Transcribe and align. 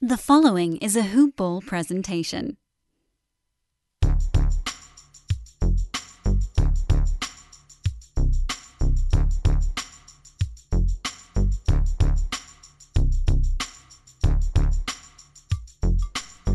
The 0.00 0.16
following 0.16 0.76
is 0.76 0.94
a 0.94 1.02
Hoop 1.02 1.34
Ball 1.34 1.60
presentation. 1.60 2.56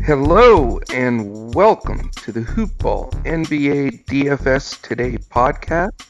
Hello 0.06 0.80
and 0.90 1.54
welcome 1.54 2.10
to 2.12 2.32
the 2.32 2.40
Hoop 2.40 2.78
Ball 2.78 3.10
NBA 3.26 4.06
DFS 4.06 4.80
Today 4.80 5.18
podcast. 5.18 6.06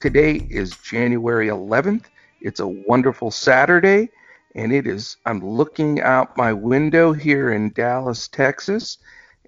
Today 0.00 0.36
is 0.48 0.74
January 0.78 1.48
11th. 1.48 2.06
It's 2.40 2.60
a 2.60 2.66
wonderful 2.66 3.30
Saturday, 3.30 4.08
and 4.54 4.72
it 4.72 4.86
is. 4.86 5.16
I'm 5.26 5.44
looking 5.44 6.00
out 6.00 6.36
my 6.36 6.52
window 6.52 7.12
here 7.12 7.52
in 7.52 7.72
Dallas, 7.72 8.28
Texas, 8.28 8.98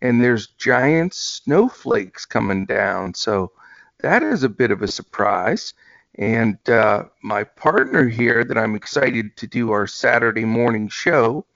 and 0.03 0.23
there's 0.23 0.49
giant 0.49 1.15
snowflakes 1.15 2.25
coming 2.27 2.67
down. 2.67 3.15
So 3.15 3.53
that 4.01 4.23
is 4.23 4.43
a 4.43 4.49
bit 4.49 4.71
of 4.71 4.83
a 4.83 4.89
surprise. 4.89 5.75
And 6.17 6.59
uh, 6.69 7.05
my 7.23 7.45
partner 7.45 8.09
here, 8.09 8.45
that 8.45 8.59
I'm 8.59 8.75
excited 8.75 9.37
to 9.37 9.47
do 9.47 9.71
our 9.71 9.87
Saturday 9.87 10.45
morning 10.45 10.89
show, 10.89 11.47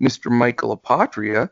Mr. 0.00 0.30
Michael 0.30 0.76
Apotria, 0.76 1.50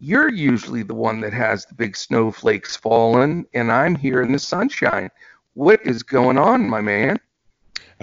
you're 0.00 0.28
usually 0.28 0.82
the 0.82 0.94
one 0.94 1.20
that 1.20 1.32
has 1.32 1.64
the 1.64 1.74
big 1.74 1.96
snowflakes 1.96 2.76
falling, 2.76 3.46
and 3.54 3.70
I'm 3.70 3.94
here 3.94 4.20
in 4.20 4.32
the 4.32 4.38
sunshine. 4.38 5.10
What 5.54 5.80
is 5.86 6.02
going 6.02 6.36
on, 6.36 6.68
my 6.68 6.80
man? 6.80 7.20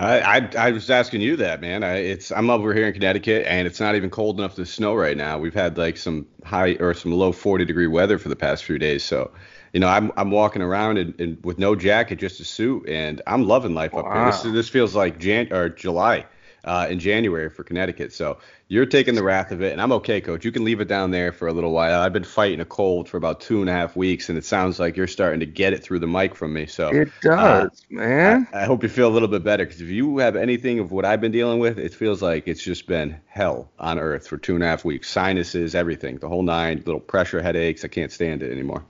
I, 0.01 0.37
I, 0.37 0.49
I 0.57 0.71
was 0.71 0.89
asking 0.89 1.21
you 1.21 1.35
that, 1.37 1.61
man. 1.61 1.83
I, 1.83 1.97
it's 1.97 2.31
I'm 2.31 2.49
over 2.49 2.73
here 2.73 2.87
in 2.87 2.93
Connecticut, 2.93 3.45
and 3.47 3.67
it's 3.67 3.79
not 3.79 3.95
even 3.95 4.09
cold 4.09 4.39
enough 4.39 4.55
to 4.55 4.65
snow 4.65 4.95
right 4.95 5.15
now. 5.15 5.37
We've 5.37 5.53
had 5.53 5.77
like 5.77 5.97
some 5.97 6.25
high 6.43 6.75
or 6.79 6.93
some 6.93 7.11
low 7.11 7.31
40 7.31 7.65
degree 7.65 7.87
weather 7.87 8.17
for 8.17 8.29
the 8.29 8.35
past 8.35 8.63
few 8.63 8.79
days. 8.79 9.03
So, 9.03 9.31
you 9.73 9.79
know, 9.79 9.87
I'm 9.87 10.11
I'm 10.17 10.31
walking 10.31 10.63
around 10.63 10.98
in, 10.98 11.13
in 11.20 11.37
with 11.43 11.59
no 11.59 11.76
jacket, 11.76 12.17
just 12.17 12.39
a 12.39 12.45
suit, 12.45 12.89
and 12.89 13.21
I'm 13.27 13.48
loving 13.48 13.76
life 13.76 13.93
wow. 13.93 14.01
up 14.01 14.13
here. 14.13 14.26
This 14.26 14.41
this 14.53 14.70
feels 14.70 14.95
like 14.95 15.20
Jan 15.20 15.53
or 15.53 15.70
July 15.70 16.26
uh, 16.63 16.87
in 16.90 16.99
January 16.99 17.49
for 17.49 17.63
Connecticut. 17.63 18.13
So 18.13 18.37
you're 18.67 18.85
taking 18.85 19.15
the 19.15 19.23
wrath 19.23 19.51
of 19.51 19.62
it, 19.62 19.71
and 19.71 19.81
I'm 19.81 19.91
okay, 19.93 20.21
coach. 20.21 20.45
You 20.45 20.51
can 20.51 20.63
leave 20.63 20.79
it 20.79 20.87
down 20.87 21.12
there 21.12 21.31
for 21.31 21.48
a 21.48 21.54
little 21.54 21.71
while. 21.71 22.01
I've 22.01 22.13
been 22.13 22.23
fighting 22.23 22.59
a 22.59 22.65
cold 22.65 23.09
for 23.09 23.17
about 23.17 23.41
two 23.41 23.62
and 23.62 23.70
a 23.70 23.73
half 23.73 23.95
weeks, 23.95 24.29
and 24.29 24.37
it 24.37 24.45
sounds 24.45 24.79
like 24.79 24.95
you're 24.95 25.07
starting 25.07 25.39
to 25.41 25.45
get 25.45 25.73
it 25.73 25.84
through 25.84 25.99
the 25.99 26.07
mic 26.07 26.35
from 26.35 26.54
me. 26.54 26.67
So 26.67 26.89
it 26.89 27.12
does, 27.21 27.35
uh, 27.35 27.70
man. 27.89 28.48
I, 28.54 28.62
I, 28.62 28.65
hope 28.65 28.84
you 28.84 28.89
feel 28.89 29.07
a 29.07 29.12
little 29.13 29.27
bit 29.27 29.43
better 29.43 29.65
because 29.65 29.82
if 29.82 29.89
you 29.89 30.20
have 30.20 30.35
anything 30.35 30.79
of 30.79 30.91
what 30.91 31.05
I've 31.05 31.21
been 31.21 31.32
dealing 31.32 31.59
with, 31.59 31.77
it 31.77 31.93
feels 31.93 32.21
like 32.21 32.48
it's 32.48 32.63
just 32.63 32.87
been 32.87 33.20
hell 33.27 33.70
on 33.79 33.99
earth 33.99 34.27
for 34.27 34.37
two 34.37 34.55
and 34.55 34.63
a 34.63 34.67
half 34.67 34.85
weeks. 34.85 35.09
Sinuses, 35.09 35.76
everything, 35.76 36.17
the 36.17 36.29
whole 36.29 36.43
nine. 36.43 36.84
Little 36.85 36.99
pressure 36.99 37.41
headaches. 37.41 37.84
I 37.84 37.87
can't 37.87 38.12
stand 38.12 38.43
it 38.43 38.51
anymore. 38.51 38.84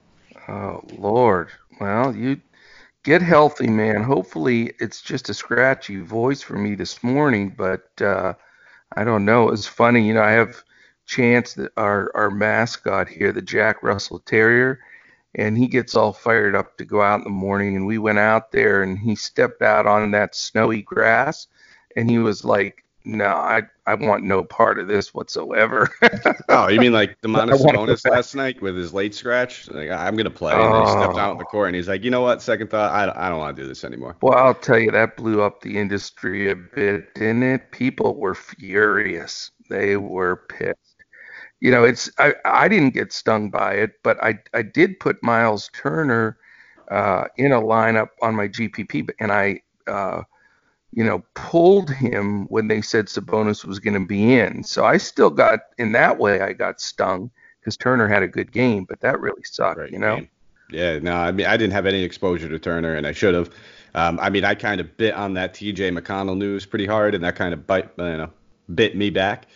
Oh 0.48 0.84
Lord. 0.98 1.50
Well, 1.80 2.16
you 2.16 2.40
get 3.04 3.22
healthy, 3.22 3.68
man. 3.68 4.04
Hopefully, 4.04 4.74
it's 4.80 5.02
just 5.02 5.30
a 5.30 5.34
scratchy 5.34 5.98
voice 5.98 6.42
for 6.42 6.56
me 6.58 6.76
this 6.76 7.04
morning, 7.04 7.54
but 7.58 7.90
uh, 8.02 8.34
I 8.96 9.04
don't 9.04 9.26
know. 9.26 9.50
It's 9.50 9.68
funny, 9.68 10.06
you 10.08 10.14
know. 10.14 10.24
I 10.24 10.32
have 10.32 10.64
Chance, 11.08 11.56
that 11.56 11.72
our 11.78 12.12
our 12.16 12.32
mascot 12.32 13.10
here, 13.10 13.32
the 13.34 13.42
Jack 13.42 13.84
Russell 13.84 14.20
Terrier, 14.20 14.80
and 15.36 15.58
he 15.58 15.68
gets 15.68 15.96
all 15.96 16.14
fired 16.14 16.56
up 16.56 16.78
to 16.78 16.86
go 16.86 17.02
out 17.02 17.20
in 17.20 17.24
the 17.26 17.30
morning. 17.30 17.76
And 17.76 17.86
we 17.86 17.98
went 17.98 18.20
out 18.20 18.52
there, 18.52 18.84
and 18.84 18.98
he 18.98 19.16
stepped 19.16 19.62
out 19.62 19.88
on 19.88 20.12
that 20.12 20.36
snowy 20.36 20.82
grass, 20.82 21.48
and 21.98 22.10
he 22.10 22.18
was 22.20 22.46
like 22.46 22.81
no, 23.04 23.26
I 23.26 23.64
I 23.86 23.96
want 23.96 24.24
no 24.24 24.44
part 24.44 24.80
of 24.80 24.88
this 24.88 25.14
whatsoever. 25.14 25.90
oh, 26.50 26.68
you 26.68 26.80
mean 26.80 26.92
like 26.92 27.20
Domantas 27.22 27.62
Sabonis 27.66 28.08
last 28.08 28.36
night 28.36 28.62
with 28.62 28.76
his 28.76 28.94
late 28.94 29.16
scratch? 29.16 29.70
Like 29.70 29.90
I'm 29.90 30.16
gonna 30.16 30.30
play, 30.30 30.54
and 30.54 30.62
oh. 30.62 30.86
he 30.86 30.92
stepped 30.92 31.18
out 31.18 31.32
in 31.32 31.38
the 31.38 31.46
court, 31.46 31.68
and 31.68 31.76
he's 31.76 31.88
like, 31.88 32.04
you 32.04 32.12
know 32.12 32.22
what? 32.22 32.42
Second 32.42 32.70
thought, 32.70 32.92
I, 32.92 33.12
I 33.26 33.30
don't 33.30 33.40
want 33.40 33.56
to 33.56 33.62
do 33.62 33.68
this 33.68 33.84
anymore. 33.84 34.18
Well, 34.22 34.38
I'll 34.38 34.54
tell 34.54 34.78
you, 34.78 34.92
that 34.92 35.18
blew 35.18 35.42
up 35.42 35.62
the 35.62 35.78
industry 35.78 36.52
a 36.52 36.56
bit, 36.56 37.14
didn't 37.16 37.44
it? 37.44 37.72
People 37.72 38.16
were 38.16 38.36
furious. 38.36 39.52
They 39.70 39.98
were 39.98 40.44
pissed. 40.50 40.78
You 41.60 41.72
know, 41.72 41.84
it's 41.84 42.10
I 42.20 42.36
I 42.46 42.68
didn't 42.68 42.94
get 42.94 43.14
stung 43.14 43.50
by 43.50 43.74
it, 43.74 43.92
but 44.04 44.22
I 44.24 44.40
I 44.54 44.62
did 44.62 45.00
put 45.00 45.24
Miles 45.24 45.70
Turner 45.74 46.38
uh, 46.90 47.26
in 47.38 47.52
a 47.52 47.62
lineup 47.62 48.10
on 48.22 48.36
my 48.36 48.48
GPP, 48.48 49.10
and 49.20 49.32
I. 49.32 49.62
Uh, 49.88 50.22
you 50.94 51.04
know, 51.04 51.24
pulled 51.36 51.90
him 51.90 52.46
when 52.48 52.68
they 52.68 52.82
said 52.82 53.06
Sabonis 53.06 53.64
was 53.66 53.80
going 53.80 53.94
to 53.94 54.06
be 54.06 54.38
in. 54.38 54.64
So 54.64 54.86
I 54.86 54.98
still 54.98 55.30
got, 55.30 55.62
in 55.78 55.94
that 55.94 56.18
way, 56.18 56.42
I 56.42 56.54
got 56.54 56.82
stung 56.82 57.32
because 57.60 57.78
Turner 57.78 58.08
had 58.08 58.24
a 58.24 58.28
good 58.28 58.52
game, 58.52 58.86
but 58.86 59.00
that 59.02 59.20
really 59.20 59.44
sucked, 59.44 59.78
Great 59.78 59.92
you 59.92 60.00
know? 60.00 60.18
Game. 60.18 60.30
Yeah, 60.72 61.00
no, 61.00 61.16
I 61.16 61.32
mean, 61.32 61.48
I 61.48 61.58
didn't 61.58 61.74
have 61.74 61.86
any 61.86 62.02
exposure 62.04 62.48
to 62.48 62.58
Turner, 62.58 62.96
and 62.96 63.06
I 63.06 63.12
should 63.12 63.34
have. 63.34 63.50
Um, 63.94 64.20
I 64.22 64.30
mean, 64.30 64.46
I 64.46 64.56
kind 64.56 64.80
of 64.80 64.96
bit 64.96 65.14
on 65.14 65.34
that 65.34 65.54
TJ 65.54 65.98
McConnell 65.98 66.38
news 66.38 66.66
pretty 66.66 66.86
hard, 66.86 67.14
and 67.14 67.24
that 67.24 67.36
kind 67.36 67.54
of 67.54 67.68
bite, 67.68 67.90
you 67.98 68.04
know, 68.04 68.30
bit 68.74 68.96
me 68.96 69.10
back. 69.10 69.48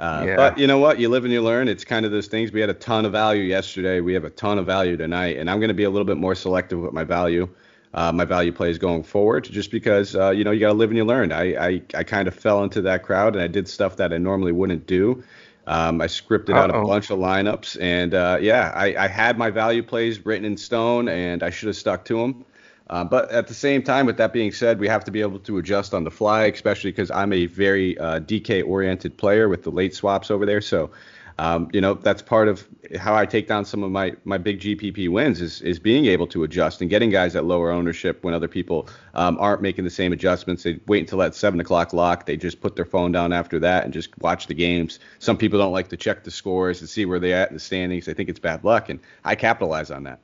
Uh, 0.00 0.24
yeah. 0.26 0.36
But 0.36 0.58
you 0.58 0.66
know 0.66 0.78
what? 0.78 0.98
You 0.98 1.08
live 1.08 1.22
and 1.22 1.32
you 1.32 1.42
learn. 1.42 1.68
It's 1.68 1.84
kind 1.84 2.04
of 2.04 2.10
those 2.10 2.26
things. 2.26 2.50
We 2.50 2.60
had 2.60 2.70
a 2.70 2.74
ton 2.74 3.04
of 3.04 3.12
value 3.12 3.44
yesterday. 3.44 4.00
We 4.00 4.14
have 4.14 4.24
a 4.24 4.30
ton 4.30 4.58
of 4.58 4.66
value 4.66 4.96
tonight, 4.96 5.36
and 5.36 5.48
I'm 5.48 5.60
going 5.60 5.68
to 5.68 5.74
be 5.74 5.84
a 5.84 5.90
little 5.90 6.04
bit 6.04 6.16
more 6.16 6.34
selective 6.34 6.80
with 6.80 6.92
my 6.92 7.04
value 7.04 7.48
uh, 7.94 8.12
my 8.12 8.24
value 8.24 8.52
plays 8.52 8.76
going 8.76 9.04
forward, 9.04 9.44
just 9.44 9.70
because 9.70 10.16
uh, 10.16 10.30
you 10.30 10.44
know 10.44 10.50
you 10.50 10.60
got 10.60 10.68
to 10.68 10.74
live 10.74 10.90
and 10.90 10.96
you 10.96 11.04
learn. 11.04 11.32
I, 11.32 11.54
I 11.54 11.82
I 11.94 12.02
kind 12.02 12.28
of 12.28 12.34
fell 12.34 12.62
into 12.64 12.82
that 12.82 13.04
crowd 13.04 13.34
and 13.34 13.42
I 13.42 13.46
did 13.46 13.68
stuff 13.68 13.96
that 13.96 14.12
I 14.12 14.18
normally 14.18 14.52
wouldn't 14.52 14.86
do. 14.86 15.22
Um, 15.66 16.00
I 16.00 16.06
scripted 16.08 16.50
Uh-oh. 16.50 16.58
out 16.58 16.70
a 16.70 16.82
bunch 16.82 17.10
of 17.10 17.18
lineups, 17.18 17.80
and 17.80 18.12
uh, 18.14 18.38
yeah, 18.40 18.70
I, 18.74 18.96
I 18.96 19.08
had 19.08 19.38
my 19.38 19.50
value 19.50 19.82
plays 19.82 20.26
written 20.26 20.44
in 20.44 20.56
stone, 20.56 21.08
and 21.08 21.42
I 21.42 21.50
should 21.50 21.68
have 21.68 21.76
stuck 21.76 22.04
to 22.06 22.18
them. 22.18 22.44
Uh, 22.90 23.02
but 23.02 23.30
at 23.30 23.46
the 23.46 23.54
same 23.54 23.82
time, 23.82 24.04
with 24.04 24.18
that 24.18 24.32
being 24.32 24.52
said, 24.52 24.78
we 24.78 24.88
have 24.88 25.04
to 25.04 25.10
be 25.10 25.22
able 25.22 25.38
to 25.38 25.56
adjust 25.56 25.94
on 25.94 26.04
the 26.04 26.10
fly, 26.10 26.44
especially 26.44 26.90
because 26.90 27.10
I'm 27.10 27.32
a 27.32 27.46
very 27.46 27.96
uh, 27.96 28.20
DK 28.20 28.66
oriented 28.66 29.16
player 29.16 29.48
with 29.48 29.62
the 29.62 29.70
late 29.70 29.94
swaps 29.94 30.30
over 30.30 30.44
there. 30.44 30.60
So 30.60 30.90
um, 31.38 31.68
you 31.72 31.80
know 31.80 31.94
that's 31.94 32.22
part 32.22 32.46
of 32.46 32.66
how 32.96 33.14
I 33.14 33.26
take 33.26 33.48
down 33.48 33.64
some 33.64 33.82
of 33.82 33.90
my 33.90 34.12
my 34.24 34.38
big 34.38 34.60
GPP 34.60 35.10
wins 35.10 35.40
is 35.40 35.60
is 35.62 35.78
being 35.78 36.06
able 36.06 36.26
to 36.28 36.44
adjust 36.44 36.80
and 36.80 36.88
getting 36.88 37.10
guys 37.10 37.34
at 37.34 37.44
lower 37.44 37.70
ownership 37.70 38.22
when 38.22 38.34
other 38.34 38.46
people 38.46 38.88
um, 39.14 39.36
aren't 39.40 39.60
making 39.60 39.84
the 39.84 39.90
same 39.90 40.12
adjustments. 40.12 40.62
They 40.62 40.78
wait 40.86 41.00
until 41.00 41.18
that 41.18 41.34
seven 41.34 41.58
o'clock 41.58 41.92
lock. 41.92 42.26
They 42.26 42.36
just 42.36 42.60
put 42.60 42.76
their 42.76 42.84
phone 42.84 43.10
down 43.10 43.32
after 43.32 43.58
that 43.60 43.84
and 43.84 43.92
just 43.92 44.16
watch 44.18 44.46
the 44.46 44.54
games. 44.54 45.00
Some 45.18 45.36
people 45.36 45.58
don't 45.58 45.72
like 45.72 45.88
to 45.88 45.96
check 45.96 46.22
the 46.22 46.30
scores 46.30 46.80
and 46.80 46.88
see 46.88 47.04
where 47.04 47.18
they're 47.18 47.42
at 47.42 47.48
in 47.48 47.54
the 47.54 47.60
standings. 47.60 48.06
They 48.06 48.14
think 48.14 48.28
it's 48.28 48.40
bad 48.40 48.62
luck, 48.62 48.88
and 48.88 49.00
I 49.24 49.34
capitalize 49.34 49.90
on 49.90 50.04
that. 50.04 50.20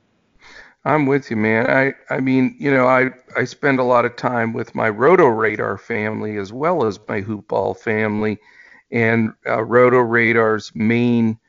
I'm 0.85 1.05
with 1.05 1.29
you, 1.29 1.35
man. 1.35 1.69
I 1.69 1.93
I 2.13 2.21
mean, 2.21 2.55
you 2.57 2.71
know, 2.71 2.87
I 2.87 3.09
I 3.35 3.43
spend 3.43 3.79
a 3.79 3.83
lot 3.83 4.05
of 4.05 4.15
time 4.15 4.53
with 4.53 4.73
my 4.73 4.87
Roto 4.87 5.27
Radar 5.27 5.77
family 5.77 6.37
as 6.37 6.53
well 6.53 6.85
as 6.85 6.99
my 7.07 7.21
Hoopball 7.21 7.77
family 7.77 8.39
and 8.91 9.33
uh, 9.47 9.63
Roto 9.63 9.99
Radar's 9.99 10.71
main 10.75 11.39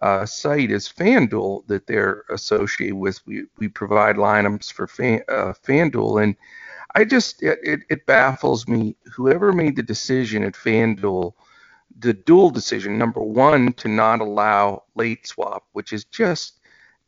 uh, 0.00 0.26
site 0.26 0.70
is 0.70 0.88
FanDuel 0.88 1.66
that 1.66 1.86
they're 1.86 2.24
associated 2.30 2.96
with. 2.96 3.24
We, 3.26 3.44
we 3.58 3.68
provide 3.68 4.16
lineups 4.16 4.72
for 4.72 4.86
fan, 4.86 5.22
uh, 5.28 5.52
FanDuel, 5.64 6.22
and 6.22 6.36
I 6.94 7.04
just 7.04 7.42
it, 7.42 7.58
it, 7.62 7.80
it, 7.88 8.06
baffles 8.06 8.68
me. 8.68 8.96
Whoever 9.14 9.52
made 9.52 9.76
the 9.76 9.82
decision 9.82 10.42
at 10.42 10.54
FanDuel, 10.54 11.32
the 11.98 12.12
dual 12.12 12.50
decision, 12.50 12.98
number 12.98 13.20
one, 13.20 13.72
to 13.74 13.88
not 13.88 14.20
allow 14.20 14.84
late 14.94 15.26
swap, 15.26 15.64
which 15.72 15.92
is 15.92 16.04
just 16.04 16.60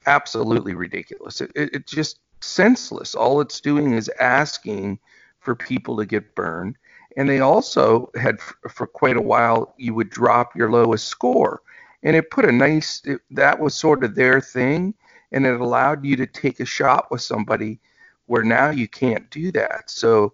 absolutely 0.06 0.74
ridiculous. 0.74 1.40
It, 1.40 1.52
it, 1.54 1.70
it's 1.74 1.92
just 1.92 2.20
senseless. 2.40 3.14
All 3.14 3.40
it's 3.40 3.60
doing 3.60 3.94
is 3.94 4.10
asking 4.20 4.98
for 5.40 5.54
people 5.54 5.96
to 5.96 6.06
get 6.06 6.34
burned. 6.34 6.76
And 7.16 7.28
they 7.28 7.40
also 7.40 8.10
had 8.14 8.40
for 8.40 8.86
quite 8.86 9.16
a 9.16 9.22
while 9.22 9.74
you 9.78 9.94
would 9.94 10.10
drop 10.10 10.56
your 10.56 10.70
lowest 10.70 11.06
score, 11.06 11.62
and 12.02 12.16
it 12.16 12.30
put 12.30 12.44
a 12.44 12.52
nice 12.52 13.02
it, 13.04 13.20
that 13.30 13.58
was 13.58 13.74
sort 13.76 14.04
of 14.04 14.14
their 14.14 14.40
thing, 14.40 14.94
and 15.32 15.46
it 15.46 15.60
allowed 15.60 16.04
you 16.04 16.16
to 16.16 16.26
take 16.26 16.60
a 16.60 16.64
shot 16.64 17.10
with 17.10 17.22
somebody 17.22 17.80
where 18.26 18.42
now 18.42 18.70
you 18.70 18.88
can't 18.88 19.30
do 19.30 19.52
that. 19.52 19.90
So 19.90 20.32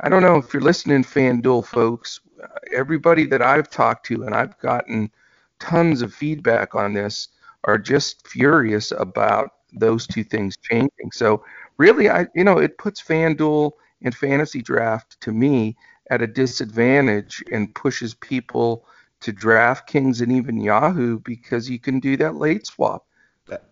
I 0.00 0.08
don't 0.08 0.22
know 0.22 0.36
if 0.36 0.52
you're 0.52 0.62
listening, 0.62 1.04
FanDuel 1.04 1.64
folks. 1.66 2.20
Uh, 2.42 2.46
everybody 2.72 3.24
that 3.26 3.42
I've 3.42 3.70
talked 3.70 4.06
to, 4.06 4.24
and 4.24 4.34
I've 4.34 4.58
gotten 4.58 5.10
tons 5.58 6.02
of 6.02 6.14
feedback 6.14 6.74
on 6.74 6.92
this, 6.92 7.28
are 7.64 7.78
just 7.78 8.26
furious 8.26 8.92
about 8.92 9.50
those 9.72 10.06
two 10.06 10.24
things 10.24 10.56
changing. 10.56 11.12
So 11.12 11.44
really, 11.78 12.10
I 12.10 12.26
you 12.34 12.44
know 12.44 12.58
it 12.58 12.78
puts 12.78 13.02
FanDuel 13.02 13.72
and 14.02 14.14
fantasy 14.14 14.62
draft 14.62 15.20
to 15.20 15.32
me 15.32 15.76
at 16.10 16.22
a 16.22 16.26
disadvantage 16.26 17.42
and 17.52 17.74
pushes 17.74 18.14
people 18.14 18.84
to 19.20 19.32
DraftKings 19.32 20.20
and 20.20 20.32
even 20.32 20.60
Yahoo 20.60 21.20
because 21.20 21.70
you 21.70 21.78
can 21.78 22.00
do 22.00 22.16
that 22.16 22.36
late 22.36 22.66
swap. 22.66 23.06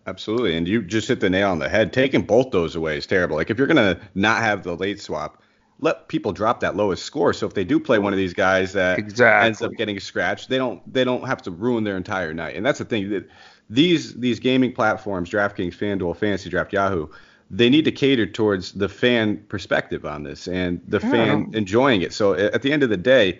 Absolutely, 0.05 0.55
and 0.55 0.67
you 0.67 0.81
just 0.81 1.07
hit 1.07 1.21
the 1.21 1.29
nail 1.29 1.49
on 1.49 1.59
the 1.59 1.69
head. 1.69 1.93
Taking 1.93 2.21
both 2.21 2.51
those 2.51 2.75
away 2.75 2.97
is 2.97 3.07
terrible. 3.07 3.35
Like 3.35 3.49
if 3.49 3.57
you're 3.57 3.67
gonna 3.67 3.99
not 4.15 4.41
have 4.41 4.63
the 4.63 4.75
late 4.75 4.99
swap, 4.99 5.41
let 5.79 6.07
people 6.07 6.31
drop 6.31 6.59
that 6.59 6.75
lowest 6.75 7.03
score. 7.03 7.33
So 7.33 7.47
if 7.47 7.53
they 7.53 7.63
do 7.63 7.79
play 7.79 7.97
one 7.97 8.13
of 8.13 8.17
these 8.17 8.33
guys 8.33 8.73
that 8.73 8.99
exactly. 8.99 9.47
ends 9.47 9.61
up 9.61 9.71
getting 9.73 9.99
scratched, 9.99 10.49
they 10.49 10.57
don't 10.57 10.81
they 10.91 11.03
don't 11.03 11.25
have 11.25 11.41
to 11.43 11.51
ruin 11.51 11.83
their 11.83 11.97
entire 11.97 12.33
night. 12.33 12.55
And 12.55 12.65
that's 12.65 12.79
the 12.79 12.85
thing 12.85 13.09
that 13.09 13.27
these 13.69 14.13
these 14.15 14.39
gaming 14.39 14.73
platforms, 14.73 15.29
DraftKings, 15.29 15.75
FanDuel, 15.75 16.15
Fantasy 16.17 16.49
Draft, 16.49 16.73
Yahoo, 16.73 17.07
they 17.51 17.69
need 17.69 17.85
to 17.85 17.91
cater 17.91 18.25
towards 18.25 18.71
the 18.71 18.87
fan 18.87 19.37
perspective 19.49 20.05
on 20.05 20.23
this 20.23 20.47
and 20.47 20.81
the 20.87 20.99
yeah. 21.03 21.11
fan 21.11 21.51
enjoying 21.53 22.01
it. 22.01 22.13
So 22.13 22.33
at 22.33 22.61
the 22.61 22.71
end 22.71 22.81
of 22.81 22.89
the 22.89 22.97
day, 22.97 23.39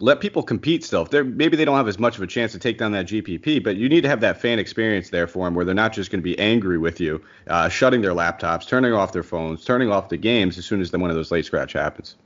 let 0.00 0.20
people 0.20 0.42
compete 0.42 0.82
still. 0.84 1.02
If 1.02 1.10
they're 1.10 1.22
maybe 1.22 1.56
they 1.56 1.66
don't 1.66 1.76
have 1.76 1.86
as 1.86 1.98
much 1.98 2.16
of 2.16 2.22
a 2.22 2.26
chance 2.26 2.50
to 2.52 2.58
take 2.58 2.78
down 2.78 2.92
that 2.92 3.06
GPP, 3.06 3.62
but 3.62 3.76
you 3.76 3.88
need 3.88 4.00
to 4.00 4.08
have 4.08 4.20
that 4.20 4.40
fan 4.40 4.58
experience 4.58 5.10
there 5.10 5.26
for 5.26 5.46
them, 5.46 5.54
where 5.54 5.66
they're 5.66 5.74
not 5.74 5.92
just 5.92 6.10
going 6.10 6.20
to 6.20 6.24
be 6.24 6.36
angry 6.38 6.78
with 6.78 6.98
you, 6.98 7.22
uh, 7.46 7.68
shutting 7.68 8.00
their 8.00 8.12
laptops, 8.12 8.66
turning 8.66 8.94
off 8.94 9.12
their 9.12 9.22
phones, 9.22 9.64
turning 9.64 9.92
off 9.92 10.08
the 10.08 10.16
games 10.16 10.56
as 10.56 10.64
soon 10.64 10.80
as 10.80 10.90
the, 10.90 10.98
one 10.98 11.10
of 11.10 11.16
those 11.16 11.30
late 11.30 11.44
scratch 11.44 11.74
happens. 11.74 12.16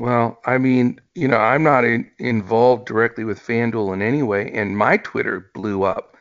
Well, 0.00 0.38
I 0.46 0.56
mean, 0.56 1.00
you 1.14 1.28
know, 1.28 1.36
I'm 1.36 1.62
not 1.62 1.84
in, 1.84 2.10
involved 2.18 2.86
directly 2.86 3.24
with 3.24 3.38
FanDuel 3.38 3.92
in 3.92 4.00
any 4.00 4.22
way, 4.22 4.50
and 4.52 4.76
my 4.76 4.96
Twitter 4.96 5.50
blew 5.54 5.82
up. 5.82 6.11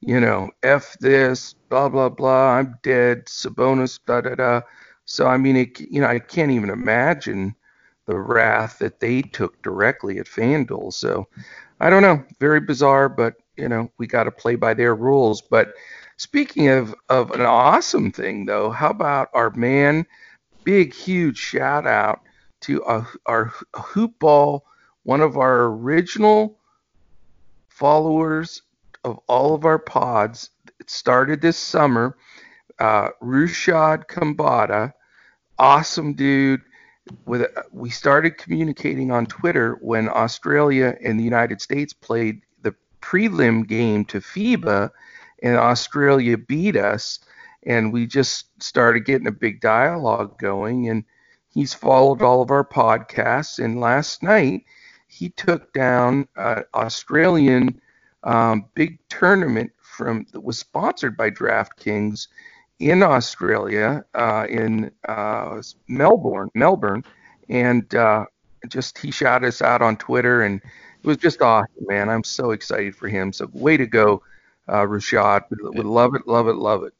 You 0.00 0.20
know, 0.20 0.50
f 0.62 0.96
this, 1.00 1.54
blah 1.68 1.88
blah 1.88 2.08
blah. 2.08 2.52
I'm 2.56 2.78
dead. 2.82 3.26
Sabonis, 3.26 3.98
da 4.06 4.20
da 4.20 4.34
da. 4.34 4.60
So 5.04 5.26
I 5.26 5.36
mean, 5.36 5.56
it, 5.56 5.80
you 5.80 6.00
know, 6.00 6.06
I 6.06 6.18
can't 6.20 6.52
even 6.52 6.70
imagine 6.70 7.54
the 8.06 8.18
wrath 8.18 8.78
that 8.78 9.00
they 9.00 9.22
took 9.22 9.60
directly 9.62 10.18
at 10.18 10.26
FanDuel. 10.26 10.92
So 10.92 11.28
I 11.80 11.90
don't 11.90 12.02
know, 12.02 12.24
very 12.40 12.60
bizarre, 12.60 13.08
but 13.08 13.34
you 13.56 13.68
know 13.68 13.90
we 13.98 14.06
got 14.06 14.24
to 14.24 14.30
play 14.30 14.56
by 14.56 14.74
their 14.74 14.94
rules. 14.94 15.42
But 15.42 15.74
speaking 16.16 16.68
of 16.68 16.94
of 17.08 17.30
an 17.32 17.42
awesome 17.42 18.12
thing 18.12 18.46
though, 18.46 18.70
how 18.70 18.90
about 18.90 19.28
our 19.34 19.50
man? 19.50 20.06
Big 20.64 20.94
huge 20.94 21.38
shout 21.38 21.86
out 21.86 22.20
to 22.60 22.82
our, 22.84 23.08
our 23.26 23.52
hoop 23.74 24.18
ball, 24.18 24.64
one 25.04 25.20
of 25.20 25.36
our 25.36 25.66
original 25.66 26.58
followers 27.68 28.62
of 29.04 29.18
all 29.26 29.54
of 29.54 29.64
our 29.64 29.78
pods. 29.78 30.50
It 30.80 30.90
started 30.90 31.40
this 31.40 31.56
summer. 31.56 32.16
Uh, 32.78 33.08
Rushad 33.22 34.06
Kambata, 34.06 34.92
awesome 35.58 36.14
dude 36.14 36.62
with 37.26 37.46
we 37.72 37.90
started 37.90 38.38
communicating 38.38 39.10
on 39.10 39.26
Twitter 39.26 39.78
when 39.80 40.08
Australia 40.08 40.96
and 41.02 41.18
the 41.18 41.24
United 41.24 41.60
States 41.60 41.92
played 41.92 42.42
the 42.62 42.74
prelim 43.00 43.66
game 43.66 44.04
to 44.06 44.20
FIBA, 44.20 44.90
and 45.42 45.56
Australia 45.56 46.36
beat 46.36 46.76
us, 46.76 47.20
and 47.64 47.92
we 47.92 48.06
just 48.06 48.46
started 48.62 49.04
getting 49.04 49.26
a 49.26 49.32
big 49.32 49.60
dialogue 49.60 50.38
going. 50.38 50.88
And 50.88 51.04
he's 51.48 51.74
followed 51.74 52.22
all 52.22 52.42
of 52.42 52.50
our 52.50 52.64
podcasts, 52.64 53.62
and 53.62 53.80
last 53.80 54.22
night 54.22 54.64
he 55.06 55.30
took 55.30 55.72
down 55.72 56.28
an 56.36 56.64
Australian 56.74 57.80
um, 58.28 58.66
big 58.74 58.98
tournament 59.08 59.72
from 59.82 60.26
that 60.32 60.42
was 60.42 60.58
sponsored 60.58 61.16
by 61.16 61.30
DraftKings 61.30 62.28
in 62.78 63.02
Australia, 63.02 64.04
uh, 64.14 64.46
in 64.48 64.90
uh, 65.08 65.60
Melbourne, 65.88 66.50
Melbourne, 66.54 67.04
and 67.48 67.92
uh, 67.94 68.26
just 68.68 68.98
he 68.98 69.10
shot 69.10 69.44
us 69.44 69.62
out 69.62 69.80
on 69.80 69.96
Twitter, 69.96 70.42
and 70.42 70.60
it 70.60 71.06
was 71.06 71.16
just 71.16 71.40
awesome, 71.40 71.86
man. 71.88 72.10
I'm 72.10 72.22
so 72.22 72.50
excited 72.50 72.94
for 72.94 73.08
him. 73.08 73.32
So 73.32 73.48
way 73.54 73.78
to 73.78 73.86
go, 73.86 74.22
uh, 74.68 74.82
Rashad. 74.82 75.44
Would 75.50 75.86
love 75.86 76.14
it, 76.14 76.28
love 76.28 76.48
it, 76.48 76.56
love 76.56 76.84
it. 76.84 76.92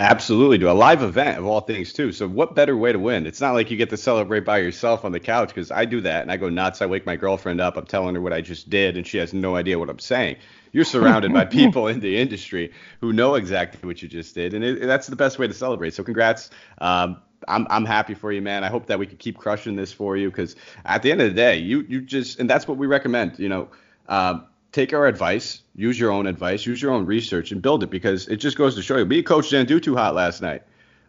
Absolutely, 0.00 0.58
do 0.58 0.68
a 0.68 0.72
live 0.72 1.02
event 1.02 1.38
of 1.38 1.46
all 1.46 1.60
things 1.60 1.92
too. 1.92 2.10
So 2.10 2.26
what 2.26 2.56
better 2.56 2.76
way 2.76 2.90
to 2.90 2.98
win? 2.98 3.24
It's 3.24 3.40
not 3.40 3.52
like 3.52 3.70
you 3.70 3.76
get 3.76 3.90
to 3.90 3.96
celebrate 3.96 4.44
by 4.44 4.58
yourself 4.58 5.04
on 5.04 5.12
the 5.12 5.20
couch 5.20 5.48
because 5.48 5.70
I 5.70 5.84
do 5.84 6.00
that 6.00 6.22
and 6.22 6.32
I 6.32 6.38
go 6.38 6.48
nuts. 6.48 6.82
I 6.82 6.86
wake 6.86 7.06
my 7.06 7.14
girlfriend 7.14 7.60
up. 7.60 7.76
I'm 7.76 7.86
telling 7.86 8.16
her 8.16 8.20
what 8.20 8.32
I 8.32 8.40
just 8.40 8.68
did, 8.68 8.96
and 8.96 9.06
she 9.06 9.18
has 9.18 9.32
no 9.32 9.54
idea 9.54 9.78
what 9.78 9.88
I'm 9.88 10.00
saying. 10.00 10.38
You're 10.72 10.84
surrounded 10.84 11.32
by 11.32 11.44
people 11.60 11.86
in 11.86 12.00
the 12.00 12.18
industry 12.18 12.72
who 13.00 13.12
know 13.12 13.34
exactly 13.34 13.86
what 13.86 14.02
you 14.02 14.08
just 14.08 14.34
did, 14.34 14.54
and 14.54 14.64
it, 14.64 14.80
that's 14.82 15.06
the 15.06 15.16
best 15.16 15.38
way 15.38 15.46
to 15.46 15.54
celebrate. 15.54 15.94
So 15.94 16.02
congrats. 16.02 16.50
Um, 16.78 17.18
I'm 17.48 17.66
I'm 17.70 17.84
happy 17.84 18.14
for 18.14 18.32
you, 18.32 18.40
man. 18.42 18.64
I 18.64 18.68
hope 18.68 18.86
that 18.86 18.98
we 18.98 19.06
can 19.06 19.16
keep 19.16 19.36
crushing 19.36 19.76
this 19.76 19.92
for 19.92 20.16
you 20.16 20.30
because 20.30 20.56
at 20.84 21.02
the 21.02 21.12
end 21.12 21.20
of 21.20 21.28
the 21.28 21.34
day, 21.34 21.58
you 21.58 21.84
you 21.88 22.00
just 22.00 22.38
and 22.38 22.48
that's 22.48 22.66
what 22.66 22.78
we 22.78 22.86
recommend. 22.86 23.38
You 23.38 23.48
know, 23.48 23.68
uh, 24.08 24.40
take 24.72 24.92
our 24.92 25.06
advice, 25.06 25.62
use 25.74 25.98
your 25.98 26.10
own 26.10 26.26
advice, 26.26 26.64
use 26.66 26.80
your 26.80 26.92
own 26.92 27.06
research, 27.06 27.52
and 27.52 27.60
build 27.60 27.82
it 27.82 27.90
because 27.90 28.28
it 28.28 28.36
just 28.36 28.56
goes 28.56 28.74
to 28.76 28.82
show 28.82 28.96
you. 28.96 29.04
Me, 29.04 29.22
coach 29.22 29.50
didn't 29.50 29.68
do 29.68 29.80
too 29.80 29.96
hot 29.96 30.14
last 30.14 30.42
night, 30.42 30.62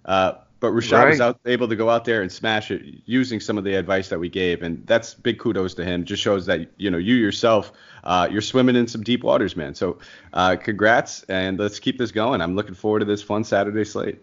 uh, 0.05 0.33
but 0.63 0.71
Rashad 0.71 0.93
right. 0.93 1.09
was 1.09 1.19
out, 1.19 1.41
able 1.45 1.67
to 1.67 1.75
go 1.75 1.89
out 1.89 2.05
there 2.05 2.21
and 2.21 2.31
smash 2.31 2.71
it 2.71 2.81
using 3.03 3.41
some 3.41 3.57
of 3.57 3.65
the 3.65 3.75
advice 3.75 4.07
that 4.07 4.17
we 4.17 4.29
gave, 4.29 4.63
and 4.63 4.81
that's 4.87 5.13
big 5.13 5.37
kudos 5.37 5.73
to 5.73 5.83
him. 5.83 6.05
Just 6.05 6.23
shows 6.23 6.45
that 6.45 6.69
you 6.77 6.89
know 6.89 6.97
you 6.97 7.15
yourself, 7.15 7.73
uh, 8.05 8.29
you're 8.31 8.41
swimming 8.41 8.77
in 8.77 8.87
some 8.87 9.03
deep 9.03 9.25
waters, 9.25 9.57
man. 9.57 9.75
So, 9.75 9.99
uh, 10.31 10.55
congrats, 10.55 11.23
and 11.23 11.59
let's 11.59 11.79
keep 11.79 11.97
this 11.97 12.11
going. 12.11 12.39
I'm 12.39 12.55
looking 12.55 12.75
forward 12.75 12.99
to 12.99 13.05
this 13.05 13.21
fun 13.21 13.43
Saturday 13.43 13.83
slate. 13.83 14.21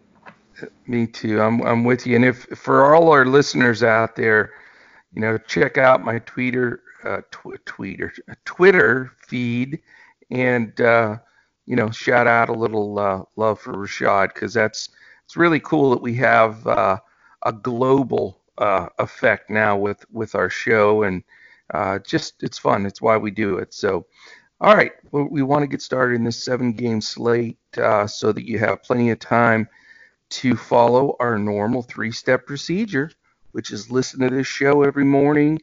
Me 0.86 1.06
too. 1.06 1.42
I'm 1.42 1.60
I'm 1.60 1.84
with 1.84 2.06
you. 2.06 2.16
And 2.16 2.24
if 2.24 2.44
for 2.56 2.94
all 2.94 3.10
our 3.12 3.26
listeners 3.26 3.82
out 3.82 4.16
there, 4.16 4.50
you 5.12 5.20
know, 5.20 5.36
check 5.36 5.76
out 5.76 6.02
my 6.02 6.20
Twitter 6.20 6.80
uh, 7.04 7.20
tw- 7.30 7.62
Twitter 7.66 8.14
Twitter 8.46 9.12
feed, 9.28 9.78
and 10.30 10.80
uh, 10.80 11.18
you 11.66 11.76
know, 11.76 11.90
shout 11.90 12.26
out 12.26 12.48
a 12.48 12.54
little 12.54 12.98
uh, 12.98 13.24
love 13.36 13.60
for 13.60 13.74
Rashad 13.74 14.32
because 14.32 14.54
that's 14.54 14.88
it's 15.30 15.36
really 15.36 15.60
cool 15.60 15.90
that 15.90 16.02
we 16.02 16.16
have 16.16 16.66
uh, 16.66 16.98
a 17.44 17.52
global 17.52 18.40
uh, 18.58 18.88
effect 18.98 19.48
now 19.48 19.76
with 19.76 20.04
with 20.10 20.34
our 20.34 20.50
show, 20.50 21.04
and 21.04 21.22
uh, 21.72 22.00
just 22.00 22.42
it's 22.42 22.58
fun. 22.58 22.84
It's 22.84 23.00
why 23.00 23.16
we 23.16 23.30
do 23.30 23.58
it. 23.58 23.72
So. 23.72 24.06
All 24.62 24.74
right, 24.74 24.92
well, 25.10 25.26
we 25.30 25.40
want 25.40 25.62
to 25.62 25.66
get 25.66 25.80
started 25.80 26.16
in 26.16 26.24
this 26.24 26.44
seven 26.44 26.72
game 26.74 27.00
slate 27.00 27.56
uh, 27.78 28.06
so 28.06 28.30
that 28.30 28.46
you 28.46 28.58
have 28.58 28.82
plenty 28.82 29.08
of 29.10 29.18
time 29.18 29.66
to 30.30 30.54
follow 30.54 31.16
our 31.18 31.38
normal 31.38 31.80
three 31.80 32.12
step 32.12 32.44
procedure, 32.44 33.10
which 33.52 33.70
is 33.70 33.90
listen 33.90 34.20
to 34.20 34.28
this 34.28 34.46
show 34.46 34.82
every 34.82 35.04
morning 35.04 35.58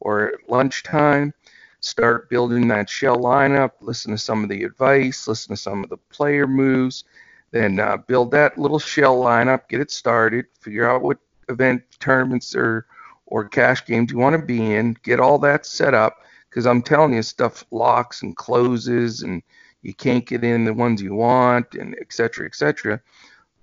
or 0.00 0.34
at 0.34 0.50
lunchtime, 0.50 1.32
start 1.80 2.28
building 2.28 2.68
that 2.68 2.90
shell 2.90 3.16
lineup, 3.16 3.70
listen 3.80 4.10
to 4.10 4.18
some 4.18 4.42
of 4.42 4.50
the 4.50 4.64
advice, 4.64 5.26
listen 5.26 5.56
to 5.56 5.62
some 5.62 5.82
of 5.82 5.88
the 5.88 5.96
player 5.96 6.46
moves, 6.46 7.04
then 7.52 7.78
uh, 7.78 7.96
build 7.96 8.32
that 8.32 8.58
little 8.58 8.78
shell 8.78 9.16
lineup, 9.16 9.68
get 9.68 9.80
it 9.80 9.90
started, 9.90 10.46
figure 10.60 10.88
out 10.88 11.02
what 11.02 11.18
event 11.48 11.82
tournaments 12.00 12.54
or 12.54 12.86
or 13.26 13.48
cash 13.48 13.86
games 13.86 14.12
you 14.12 14.18
want 14.18 14.38
to 14.38 14.44
be 14.44 14.74
in, 14.74 14.94
get 15.02 15.20
all 15.20 15.38
that 15.38 15.64
set 15.64 15.94
up 15.94 16.18
because 16.50 16.66
I'm 16.66 16.82
telling 16.82 17.14
you 17.14 17.22
stuff 17.22 17.64
locks 17.70 18.22
and 18.22 18.36
closes 18.36 19.22
and 19.22 19.42
you 19.80 19.94
can't 19.94 20.26
get 20.26 20.44
in 20.44 20.64
the 20.64 20.74
ones 20.74 21.00
you 21.00 21.14
want 21.14 21.74
and 21.74 21.96
et 21.98 22.12
cetera, 22.12 22.44
et 22.44 22.54
cetera 22.54 23.00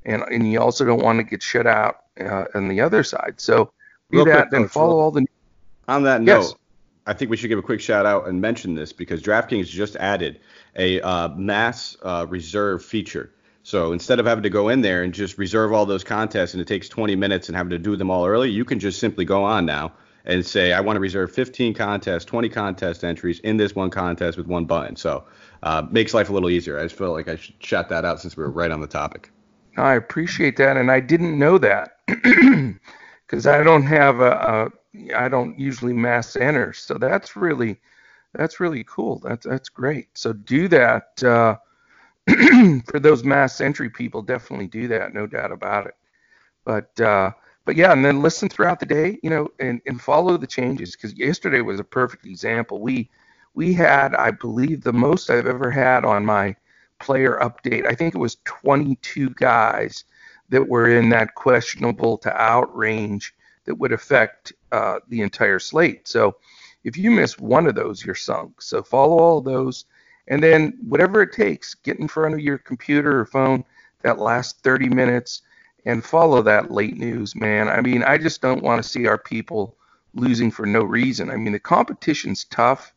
and 0.05 0.23
and 0.23 0.51
you 0.51 0.59
also 0.59 0.85
don't 0.85 1.01
want 1.01 1.19
to 1.19 1.23
get 1.23 1.41
shut 1.41 1.67
out 1.67 2.03
uh, 2.19 2.45
on 2.55 2.67
the 2.67 2.81
other 2.81 3.03
side. 3.03 3.35
So 3.37 3.71
do 4.11 4.25
that, 4.25 4.51
then 4.51 4.67
follow 4.67 4.99
all 4.99 5.11
the. 5.11 5.25
On 5.87 6.03
that 6.03 6.21
note, 6.21 6.41
yes. 6.41 6.55
I 7.05 7.13
think 7.13 7.31
we 7.31 7.37
should 7.37 7.47
give 7.47 7.59
a 7.59 7.63
quick 7.63 7.81
shout 7.81 8.05
out 8.05 8.27
and 8.27 8.39
mention 8.39 8.75
this 8.75 8.93
because 8.93 9.21
DraftKings 9.21 9.67
just 9.67 9.95
added 9.95 10.39
a 10.75 11.01
uh, 11.01 11.29
mass 11.29 11.97
uh, 12.03 12.25
reserve 12.29 12.83
feature. 12.83 13.31
So 13.69 13.93
instead 13.93 14.19
of 14.19 14.25
having 14.25 14.41
to 14.41 14.49
go 14.49 14.69
in 14.69 14.81
there 14.81 15.03
and 15.03 15.13
just 15.13 15.37
reserve 15.37 15.73
all 15.73 15.85
those 15.85 16.03
contests 16.03 16.55
and 16.55 16.61
it 16.61 16.67
takes 16.67 16.89
20 16.89 17.15
minutes 17.15 17.49
and 17.49 17.55
having 17.55 17.69
to 17.69 17.77
do 17.77 17.95
them 17.95 18.09
all 18.09 18.25
early, 18.25 18.49
you 18.49 18.65
can 18.65 18.79
just 18.79 18.97
simply 18.97 19.25
go 19.25 19.43
on 19.43 19.63
now 19.63 19.93
and 20.25 20.43
say, 20.43 20.73
I 20.73 20.81
want 20.81 20.95
to 20.95 20.99
reserve 20.99 21.31
15 21.31 21.75
contests, 21.75 22.25
20 22.25 22.49
contest 22.49 23.03
entries 23.03 23.37
in 23.41 23.57
this 23.57 23.75
one 23.75 23.91
contest 23.91 24.39
with 24.39 24.47
one 24.47 24.65
button. 24.65 24.95
So 24.95 25.23
uh, 25.61 25.83
makes 25.91 26.15
life 26.15 26.31
a 26.31 26.33
little 26.33 26.49
easier. 26.49 26.79
I 26.79 26.83
just 26.83 26.95
felt 26.95 27.13
like 27.13 27.27
I 27.27 27.35
should 27.35 27.63
shout 27.63 27.89
that 27.89 28.05
out 28.05 28.19
since 28.19 28.35
we 28.35 28.41
were 28.41 28.49
right 28.49 28.71
on 28.71 28.81
the 28.81 28.87
topic. 28.87 29.31
I 29.77 29.93
appreciate 29.93 30.57
that, 30.57 30.75
and 30.75 30.89
I 30.89 30.99
didn't 30.99 31.37
know 31.37 31.59
that 31.59 31.97
because 32.07 33.45
I 33.45 33.61
don't 33.61 33.85
have 33.85 34.19
a, 34.19 34.71
a 34.95 35.15
I 35.15 35.29
don't 35.29 35.59
usually 35.59 35.93
mass 35.93 36.35
enter, 36.35 36.73
so 36.73 36.95
that's 36.95 37.35
really 37.35 37.79
that's 38.33 38.59
really 38.59 38.83
cool. 38.85 39.19
That's 39.19 39.45
that's 39.45 39.69
great. 39.69 40.07
So 40.15 40.33
do 40.33 40.67
that 40.69 41.23
uh, 41.23 41.57
for 42.87 42.99
those 42.99 43.23
mass 43.23 43.61
entry 43.61 43.89
people. 43.89 44.21
Definitely 44.21 44.67
do 44.67 44.87
that, 44.89 45.13
no 45.13 45.27
doubt 45.27 45.51
about 45.51 45.87
it. 45.87 45.93
But 46.65 46.99
uh, 46.99 47.31
but 47.65 47.75
yeah, 47.75 47.91
and 47.91 48.03
then 48.05 48.21
listen 48.21 48.49
throughout 48.49 48.79
the 48.79 48.85
day, 48.85 49.19
you 49.23 49.29
know, 49.29 49.49
and, 49.59 49.81
and 49.85 50.01
follow 50.01 50.37
the 50.37 50.47
changes 50.47 50.95
because 50.95 51.13
yesterday 51.17 51.61
was 51.61 51.79
a 51.79 51.83
perfect 51.83 52.25
example. 52.25 52.81
We 52.81 53.09
we 53.53 53.73
had, 53.73 54.15
I 54.15 54.31
believe, 54.31 54.81
the 54.83 54.93
most 54.93 55.29
I've 55.29 55.47
ever 55.47 55.69
had 55.71 56.05
on 56.05 56.25
my 56.25 56.55
player 56.99 57.39
update. 57.41 57.85
I 57.85 57.95
think 57.95 58.15
it 58.15 58.19
was 58.19 58.37
22 58.45 59.31
guys 59.31 60.05
that 60.49 60.67
were 60.67 60.87
in 60.89 61.09
that 61.09 61.35
questionable 61.35 62.17
to 62.19 62.41
out 62.41 62.75
range 62.75 63.33
that 63.65 63.75
would 63.75 63.91
affect 63.91 64.53
uh, 64.71 64.99
the 65.09 65.21
entire 65.21 65.59
slate. 65.59 66.07
So 66.07 66.37
if 66.83 66.97
you 66.97 67.11
miss 67.11 67.37
one 67.39 67.67
of 67.67 67.75
those, 67.75 68.03
you're 68.05 68.15
sunk. 68.15 68.61
So 68.61 68.81
follow 68.83 69.19
all 69.19 69.41
those, 69.41 69.85
and 70.29 70.41
then 70.41 70.77
whatever 70.87 71.21
it 71.21 71.33
takes, 71.33 71.73
get 71.73 71.99
in 71.99 72.07
front 72.07 72.35
of 72.35 72.39
your 72.39 72.59
computer 72.59 73.19
or 73.19 73.25
phone 73.25 73.65
that 74.01 74.19
last 74.19 74.63
30 74.63 74.89
minutes 74.89 75.41
and 75.85 76.05
follow 76.05 76.41
that 76.43 76.71
late 76.71 76.97
news, 76.97 77.35
man. 77.35 77.67
I 77.67 77.81
mean, 77.81 78.03
I 78.03 78.17
just 78.17 78.41
don't 78.41 78.63
want 78.63 78.81
to 78.81 78.87
see 78.87 79.07
our 79.07 79.17
people 79.17 79.75
losing 80.13 80.51
for 80.51 80.65
no 80.65 80.83
reason. 80.83 81.29
I 81.29 81.35
mean, 81.35 81.53
the 81.53 81.59
competition's 81.59 82.45
tough. 82.45 82.93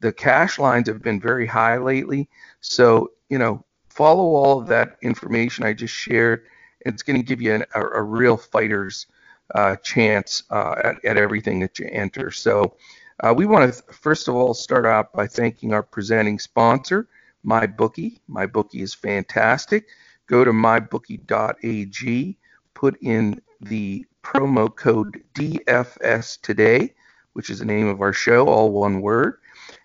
The 0.00 0.12
cash 0.12 0.58
lines 0.58 0.88
have 0.88 1.02
been 1.02 1.20
very 1.20 1.46
high 1.46 1.78
lately. 1.78 2.28
So, 2.60 3.12
you 3.28 3.38
know, 3.38 3.64
follow 3.88 4.24
all 4.34 4.60
of 4.60 4.66
that 4.68 4.96
information 5.02 5.64
I 5.64 5.72
just 5.72 5.94
shared. 5.94 6.44
It's 6.80 7.02
going 7.02 7.16
to 7.16 7.22
give 7.22 7.40
you 7.40 7.54
an, 7.54 7.64
a, 7.74 7.80
a, 7.80 8.02
real 8.02 8.36
fighter's 8.36 9.06
uh, 9.54 9.76
chance 9.76 10.42
uh, 10.50 10.74
at, 10.82 11.04
at, 11.04 11.16
everything 11.16 11.60
that 11.60 11.78
you 11.78 11.88
enter. 11.92 12.32
So, 12.32 12.74
uh, 13.20 13.32
we 13.36 13.46
want 13.46 13.72
to 13.72 13.82
first 13.92 14.28
of 14.28 14.34
all 14.34 14.54
start 14.54 14.86
out 14.86 15.12
by 15.12 15.26
thanking 15.26 15.72
our 15.72 15.82
presenting 15.82 16.38
sponsor, 16.38 17.08
MyBookie. 17.46 18.20
MyBookie 18.28 18.82
is 18.82 18.94
fantastic. 18.94 19.86
Go 20.26 20.44
to 20.44 20.52
mybookie.ag, 20.52 22.38
put 22.74 22.96
in 23.02 23.42
the 23.60 24.06
promo 24.22 24.74
code 24.74 25.22
DFS 25.34 26.40
today, 26.40 26.94
which 27.32 27.50
is 27.50 27.58
the 27.58 27.64
name 27.64 27.88
of 27.88 28.00
our 28.00 28.12
show, 28.12 28.46
all 28.48 28.70
one 28.70 29.00
word, 29.00 29.38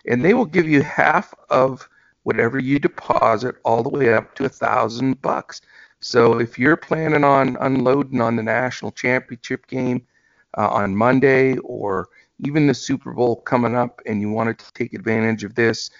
and 0.06 0.24
they 0.24 0.34
will 0.34 0.46
give 0.46 0.68
you 0.68 0.82
half 0.82 1.34
of 1.50 1.88
whatever 2.22 2.58
you 2.58 2.78
deposit 2.78 3.56
all 3.64 3.82
the 3.82 3.88
way 3.88 4.12
up 4.12 4.34
to 4.34 4.44
a 4.44 4.48
thousand 4.48 5.20
bucks. 5.22 5.60
So 6.00 6.38
if 6.38 6.58
you're 6.58 6.76
planning 6.76 7.24
on 7.24 7.56
unloading 7.60 8.20
on 8.20 8.36
the 8.36 8.42
national 8.42 8.92
championship 8.92 9.66
game 9.66 10.06
uh, 10.56 10.68
on 10.68 10.94
Monday 10.94 11.56
or 11.58 12.08
even 12.44 12.66
the 12.66 12.74
Super 12.74 13.12
Bowl 13.12 13.36
coming 13.36 13.74
up 13.74 14.00
and 14.06 14.20
you 14.20 14.30
wanted 14.30 14.58
to 14.58 14.72
take 14.72 14.94
advantage 14.94 15.44
of 15.44 15.54
this 15.54 15.90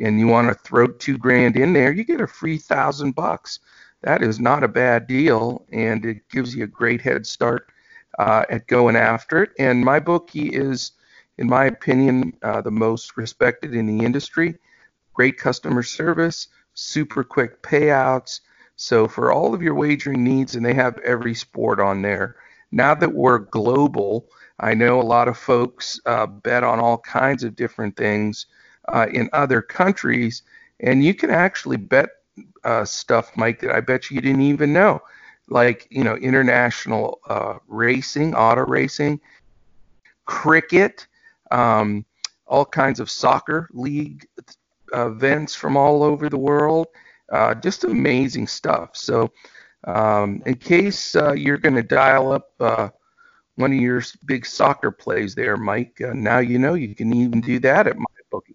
and 0.00 0.18
you 0.18 0.28
want 0.28 0.48
to 0.48 0.54
throw 0.54 0.86
two 0.86 1.18
grand 1.18 1.56
in 1.56 1.72
there, 1.72 1.92
you 1.92 2.04
get 2.04 2.20
a 2.20 2.26
free 2.26 2.58
thousand 2.58 3.12
bucks. 3.12 3.58
That 4.02 4.22
is 4.22 4.38
not 4.38 4.62
a 4.62 4.68
bad 4.68 5.06
deal 5.06 5.66
and 5.72 6.04
it 6.04 6.28
gives 6.30 6.54
you 6.54 6.64
a 6.64 6.68
great 6.68 7.00
head 7.00 7.26
start 7.26 7.72
uh, 8.18 8.44
at 8.48 8.66
going 8.66 8.96
after 8.96 9.42
it. 9.42 9.50
And 9.58 9.84
my 9.84 9.98
bookie 9.98 10.48
is, 10.48 10.92
in 11.38 11.48
my 11.48 11.66
opinion, 11.66 12.32
uh, 12.42 12.60
the 12.60 12.70
most 12.70 13.16
respected 13.16 13.74
in 13.74 13.86
the 13.86 14.04
industry. 14.04 14.56
Great 15.14 15.36
customer 15.36 15.82
service, 15.82 16.48
super 16.74 17.24
quick 17.24 17.62
payouts. 17.62 18.40
So 18.76 19.08
for 19.08 19.32
all 19.32 19.52
of 19.52 19.62
your 19.62 19.74
wagering 19.74 20.22
needs, 20.22 20.54
and 20.54 20.64
they 20.64 20.74
have 20.74 20.98
every 20.98 21.34
sport 21.34 21.80
on 21.80 22.02
there. 22.02 22.36
Now 22.70 22.94
that 22.94 23.12
we're 23.12 23.38
global, 23.38 24.28
I 24.60 24.74
know 24.74 25.00
a 25.00 25.02
lot 25.02 25.28
of 25.28 25.38
folks 25.38 26.00
uh, 26.06 26.26
bet 26.26 26.64
on 26.64 26.80
all 26.80 26.98
kinds 26.98 27.44
of 27.44 27.56
different 27.56 27.96
things 27.96 28.46
uh, 28.88 29.06
in 29.12 29.28
other 29.32 29.62
countries, 29.62 30.42
and 30.80 31.04
you 31.04 31.14
can 31.14 31.30
actually 31.30 31.76
bet 31.76 32.10
uh, 32.64 32.84
stuff, 32.84 33.36
Mike, 33.36 33.60
that 33.60 33.70
I 33.70 33.80
bet 33.80 34.10
you 34.10 34.20
didn't 34.20 34.42
even 34.42 34.72
know 34.72 35.02
like 35.48 35.86
you 35.90 36.04
know 36.04 36.16
international 36.16 37.20
uh, 37.28 37.58
racing, 37.66 38.34
auto 38.34 38.64
racing, 38.64 39.20
cricket, 40.24 41.06
um, 41.50 42.04
all 42.46 42.64
kinds 42.64 43.00
of 43.00 43.10
soccer 43.10 43.68
league 43.72 44.26
events 44.92 45.54
from 45.54 45.76
all 45.76 46.02
over 46.02 46.28
the 46.28 46.38
world. 46.38 46.86
Uh, 47.30 47.54
just 47.54 47.84
amazing 47.84 48.46
stuff. 48.46 48.90
So, 48.94 49.30
um, 49.84 50.42
in 50.46 50.54
case 50.54 51.14
uh, 51.14 51.32
you're 51.32 51.58
going 51.58 51.74
to 51.74 51.82
dial 51.82 52.32
up 52.32 52.50
uh, 52.60 52.88
one 53.58 53.72
of 53.72 53.78
your 53.78 54.02
big 54.24 54.46
soccer 54.46 54.90
plays 54.90 55.34
there, 55.34 55.56
Mike, 55.56 56.00
uh, 56.00 56.12
now 56.14 56.38
you 56.38 56.58
know 56.58 56.74
you 56.74 56.94
can 56.94 57.12
even 57.12 57.40
do 57.40 57.58
that 57.58 57.88
at 57.88 57.96
MyBookie. 57.96 58.54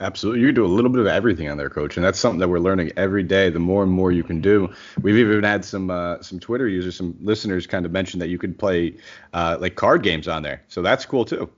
Absolutely. 0.00 0.40
You 0.40 0.48
can 0.48 0.56
do 0.56 0.64
a 0.64 0.66
little 0.66 0.90
bit 0.90 1.00
of 1.00 1.06
everything 1.06 1.48
on 1.48 1.56
there, 1.56 1.70
coach. 1.70 1.96
And 1.96 2.04
that's 2.04 2.18
something 2.18 2.38
that 2.38 2.48
we're 2.48 2.58
learning 2.58 2.92
every 2.96 3.22
day. 3.22 3.48
The 3.50 3.58
more 3.58 3.82
and 3.82 3.90
more 3.90 4.12
you 4.12 4.22
can 4.24 4.40
do. 4.40 4.72
We've 5.02 5.16
even 5.16 5.42
had 5.42 5.64
some 5.64 5.90
uh, 5.90 6.20
some 6.20 6.38
Twitter 6.38 6.68
users, 6.68 6.96
some 6.96 7.16
listeners 7.20 7.66
kind 7.66 7.86
of 7.86 7.92
mention 7.92 8.20
that 8.20 8.28
you 8.28 8.38
could 8.38 8.58
play 8.58 8.96
uh, 9.32 9.56
like 9.60 9.74
card 9.76 10.02
games 10.02 10.28
on 10.28 10.42
there. 10.42 10.62
So 10.68 10.82
that's 10.82 11.04
cool 11.04 11.24
too. 11.24 11.50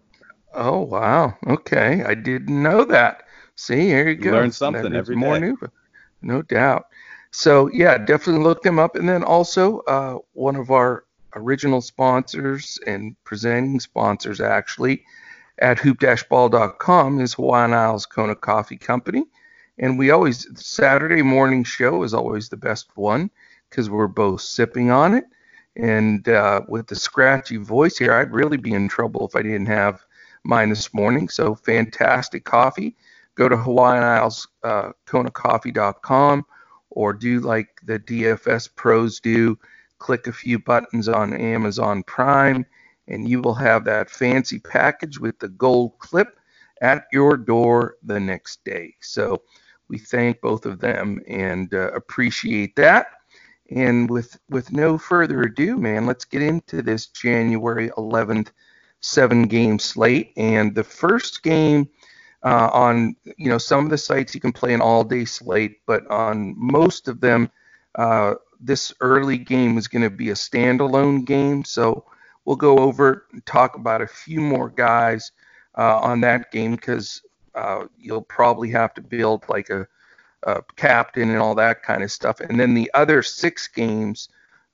Oh, 0.55 0.81
wow. 0.81 1.37
Okay. 1.47 2.03
I 2.05 2.15
didn't 2.15 2.63
know 2.63 2.85
that. 2.85 3.25
See, 3.57 3.87
here 3.87 4.09
you 4.09 4.17
go. 4.17 4.33
Learn 4.33 4.53
something 4.53 4.95
every 4.95 5.17
more 5.17 5.39
day. 5.39 5.47
New, 5.47 5.59
no 6.23 6.43
doubt. 6.43 6.87
So, 7.31 7.71
yeah, 7.73 7.97
definitely 7.99 8.43
look 8.43 8.63
them 8.63 8.79
up. 8.79 8.97
And 8.97 9.09
then 9.09 9.23
also, 9.23 9.81
uh, 9.81 10.19
one 10.33 10.57
of 10.57 10.71
our 10.71 11.05
original 11.35 11.81
sponsors 11.81 12.79
and 12.87 13.17
presenting 13.25 13.81
sponsors, 13.81 14.41
actually, 14.41 15.05
at 15.59 15.79
hoop-ball.com 15.79 17.21
is 17.21 17.35
Hawaiian 17.35 17.73
Isles 17.75 18.07
Kona 18.07 18.35
Coffee 18.35 18.77
Company. 18.77 19.25
And 19.79 19.99
we 19.99 20.11
always, 20.11 20.47
Saturday 20.55 21.23
morning 21.23 21.65
show 21.65 22.03
is 22.03 22.15
always 22.15 22.49
the 22.49 22.57
best 22.57 22.97
one 22.97 23.31
because 23.69 23.89
we're 23.89 24.07
both 24.07 24.41
sipping 24.41 24.91
on 24.91 25.15
it. 25.15 25.25
And 25.77 26.29
uh, 26.29 26.63
with 26.69 26.87
the 26.87 26.97
scratchy 26.97 27.57
voice 27.57 27.97
here, 27.97 28.13
I'd 28.13 28.33
really 28.33 28.57
be 28.57 28.73
in 28.73 28.89
trouble 28.89 29.27
if 29.27 29.37
I 29.37 29.43
didn't 29.43 29.67
have 29.67 30.01
mine 30.45 30.69
this 30.69 30.93
morning. 30.93 31.29
So 31.29 31.55
fantastic 31.55 32.45
coffee. 32.45 32.97
Go 33.37 33.49
to 33.49 33.57
Hawaiian 33.57 34.03
Isles 34.03 34.49
uh, 34.63 34.91
KonaCoffee.com 35.07 36.45
or 36.91 37.13
do 37.13 37.41
like 37.41 37.69
the 37.85 37.99
DFS 37.99 38.69
pros 38.75 39.21
do. 39.21 39.59
Click 40.01 40.27
a 40.27 40.33
few 40.33 40.59
buttons 40.59 41.09
on 41.09 41.33
Amazon 41.33 42.03
Prime 42.03 42.67
and 43.09 43.29
you 43.29 43.41
will 43.41 43.55
have 43.55 43.85
that 43.85 44.11
fancy 44.11 44.59
package 44.59 45.19
with 45.19 45.39
the 45.39 45.49
gold 45.49 45.99
clip 45.99 46.39
at 46.81 47.05
your 47.13 47.37
door 47.37 47.97
the 48.03 48.19
next 48.19 48.65
day. 48.65 48.95
So 49.01 49.43
we 49.89 49.99
thank 49.99 50.41
both 50.41 50.67
of 50.67 50.81
them 50.81 51.21
and 51.29 51.73
uh, 51.75 51.91
appreciate 51.93 52.77
that. 52.77 53.09
And 53.71 54.11
with 54.11 54.39
with 54.49 54.73
no 54.73 54.99
further 54.99 55.43
ado, 55.43 55.77
man, 55.77 56.07
let's 56.07 56.25
get 56.25 56.43
into 56.43 56.83
this 56.83 57.07
January 57.07 57.91
11th 57.91 58.49
seven 59.01 59.45
game 59.45 59.79
slate. 59.79 60.33
And 60.37 60.75
the 60.75 60.85
first 60.85 61.43
game 61.43 61.89
uh, 62.43 62.71
on 62.73 63.17
you 63.37 63.49
know 63.49 63.59
some 63.59 63.85
of 63.85 63.91
the 63.91 63.99
sites 63.99 64.35
you 64.35 64.41
can 64.41 64.53
play 64.53 64.75
an 64.75 64.81
all 64.81 65.05
day 65.05 65.25
slate, 65.25 65.81
but 65.87 66.07
on 66.11 66.55
most 66.57 67.07
of 67.09 67.21
them, 67.21 67.51
uh, 67.97 68.35
this 68.61 68.93
early 69.01 69.39
game 69.39 69.79
is 69.79 69.89
going 69.89 70.03
to 70.03 70.11
be 70.11 70.31
a 70.31 70.35
standalone 70.35 71.25
game. 71.25 71.65
So 71.65 72.05
we'll 72.45 72.57
go 72.57 72.79
over 72.79 73.27
and 73.33 73.45
talk 73.47 73.77
about 73.77 74.03
a 74.03 74.07
few 74.07 74.41
more 74.41 74.69
guys 74.69 75.33
uh, 75.77 75.99
on 76.01 76.21
that 76.21 76.53
game 76.53 76.73
because 76.73 77.23
uh, 77.55 77.87
you'll 77.99 78.23
probably 78.23 78.71
have 78.71 78.95
to 78.95 79.01
build 79.01 79.45
like 79.49 79.71
a, 79.71 79.87
a, 80.45 80.63
captain 80.77 81.31
and 81.31 81.39
all 81.39 81.55
that 81.55 81.83
kind 81.83 82.03
of 82.03 82.13
stuff. 82.13 82.41
And 82.41 82.59
then 82.61 82.75
the 82.75 82.91
other 82.95 83.23
six 83.23 83.67
games 83.67 84.29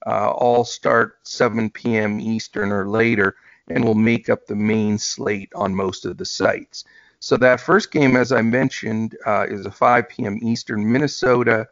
uh, 0.07 0.31
all 0.31 0.65
start 0.65 1.19
7 1.25 1.71
p.m. 1.71 2.21
Eastern 2.21 2.73
or 2.73 2.89
later 2.89 3.37
and 3.69 3.85
will 3.85 3.95
make 3.95 4.29
up 4.29 4.47
the 4.47 4.55
main 4.57 4.99
slate 4.99 5.51
on 5.55 5.75
most 5.75 6.05
of 6.05 6.17
the 6.17 6.25
sites. 6.25 6.85
So 7.19 7.37
that 7.39 7.61
first 7.61 7.91
game, 7.91 8.17
as 8.17 8.31
I 8.31 8.43
mentioned, 8.43 9.17
uh, 9.27 9.47
is 9.49 9.67
a 9.67 9.71
5 9.71 10.09
p.m. 10.09 10.39
Eastern, 10.43 10.91
Minnesota 10.91 11.67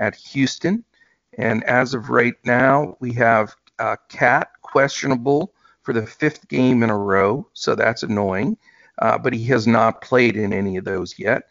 at 0.00 0.14
Houston. 0.16 0.84
And 1.38 1.64
as 1.64 1.94
of 1.94 2.10
right 2.10 2.34
now, 2.44 2.96
we 3.00 3.12
have 3.14 3.54
uh, 3.78 3.96
KAT 4.08 4.50
questionable 4.60 5.54
for 5.82 5.92
the 5.94 6.06
fifth 6.06 6.48
game 6.48 6.82
in 6.82 6.90
a 6.90 6.98
row, 6.98 7.48
so 7.54 7.74
that's 7.74 8.02
annoying. 8.02 8.58
Uh, 8.98 9.16
but 9.16 9.32
he 9.32 9.44
has 9.44 9.66
not 9.66 10.02
played 10.02 10.36
in 10.36 10.52
any 10.52 10.76
of 10.76 10.84
those 10.84 11.18
yet. 11.18 11.44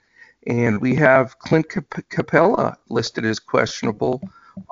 And 0.46 0.82
we 0.82 0.94
have 0.96 1.40
Clint 1.40 1.70
Cap- 1.70 2.04
Capela 2.10 2.76
listed 2.90 3.26
as 3.26 3.40
questionable 3.40 4.22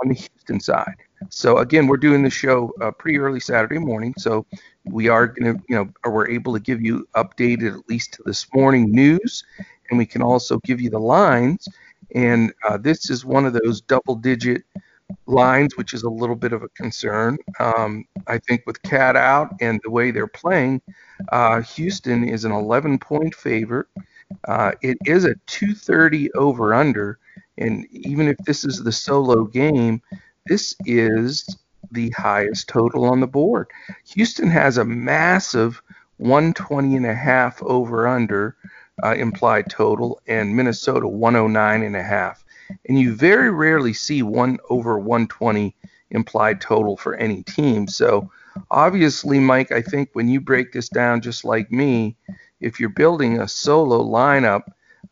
on 0.01 0.09
the 0.09 0.15
Houston 0.15 0.59
side. 0.59 0.95
So 1.29 1.59
again, 1.59 1.87
we're 1.87 1.97
doing 1.97 2.21
the 2.21 2.29
show 2.29 2.73
uh, 2.81 2.91
pretty 2.91 3.17
early 3.17 3.39
Saturday 3.39 3.79
morning, 3.79 4.13
so 4.17 4.45
we 4.83 5.07
are 5.07 5.27
going 5.27 5.55
to, 5.57 5.63
you 5.69 5.75
know, 5.75 5.89
we're 6.09 6.29
able 6.29 6.53
to 6.53 6.59
give 6.59 6.81
you 6.81 7.07
updated 7.15 7.77
at 7.77 7.89
least 7.89 8.13
to 8.13 8.23
this 8.25 8.45
morning 8.53 8.91
news, 8.91 9.43
and 9.89 9.97
we 9.97 10.05
can 10.05 10.21
also 10.21 10.59
give 10.59 10.81
you 10.81 10.89
the 10.89 10.99
lines. 10.99 11.67
And 12.13 12.53
uh, 12.67 12.77
this 12.77 13.09
is 13.09 13.25
one 13.25 13.45
of 13.45 13.53
those 13.53 13.81
double-digit 13.81 14.63
lines, 15.25 15.77
which 15.77 15.93
is 15.93 16.03
a 16.03 16.09
little 16.09 16.35
bit 16.35 16.53
of 16.53 16.63
a 16.63 16.69
concern. 16.69 17.37
Um, 17.59 18.05
I 18.27 18.37
think 18.37 18.63
with 18.65 18.81
KAT 18.83 19.15
out 19.15 19.53
and 19.61 19.79
the 19.83 19.91
way 19.91 20.11
they're 20.11 20.27
playing, 20.27 20.81
uh, 21.31 21.61
Houston 21.61 22.27
is 22.27 22.45
an 22.45 22.51
11 22.51 22.99
point 22.99 23.35
favorite. 23.35 23.87
Uh, 24.47 24.71
it 24.81 24.97
is 25.05 25.25
a 25.25 25.35
230 25.47 26.31
over 26.33 26.73
under. 26.73 27.19
And 27.57 27.87
even 27.91 28.27
if 28.27 28.37
this 28.39 28.65
is 28.65 28.83
the 28.83 28.91
solo 28.91 29.45
game, 29.45 30.01
this 30.45 30.75
is 30.85 31.57
the 31.91 32.09
highest 32.11 32.67
total 32.67 33.05
on 33.05 33.19
the 33.19 33.27
board. 33.27 33.67
Houston 34.15 34.49
has 34.49 34.77
a 34.77 34.85
massive 34.85 35.81
120 36.17 36.95
and 36.95 37.05
a 37.05 37.15
half 37.15 37.61
over 37.63 38.07
under 38.07 38.55
uh, 39.03 39.13
implied 39.13 39.69
total, 39.69 40.21
and 40.27 40.55
Minnesota 40.55 41.07
109 41.07 41.83
and 41.83 41.95
a 41.95 42.03
half 42.03 42.44
and 42.87 42.99
you 42.99 43.13
very 43.13 43.51
rarely 43.51 43.93
see 43.93 44.21
one 44.21 44.57
over 44.69 44.97
120 44.97 45.75
implied 46.11 46.61
total 46.61 46.97
for 46.97 47.15
any 47.15 47.43
team. 47.43 47.87
So 47.87 48.29
obviously, 48.71 49.39
Mike, 49.39 49.71
I 49.71 49.81
think 49.81 50.09
when 50.13 50.27
you 50.27 50.39
break 50.39 50.71
this 50.71 50.89
down 50.89 51.21
just 51.21 51.45
like 51.45 51.71
me, 51.71 52.15
if 52.59 52.79
you're 52.79 52.89
building 52.89 53.39
a 53.39 53.47
solo 53.47 54.03
lineup, 54.03 54.63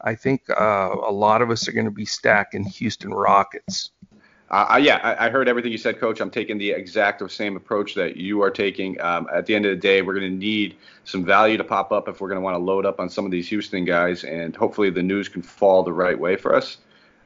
I 0.01 0.15
think 0.15 0.49
uh, 0.49 0.95
a 1.03 1.11
lot 1.11 1.41
of 1.41 1.49
us 1.49 1.67
are 1.67 1.71
going 1.71 1.85
to 1.85 1.91
be 1.91 2.05
stacking 2.05 2.63
Houston 2.63 3.13
Rockets. 3.13 3.91
Uh, 4.49 4.77
yeah, 4.79 4.99
I, 5.01 5.25
I, 5.25 5.29
heard 5.31 5.47
everything 5.47 5.71
you 5.71 5.79
said, 5.79 5.99
Coach. 5.99 6.21
I'm 6.21 6.29
taking 6.29 6.59
the 6.59 6.69
exact 6.69 7.27
same 7.31 7.55
approach 7.55 7.95
that 7.95 8.17
you 8.17 8.43
are 8.43 8.51
taking. 8.51 9.01
Um, 9.01 9.27
at 9.33 9.47
the 9.47 9.55
end 9.55 9.65
of 9.65 9.71
the 9.71 9.77
day, 9.77 10.03
we're 10.03 10.13
going 10.13 10.31
to 10.31 10.37
need 10.37 10.75
some 11.05 11.25
value 11.25 11.57
to 11.57 11.63
pop 11.63 11.91
up 11.91 12.07
if 12.07 12.21
we're 12.21 12.27
going 12.27 12.37
to 12.37 12.43
want 12.43 12.53
to 12.53 12.59
load 12.59 12.85
up 12.85 12.99
on 12.99 13.09
some 13.09 13.25
of 13.25 13.31
these 13.31 13.49
Houston 13.49 13.83
guys, 13.83 14.23
and 14.23 14.55
hopefully 14.55 14.91
the 14.91 15.01
news 15.01 15.27
can 15.27 15.41
fall 15.41 15.81
the 15.81 15.91
right 15.91 16.19
way 16.19 16.35
for 16.35 16.53
us. 16.53 16.77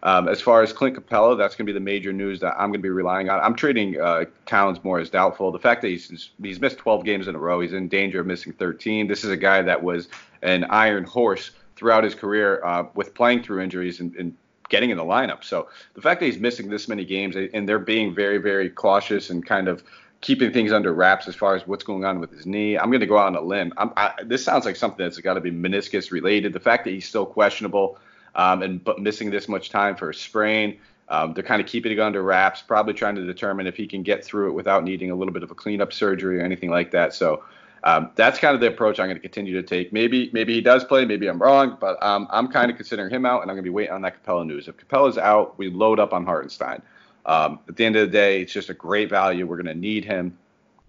Um, 0.04 0.28
as 0.28 0.42
far 0.42 0.62
as 0.62 0.72
Clint 0.72 0.96
Capela, 0.96 1.38
that's 1.38 1.56
going 1.56 1.66
to 1.66 1.74
be 1.74 1.74
the 1.74 1.84
major 1.84 2.14
news 2.14 2.40
that 2.42 2.54
I'm 2.54 2.70
going 2.70 2.80
to 2.80 2.80
be 2.80 2.90
relying 2.90 3.30
on. 3.30 3.40
I'm 3.40 3.56
treating 3.56 4.00
uh, 4.00 4.26
Towns 4.46 4.84
more 4.84 5.00
as 5.00 5.10
doubtful. 5.10 5.52
The 5.52 5.60
fact 5.60 5.82
that 5.82 5.88
he's 5.88 6.30
he's 6.42 6.60
missed 6.60 6.78
12 6.78 7.04
games 7.04 7.28
in 7.28 7.36
a 7.36 7.40
row, 7.40 7.60
he's 7.60 7.74
in 7.74 7.88
danger 7.88 8.22
of 8.22 8.28
missing 8.28 8.54
13. 8.54 9.08
This 9.08 9.24
is 9.24 9.32
a 9.32 9.38
guy 9.38 9.62
that 9.64 9.82
was 9.82 10.08
an 10.44 10.66
iron 10.66 11.04
horse 11.04 11.52
throughout 11.76 12.04
his 12.04 12.16
career 12.16 12.64
uh, 12.64 12.86
with 12.94 13.14
playing 13.14 13.44
through 13.44 13.62
injuries 13.62 14.00
and, 14.00 14.16
and 14.16 14.36
getting 14.70 14.90
in 14.90 14.98
the 14.98 15.04
lineup. 15.04 15.44
So 15.44 15.70
the 15.94 16.02
fact 16.02 16.20
that 16.20 16.26
he's 16.26 16.40
missing 16.40 16.70
this 16.70 16.88
many 16.88 17.06
games 17.06 17.36
and 17.36 17.68
they're 17.68 17.80
being 17.80 18.14
very, 18.14 18.38
very 18.38 18.70
cautious 18.70 19.30
and 19.30 19.46
kind 19.46 19.68
of 19.68 19.84
keeping 20.22 20.52
things 20.52 20.72
under 20.72 20.94
wraps 20.94 21.28
as 21.28 21.36
far 21.36 21.56
as 21.56 21.68
what's 21.68 21.84
going 21.84 22.04
on 22.04 22.20
with 22.20 22.32
his 22.32 22.46
knee. 22.46 22.78
I'm 22.78 22.90
going 22.90 23.02
to 23.02 23.08
go 23.08 23.18
out 23.18 23.28
on 23.28 23.36
a 23.36 23.42
limb. 23.42 23.72
I, 23.78 24.14
this 24.26 24.44
sounds 24.44 24.66
like 24.66 24.76
something 24.76 25.06
that's 25.06 25.20
got 25.20 25.36
to 25.36 25.42
be 25.42 25.52
meniscus 25.52 26.12
related. 26.12 26.54
The 26.54 26.60
fact 26.60 26.86
that 26.86 26.92
he's 26.92 27.08
still 27.08 27.26
questionable 27.26 28.00
um, 28.38 28.62
and 28.62 28.84
but 28.84 29.00
missing 29.00 29.30
this 29.30 29.50
much 29.50 29.70
time 29.70 29.96
for 29.96 30.10
a 30.10 30.14
sprain. 30.14 30.78
Um, 31.10 31.34
they're 31.34 31.44
kind 31.44 31.62
of 31.62 31.68
keeping 31.68 31.92
it 31.92 32.00
under 32.00 32.22
wraps, 32.22 32.62
probably 32.62 32.94
trying 32.94 33.16
to 33.16 33.26
determine 33.26 33.66
if 33.66 33.78
he 33.78 33.88
can 33.88 34.04
get 34.04 34.24
through 34.26 34.50
it 34.50 34.54
without 34.54 34.84
needing 34.84 35.10
a 35.10 35.16
little 35.16 35.34
bit 35.34 35.42
of 35.42 35.52
a 35.52 35.56
cleanup 35.56 35.94
surgery 35.94 36.40
or 36.40 36.44
anything 36.44 36.70
like 36.70 36.92
that. 36.92 37.14
So 37.14 37.44
um, 37.84 38.12
that's 38.16 38.40
kind 38.40 38.54
of 38.54 38.60
the 38.60 38.68
approach 38.68 39.00
I'm 39.00 39.08
going 39.08 39.16
to 39.16 39.22
continue 39.22 39.54
to 39.54 39.64
take. 39.64 39.94
Maybe 39.94 40.30
maybe 40.34 40.54
he 40.54 40.62
does 40.62 40.84
play, 40.84 41.06
maybe 41.06 41.28
I'm 41.28 41.42
wrong, 41.42 41.78
but 41.80 42.02
um, 42.04 42.28
I'm 42.30 42.50
kind 42.50 42.70
of 42.70 42.78
considering 42.78 43.10
him 43.10 43.26
out, 43.26 43.42
and 43.42 43.50
I'm 43.50 43.56
going 43.56 43.64
to 43.64 43.70
be 43.70 43.74
waiting 43.74 43.94
on 43.94 44.02
that 44.02 44.24
Capela 44.24 44.46
news. 44.46 44.68
If 44.68 44.78
Capela's 44.78 45.18
out, 45.18 45.58
we 45.58 45.70
load 45.70 46.00
up 46.00 46.14
on 46.14 46.26
Hartenstein. 46.26 46.82
Um, 47.26 47.60
at 47.68 47.76
the 47.76 47.86
end 47.86 47.96
of 47.96 48.08
the 48.08 48.12
day, 48.12 48.42
it's 48.42 48.54
just 48.54 48.70
a 48.70 48.74
great 48.74 49.10
value. 49.10 49.46
We're 49.46 49.58
going 49.58 49.68
to 49.68 49.80
need 49.80 50.06
him, 50.06 50.38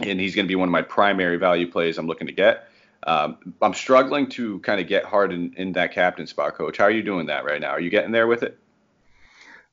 and 0.00 0.21
he's 0.21 0.35
going 0.35 0.47
to 0.47 0.49
be 0.49 0.55
one 0.57 0.69
of 0.69 0.73
my 0.73 0.83
primary 0.83 1.37
value 1.37 1.71
plays 1.71 1.99
I'm 1.99 2.07
looking 2.07 2.26
to 2.26 2.33
get. 2.33 2.67
Um, 3.07 3.55
I'm 3.62 3.75
struggling 3.75 4.28
to 4.31 4.59
kind 4.61 4.81
of 4.81 4.88
get 4.88 5.05
Harden 5.05 5.55
in 5.57 5.73
that 5.73 5.93
captain 5.93 6.26
spot, 6.26 6.55
Coach. 6.55 6.78
How 6.78 6.85
are 6.85 6.90
you 6.90 7.02
doing 7.02 7.26
that 7.26 7.45
right 7.45 7.61
now? 7.61 7.71
Are 7.71 7.81
you 7.81 7.90
getting 7.90 8.12
there 8.12 8.26
with 8.26 8.43
it? 8.43 8.59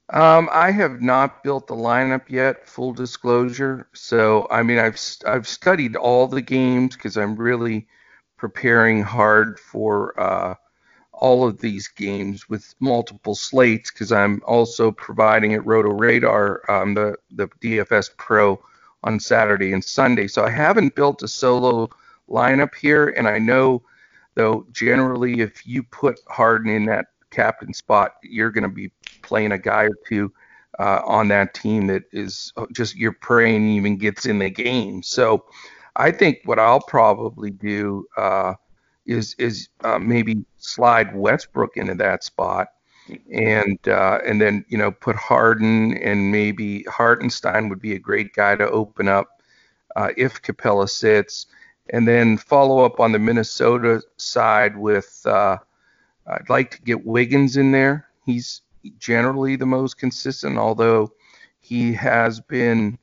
Um, 0.09 0.49
I 0.51 0.69
have 0.69 1.01
not 1.01 1.43
built 1.43 1.65
the 1.65 1.75
lineup 1.75 2.29
yet, 2.29 2.67
full 2.67 2.93
disclosure. 2.93 3.87
So, 3.93 4.47
I 4.51 4.61
mean, 4.61 4.77
I've 4.77 4.99
I've 5.25 5.47
studied 5.47 5.95
all 5.95 6.27
the 6.27 6.41
games 6.41 6.95
because 6.95 7.17
I'm 7.17 7.35
really 7.35 7.87
preparing 8.37 9.01
hard 9.01 9.59
for 9.59 10.19
uh, 10.19 10.55
all 11.11 11.47
of 11.47 11.59
these 11.59 11.87
games 11.87 12.47
with 12.47 12.75
multiple 12.79 13.33
slates 13.33 13.89
because 13.89 14.11
I'm 14.11 14.41
also 14.45 14.91
providing 14.91 15.55
at 15.55 15.65
Roto 15.65 15.89
Radar 15.89 16.61
um, 16.69 16.93
the 16.93 17.15
the 17.31 17.47
DFS 17.47 18.15
Pro 18.15 18.63
on 19.03 19.19
Saturday 19.19 19.73
and 19.73 19.83
Sunday. 19.83 20.27
So 20.27 20.43
I 20.43 20.51
haven't 20.51 20.93
built 20.93 21.23
a 21.23 21.27
solo 21.27 21.89
lineup 22.29 22.75
here, 22.75 23.09
and 23.09 23.27
I 23.27 23.39
know 23.39 23.83
though 24.35 24.65
generally 24.71 25.39
if 25.39 25.65
you 25.65 25.83
put 25.83 26.19
Harden 26.27 26.69
in 26.69 26.85
that 26.85 27.07
captain 27.31 27.73
spot, 27.73 28.15
you're 28.23 28.51
going 28.51 28.63
to 28.63 28.69
be 28.69 28.91
playing 29.21 29.51
a 29.51 29.57
guy 29.57 29.83
or 29.83 29.97
two 30.07 30.31
uh, 30.79 31.01
on 31.05 31.27
that 31.29 31.53
team 31.53 31.87
that 31.87 32.03
is 32.11 32.51
just 32.73 32.95
you're 32.95 33.13
praying 33.13 33.69
even 33.69 33.97
gets 33.97 34.25
in 34.25 34.39
the 34.39 34.49
game. 34.49 35.01
So 35.03 35.45
I 35.95 36.11
think 36.11 36.39
what 36.45 36.59
I'll 36.59 36.81
probably 36.81 37.51
do 37.51 38.05
uh, 38.17 38.53
is 39.05 39.35
is 39.37 39.69
uh, 39.83 39.99
maybe 39.99 40.45
slide 40.57 41.15
Westbrook 41.15 41.77
into 41.77 41.95
that 41.95 42.23
spot. 42.23 42.67
And 43.31 43.77
uh, 43.87 44.19
and 44.25 44.41
then 44.41 44.65
you 44.67 44.79
know 44.79 44.91
put 44.91 45.15
Harden 45.15 45.95
and 45.97 46.31
maybe 46.31 46.83
Hartenstein 46.83 47.69
would 47.69 47.79
be 47.79 47.93
a 47.93 47.99
great 47.99 48.33
guy 48.33 48.55
to 48.55 48.67
open 48.67 49.07
up 49.07 49.27
uh, 49.95 50.09
if 50.17 50.41
Capela 50.41 50.89
sits, 50.89 51.45
and 51.91 52.07
then 52.07 52.37
follow 52.37 52.83
up 52.83 52.99
on 52.99 53.11
the 53.11 53.19
Minnesota 53.19 54.01
side 54.17 54.77
with 54.77 55.21
uh, 55.25 55.57
I'd 56.27 56.49
like 56.49 56.71
to 56.71 56.81
get 56.81 57.05
Wiggins 57.05 57.57
in 57.57 57.71
there. 57.71 58.07
He's 58.25 58.61
generally 58.97 59.55
the 59.55 59.65
most 59.65 59.97
consistent, 59.97 60.57
although 60.57 61.13
he 61.59 61.93
has 61.93 62.39
been 62.39 62.97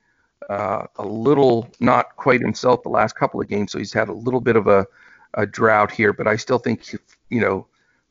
uh, 0.51 0.85
a 0.97 1.05
little 1.05 1.69
not 1.81 2.17
quite 2.17 2.41
himself 2.41 2.83
the 2.83 2.89
last 2.89 3.15
couple 3.15 3.41
of 3.41 3.49
games, 3.49 3.73
so 3.73 3.79
he's 3.79 3.93
had 3.93 4.09
a 4.09 4.13
little 4.13 4.41
bit 4.41 4.57
of 4.57 4.67
a, 4.67 4.87
a 5.35 5.47
drought 5.47 5.91
here. 5.91 6.13
But 6.13 6.27
I 6.27 6.37
still 6.37 6.59
think, 6.59 6.93
you 7.31 7.41
know, 7.41 7.67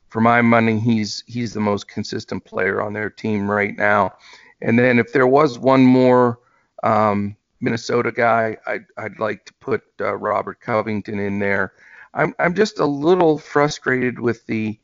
for 0.10 0.22
my 0.22 0.42
money, 0.42 0.80
he's 0.80 1.24
he's 1.28 1.54
the 1.54 1.60
most 1.60 1.88
consistent 1.88 2.44
player 2.46 2.82
on 2.82 2.94
their 2.94 3.10
team 3.10 3.50
right 3.50 3.78
now. 3.78 4.14
And 4.62 4.78
then 4.78 5.00
if 5.00 5.14
there 5.14 5.28
was 5.28 5.58
one 5.58 5.86
more 5.86 6.40
um, 6.84 7.36
Minnesota 7.62 8.12
guy, 8.12 8.58
I'd, 8.66 8.86
I'd 8.98 9.20
like 9.20 9.46
to 9.46 9.54
put 9.56 9.84
uh, 10.00 10.16
Robert 10.16 10.60
Covington 10.60 11.20
in 11.20 11.40
there. 11.40 11.74
I'm 12.14 12.36
I'm 12.40 12.54
just 12.56 12.80
a 12.80 12.86
little 12.86 13.38
frustrated 13.38 14.20
with 14.20 14.46
the 14.48 14.78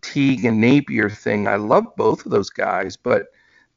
Teague 0.00 0.44
and 0.44 0.60
Napier 0.60 1.10
thing. 1.10 1.46
I 1.46 1.56
love 1.56 1.84
both 1.96 2.24
of 2.24 2.32
those 2.32 2.50
guys, 2.50 2.96
but 2.96 3.26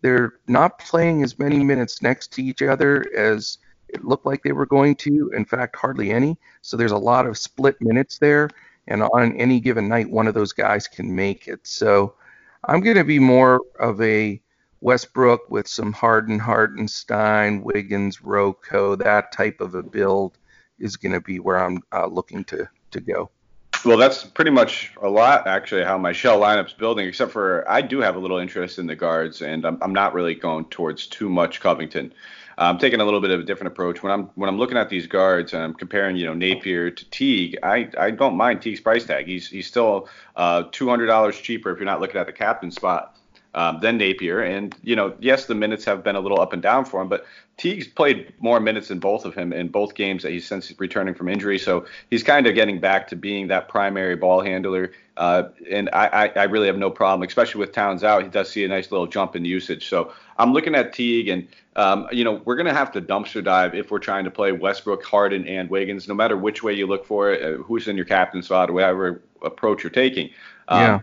they're 0.02 0.36
not 0.48 0.80
playing 0.80 1.24
as 1.24 1.38
many 1.38 1.64
minutes 1.64 2.02
next 2.02 2.32
to 2.34 2.44
each 2.44 2.62
other 2.62 3.06
as 3.16 3.58
it 3.90 4.06
looked 4.06 4.26
like 4.26 4.44
they 4.44 4.52
were 4.52 4.66
going 4.66 4.96
to. 4.96 5.32
In 5.36 5.46
fact, 5.46 5.76
hardly 5.76 6.12
any. 6.12 6.38
So 6.62 6.78
there's 6.78 6.92
a 6.92 6.98
lot 6.98 7.26
of 7.26 7.38
split 7.38 7.76
minutes 7.82 8.18
there, 8.18 8.50
and 8.88 9.04
on 9.04 9.36
any 9.38 9.60
given 9.60 9.88
night, 9.88 10.10
one 10.10 10.28
of 10.28 10.34
those 10.34 10.54
guys 10.54 10.88
can 10.88 11.14
make 11.14 11.48
it. 11.48 11.66
So 11.68 12.14
I'm 12.66 12.82
going 12.82 12.98
to 12.98 13.04
be 13.04 13.20
more 13.20 13.62
of 13.80 14.02
a 14.02 14.42
Westbrook 14.82 15.50
with 15.50 15.68
some 15.68 15.94
Harden, 15.94 16.40
Hartenstein, 16.40 17.64
Wiggins, 17.64 18.18
RoCo, 18.18 18.98
that 18.98 19.32
type 19.32 19.62
of 19.62 19.76
a 19.76 19.84
build 19.84 20.38
is 20.80 20.98
going 20.98 21.14
to 21.14 21.22
be 21.22 21.40
where 21.40 21.58
I'm 21.58 21.82
uh, 21.92 22.08
looking 22.08 22.44
to 22.46 22.68
to 22.92 23.00
go. 23.00 23.30
Well, 23.86 23.98
that's 23.98 24.24
pretty 24.24 24.52
much 24.52 24.94
a 25.02 25.10
lot, 25.10 25.48
actually, 25.48 25.84
how 25.84 25.98
my 26.00 26.12
shell 26.12 26.40
lineup's 26.40 26.74
building, 26.74 27.08
except 27.08 27.32
for 27.32 27.70
I 27.70 27.82
do 27.82 28.00
have 28.00 28.16
a 28.16 28.20
little 28.20 28.40
interest 28.40 28.80
in 28.80 28.88
the 28.88 28.96
guards, 28.96 29.44
and 29.44 29.64
I'm, 29.64 29.78
I'm 29.82 29.94
not 29.94 30.16
really 30.16 30.34
going 30.34 30.66
towards 30.66 31.06
too 31.06 31.30
much 31.30 31.62
Covington. 31.62 32.12
I'm 32.58 32.80
taking 32.80 33.02
a 33.02 33.06
little 33.06 33.22
bit 33.22 33.32
of 33.32 33.42
a 33.42 33.44
different 33.44 33.74
approach 33.74 34.02
when 34.02 34.12
I'm 34.12 34.24
when 34.36 34.50
I'm 34.50 34.58
looking 34.58 34.78
at 34.78 34.90
these 34.90 35.08
guards 35.08 35.54
and 35.54 35.62
I'm 35.62 35.74
comparing, 35.74 36.16
you 36.16 36.26
know, 36.26 36.34
Napier 36.34 36.90
to 36.90 37.10
Teague. 37.10 37.58
I, 37.62 37.90
I 37.98 38.12
don't 38.12 38.38
mind 38.38 38.62
Teague's 38.62 38.80
price 38.80 39.06
tag. 39.06 39.28
He's 39.28 39.48
he's 39.48 39.68
still 39.68 40.08
uh, 40.36 40.64
$200 40.64 41.34
cheaper 41.44 41.72
if 41.72 41.78
you're 41.78 41.86
not 41.86 42.00
looking 42.00 42.20
at 42.20 42.28
the 42.28 42.34
captain 42.34 42.72
spot 42.72 43.18
um, 43.56 43.80
than 43.80 43.98
Napier. 43.98 44.42
And, 44.42 44.76
you 44.84 44.96
know, 44.96 45.16
yes, 45.20 45.46
the 45.46 45.56
minutes 45.56 45.86
have 45.86 46.04
been 46.04 46.18
a 46.18 46.20
little 46.20 46.40
up 46.40 46.54
and 46.54 46.62
down 46.62 46.84
for 46.84 47.02
him, 47.02 47.08
but 47.08 47.26
Teague's 47.58 47.88
played 47.88 48.34
more 48.40 48.60
minutes 48.60 48.90
than 48.90 49.00
both 49.00 49.24
of 49.24 49.34
him 49.34 49.54
in 49.54 49.70
both 49.70 49.96
games 49.96 50.24
that 50.24 50.34
he's 50.34 50.46
since 50.46 50.78
returning 50.78 51.16
from 51.16 51.30
injury. 51.30 51.58
So 51.58 51.86
he's 52.10 52.22
kind 52.22 52.48
of 52.48 52.54
getting 52.54 52.82
back 52.82 53.08
to 53.08 53.16
being 53.16 53.48
that 53.48 53.70
primary 53.70 54.18
ball 54.18 54.42
handler. 54.42 54.92
Uh, 55.16 55.44
and 55.72 55.90
I, 55.94 56.08
I, 56.08 56.28
I, 56.36 56.44
really 56.44 56.68
have 56.68 56.78
no 56.78 56.92
problem, 56.92 57.26
especially 57.26 57.60
with 57.60 57.72
Towns 57.72 58.04
out. 58.04 58.24
He 58.24 58.28
does 58.28 58.50
see 58.50 58.66
a 58.66 58.68
nice 58.68 58.92
little 58.92 59.08
jump 59.08 59.38
in 59.38 59.46
usage. 59.46 59.88
So 59.88 60.12
I'm 60.38 60.52
looking 60.52 60.76
at 60.76 60.92
Teague, 60.92 61.30
and 61.30 61.48
um, 61.78 62.10
you 62.12 62.26
know 62.26 62.42
we're 62.44 62.58
going 62.58 62.66
to 62.66 62.74
have 62.74 62.92
to 62.92 63.02
dumpster 63.02 63.42
dive 63.42 63.74
if 63.74 63.92
we're 63.92 64.00
trying 64.00 64.26
to 64.26 64.32
play 64.32 64.52
Westbrook, 64.52 65.06
Harden, 65.06 65.48
and 65.48 65.70
Wiggins. 65.70 66.10
No 66.10 66.14
matter 66.16 66.36
which 66.36 66.64
way 66.64 66.74
you 66.74 66.86
look 66.86 67.06
for 67.06 67.32
it, 67.32 67.42
uh, 67.42 67.64
who's 67.64 67.88
in 67.88 67.96
your 67.96 68.06
captain 68.06 68.44
spot, 68.44 68.70
or 68.70 68.74
whatever 68.74 69.22
approach 69.42 69.84
you're 69.84 69.90
taking. 69.90 70.32
Um, 70.68 70.82
yeah 70.82 71.00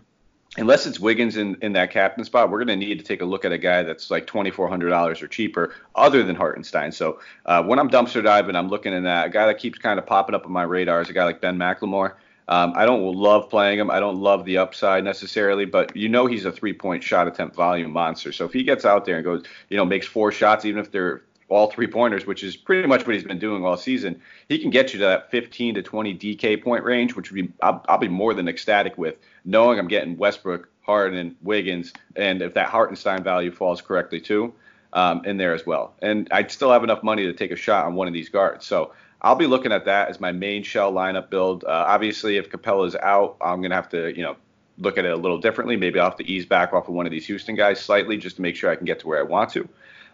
unless 0.57 0.85
it's 0.85 0.99
Wiggins 0.99 1.37
in, 1.37 1.57
in 1.61 1.73
that 1.73 1.91
captain 1.91 2.23
spot, 2.23 2.49
we're 2.49 2.63
going 2.63 2.79
to 2.79 2.85
need 2.85 2.99
to 2.99 3.05
take 3.05 3.21
a 3.21 3.25
look 3.25 3.45
at 3.45 3.51
a 3.51 3.57
guy 3.57 3.83
that's 3.83 4.11
like 4.11 4.27
$2,400 4.27 5.21
or 5.21 5.27
cheaper 5.27 5.73
other 5.95 6.23
than 6.23 6.35
Hartenstein. 6.35 6.91
So 6.91 7.19
uh, 7.45 7.63
when 7.63 7.79
I'm 7.79 7.89
dumpster 7.89 8.23
diving, 8.23 8.55
I'm 8.55 8.69
looking 8.69 8.93
at 8.93 9.03
that. 9.03 9.27
A 9.27 9.29
guy 9.29 9.47
that 9.47 9.57
keeps 9.57 9.79
kind 9.79 9.99
of 9.99 10.05
popping 10.05 10.35
up 10.35 10.45
on 10.45 10.51
my 10.51 10.63
radar 10.63 11.01
is 11.01 11.09
a 11.09 11.13
guy 11.13 11.25
like 11.25 11.41
Ben 11.41 11.57
McLemore. 11.57 12.13
Um, 12.47 12.73
I 12.75 12.85
don't 12.85 13.03
love 13.03 13.49
playing 13.49 13.79
him. 13.79 13.89
I 13.89 13.99
don't 14.01 14.17
love 14.17 14.43
the 14.43 14.57
upside 14.57 15.03
necessarily, 15.05 15.65
but 15.65 15.95
you 15.95 16.09
know 16.09 16.25
he's 16.25 16.43
a 16.43 16.51
three-point 16.51 17.01
shot 17.01 17.27
attempt 17.27 17.55
volume 17.55 17.91
monster. 17.91 18.33
So 18.33 18.45
if 18.45 18.51
he 18.51 18.63
gets 18.63 18.83
out 18.83 19.05
there 19.05 19.15
and 19.15 19.23
goes, 19.23 19.45
you 19.69 19.77
know, 19.77 19.85
makes 19.85 20.05
four 20.05 20.31
shots, 20.31 20.65
even 20.65 20.81
if 20.81 20.91
they're 20.91 21.23
all 21.49 21.69
three 21.69 21.87
pointers, 21.87 22.25
which 22.25 22.43
is 22.43 22.55
pretty 22.55 22.87
much 22.87 23.05
what 23.05 23.15
he's 23.15 23.23
been 23.23 23.39
doing 23.39 23.63
all 23.65 23.77
season, 23.77 24.21
he 24.49 24.59
can 24.59 24.69
get 24.69 24.93
you 24.93 24.99
to 24.99 25.05
that 25.05 25.31
15 25.31 25.75
to 25.75 25.81
20 25.81 26.15
DK 26.15 26.63
point 26.63 26.83
range, 26.83 27.15
which 27.15 27.31
would 27.31 27.45
be 27.45 27.53
I'll, 27.61 27.83
I'll 27.87 27.97
be 27.97 28.07
more 28.07 28.33
than 28.33 28.47
ecstatic 28.47 28.97
with, 28.97 29.15
knowing 29.45 29.79
I'm 29.79 29.87
getting 29.87 30.17
Westbrook, 30.17 30.69
Harden, 30.81 31.35
Wiggins, 31.41 31.93
and 32.15 32.41
if 32.41 32.53
that 32.55 32.67
Hartenstein 32.67 33.23
value 33.23 33.51
falls 33.51 33.81
correctly 33.81 34.19
too, 34.19 34.53
um, 34.93 35.25
in 35.25 35.37
there 35.37 35.53
as 35.53 35.65
well. 35.65 35.93
And 36.01 36.27
I'd 36.31 36.51
still 36.51 36.71
have 36.71 36.83
enough 36.83 37.03
money 37.03 37.23
to 37.23 37.33
take 37.33 37.51
a 37.51 37.55
shot 37.55 37.85
on 37.85 37.95
one 37.95 38.07
of 38.07 38.13
these 38.13 38.29
guards. 38.29 38.65
So 38.65 38.93
I'll 39.21 39.35
be 39.35 39.47
looking 39.47 39.71
at 39.71 39.85
that 39.85 40.09
as 40.09 40.19
my 40.19 40.31
main 40.31 40.63
shell 40.63 40.91
lineup 40.91 41.29
build. 41.29 41.63
Uh, 41.63 41.85
obviously, 41.87 42.37
if 42.37 42.49
Capela's 42.49 42.95
out, 42.95 43.37
I'm 43.41 43.61
gonna 43.61 43.75
have 43.75 43.89
to, 43.89 44.15
you 44.15 44.23
know, 44.23 44.35
look 44.79 44.97
at 44.97 45.05
it 45.05 45.11
a 45.11 45.15
little 45.15 45.37
differently. 45.37 45.77
Maybe 45.77 45.99
I'll 45.99 46.09
have 46.09 46.17
to 46.17 46.27
ease 46.27 46.45
back 46.45 46.73
off 46.73 46.87
of 46.87 46.95
one 46.95 47.05
of 47.05 47.11
these 47.11 47.27
Houston 47.27 47.55
guys 47.55 47.79
slightly 47.79 48.17
just 48.17 48.37
to 48.37 48.41
make 48.41 48.55
sure 48.55 48.71
I 48.71 48.75
can 48.75 48.85
get 48.85 48.99
to 49.01 49.07
where 49.07 49.19
I 49.19 49.23
want 49.23 49.51
to 49.51 49.69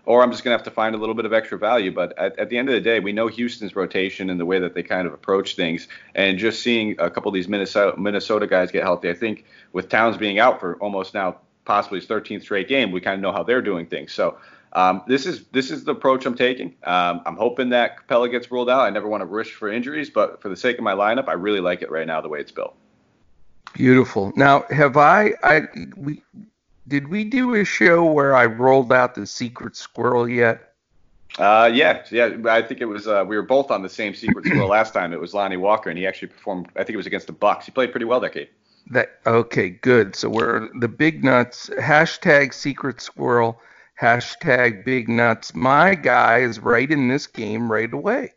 or 0.06 0.24
I'm 0.24 0.32
just 0.32 0.44
going 0.44 0.54
to 0.54 0.58
have 0.58 0.66
to 0.66 0.72
find 0.72 0.96
a 0.96 0.98
little 0.98 1.16
bit 1.16 1.26
of 1.26 1.34
extra 1.34 1.58
value. 1.58 1.92
But 1.92 2.18
at, 2.18 2.38
at, 2.40 2.50
the 2.50 2.58
end 2.58 2.70
of 2.70 2.74
the 2.74 2.82
day, 2.82 3.00
we 3.00 3.12
know 3.12 3.28
Houston's 3.28 3.76
rotation 3.76 4.30
and 4.30 4.40
the 4.40 4.46
way 4.46 4.60
that 4.60 4.74
they 4.74 4.84
kind 4.84 5.08
of 5.08 5.14
approach 5.14 5.56
things. 5.56 5.88
And 6.16 6.38
just 6.38 6.62
seeing 6.62 6.96
a 7.00 7.10
couple 7.10 7.30
of 7.30 7.34
these 7.34 7.48
Minnesota, 7.48 8.00
Minnesota 8.00 8.48
guys 8.48 8.72
get 8.72 8.84
healthy, 8.84 9.10
I 9.10 9.14
think 9.14 9.46
with 9.74 9.90
Towns 9.90 10.18
being 10.18 10.40
out 10.40 10.60
for 10.60 10.76
almost 10.78 11.14
now 11.14 11.38
possibly 11.66 12.00
his 12.00 12.08
13th 12.08 12.42
straight 12.42 12.68
game, 12.68 12.92
we 12.92 13.02
kind 13.02 13.16
of 13.16 13.22
know 13.22 13.32
how 13.32 13.44
they're 13.44 13.62
doing 13.62 13.86
things. 13.86 14.14
So 14.14 14.38
Um, 14.74 15.02
this 15.08 15.26
is 15.26 15.46
this 15.52 15.72
is 15.72 15.84
the 15.84 15.94
approach 15.94 16.26
I'm 16.26 16.36
taking. 16.36 16.76
Um, 16.84 17.22
I'm 17.26 17.36
hoping 17.36 17.70
that 17.70 18.08
Capela 18.08 18.30
gets 18.30 18.52
ruled 18.52 18.70
out. 18.70 18.82
I 18.82 18.92
never 18.92 19.08
want 19.08 19.22
to 19.22 19.26
risk 19.26 19.54
for 19.54 19.72
injuries, 19.72 20.12
but 20.12 20.42
for 20.42 20.50
the 20.50 20.56
sake 20.56 20.78
of 20.78 20.84
my 20.84 20.94
lineup, 20.94 21.28
I 21.28 21.34
really 21.34 21.60
like 21.60 21.82
it 21.82 21.90
right 21.90 22.06
now 22.06 22.22
the 22.22 22.30
way 22.30 22.40
it's 22.40 22.52
built. 22.52 22.76
Beautiful. 23.74 24.32
Now, 24.36 24.66
have 24.70 24.98
I? 24.98 25.34
I 25.44 25.62
we 25.98 26.22
did 26.90 27.08
we 27.08 27.24
do 27.24 27.56
a 27.56 27.64
show 27.64 28.04
where 28.04 28.36
I 28.36 28.46
rolled 28.46 28.92
out 28.92 29.16
the 29.16 29.26
secret 29.26 29.76
squirrel 29.76 30.28
yet? 30.28 30.74
Uh, 31.38 31.70
yeah, 31.72 32.04
yeah. 32.12 32.36
I 32.48 32.62
think 32.62 32.82
it 32.82 32.86
was. 32.86 33.08
Uh, 33.08 33.24
we 33.26 33.36
were 33.36 33.44
both 33.44 33.72
on 33.72 33.84
the 33.84 33.90
same 33.90 34.14
secret 34.14 34.46
squirrel 34.48 34.68
last 34.68 34.94
time. 34.94 35.14
It 35.14 35.20
was 35.22 35.34
Lonnie 35.34 35.58
Walker, 35.58 35.90
and 35.90 35.98
he 35.98 36.08
actually 36.08 36.30
performed. 36.30 36.68
I 36.76 36.80
think 36.80 36.92
it 36.92 36.98
was 36.98 37.06
against 37.06 37.28
the 37.28 37.34
Bucks. 37.34 37.66
He 37.66 37.72
played 37.72 37.92
pretty 37.92 38.06
well 38.06 38.20
that 38.20 38.34
game. 38.34 38.48
That 38.90 39.20
okay, 39.28 39.70
good. 39.70 40.16
So 40.16 40.30
we're 40.30 40.70
the 40.80 40.88
big 40.88 41.24
nuts. 41.24 41.70
Hashtag 41.70 42.54
secret 42.54 43.00
squirrel. 43.00 43.62
Hashtag 44.02 44.84
big 44.84 45.08
nuts. 45.08 45.54
My 45.54 45.94
guy 45.94 46.40
is 46.40 46.60
right 46.60 46.90
in 46.90 47.08
this 47.08 47.28
game 47.28 47.72
right 47.72 47.94
away, 47.94 48.34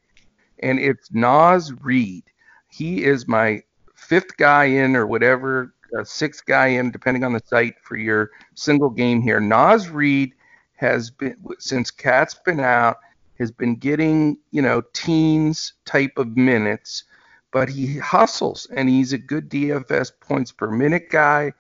and 0.59 0.79
it's 0.79 1.12
Naz 1.12 1.73
Reid. 1.81 2.25
He 2.69 3.05
is 3.05 3.27
my 3.27 3.62
fifth 3.95 4.37
guy 4.37 4.65
in 4.65 4.97
or 4.97 5.07
whatever, 5.07 5.73
uh, 5.98 6.05
sixth 6.05 6.44
guy 6.46 6.68
in, 6.68 6.90
depending 6.90 7.24
on 7.24 7.33
the 7.33 7.42
site 7.46 7.74
for 7.83 7.96
your 7.96 8.31
single 8.55 8.90
game 8.90 9.20
here. 9.20 9.40
Naz 9.40 9.88
Reid 9.88 10.33
has 10.74 11.11
been 11.11 11.37
since 11.59 11.90
KAT's 11.90 12.35
been 12.35 12.61
out 12.61 12.98
has 13.38 13.50
been 13.50 13.76
getting 13.76 14.38
you 14.50 14.62
know 14.62 14.83
teens 14.92 15.74
type 15.85 16.18
of 16.18 16.37
minutes, 16.37 17.05
but 17.50 17.68
he 17.68 17.98
hustles 17.98 18.66
and 18.74 18.88
he's 18.88 19.12
a 19.12 19.18
good 19.18 19.50
DFS 19.50 20.12
points 20.20 20.52
per 20.52 20.70
minute 20.70 21.11
guy. 21.11 21.52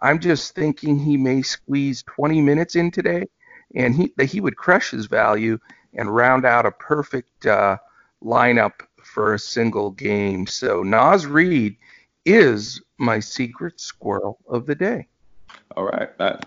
I'm 0.00 0.18
just 0.18 0.54
thinking 0.54 0.98
he 0.98 1.16
may 1.16 1.42
squeeze 1.42 2.02
20 2.02 2.40
minutes 2.40 2.74
in 2.74 2.90
today, 2.90 3.26
and 3.74 3.94
he 3.94 4.12
he 4.24 4.40
would 4.40 4.56
crush 4.56 4.90
his 4.90 5.06
value 5.06 5.58
and 5.94 6.14
round 6.14 6.44
out 6.44 6.66
a 6.66 6.72
perfect 6.72 7.46
uh, 7.46 7.76
lineup 8.22 8.72
for 9.02 9.34
a 9.34 9.38
single 9.38 9.90
game. 9.90 10.46
So 10.46 10.82
Naz 10.82 11.26
Reid 11.26 11.76
is 12.24 12.80
my 13.02 13.18
secret 13.18 13.80
squirrel 13.80 14.38
of 14.48 14.64
the 14.64 14.74
day. 14.74 15.08
All 15.76 15.84
right, 15.84 16.08
not, 16.18 16.46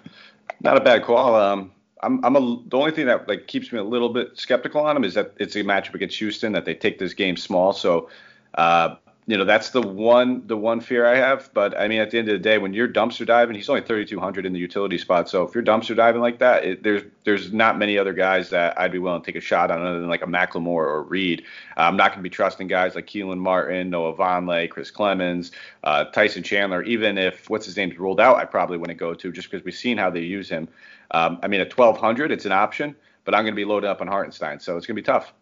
not 0.61 0.77
a 0.77 0.79
bad 0.79 1.03
call. 1.03 1.35
Um, 1.35 1.71
I'm, 2.01 2.23
I'm 2.23 2.35
a, 2.35 2.39
the 2.67 2.77
only 2.77 2.91
thing 2.91 3.05
that 3.07 3.27
like 3.27 3.47
keeps 3.47 3.71
me 3.71 3.79
a 3.79 3.83
little 3.83 4.09
bit 4.09 4.29
skeptical 4.35 4.81
on 4.81 4.95
him 4.95 5.03
is 5.03 5.13
that 5.15 5.33
it's 5.37 5.55
a 5.55 5.63
matchup 5.63 5.95
against 5.95 6.17
Houston 6.17 6.53
that 6.53 6.65
they 6.65 6.73
take 6.73 6.97
this 6.97 7.13
game 7.13 7.35
small. 7.35 7.73
So 7.73 8.09
uh, 8.55 8.95
you 9.27 9.37
know 9.37 9.43
that's 9.43 9.71
the 9.71 9.81
one 9.81 10.45
the 10.45 10.55
one 10.55 10.79
fear 10.79 11.05
I 11.05 11.15
have. 11.15 11.49
But 11.53 11.79
I 11.79 11.87
mean, 11.87 11.99
at 11.99 12.11
the 12.11 12.19
end 12.19 12.29
of 12.29 12.33
the 12.33 12.39
day, 12.39 12.59
when 12.59 12.73
you're 12.73 12.87
dumpster 12.87 13.25
diving, 13.25 13.55
he's 13.55 13.67
only 13.69 13.81
3,200 13.81 14.45
in 14.45 14.53
the 14.53 14.59
utility 14.59 14.99
spot. 14.99 15.27
So 15.29 15.43
if 15.43 15.55
you're 15.55 15.63
dumpster 15.63 15.95
diving 15.95 16.21
like 16.21 16.37
that, 16.39 16.63
it, 16.63 16.83
there's 16.83 17.01
there's 17.23 17.51
not 17.51 17.79
many 17.79 17.97
other 17.97 18.13
guys 18.13 18.51
that 18.51 18.79
I'd 18.79 18.91
be 18.91 18.99
willing 18.99 19.21
to 19.21 19.25
take 19.25 19.35
a 19.35 19.43
shot 19.43 19.71
on 19.71 19.81
other 19.81 19.99
than 19.99 20.09
like 20.09 20.21
a 20.21 20.27
McLemore 20.27 20.85
or 20.85 21.01
Reid. 21.01 21.43
Uh, 21.75 21.81
I'm 21.81 21.97
not 21.97 22.11
going 22.11 22.19
to 22.19 22.23
be 22.23 22.29
trusting 22.29 22.67
guys 22.67 22.93
like 22.93 23.07
Kelan 23.07 23.39
Martin, 23.39 23.89
Noah 23.89 24.13
Vonleh, 24.13 24.69
Chris 24.69 24.91
Clemons, 24.91 25.49
uh, 25.83 26.05
Tyson 26.05 26.43
Chandler. 26.43 26.83
Even 26.83 27.17
if 27.17 27.49
what's 27.49 27.65
his 27.65 27.77
name's 27.77 27.97
ruled 27.97 28.19
out, 28.19 28.35
I 28.35 28.45
probably 28.45 28.77
wouldn't 28.77 28.99
go 28.99 29.15
to 29.15 29.31
just 29.31 29.49
because 29.49 29.65
we've 29.65 29.73
seen 29.73 29.97
how 29.97 30.11
they 30.11 30.21
use 30.21 30.49
him. 30.49 30.67
Um, 31.11 31.39
I 31.41 31.47
mean, 31.47 31.61
at 31.61 31.75
1,200, 31.75 32.31
it's 32.31 32.45
an 32.45 32.51
option, 32.51 32.95
but 33.23 33.33
I'm 33.33 33.43
going 33.43 33.53
to 33.53 33.55
be 33.55 33.65
loaded 33.65 33.89
up 33.89 34.01
on 34.01 34.07
Hartenstein, 34.07 34.59
so 34.59 34.77
it's 34.77 34.85
going 34.85 34.95
to 34.95 35.01
be 35.01 35.05
tough. 35.05 35.33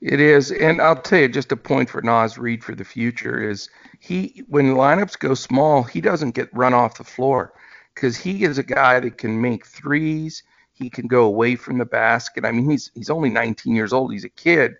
It 0.00 0.20
is, 0.20 0.52
and 0.52 0.80
I'll 0.82 1.00
tell 1.00 1.20
you 1.20 1.28
just 1.28 1.52
a 1.52 1.56
point 1.56 1.88
for 1.88 2.02
Naz 2.02 2.36
Reid 2.36 2.62
for 2.62 2.74
the 2.74 2.84
future 2.84 3.42
is 3.48 3.70
he 4.00 4.42
when 4.48 4.74
lineups 4.74 5.18
go 5.18 5.34
small, 5.34 5.82
he 5.82 6.00
doesn't 6.00 6.34
get 6.34 6.54
run 6.54 6.74
off 6.74 6.98
the 6.98 7.04
floor 7.04 7.54
because 7.94 8.16
he 8.16 8.44
is 8.44 8.58
a 8.58 8.62
guy 8.62 9.00
that 9.00 9.18
can 9.18 9.40
make 9.40 9.66
threes. 9.66 10.42
He 10.72 10.90
can 10.90 11.06
go 11.06 11.24
away 11.24 11.56
from 11.56 11.78
the 11.78 11.86
basket. 11.86 12.44
I 12.44 12.52
mean, 12.52 12.68
he's 12.70 12.90
he's 12.94 13.10
only 13.10 13.30
19 13.30 13.74
years 13.74 13.92
old. 13.92 14.12
He's 14.12 14.24
a 14.24 14.28
kid, 14.28 14.74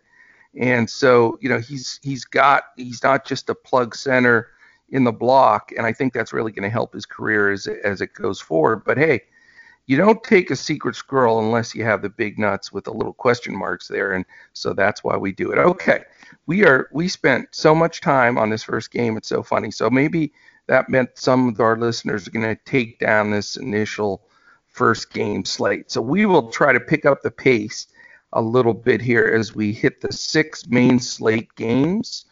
and 0.58 0.88
so 0.90 1.38
you 1.40 1.48
know 1.48 1.58
he's 1.58 2.00
he's 2.02 2.24
got 2.24 2.64
he's 2.76 3.02
not 3.02 3.24
just 3.24 3.48
a 3.48 3.54
plug 3.54 3.94
center 3.94 4.48
in 4.90 5.04
the 5.04 5.12
block, 5.12 5.72
and 5.76 5.86
I 5.86 5.92
think 5.92 6.12
that's 6.12 6.32
really 6.32 6.52
going 6.52 6.64
to 6.64 6.70
help 6.70 6.92
his 6.92 7.06
career 7.06 7.50
as 7.50 7.66
as 7.66 8.00
it 8.00 8.12
goes 8.14 8.40
forward. 8.40 8.84
But 8.84 8.98
hey, 8.98 9.22
you 9.86 9.96
don't 9.96 10.22
take 10.24 10.50
a 10.50 10.56
secret 10.56 10.96
squirrel 10.96 11.40
unless 11.40 11.74
you 11.74 11.84
have 11.84 12.02
the 12.02 12.08
big 12.08 12.38
nuts 12.38 12.72
with 12.72 12.84
the 12.84 12.92
little 12.92 13.12
question 13.12 13.56
marks 13.56 13.88
there 13.88 14.12
and 14.12 14.24
so 14.52 14.72
that's 14.72 15.04
why 15.04 15.16
we 15.16 15.32
do 15.32 15.50
it. 15.50 15.58
Okay 15.58 16.04
we 16.46 16.64
are 16.64 16.88
we 16.92 17.08
spent 17.08 17.48
so 17.52 17.74
much 17.74 18.00
time 18.00 18.38
on 18.38 18.50
this 18.50 18.62
first 18.62 18.90
game 18.90 19.16
it's 19.16 19.28
so 19.28 19.42
funny 19.42 19.70
so 19.70 19.88
maybe 19.88 20.32
that 20.66 20.88
meant 20.88 21.10
some 21.14 21.48
of 21.48 21.60
our 21.60 21.76
listeners 21.76 22.26
are 22.26 22.30
going 22.30 22.56
to 22.56 22.62
take 22.64 22.98
down 22.98 23.30
this 23.30 23.56
initial 23.56 24.22
first 24.68 25.12
game 25.12 25.44
slate. 25.44 25.90
So 25.90 26.00
we 26.00 26.26
will 26.26 26.50
try 26.50 26.72
to 26.72 26.80
pick 26.80 27.04
up 27.04 27.22
the 27.22 27.30
pace 27.30 27.86
a 28.32 28.42
little 28.42 28.74
bit 28.74 29.00
here 29.00 29.24
as 29.24 29.54
we 29.54 29.72
hit 29.72 30.00
the 30.00 30.12
six 30.12 30.66
main 30.66 30.98
slate 30.98 31.54
games. 31.54 32.24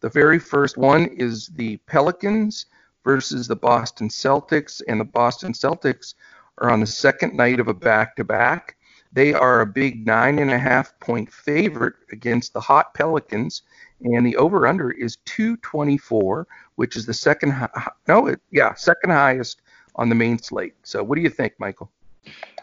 The 0.00 0.08
very 0.08 0.38
first 0.38 0.78
one 0.78 1.06
is 1.06 1.48
the 1.48 1.76
pelicans 1.78 2.66
versus 3.04 3.48
the 3.48 3.56
boston 3.56 4.08
celtics 4.08 4.80
and 4.88 5.00
the 5.00 5.04
boston 5.04 5.52
celtics 5.52 6.14
are 6.60 6.70
on 6.70 6.80
the 6.80 6.86
second 6.86 7.34
night 7.34 7.60
of 7.60 7.68
a 7.68 7.74
back 7.74 8.16
to 8.16 8.24
back. 8.24 8.76
They 9.12 9.32
are 9.32 9.60
a 9.60 9.66
big 9.66 10.06
nine 10.06 10.38
and 10.38 10.50
a 10.50 10.58
half 10.58 10.98
point 11.00 11.32
favorite 11.32 11.94
against 12.12 12.52
the 12.52 12.60
hot 12.60 12.94
Pelicans, 12.94 13.62
and 14.02 14.24
the 14.24 14.36
over 14.36 14.66
under 14.66 14.90
is 14.90 15.16
224, 15.24 16.46
which 16.76 16.96
is 16.96 17.06
the 17.06 17.14
second 17.14 17.68
no, 18.06 18.26
it, 18.26 18.40
yeah, 18.50 18.74
second 18.74 19.10
highest 19.10 19.62
on 19.96 20.08
the 20.08 20.14
main 20.14 20.38
slate. 20.38 20.74
So, 20.84 21.02
what 21.02 21.16
do 21.16 21.22
you 21.22 21.30
think, 21.30 21.54
Michael? 21.58 21.90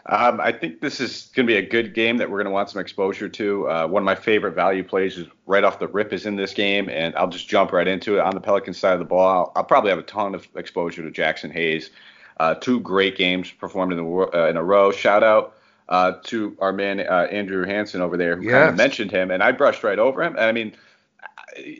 Um, 0.06 0.40
I 0.40 0.52
think 0.52 0.80
this 0.80 1.00
is 1.00 1.30
going 1.34 1.46
to 1.46 1.52
be 1.52 1.58
a 1.58 1.68
good 1.68 1.92
game 1.92 2.16
that 2.16 2.30
we're 2.30 2.38
going 2.38 2.46
to 2.46 2.50
want 2.50 2.70
some 2.70 2.80
exposure 2.80 3.28
to. 3.28 3.68
Uh, 3.68 3.86
one 3.86 4.02
of 4.02 4.04
my 4.06 4.14
favorite 4.14 4.54
value 4.54 4.82
plays 4.82 5.18
is 5.18 5.26
right 5.46 5.62
off 5.62 5.78
the 5.78 5.88
rip 5.88 6.14
is 6.14 6.24
in 6.24 6.34
this 6.34 6.54
game, 6.54 6.88
and 6.88 7.14
I'll 7.14 7.28
just 7.28 7.46
jump 7.46 7.72
right 7.72 7.86
into 7.86 8.16
it. 8.16 8.20
On 8.20 8.32
the 8.32 8.40
Pelicans 8.40 8.78
side 8.78 8.94
of 8.94 9.00
the 9.00 9.04
ball, 9.04 9.28
I'll, 9.28 9.52
I'll 9.56 9.64
probably 9.64 9.90
have 9.90 9.98
a 9.98 10.04
ton 10.04 10.34
of 10.34 10.48
exposure 10.56 11.02
to 11.02 11.10
Jaxson 11.10 11.52
Hayes. 11.52 11.90
Uh, 12.38 12.54
two 12.54 12.80
great 12.80 13.16
games 13.16 13.50
performed 13.50 13.92
in, 13.92 13.98
the, 13.98 14.04
uh, 14.04 14.48
in 14.48 14.56
a 14.56 14.62
row. 14.62 14.92
Shout 14.92 15.24
out 15.24 15.54
uh, 15.88 16.12
to 16.24 16.56
our 16.60 16.72
man 16.72 17.00
uh, 17.00 17.26
Andrew 17.30 17.64
Hanson 17.64 18.00
over 18.00 18.16
there, 18.16 18.36
who 18.36 18.44
yes. 18.44 18.52
kind 18.52 18.68
of 18.68 18.76
mentioned 18.76 19.10
him, 19.10 19.30
and 19.30 19.42
I 19.42 19.52
brushed 19.52 19.82
right 19.82 19.98
over 19.98 20.22
him. 20.22 20.36
And 20.36 20.44
I 20.44 20.52
mean, 20.52 20.74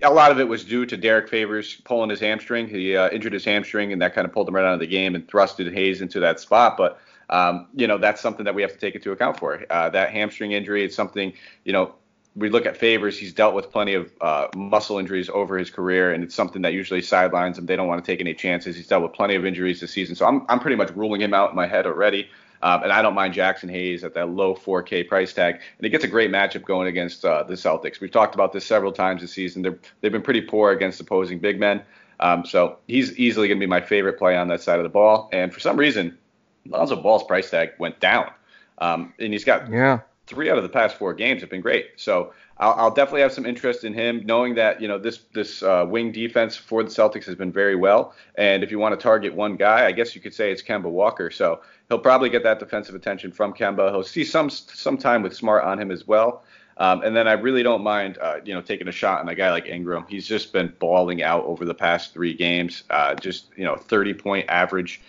a 0.02 0.10
lot 0.10 0.30
of 0.30 0.40
it 0.40 0.48
was 0.48 0.64
due 0.64 0.86
to 0.86 0.96
Derrick 0.96 1.28
Favors 1.28 1.76
pulling 1.84 2.10
his 2.10 2.20
hamstring. 2.20 2.68
He 2.68 2.96
uh, 2.96 3.10
injured 3.10 3.32
his 3.32 3.44
hamstring, 3.44 3.92
and 3.92 4.00
that 4.02 4.14
kind 4.14 4.26
of 4.26 4.32
pulled 4.32 4.48
him 4.48 4.54
right 4.54 4.64
out 4.64 4.74
of 4.74 4.80
the 4.80 4.86
game 4.86 5.14
and 5.14 5.26
thrusted 5.26 5.72
Hayes 5.72 6.00
into 6.00 6.20
that 6.20 6.40
spot. 6.40 6.76
But 6.76 6.98
um, 7.30 7.68
you 7.74 7.86
know, 7.86 7.98
that's 7.98 8.20
something 8.20 8.44
that 8.44 8.54
we 8.54 8.62
have 8.62 8.72
to 8.72 8.78
take 8.78 8.94
into 8.94 9.12
account 9.12 9.38
for. 9.38 9.64
Uh, 9.70 9.90
that 9.90 10.10
hamstring 10.10 10.52
injury, 10.52 10.84
it's 10.84 10.96
something 10.96 11.32
you 11.64 11.72
know 11.72 11.94
we 12.38 12.50
look 12.50 12.66
at 12.66 12.76
Favors, 12.76 13.18
he's 13.18 13.32
dealt 13.32 13.54
with 13.54 13.70
plenty 13.70 13.94
of 13.94 14.12
uh, 14.20 14.48
muscle 14.54 14.98
injuries 14.98 15.28
over 15.28 15.58
his 15.58 15.70
career, 15.70 16.12
and 16.12 16.22
it's 16.22 16.34
something 16.34 16.62
that 16.62 16.72
usually 16.72 17.02
sidelines 17.02 17.58
him. 17.58 17.66
They 17.66 17.76
don't 17.76 17.88
want 17.88 18.04
to 18.04 18.10
take 18.10 18.20
any 18.20 18.34
chances. 18.34 18.76
He's 18.76 18.86
dealt 18.86 19.02
with 19.02 19.12
plenty 19.12 19.34
of 19.34 19.44
injuries 19.44 19.80
this 19.80 19.90
season, 19.90 20.14
so 20.14 20.26
I'm 20.26 20.46
I'm 20.48 20.60
pretty 20.60 20.76
much 20.76 20.90
ruling 20.94 21.20
him 21.20 21.34
out 21.34 21.50
in 21.50 21.56
my 21.56 21.66
head 21.66 21.86
already. 21.86 22.28
Um, 22.60 22.82
and 22.82 22.92
I 22.92 23.02
don't 23.02 23.14
mind 23.14 23.34
Jaxson 23.34 23.70
Hayes 23.70 24.02
at 24.02 24.14
that 24.14 24.30
low 24.30 24.52
4K 24.54 25.08
price 25.08 25.32
tag. 25.32 25.60
And 25.78 25.86
it 25.86 25.90
gets 25.90 26.02
a 26.02 26.08
great 26.08 26.32
matchup 26.32 26.64
going 26.64 26.88
against 26.88 27.24
uh, 27.24 27.44
the 27.44 27.54
Celtics. 27.54 28.00
We've 28.00 28.10
talked 28.10 28.34
about 28.34 28.52
this 28.52 28.66
several 28.66 28.90
times 28.90 29.20
this 29.20 29.32
season. 29.32 29.62
They're, 29.62 29.78
they've 30.00 30.10
been 30.10 30.22
pretty 30.22 30.40
poor 30.40 30.72
against 30.72 31.00
opposing 31.00 31.38
big 31.38 31.60
men. 31.60 31.82
Um, 32.18 32.44
so 32.44 32.78
he's 32.88 33.16
easily 33.16 33.46
going 33.46 33.58
to 33.58 33.62
be 33.64 33.70
my 33.70 33.80
favorite 33.80 34.18
play 34.18 34.36
on 34.36 34.48
that 34.48 34.60
side 34.60 34.80
of 34.80 34.82
the 34.82 34.88
ball. 34.88 35.28
And 35.32 35.54
for 35.54 35.60
some 35.60 35.76
reason, 35.76 36.18
Lonzo 36.66 36.96
Ball's 36.96 37.22
price 37.22 37.48
tag 37.48 37.74
went 37.78 38.00
down. 38.00 38.30
Um, 38.78 39.14
and 39.18 39.32
he's 39.32 39.44
got 39.44 39.70
yeah 39.70 40.00
three 40.28 40.50
out 40.50 40.58
of 40.58 40.62
the 40.62 40.68
past 40.68 40.96
four 40.96 41.14
games 41.14 41.40
have 41.40 41.50
been 41.50 41.62
great. 41.62 41.92
So 41.96 42.32
I'll, 42.58 42.74
I'll 42.74 42.90
definitely 42.90 43.22
have 43.22 43.32
some 43.32 43.46
interest 43.46 43.82
in 43.82 43.94
him, 43.94 44.22
knowing 44.24 44.54
that 44.56 44.80
you 44.80 44.86
know 44.86 44.98
this 44.98 45.20
this 45.32 45.62
uh, 45.62 45.86
wing 45.88 46.12
defense 46.12 46.54
for 46.54 46.82
the 46.82 46.90
Celtics 46.90 47.24
has 47.24 47.34
been 47.34 47.50
very 47.50 47.74
well. 47.74 48.14
And 48.36 48.62
if 48.62 48.70
you 48.70 48.78
want 48.78 48.98
to 48.98 49.02
target 49.02 49.34
one 49.34 49.56
guy, 49.56 49.86
I 49.86 49.92
guess 49.92 50.14
you 50.14 50.20
could 50.20 50.34
say 50.34 50.52
it's 50.52 50.62
Kemba 50.62 50.90
Walker. 50.90 51.30
So 51.30 51.62
he'll 51.88 51.98
probably 51.98 52.28
get 52.28 52.42
that 52.42 52.58
defensive 52.58 52.94
attention 52.94 53.32
from 53.32 53.54
Kemba. 53.54 53.90
He'll 53.90 54.02
see 54.02 54.24
some 54.24 54.50
some 54.50 54.98
time 54.98 55.22
with 55.22 55.34
Smart 55.34 55.64
on 55.64 55.80
him 55.80 55.90
as 55.90 56.06
well. 56.06 56.44
Um, 56.76 57.02
and 57.02 57.16
then 57.16 57.26
I 57.26 57.32
really 57.32 57.64
don't 57.64 57.82
mind, 57.82 58.18
uh, 58.18 58.36
you 58.44 58.54
know, 58.54 58.62
taking 58.62 58.86
a 58.86 58.92
shot 58.92 59.20
on 59.20 59.28
a 59.28 59.34
guy 59.34 59.50
like 59.50 59.66
Ingram. 59.66 60.06
He's 60.08 60.28
just 60.28 60.52
been 60.52 60.72
balling 60.78 61.24
out 61.24 61.44
over 61.44 61.64
the 61.64 61.74
past 61.74 62.12
three 62.12 62.34
games. 62.34 62.84
Uh, 62.88 63.16
just 63.16 63.46
you 63.56 63.64
know, 63.64 63.74
30 63.74 64.14
point 64.14 64.48
average. 64.48 65.00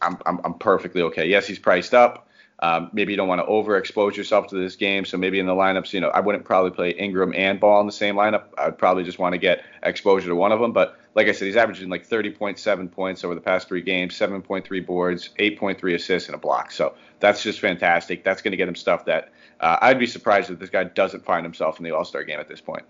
I'm, 0.00 0.18
I'm, 0.26 0.40
I'm 0.44 0.54
perfectly 0.54 1.02
okay. 1.02 1.26
Yes, 1.26 1.46
he's 1.46 1.60
priced 1.60 1.94
up. 1.94 2.26
Um, 2.62 2.90
maybe 2.92 3.12
you 3.12 3.16
don't 3.16 3.26
want 3.26 3.40
to 3.40 3.46
overexpose 3.46 4.14
yourself 4.14 4.46
to 4.46 4.54
this 4.54 4.76
game. 4.76 5.04
So 5.04 5.18
maybe 5.18 5.40
in 5.40 5.46
the 5.46 5.52
lineups, 5.52 5.92
you 5.92 6.00
know, 6.00 6.10
I 6.10 6.20
wouldn't 6.20 6.44
probably 6.44 6.70
play 6.70 6.90
Ingram 6.90 7.34
and 7.34 7.58
Ball 7.58 7.80
in 7.80 7.86
the 7.86 7.92
same 7.92 8.14
lineup. 8.14 8.44
I 8.56 8.66
would 8.66 8.78
probably 8.78 9.02
just 9.02 9.18
want 9.18 9.32
to 9.32 9.38
get 9.38 9.64
exposure 9.82 10.28
to 10.28 10.36
one 10.36 10.52
of 10.52 10.60
them. 10.60 10.72
But 10.72 10.96
like 11.16 11.26
I 11.26 11.32
said, 11.32 11.46
he's 11.46 11.56
averaging 11.56 11.88
like 11.88 12.08
30.7 12.08 12.92
points 12.92 13.24
over 13.24 13.34
the 13.34 13.40
past 13.40 13.66
three 13.66 13.82
games, 13.82 14.14
7.3 14.14 14.86
boards, 14.86 15.30
8.3 15.40 15.94
assists, 15.94 16.28
and 16.28 16.36
a 16.36 16.38
block. 16.38 16.70
So 16.70 16.94
that's 17.18 17.42
just 17.42 17.58
fantastic. 17.58 18.22
That's 18.22 18.42
going 18.42 18.52
to 18.52 18.56
get 18.56 18.68
him 18.68 18.76
stuff 18.76 19.06
that 19.06 19.32
uh, 19.58 19.78
I'd 19.82 19.98
be 19.98 20.06
surprised 20.06 20.48
if 20.48 20.60
this 20.60 20.70
guy 20.70 20.84
doesn't 20.84 21.24
find 21.24 21.44
himself 21.44 21.78
in 21.78 21.84
the 21.84 21.90
All 21.90 22.04
Star 22.04 22.22
game 22.22 22.38
at 22.38 22.46
this 22.46 22.60
point. 22.60 22.84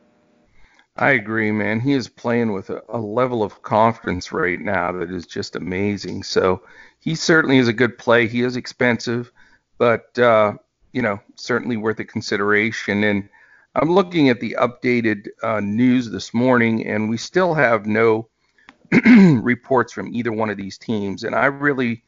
I 0.96 1.12
agree, 1.12 1.50
man. 1.50 1.80
He 1.80 1.94
is 1.94 2.08
playing 2.08 2.52
with 2.52 2.68
a, 2.68 2.82
a, 2.90 2.98
level 2.98 3.42
of 3.42 3.62
confidence 3.62 4.32
right 4.32 4.60
now 4.60 4.92
that 4.92 5.10
is 5.10 5.26
just 5.26 5.56
amazing. 5.56 6.24
So 6.24 6.62
he 7.00 7.14
certainly 7.14 7.56
is 7.56 7.68
a 7.68 7.72
good 7.72 7.96
play. 7.96 8.28
He 8.28 8.42
is 8.42 8.56
expensive 8.56 9.32
but 9.82 10.16
uh, 10.16 10.52
you 10.92 11.02
know, 11.02 11.18
certainly 11.34 11.76
worth 11.76 11.98
a 11.98 12.04
consideration. 12.04 13.02
And 13.02 13.28
I'm 13.74 13.90
looking 13.90 14.28
at 14.28 14.38
the 14.38 14.56
updated 14.60 15.26
uh, 15.42 15.58
news 15.58 16.08
this 16.08 16.32
morning, 16.32 16.86
and 16.86 17.10
we 17.10 17.16
still 17.16 17.52
have 17.52 17.84
no 17.84 18.28
reports 19.04 19.92
from 19.92 20.14
either 20.14 20.30
one 20.30 20.50
of 20.50 20.56
these 20.56 20.78
teams. 20.78 21.24
And 21.24 21.34
I 21.34 21.46
really, 21.46 22.04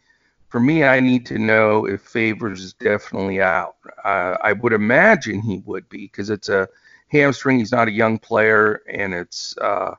for 0.51 0.61
me, 0.61 0.85
I 0.85 1.01
need 1.01 1.27
to 1.27 1.37
know 1.37 1.85
if 1.85 2.01
Favors 2.03 2.63
is 2.63 2.75
definitely 2.75 3.43
out. 3.43 3.75
Uh, 4.05 4.37
I 4.41 4.53
would 4.53 4.73
imagine 4.73 5.43
he 5.43 5.61
would 5.67 5.89
be 5.89 6.07
because 6.07 6.31
it's 6.31 6.49
a 6.49 6.69
hamstring. 7.09 7.59
He's 7.59 7.73
not 7.73 7.89
a 7.89 7.93
young 7.93 8.21
player, 8.21 8.83
and 8.89 9.13
it's 9.13 9.59
uh, 9.59 9.97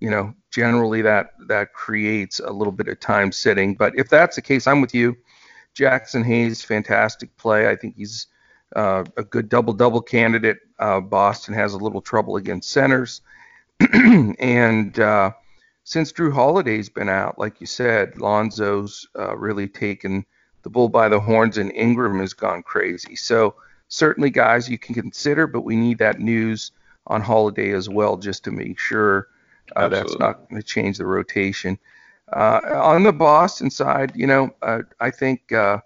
you 0.00 0.08
know 0.08 0.32
generally 0.50 1.02
that 1.02 1.34
that 1.46 1.74
creates 1.74 2.40
a 2.40 2.50
little 2.50 2.72
bit 2.72 2.88
of 2.88 3.00
time 3.00 3.32
sitting. 3.32 3.74
But 3.74 3.98
if 3.98 4.08
that's 4.08 4.36
the 4.36 4.42
case, 4.42 4.66
I'm 4.66 4.80
with 4.80 4.94
you. 4.94 5.14
Jaxson 5.74 6.24
Hayes, 6.24 6.62
fantastic 6.62 7.36
play. 7.36 7.68
I 7.68 7.76
think 7.76 7.96
he's 7.96 8.26
uh, 8.74 9.04
a 9.16 9.24
good 9.24 9.48
double 9.48 9.72
double 9.72 10.02
candidate. 10.02 10.58
Uh, 10.78 11.00
Boston 11.00 11.54
has 11.54 11.74
a 11.74 11.78
little 11.78 12.00
trouble 12.00 12.36
against 12.36 12.70
centers, 12.70 13.20
and 13.92 14.98
uh, 14.98 15.32
since 15.84 16.12
Jrue 16.12 16.32
Holiday's 16.32 16.88
been 16.88 17.08
out, 17.08 17.38
like 17.38 17.60
you 17.60 17.66
said, 17.66 18.18
Lonzo's 18.18 19.06
uh, 19.18 19.36
really 19.36 19.68
taken 19.68 20.24
the 20.62 20.70
bull 20.70 20.88
by 20.88 21.08
the 21.08 21.20
horns, 21.20 21.58
and 21.58 21.72
Ingram 21.72 22.20
has 22.20 22.34
gone 22.34 22.62
crazy. 22.62 23.16
So 23.16 23.56
certainly 23.88 24.30
guys 24.30 24.68
you 24.70 24.78
can 24.78 24.94
consider, 24.94 25.46
but 25.46 25.62
we 25.62 25.76
need 25.76 25.98
that 25.98 26.20
news 26.20 26.72
on 27.06 27.20
Holiday 27.20 27.72
as 27.72 27.88
well 27.88 28.16
just 28.16 28.44
to 28.44 28.52
make 28.52 28.78
sure 28.78 29.28
uh, 29.76 29.88
that's 29.88 30.16
not 30.18 30.48
going 30.48 30.60
to 30.60 30.66
change 30.66 30.98
the 30.98 31.06
rotation. 31.06 31.78
Uh, 32.32 32.60
on 32.82 33.02
the 33.02 33.12
Boston 33.12 33.70
side, 33.70 34.12
you 34.14 34.26
know, 34.26 34.54
uh, 34.62 34.80
I 35.00 35.10
think 35.10 35.52
uh, 35.52 35.78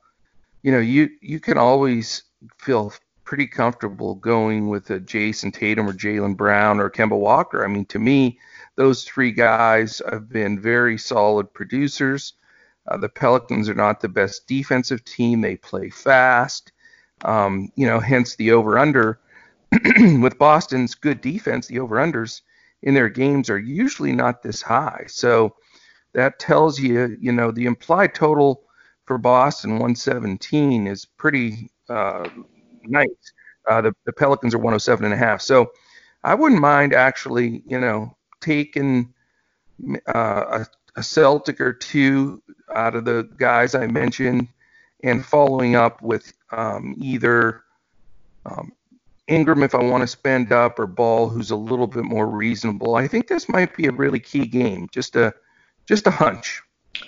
you 0.62 0.70
know 0.70 0.78
you 0.78 1.10
you 1.20 1.40
can 1.40 1.58
always 1.58 2.22
feel 2.58 2.92
pretty 3.24 3.46
comfortable 3.46 4.14
going 4.14 4.68
with 4.68 4.88
a 4.90 5.00
Jayson 5.00 5.52
Tatum 5.52 5.88
or 5.88 5.92
Jaylen 5.92 6.36
Brown 6.36 6.78
or 6.78 6.88
Kemba 6.88 7.18
Walker. 7.18 7.64
I 7.64 7.68
mean, 7.68 7.84
to 7.86 7.98
me, 7.98 8.38
those 8.76 9.02
three 9.02 9.32
guys 9.32 10.00
have 10.08 10.28
been 10.28 10.60
very 10.60 10.96
solid 10.96 11.52
producers. 11.52 12.34
Uh, 12.86 12.96
the 12.96 13.08
Pelicans 13.08 13.68
are 13.68 13.74
not 13.74 14.00
the 14.00 14.08
best 14.08 14.46
defensive 14.46 15.04
team; 15.04 15.40
they 15.40 15.56
play 15.56 15.90
fast. 15.90 16.70
Um, 17.24 17.72
you 17.74 17.86
know, 17.86 17.98
hence 17.98 18.36
the 18.36 18.52
over 18.52 18.78
under. 18.78 19.18
with 20.20 20.38
Boston's 20.38 20.94
good 20.94 21.20
defense, 21.20 21.66
the 21.66 21.80
over 21.80 21.96
unders 21.96 22.42
in 22.82 22.94
their 22.94 23.08
games 23.08 23.50
are 23.50 23.58
usually 23.58 24.12
not 24.12 24.42
this 24.42 24.62
high. 24.62 25.04
So 25.08 25.56
that 26.16 26.38
tells 26.38 26.80
you, 26.80 27.14
you 27.20 27.30
know, 27.30 27.50
the 27.50 27.66
implied 27.66 28.14
total 28.14 28.62
for 29.04 29.18
Boston 29.18 29.72
117 29.72 30.86
is 30.86 31.04
pretty 31.04 31.70
uh, 31.90 32.26
nice. 32.84 33.32
Uh, 33.68 33.82
the, 33.82 33.92
the 34.06 34.14
Pelicans 34.14 34.54
are 34.54 34.58
107 34.58 35.04
and 35.04 35.12
a 35.12 35.16
half. 35.16 35.42
So 35.42 35.70
I 36.24 36.34
wouldn't 36.34 36.60
mind 36.60 36.94
actually, 36.94 37.62
you 37.66 37.78
know, 37.78 38.16
taking 38.40 39.12
uh, 40.08 40.62
a, 40.64 40.66
a 40.96 41.02
Celtic 41.02 41.60
or 41.60 41.74
two 41.74 42.42
out 42.74 42.94
of 42.94 43.04
the 43.04 43.28
guys 43.36 43.74
I 43.74 43.86
mentioned 43.86 44.48
and 45.04 45.24
following 45.24 45.76
up 45.76 46.00
with 46.00 46.32
um, 46.50 46.94
either 46.96 47.62
um, 48.46 48.72
Ingram 49.28 49.62
if 49.62 49.74
I 49.74 49.82
want 49.82 50.00
to 50.00 50.06
spend 50.06 50.50
up 50.50 50.78
or 50.78 50.86
Ball 50.86 51.28
who's 51.28 51.50
a 51.50 51.56
little 51.56 51.86
bit 51.86 52.04
more 52.04 52.26
reasonable. 52.26 52.94
I 52.94 53.06
think 53.06 53.28
this 53.28 53.50
might 53.50 53.76
be 53.76 53.86
a 53.86 53.92
really 53.92 54.20
key 54.20 54.46
game. 54.46 54.88
Just 54.90 55.14
a 55.14 55.34
just 55.86 56.06
a 56.06 56.10
hunch. 56.10 56.62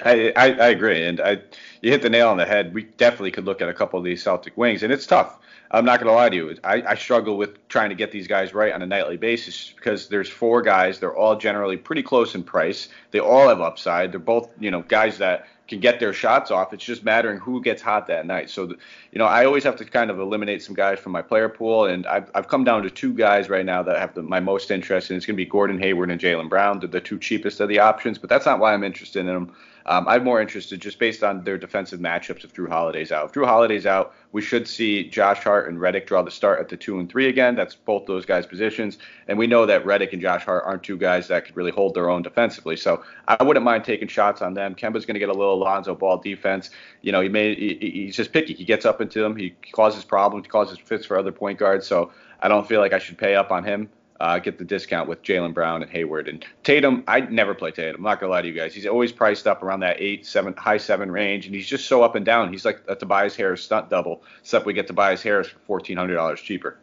I, 0.04 0.32
I, 0.36 0.52
I 0.52 0.68
agree, 0.68 1.04
and 1.04 1.20
I 1.20 1.38
you 1.80 1.90
hit 1.90 2.02
the 2.02 2.10
nail 2.10 2.28
on 2.28 2.36
the 2.36 2.44
head. 2.44 2.74
We 2.74 2.84
definitely 2.84 3.30
could 3.30 3.44
look 3.44 3.60
at 3.60 3.68
a 3.68 3.74
couple 3.74 3.98
of 3.98 4.04
these 4.04 4.22
Celtic 4.22 4.56
wings, 4.56 4.82
and 4.82 4.92
it's 4.92 5.06
tough. 5.06 5.38
I'm 5.70 5.84
not 5.84 6.00
going 6.00 6.08
to 6.08 6.14
lie 6.14 6.30
to 6.30 6.36
you. 6.36 6.56
I, 6.64 6.82
I 6.82 6.94
struggle 6.94 7.36
with 7.36 7.68
trying 7.68 7.90
to 7.90 7.94
get 7.94 8.10
these 8.10 8.26
guys 8.26 8.54
right 8.54 8.72
on 8.72 8.80
a 8.80 8.86
nightly 8.86 9.18
basis 9.18 9.74
because 9.76 10.08
there's 10.08 10.28
four 10.28 10.62
guys. 10.62 10.98
They're 10.98 11.14
all 11.14 11.36
generally 11.36 11.76
pretty 11.76 12.02
close 12.02 12.34
in 12.34 12.42
price. 12.42 12.88
They 13.10 13.20
all 13.20 13.48
have 13.48 13.60
upside. 13.60 14.12
They're 14.12 14.20
both 14.20 14.50
you 14.58 14.70
know 14.70 14.82
guys 14.82 15.18
that 15.18 15.46
can 15.68 15.80
get 15.80 16.00
their 16.00 16.12
shots 16.12 16.50
off. 16.50 16.72
It's 16.72 16.84
just 16.84 17.04
mattering 17.04 17.38
who 17.38 17.60
gets 17.60 17.82
hot 17.82 18.06
that 18.06 18.26
night. 18.26 18.48
So, 18.48 18.64
you 19.12 19.18
know, 19.18 19.26
I 19.26 19.44
always 19.44 19.62
have 19.64 19.76
to 19.76 19.84
kind 19.84 20.10
of 20.10 20.18
eliminate 20.18 20.62
some 20.62 20.74
guys 20.74 20.98
from 20.98 21.12
my 21.12 21.22
player 21.22 21.48
pool, 21.48 21.84
and 21.84 22.06
I've, 22.06 22.30
I've 22.34 22.48
come 22.48 22.64
down 22.64 22.82
to 22.82 22.90
two 22.90 23.12
guys 23.12 23.48
right 23.50 23.66
now 23.66 23.82
that 23.82 23.98
have 23.98 24.14
the, 24.14 24.22
my 24.22 24.40
most 24.40 24.70
interest, 24.70 25.10
and 25.10 25.16
it's 25.16 25.26
going 25.26 25.36
to 25.36 25.44
be 25.44 25.48
Gordon 25.48 25.78
Hayward 25.78 26.10
and 26.10 26.20
Jaylen 26.20 26.48
Brown. 26.48 26.80
They're 26.80 26.88
the 26.88 27.00
two 27.00 27.18
cheapest 27.18 27.60
of 27.60 27.68
the 27.68 27.78
options, 27.78 28.18
but 28.18 28.30
that's 28.30 28.46
not 28.46 28.58
why 28.58 28.72
I'm 28.72 28.82
interested 28.82 29.20
in 29.20 29.26
them. 29.26 29.54
Um, 29.88 30.06
I'm 30.06 30.22
more 30.22 30.38
interested 30.38 30.82
just 30.82 30.98
based 30.98 31.24
on 31.24 31.44
their 31.44 31.56
defensive 31.56 31.98
matchups 31.98 32.44
if 32.44 32.52
Jrue 32.52 32.68
Holiday's 32.68 33.10
out. 33.10 33.24
If 33.24 33.32
Jrue 33.32 33.46
Holiday's 33.46 33.86
out, 33.86 34.14
we 34.32 34.42
should 34.42 34.68
see 34.68 35.08
Josh 35.08 35.42
Hart 35.42 35.66
and 35.66 35.78
Redick 35.78 36.06
draw 36.06 36.20
the 36.20 36.30
start 36.30 36.60
at 36.60 36.68
the 36.68 36.76
two 36.76 37.00
and 37.00 37.08
three 37.08 37.26
again. 37.26 37.54
That's 37.54 37.74
both 37.74 38.04
those 38.04 38.26
guys' 38.26 38.44
positions. 38.44 38.98
And 39.28 39.38
we 39.38 39.46
know 39.46 39.64
that 39.64 39.86
Redick 39.86 40.12
and 40.12 40.20
Josh 40.20 40.44
Hart 40.44 40.64
aren't 40.66 40.82
two 40.82 40.98
guys 40.98 41.28
that 41.28 41.46
could 41.46 41.56
really 41.56 41.70
hold 41.70 41.94
their 41.94 42.10
own 42.10 42.20
defensively. 42.20 42.76
So 42.76 43.02
I 43.28 43.42
wouldn't 43.42 43.64
mind 43.64 43.84
taking 43.84 44.08
shots 44.08 44.42
on 44.42 44.52
them. 44.52 44.74
Kemba's 44.74 45.06
going 45.06 45.14
to 45.14 45.20
get 45.20 45.30
a 45.30 45.32
little 45.32 45.58
Lonzo 45.58 45.94
ball 45.94 46.18
defense. 46.18 46.68
You 47.00 47.10
know, 47.10 47.22
he 47.22 47.30
may 47.30 47.54
he, 47.54 47.78
he's 47.80 48.16
just 48.16 48.34
picky. 48.34 48.52
He 48.52 48.66
gets 48.66 48.84
up 48.84 49.00
into 49.00 49.22
them. 49.22 49.36
He 49.36 49.54
causes 49.72 50.04
problems. 50.04 50.44
He 50.44 50.50
causes 50.50 50.78
fits 50.78 51.06
for 51.06 51.18
other 51.18 51.32
point 51.32 51.58
guards. 51.58 51.86
So 51.86 52.12
I 52.40 52.48
don't 52.48 52.68
feel 52.68 52.80
like 52.80 52.92
I 52.92 52.98
should 52.98 53.16
pay 53.16 53.36
up 53.36 53.50
on 53.50 53.64
him 53.64 53.88
uh, 54.20 54.38
get 54.38 54.58
the 54.58 54.64
discount 54.64 55.08
with 55.08 55.22
Jaylen 55.22 55.54
Brown 55.54 55.82
and 55.82 55.90
Hayward. 55.90 56.28
And 56.28 56.44
Tatum, 56.64 57.04
I 57.06 57.20
never 57.20 57.54
play 57.54 57.70
Tatum. 57.70 57.96
I'm 57.96 58.02
not 58.02 58.20
gonna 58.20 58.32
lie 58.32 58.42
to 58.42 58.48
you 58.48 58.54
guys. 58.54 58.74
He's 58.74 58.86
always 58.86 59.12
priced 59.12 59.46
up 59.46 59.62
around 59.62 59.80
that 59.80 60.00
eight, 60.00 60.26
seven, 60.26 60.54
high 60.54 60.78
seven 60.78 61.10
range, 61.10 61.46
and 61.46 61.54
he's 61.54 61.66
just 61.66 61.86
so 61.86 62.02
up 62.02 62.14
and 62.14 62.24
down. 62.24 62.52
He's 62.52 62.64
like 62.64 62.82
a 62.88 62.96
Tobias 62.96 63.36
Harris 63.36 63.62
stunt 63.62 63.90
double, 63.90 64.22
except 64.40 64.66
we 64.66 64.72
get 64.72 64.86
Tobias 64.86 65.22
Harris 65.22 65.48
for 65.48 65.58
fourteen 65.60 65.96
hundred 65.96 66.14
dollars 66.14 66.40
cheaper. 66.40 66.78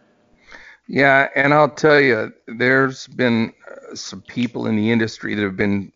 Yeah, 0.87 1.29
and 1.35 1.53
I'll 1.53 1.69
tell 1.69 1.99
you, 1.99 2.31
there's 2.47 3.07
been 3.07 3.53
uh, 3.69 3.95
some 3.95 4.21
people 4.21 4.67
in 4.67 4.75
the 4.75 4.91
industry 4.91 5.33
that 5.33 5.41
have 5.41 5.57
been 5.57 5.91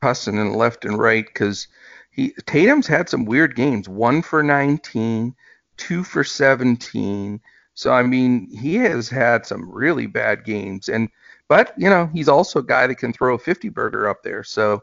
cussing 0.00 0.38
and 0.38 0.56
left 0.56 0.84
and 0.84 0.98
right 0.98 1.26
because 1.26 1.68
he 2.10 2.32
Tatum's 2.46 2.86
had 2.86 3.08
some 3.08 3.26
weird 3.26 3.54
games. 3.54 3.88
One 3.88 4.22
for 4.22 4.42
19, 4.42 5.34
two 5.76 6.04
for 6.04 6.24
17 6.24 7.40
so 7.74 7.92
I 7.92 8.02
mean, 8.02 8.48
he 8.50 8.76
has 8.76 9.08
had 9.08 9.46
some 9.46 9.70
really 9.70 10.06
bad 10.06 10.44
games, 10.44 10.88
and 10.88 11.08
but 11.48 11.74
you 11.76 11.90
know 11.90 12.08
he's 12.12 12.28
also 12.28 12.60
a 12.60 12.64
guy 12.64 12.86
that 12.86 12.96
can 12.96 13.12
throw 13.12 13.34
a 13.34 13.38
50 13.38 13.68
burger 13.68 14.08
up 14.08 14.22
there. 14.22 14.44
So 14.44 14.82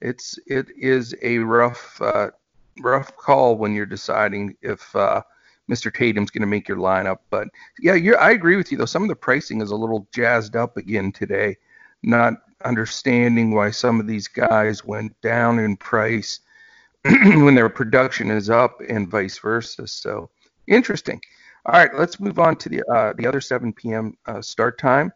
it's 0.00 0.38
it 0.46 0.68
is 0.76 1.14
a 1.22 1.38
rough 1.38 2.00
uh, 2.00 2.30
rough 2.80 3.16
call 3.16 3.56
when 3.56 3.74
you're 3.74 3.86
deciding 3.86 4.56
if 4.62 4.94
uh, 4.94 5.22
Mr. 5.68 5.92
Tatum's 5.92 6.30
going 6.30 6.42
to 6.42 6.46
make 6.46 6.68
your 6.68 6.78
lineup. 6.78 7.18
But 7.30 7.48
yeah, 7.80 8.14
I 8.14 8.30
agree 8.30 8.56
with 8.56 8.70
you 8.70 8.78
though. 8.78 8.84
Some 8.84 9.02
of 9.02 9.08
the 9.08 9.16
pricing 9.16 9.60
is 9.60 9.70
a 9.70 9.76
little 9.76 10.06
jazzed 10.12 10.56
up 10.56 10.76
again 10.76 11.12
today. 11.12 11.56
Not 12.02 12.34
understanding 12.64 13.52
why 13.52 13.70
some 13.70 14.00
of 14.00 14.06
these 14.06 14.28
guys 14.28 14.84
went 14.84 15.20
down 15.20 15.58
in 15.58 15.76
price 15.76 16.40
when 17.04 17.54
their 17.54 17.68
production 17.68 18.30
is 18.30 18.48
up 18.48 18.80
and 18.88 19.08
vice 19.08 19.38
versa. 19.38 19.88
So 19.88 20.30
interesting. 20.68 21.20
All 21.66 21.74
right, 21.74 21.90
let's 21.98 22.20
move 22.20 22.38
on 22.38 22.56
to 22.56 22.68
the 22.68 22.82
uh, 22.90 23.12
the 23.14 23.26
other 23.26 23.40
7 23.40 23.72
p.m. 23.72 24.16
Uh, 24.26 24.40
start 24.40 24.78
time, 24.78 25.12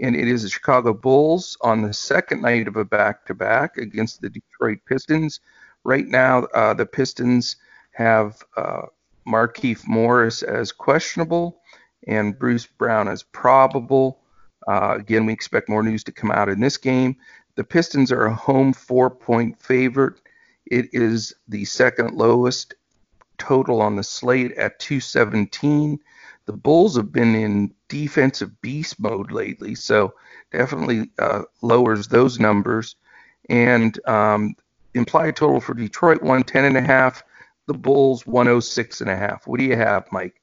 and 0.00 0.14
it 0.14 0.28
is 0.28 0.42
the 0.42 0.48
Chicago 0.48 0.94
Bulls 0.94 1.56
on 1.60 1.82
the 1.82 1.92
second 1.92 2.42
night 2.42 2.68
of 2.68 2.76
a 2.76 2.84
back-to-back 2.84 3.76
against 3.76 4.20
the 4.20 4.30
Detroit 4.30 4.78
Pistons. 4.86 5.40
Right 5.84 6.06
now, 6.06 6.44
uh, 6.54 6.74
the 6.74 6.86
Pistons 6.86 7.56
have 7.92 8.42
uh, 8.56 8.82
Markieff 9.26 9.86
Morris 9.86 10.42
as 10.42 10.72
questionable 10.72 11.60
and 12.06 12.38
Bruce 12.38 12.66
Brown 12.66 13.08
as 13.08 13.22
probable. 13.22 14.20
Uh, 14.68 14.96
again, 14.98 15.26
we 15.26 15.32
expect 15.32 15.68
more 15.68 15.82
news 15.82 16.04
to 16.04 16.12
come 16.12 16.30
out 16.30 16.48
in 16.48 16.60
this 16.60 16.76
game. 16.76 17.16
The 17.56 17.64
Pistons 17.64 18.12
are 18.12 18.26
a 18.26 18.34
home 18.34 18.72
four-point 18.72 19.60
favorite. 19.60 20.20
It 20.66 20.88
is 20.92 21.34
the 21.48 21.64
second 21.64 22.14
lowest 22.14 22.74
total 23.40 23.82
on 23.82 23.96
the 23.96 24.04
slate 24.04 24.52
at 24.52 24.78
217. 24.78 25.98
The 26.46 26.52
Bulls 26.52 26.96
have 26.96 27.12
been 27.12 27.34
in 27.34 27.74
defensive 27.88 28.60
beast 28.60 29.00
mode 29.00 29.32
lately, 29.32 29.74
so 29.74 30.14
definitely 30.52 31.10
uh, 31.18 31.42
lowers 31.62 32.08
those 32.08 32.38
numbers. 32.38 32.96
And 33.48 33.98
um, 34.06 34.54
implied 34.94 35.36
total 35.36 35.60
for 35.60 35.74
Detroit 35.74 36.22
110 36.22 36.64
and 36.64 36.76
a 36.76 36.80
half. 36.80 37.22
The 37.66 37.74
Bulls 37.74 38.26
106 38.26 39.00
and 39.00 39.10
a 39.10 39.16
half. 39.16 39.46
What 39.46 39.58
do 39.58 39.64
you 39.64 39.76
have, 39.76 40.06
Mike? 40.12 40.40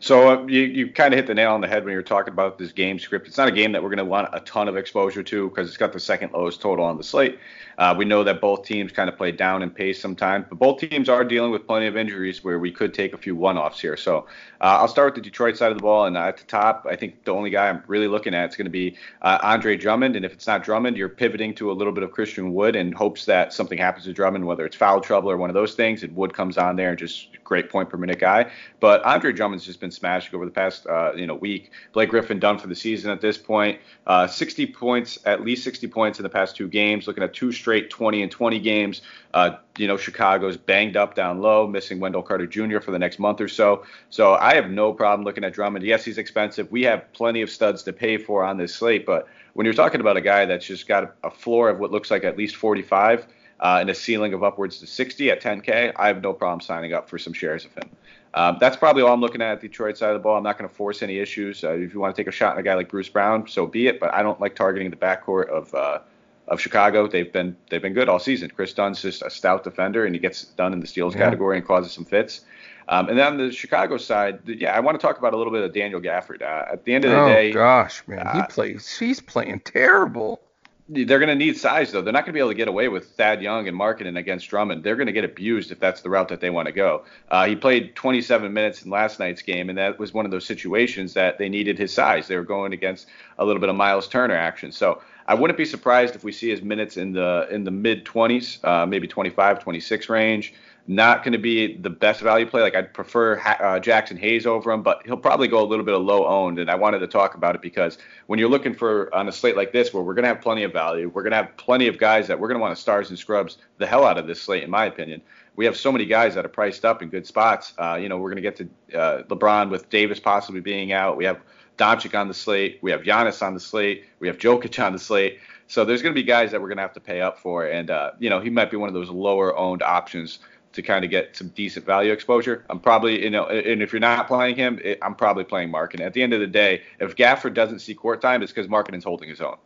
So 0.00 0.30
uh, 0.30 0.46
you, 0.46 0.62
you 0.62 0.92
kind 0.92 1.12
of 1.12 1.18
hit 1.18 1.26
the 1.26 1.34
nail 1.34 1.52
on 1.52 1.60
the 1.60 1.68
head 1.68 1.84
when 1.84 1.92
you 1.92 1.98
were 1.98 2.02
talking 2.02 2.32
about 2.32 2.58
this 2.58 2.72
game 2.72 2.98
script. 2.98 3.26
It's 3.26 3.36
not 3.36 3.48
a 3.48 3.52
game 3.52 3.72
that 3.72 3.82
we're 3.82 3.90
going 3.90 3.98
to 3.98 4.04
want 4.04 4.28
a 4.32 4.40
ton 4.40 4.68
of 4.68 4.76
exposure 4.76 5.22
to 5.22 5.48
because 5.48 5.68
it's 5.68 5.76
got 5.76 5.92
the 5.92 6.00
second 6.00 6.32
lowest 6.32 6.60
total 6.60 6.84
on 6.84 6.96
the 6.96 7.04
slate. 7.04 7.38
Uh, 7.78 7.94
we 7.96 8.04
know 8.04 8.24
that 8.24 8.40
both 8.40 8.64
teams 8.64 8.90
kind 8.90 9.08
of 9.08 9.16
play 9.16 9.30
down 9.30 9.62
in 9.62 9.70
pace 9.70 10.00
sometimes, 10.00 10.44
but 10.48 10.58
both 10.58 10.80
teams 10.80 11.08
are 11.08 11.24
dealing 11.24 11.52
with 11.52 11.66
plenty 11.66 11.86
of 11.86 11.96
injuries 11.96 12.42
where 12.42 12.58
we 12.58 12.72
could 12.72 12.92
take 12.92 13.14
a 13.14 13.18
few 13.18 13.36
one-offs 13.36 13.80
here. 13.80 13.96
So 13.96 14.26
uh, 14.60 14.78
I'll 14.80 14.88
start 14.88 15.14
with 15.14 15.22
the 15.22 15.30
Detroit 15.30 15.56
side 15.56 15.70
of 15.70 15.78
the 15.78 15.82
ball, 15.82 16.06
and 16.06 16.16
at 16.16 16.36
the 16.36 16.44
top, 16.44 16.86
I 16.90 16.96
think 16.96 17.24
the 17.24 17.32
only 17.32 17.50
guy 17.50 17.68
I'm 17.68 17.82
really 17.86 18.08
looking 18.08 18.34
at 18.34 18.50
is 18.50 18.56
going 18.56 18.66
to 18.66 18.70
be 18.70 18.96
uh, 19.22 19.38
Andre 19.42 19.76
Drummond. 19.76 20.16
And 20.16 20.24
if 20.24 20.32
it's 20.32 20.46
not 20.46 20.64
Drummond, 20.64 20.96
you're 20.96 21.08
pivoting 21.08 21.54
to 21.54 21.70
a 21.70 21.74
little 21.74 21.92
bit 21.92 22.02
of 22.02 22.10
Christian 22.10 22.52
Wood 22.52 22.74
in 22.74 22.90
hopes 22.90 23.24
that 23.26 23.52
something 23.52 23.78
happens 23.78 24.04
to 24.06 24.12
Drummond, 24.12 24.44
whether 24.44 24.66
it's 24.66 24.76
foul 24.76 25.00
trouble 25.00 25.30
or 25.30 25.36
one 25.36 25.48
of 25.48 25.54
those 25.54 25.74
things, 25.74 26.02
and 26.02 26.14
Wood 26.16 26.34
comes 26.34 26.58
on 26.58 26.74
there 26.74 26.90
and 26.90 26.98
just 26.98 27.28
great 27.44 27.70
point 27.70 27.88
per 27.88 27.96
minute 27.96 28.18
guy. 28.18 28.50
But 28.80 29.02
Andre 29.04 29.32
Drummond's 29.32 29.64
just 29.64 29.80
been 29.80 29.90
smashing 29.90 30.34
over 30.34 30.44
the 30.44 30.50
past 30.50 30.86
uh, 30.86 31.12
you 31.14 31.26
know 31.26 31.34
week. 31.34 31.70
Blake 31.92 32.10
Griffin 32.10 32.38
done 32.38 32.58
for 32.58 32.66
the 32.66 32.74
season 32.74 33.10
at 33.10 33.20
this 33.20 33.38
point. 33.38 33.80
Uh, 34.06 34.26
60 34.26 34.66
points, 34.66 35.18
at 35.24 35.42
least 35.44 35.64
60 35.64 35.86
points 35.88 36.18
in 36.18 36.22
the 36.24 36.28
past 36.28 36.56
two 36.56 36.68
games. 36.68 37.06
Looking 37.06 37.22
at 37.22 37.32
two 37.32 37.52
straight 37.52 37.67
20 37.90 38.22
and 38.22 38.30
20 38.30 38.58
games. 38.60 39.02
Uh, 39.34 39.56
you 39.76 39.86
know 39.86 39.96
Chicago's 39.96 40.56
banged 40.56 40.96
up 40.96 41.14
down 41.14 41.40
low, 41.40 41.66
missing 41.66 42.00
Wendell 42.00 42.22
Carter 42.22 42.46
Jr. 42.46 42.80
for 42.80 42.90
the 42.90 42.98
next 42.98 43.18
month 43.18 43.40
or 43.40 43.48
so. 43.48 43.84
So 44.10 44.34
I 44.34 44.54
have 44.54 44.70
no 44.70 44.92
problem 44.92 45.24
looking 45.24 45.44
at 45.44 45.52
Drummond. 45.52 45.84
Yes, 45.84 46.04
he's 46.04 46.18
expensive. 46.18 46.70
We 46.70 46.82
have 46.82 47.12
plenty 47.12 47.42
of 47.42 47.50
studs 47.50 47.82
to 47.84 47.92
pay 47.92 48.16
for 48.16 48.44
on 48.44 48.56
this 48.56 48.74
slate, 48.74 49.06
but 49.06 49.28
when 49.54 49.64
you're 49.64 49.74
talking 49.74 50.00
about 50.00 50.16
a 50.16 50.20
guy 50.20 50.46
that's 50.46 50.66
just 50.66 50.86
got 50.88 51.14
a 51.24 51.30
floor 51.30 51.68
of 51.68 51.78
what 51.78 51.90
looks 51.90 52.10
like 52.10 52.24
at 52.24 52.36
least 52.36 52.56
45 52.56 53.26
uh, 53.60 53.78
and 53.80 53.90
a 53.90 53.94
ceiling 53.94 54.32
of 54.32 54.42
upwards 54.42 54.78
to 54.78 54.86
60 54.86 55.30
at 55.30 55.42
10K, 55.42 55.92
I 55.96 56.06
have 56.06 56.22
no 56.22 56.32
problem 56.32 56.60
signing 56.60 56.92
up 56.92 57.08
for 57.08 57.18
some 57.18 57.32
shares 57.32 57.64
of 57.64 57.74
him. 57.74 57.90
Um, 58.34 58.58
that's 58.60 58.76
probably 58.76 59.02
all 59.02 59.12
I'm 59.12 59.20
looking 59.20 59.42
at 59.42 59.52
at 59.52 59.60
Detroit 59.60 59.96
side 59.96 60.10
of 60.10 60.14
the 60.14 60.22
ball. 60.22 60.36
I'm 60.36 60.42
not 60.42 60.58
going 60.58 60.68
to 60.68 60.74
force 60.74 61.02
any 61.02 61.18
issues. 61.18 61.64
Uh, 61.64 61.72
if 61.72 61.94
you 61.94 62.00
want 62.00 62.14
to 62.14 62.22
take 62.22 62.28
a 62.28 62.32
shot 62.32 62.52
on 62.52 62.58
a 62.58 62.62
guy 62.62 62.74
like 62.74 62.88
Bruce 62.88 63.08
Brown, 63.08 63.48
so 63.48 63.66
be 63.66 63.88
it. 63.88 63.98
But 63.98 64.14
I 64.14 64.22
don't 64.22 64.40
like 64.40 64.54
targeting 64.54 64.90
the 64.90 64.96
backcourt 64.96 65.48
of 65.48 65.74
uh, 65.74 66.00
of 66.48 66.60
Chicago. 66.60 67.06
They've 67.06 67.32
been 67.32 67.56
they've 67.70 67.82
been 67.82 67.94
good 67.94 68.08
all 68.08 68.18
season. 68.18 68.50
Kris 68.50 68.72
Dunn's 68.72 69.00
just 69.02 69.22
a 69.22 69.30
stout 69.30 69.64
defender, 69.64 70.04
and 70.04 70.14
he 70.14 70.20
gets 70.20 70.44
done 70.44 70.72
in 70.72 70.80
the 70.80 70.86
steals 70.86 71.14
yeah. 71.14 71.20
category 71.20 71.56
and 71.56 71.66
causes 71.66 71.92
some 71.92 72.04
fits. 72.04 72.42
Um, 72.88 73.08
and 73.10 73.18
then 73.18 73.26
on 73.26 73.36
the 73.36 73.52
Chicago 73.52 73.98
side, 73.98 74.40
yeah, 74.46 74.74
I 74.74 74.80
want 74.80 74.98
to 74.98 75.06
talk 75.06 75.18
about 75.18 75.34
a 75.34 75.36
little 75.36 75.52
bit 75.52 75.62
of 75.62 75.74
Daniel 75.74 76.00
Gafford. 76.00 76.40
Uh, 76.40 76.72
at 76.72 76.84
the 76.84 76.94
end 76.94 77.04
of 77.04 77.10
the 77.10 77.16
day 77.16 77.22
oh, 77.22 77.28
day, 77.28 77.52
gosh, 77.52 78.02
man, 78.06 78.26
he 78.32 78.40
uh, 78.40 78.46
plays. 78.46 78.96
He's 78.96 79.20
playing 79.20 79.60
terrible 79.60 80.40
they're 80.88 81.18
going 81.18 81.28
to 81.28 81.34
need 81.34 81.56
size 81.56 81.92
though. 81.92 82.00
They're 82.00 82.12
not 82.12 82.24
going 82.24 82.32
to 82.32 82.36
be 82.36 82.38
able 82.38 82.50
to 82.50 82.54
get 82.54 82.68
away 82.68 82.88
with 82.88 83.10
Thad 83.10 83.42
Young 83.42 83.68
and 83.68 83.78
Markkanen 83.78 84.16
against 84.16 84.48
Drummond. 84.48 84.82
They're 84.82 84.96
going 84.96 85.06
to 85.06 85.12
get 85.12 85.24
abused 85.24 85.70
if 85.70 85.78
that's 85.78 86.00
the 86.00 86.08
route 86.08 86.28
that 86.28 86.40
they 86.40 86.48
want 86.48 86.66
to 86.66 86.72
go. 86.72 87.04
Uh, 87.30 87.46
he 87.46 87.54
played 87.54 87.94
27 87.94 88.52
minutes 88.52 88.82
in 88.82 88.90
last 88.90 89.18
night's 89.18 89.42
game, 89.42 89.68
and 89.68 89.76
that 89.76 89.98
was 89.98 90.14
one 90.14 90.24
of 90.24 90.30
those 90.30 90.46
situations 90.46 91.12
that 91.14 91.36
they 91.36 91.48
needed 91.48 91.78
his 91.78 91.92
size. 91.92 92.26
They 92.26 92.36
were 92.36 92.42
going 92.42 92.72
against 92.72 93.06
a 93.38 93.44
little 93.44 93.60
bit 93.60 93.68
of 93.68 93.76
Miles 93.76 94.08
Turner 94.08 94.34
action. 94.34 94.72
So 94.72 95.02
I 95.26 95.34
wouldn't 95.34 95.58
be 95.58 95.66
surprised 95.66 96.14
if 96.14 96.24
we 96.24 96.32
see 96.32 96.48
his 96.48 96.62
minutes 96.62 96.96
in 96.96 97.12
the 97.12 97.46
in 97.50 97.64
the 97.64 97.70
mid 97.70 98.06
20s, 98.06 98.64
uh, 98.64 98.86
maybe 98.86 99.06
25, 99.06 99.62
26 99.62 100.08
range 100.08 100.54
not 100.88 101.22
going 101.22 101.32
to 101.32 101.38
be 101.38 101.76
the 101.76 101.90
best 101.90 102.22
value 102.22 102.46
play. 102.46 102.62
Like 102.62 102.74
I'd 102.74 102.94
prefer 102.94 103.38
uh, 103.38 103.78
Jaxson 103.78 104.18
Hayes 104.18 104.46
over 104.46 104.72
him, 104.72 104.82
but 104.82 105.02
he'll 105.04 105.18
probably 105.18 105.46
go 105.46 105.62
a 105.62 105.66
little 105.66 105.84
bit 105.84 105.94
of 105.94 106.02
low 106.02 106.26
owned. 106.26 106.58
And 106.58 106.70
I 106.70 106.76
wanted 106.76 107.00
to 107.00 107.06
talk 107.06 107.34
about 107.34 107.54
it 107.54 107.60
because 107.60 107.98
when 108.26 108.38
you're 108.38 108.48
looking 108.48 108.74
for 108.74 109.14
on 109.14 109.28
a 109.28 109.32
slate 109.32 109.54
like 109.54 109.70
this, 109.70 109.92
where 109.92 110.02
we're 110.02 110.14
going 110.14 110.22
to 110.22 110.28
have 110.28 110.40
plenty 110.40 110.62
of 110.62 110.72
value, 110.72 111.10
we're 111.10 111.22
going 111.22 111.32
to 111.32 111.36
have 111.36 111.54
plenty 111.58 111.88
of 111.88 111.98
guys 111.98 112.26
that 112.28 112.40
we're 112.40 112.48
going 112.48 112.56
to 112.56 112.62
want 112.62 112.74
to 112.74 112.80
stars 112.80 113.10
and 113.10 113.18
scrubs 113.18 113.58
the 113.76 113.86
hell 113.86 114.04
out 114.04 114.16
of 114.16 114.26
this 114.26 114.40
slate, 114.40 114.64
in 114.64 114.70
my 114.70 114.86
opinion. 114.86 115.20
We 115.56 115.66
have 115.66 115.76
so 115.76 115.92
many 115.92 116.06
guys 116.06 116.34
that 116.36 116.46
are 116.46 116.50
priced 116.50 116.86
up 116.86 117.02
in 117.02 117.10
good 117.10 117.26
spots. 117.26 117.74
Uh, 117.76 117.98
you 118.00 118.08
know, 118.08 118.16
we're 118.16 118.30
going 118.30 118.42
to 118.42 118.50
get 118.50 118.56
to 118.56 118.98
uh, 118.98 119.22
LeBron 119.24 119.70
with 119.70 119.90
Davis 119.90 120.18
possibly 120.18 120.62
being 120.62 120.92
out. 120.92 121.18
We 121.18 121.26
have 121.26 121.40
Doncic 121.76 122.18
on 122.18 122.28
the 122.28 122.34
slate. 122.34 122.78
We 122.80 122.90
have 122.92 123.02
Giannis 123.02 123.46
on 123.46 123.52
the 123.52 123.60
slate. 123.60 124.06
We 124.20 124.26
have 124.28 124.38
Jokic 124.38 124.82
on 124.82 124.94
the 124.94 124.98
slate. 124.98 125.38
So 125.66 125.84
there's 125.84 126.00
going 126.00 126.14
to 126.14 126.18
be 126.18 126.26
guys 126.26 126.50
that 126.50 126.62
we're 126.62 126.68
going 126.68 126.78
to 126.78 126.82
have 126.82 126.94
to 126.94 127.00
pay 127.00 127.20
up 127.20 127.38
for, 127.38 127.66
and 127.66 127.90
uh, 127.90 128.12
you 128.18 128.30
know 128.30 128.40
he 128.40 128.48
might 128.48 128.70
be 128.70 128.78
one 128.78 128.88
of 128.88 128.94
those 128.94 129.10
lower 129.10 129.54
owned 129.54 129.82
options 129.82 130.38
to 130.72 130.82
kind 130.82 131.04
of 131.04 131.10
get 131.10 131.36
some 131.36 131.48
decent 131.48 131.86
value 131.86 132.12
exposure. 132.12 132.64
I'm 132.68 132.80
probably, 132.80 133.22
you 133.22 133.30
know, 133.30 133.46
and 133.46 133.82
if 133.82 133.92
you're 133.92 134.00
not 134.00 134.26
playing 134.26 134.56
him, 134.56 134.78
it, 134.84 134.98
I'm 135.02 135.14
probably 135.14 135.44
playing 135.44 135.70
Markkanen. 135.70 136.00
At 136.00 136.12
the 136.12 136.22
end 136.22 136.32
of 136.32 136.40
the 136.40 136.46
day, 136.46 136.82
if 137.00 137.16
Gafford 137.16 137.54
doesn't 137.54 137.80
see 137.80 137.94
court 137.94 138.20
time, 138.20 138.42
it's 138.42 138.52
because 138.52 138.68
Markkanen's 138.68 139.04
holding 139.04 139.28
his 139.28 139.40
own. 139.40 139.56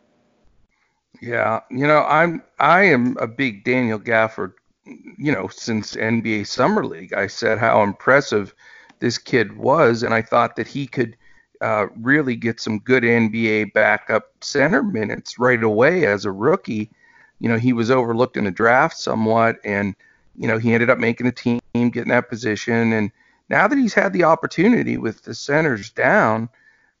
Yeah, 1.21 1.61
you 1.69 1.85
know, 1.85 2.03
I'm 2.03 2.43
I 2.59 2.83
am 2.83 3.17
a 3.19 3.27
big 3.27 3.63
Daniel 3.63 3.99
Gafford, 3.99 4.53
you 4.85 5.31
know, 5.31 5.47
since 5.47 5.95
NBA 5.95 6.47
Summer 6.47 6.85
League. 6.85 7.13
I 7.13 7.27
said 7.27 7.59
how 7.59 7.83
impressive 7.83 8.53
this 8.99 9.17
kid 9.17 9.57
was, 9.57 10.03
and 10.03 10.13
I 10.13 10.21
thought 10.21 10.55
that 10.55 10.67
he 10.67 10.87
could 10.87 11.15
uh, 11.61 11.87
really 11.95 12.35
get 12.35 12.59
some 12.59 12.79
good 12.79 13.03
NBA 13.03 13.73
backup 13.73 14.31
center 14.41 14.83
minutes 14.83 15.39
right 15.39 15.63
away 15.63 16.05
as 16.05 16.25
a 16.25 16.31
rookie. 16.31 16.89
You 17.39 17.49
know, 17.49 17.57
he 17.57 17.73
was 17.73 17.91
overlooked 17.91 18.37
in 18.37 18.45
the 18.45 18.51
draft 18.51 18.97
somewhat, 18.97 19.57
and 19.63 19.95
you 20.35 20.47
know, 20.47 20.57
he 20.57 20.73
ended 20.73 20.89
up 20.89 20.97
making 20.97 21.25
the 21.25 21.31
team, 21.31 21.59
getting 21.73 22.09
that 22.09 22.29
position, 22.29 22.93
and 22.93 23.11
now 23.49 23.67
that 23.67 23.77
he's 23.77 23.93
had 23.93 24.13
the 24.13 24.23
opportunity 24.23 24.97
with 24.97 25.23
the 25.23 25.35
centers 25.35 25.89
down, 25.91 26.49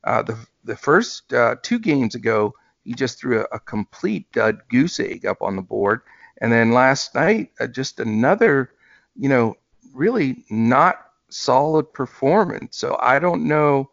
uh, 0.03 0.21
the 0.21 0.37
the 0.63 0.75
first 0.75 1.33
uh, 1.33 1.55
two 1.61 1.79
games 1.79 2.15
ago, 2.15 2.53
he 2.83 2.93
just 2.93 3.19
threw 3.19 3.41
a, 3.41 3.55
a, 3.55 3.59
complete 3.59 4.31
dud 4.31 4.61
goose 4.69 4.99
egg 4.99 5.25
up 5.25 5.41
on 5.41 5.55
the 5.55 5.61
board, 5.61 6.01
and 6.39 6.51
then 6.51 6.71
last 6.71 7.15
night, 7.15 7.51
uh, 7.59 7.67
just 7.67 7.99
another, 7.99 8.71
you 9.15 9.29
know, 9.29 9.55
really 9.93 10.43
not 10.49 10.97
solid 11.29 11.91
performance. 11.93 12.77
So 12.77 12.97
I 13.01 13.19
don't 13.19 13.47
know 13.47 13.89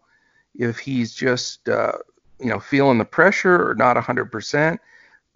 if 0.55 0.79
he's 0.79 1.15
just, 1.15 1.69
uh, 1.69 1.93
you 2.39 2.47
know, 2.47 2.61
feeling 2.61 2.99
the 2.99 3.05
pressure 3.05 3.71
or 3.71 3.75
not 3.75 3.97
100%, 3.97 4.79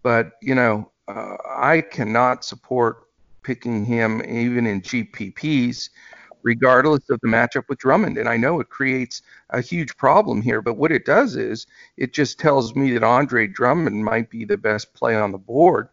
but 0.02 0.32
you 0.42 0.54
know, 0.54 0.90
uh, 1.08 1.36
I 1.46 1.80
cannot 1.80 2.44
support 2.44 3.03
picking 3.44 3.84
him 3.84 4.22
even 4.26 4.66
in 4.66 4.82
GPPs, 4.82 5.90
regardless 6.42 7.08
of 7.10 7.20
the 7.20 7.28
matchup 7.28 7.64
with 7.68 7.78
Drummond. 7.78 8.18
And 8.18 8.28
I 8.28 8.36
know 8.36 8.60
it 8.60 8.68
creates 8.68 9.22
a 9.50 9.60
huge 9.60 9.96
problem 9.96 10.42
here, 10.42 10.60
but 10.60 10.76
what 10.76 10.92
it 10.92 11.04
does 11.04 11.36
is 11.36 11.66
it 11.96 12.12
just 12.12 12.38
tells 12.38 12.74
me 12.74 12.92
that 12.92 13.04
Andre 13.04 13.46
Drummond 13.46 14.04
might 14.04 14.30
be 14.30 14.44
the 14.44 14.58
best 14.58 14.92
play 14.94 15.14
on 15.14 15.32
the 15.32 15.38
board 15.38 15.88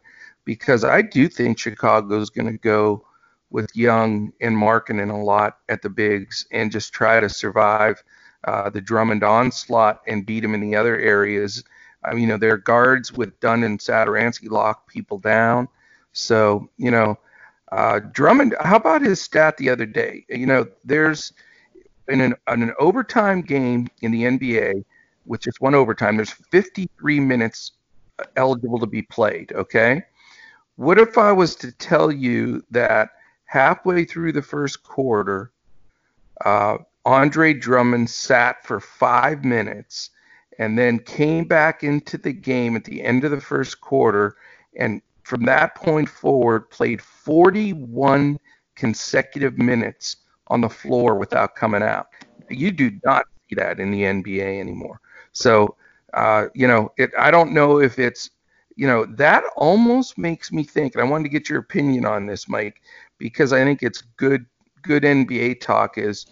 because 0.45 0.83
I 0.83 1.01
do 1.01 1.27
think 1.27 1.59
Chicago 1.59 2.19
is 2.19 2.29
going 2.29 2.51
to 2.51 2.57
go 2.57 3.05
with 3.51 3.69
Young 3.75 4.31
and 4.41 4.55
Markkanen 4.55 5.11
a 5.11 5.23
lot 5.23 5.57
at 5.69 5.81
the 5.81 5.89
bigs 5.89 6.47
and 6.51 6.71
just 6.71 6.93
try 6.93 7.19
to 7.19 7.29
survive 7.29 8.01
uh, 8.45 8.69
the 8.69 8.81
Drummond 8.81 9.23
onslaught 9.23 10.01
and 10.07 10.25
beat 10.25 10.43
him 10.43 10.55
in 10.55 10.61
the 10.61 10.75
other 10.75 10.97
areas. 10.97 11.63
I 12.03 12.13
mean, 12.13 12.21
you 12.21 12.27
know, 12.27 12.37
their 12.37 12.57
guards 12.57 13.11
with 13.11 13.39
Dunn 13.39 13.63
and 13.63 13.79
Satoransky 13.79 14.49
lock 14.49 14.87
people 14.87 15.19
down. 15.19 15.67
So, 16.13 16.69
you 16.77 16.91
know, 16.91 17.17
uh, 17.71 17.99
Drummond, 17.99 18.55
how 18.62 18.75
about 18.75 19.01
his 19.01 19.21
stat 19.21 19.57
the 19.57 19.69
other 19.69 19.86
day? 19.86 20.25
You 20.29 20.45
know, 20.45 20.67
there's 20.84 21.34
in 22.07 22.21
an, 22.21 22.36
in 22.51 22.63
an 22.63 22.73
overtime 22.79 23.41
game 23.41 23.88
in 24.01 24.12
the 24.12 24.23
NBA, 24.23 24.84
with 25.25 25.41
just 25.41 25.62
one 25.62 25.75
overtime, 25.75 26.17
there's 26.17 26.31
53 26.31 27.19
minutes 27.19 27.71
eligible 28.36 28.79
to 28.79 28.88
be 28.88 29.01
played. 29.03 29.51
Okay. 29.53 30.03
What 30.75 30.99
if 30.99 31.17
I 31.17 31.31
was 31.31 31.55
to 31.57 31.71
tell 31.71 32.12
you 32.12 32.63
that 32.71 33.10
halfway 33.45 34.03
through 34.03 34.34
the 34.34 34.41
first 34.41 34.84
quarter, 34.84 35.51
uh, 36.43 36.77
Andre 37.05 37.53
Drummond 37.53 38.10
sat 38.10 38.65
for 38.65 38.79
five 38.79 39.43
minutes 39.43 40.10
and 40.60 40.77
then 40.77 40.99
came 40.99 41.45
back 41.45 41.84
into 41.84 42.17
the 42.17 42.34
game 42.34 42.75
at 42.75 42.84
the 42.84 43.01
end 43.01 43.23
of 43.23 43.31
the 43.31 43.41
first 43.41 43.81
quarter 43.81 44.36
and 44.77 45.01
from 45.32 45.46
that 45.46 45.76
point 45.76 46.10
forward, 46.10 46.70
played 46.70 47.02
41 47.02 48.38
consecutive 48.76 49.58
minutes 49.58 50.17
on 50.48 50.60
the 50.60 50.67
floor 50.67 51.15
without 51.15 51.56
coming 51.56 51.82
out. 51.82 52.08
You 52.50 52.70
do 52.70 52.91
not 53.06 53.24
see 53.50 53.56
that 53.56 53.80
in 53.80 53.91
the 53.91 54.02
NBA 54.02 54.60
anymore. 54.60 55.00
So, 55.32 55.78
uh, 56.13 56.48
you 56.54 56.67
know, 56.67 56.91
it, 56.98 57.12
I 57.17 57.32
don't 57.32 57.54
know 57.54 57.80
if 57.80 57.98
it's, 57.98 58.32
you 58.76 58.86
know, 58.86 59.06
that 59.06 59.46
almost 59.56 60.17
makes 60.17 60.52
me 60.52 60.65
think, 60.65 60.96
and 60.96 61.02
I 61.02 61.08
wanted 61.08 61.24
to 61.24 61.30
get 61.30 61.48
your 61.48 61.60
opinion 61.60 62.06
on 62.06 62.26
this, 62.26 62.50
Mike, 62.50 62.82
because 63.17 63.54
I 63.54 63.63
think 63.63 63.84
it's 63.84 64.02
good, 64.17 64.46
good 64.82 65.04
NBA 65.04 65.62
talk. 65.62 65.98
Is, 65.98 66.26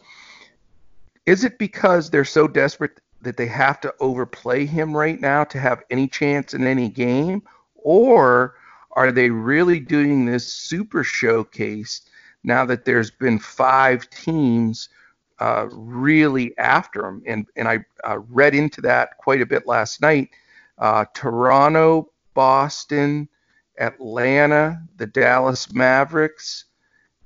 is 1.25 1.45
it 1.45 1.57
because 1.57 2.09
they're 2.09 2.25
so 2.25 2.49
desperate 2.49 2.99
that 3.21 3.37
they 3.37 3.47
have 3.47 3.79
to 3.79 3.95
overplay 4.01 4.65
him 4.65 4.93
right 4.93 5.21
now 5.21 5.45
to 5.45 5.57
have 5.57 5.83
any 5.89 6.09
chance 6.09 6.53
in 6.53 6.67
any 6.67 6.89
game, 6.89 7.43
or 7.75 8.55
are 8.91 9.11
they 9.11 9.29
really 9.29 9.79
doing 9.79 10.25
this 10.25 10.51
super 10.51 11.03
showcase 11.03 12.01
now 12.43 12.65
that 12.65 12.85
there's 12.85 13.11
been 13.11 13.39
five 13.39 14.09
teams 14.09 14.89
uh, 15.39 15.67
really 15.71 16.57
after 16.57 17.01
them? 17.01 17.21
And, 17.25 17.45
and 17.55 17.67
I 17.67 17.85
uh, 18.03 18.19
read 18.29 18.55
into 18.55 18.81
that 18.81 19.17
quite 19.17 19.41
a 19.41 19.45
bit 19.45 19.67
last 19.67 20.01
night. 20.01 20.29
Uh, 20.77 21.05
Toronto, 21.13 22.11
Boston, 22.33 23.27
Atlanta, 23.79 24.81
the 24.97 25.07
Dallas 25.07 25.73
Mavericks, 25.73 26.65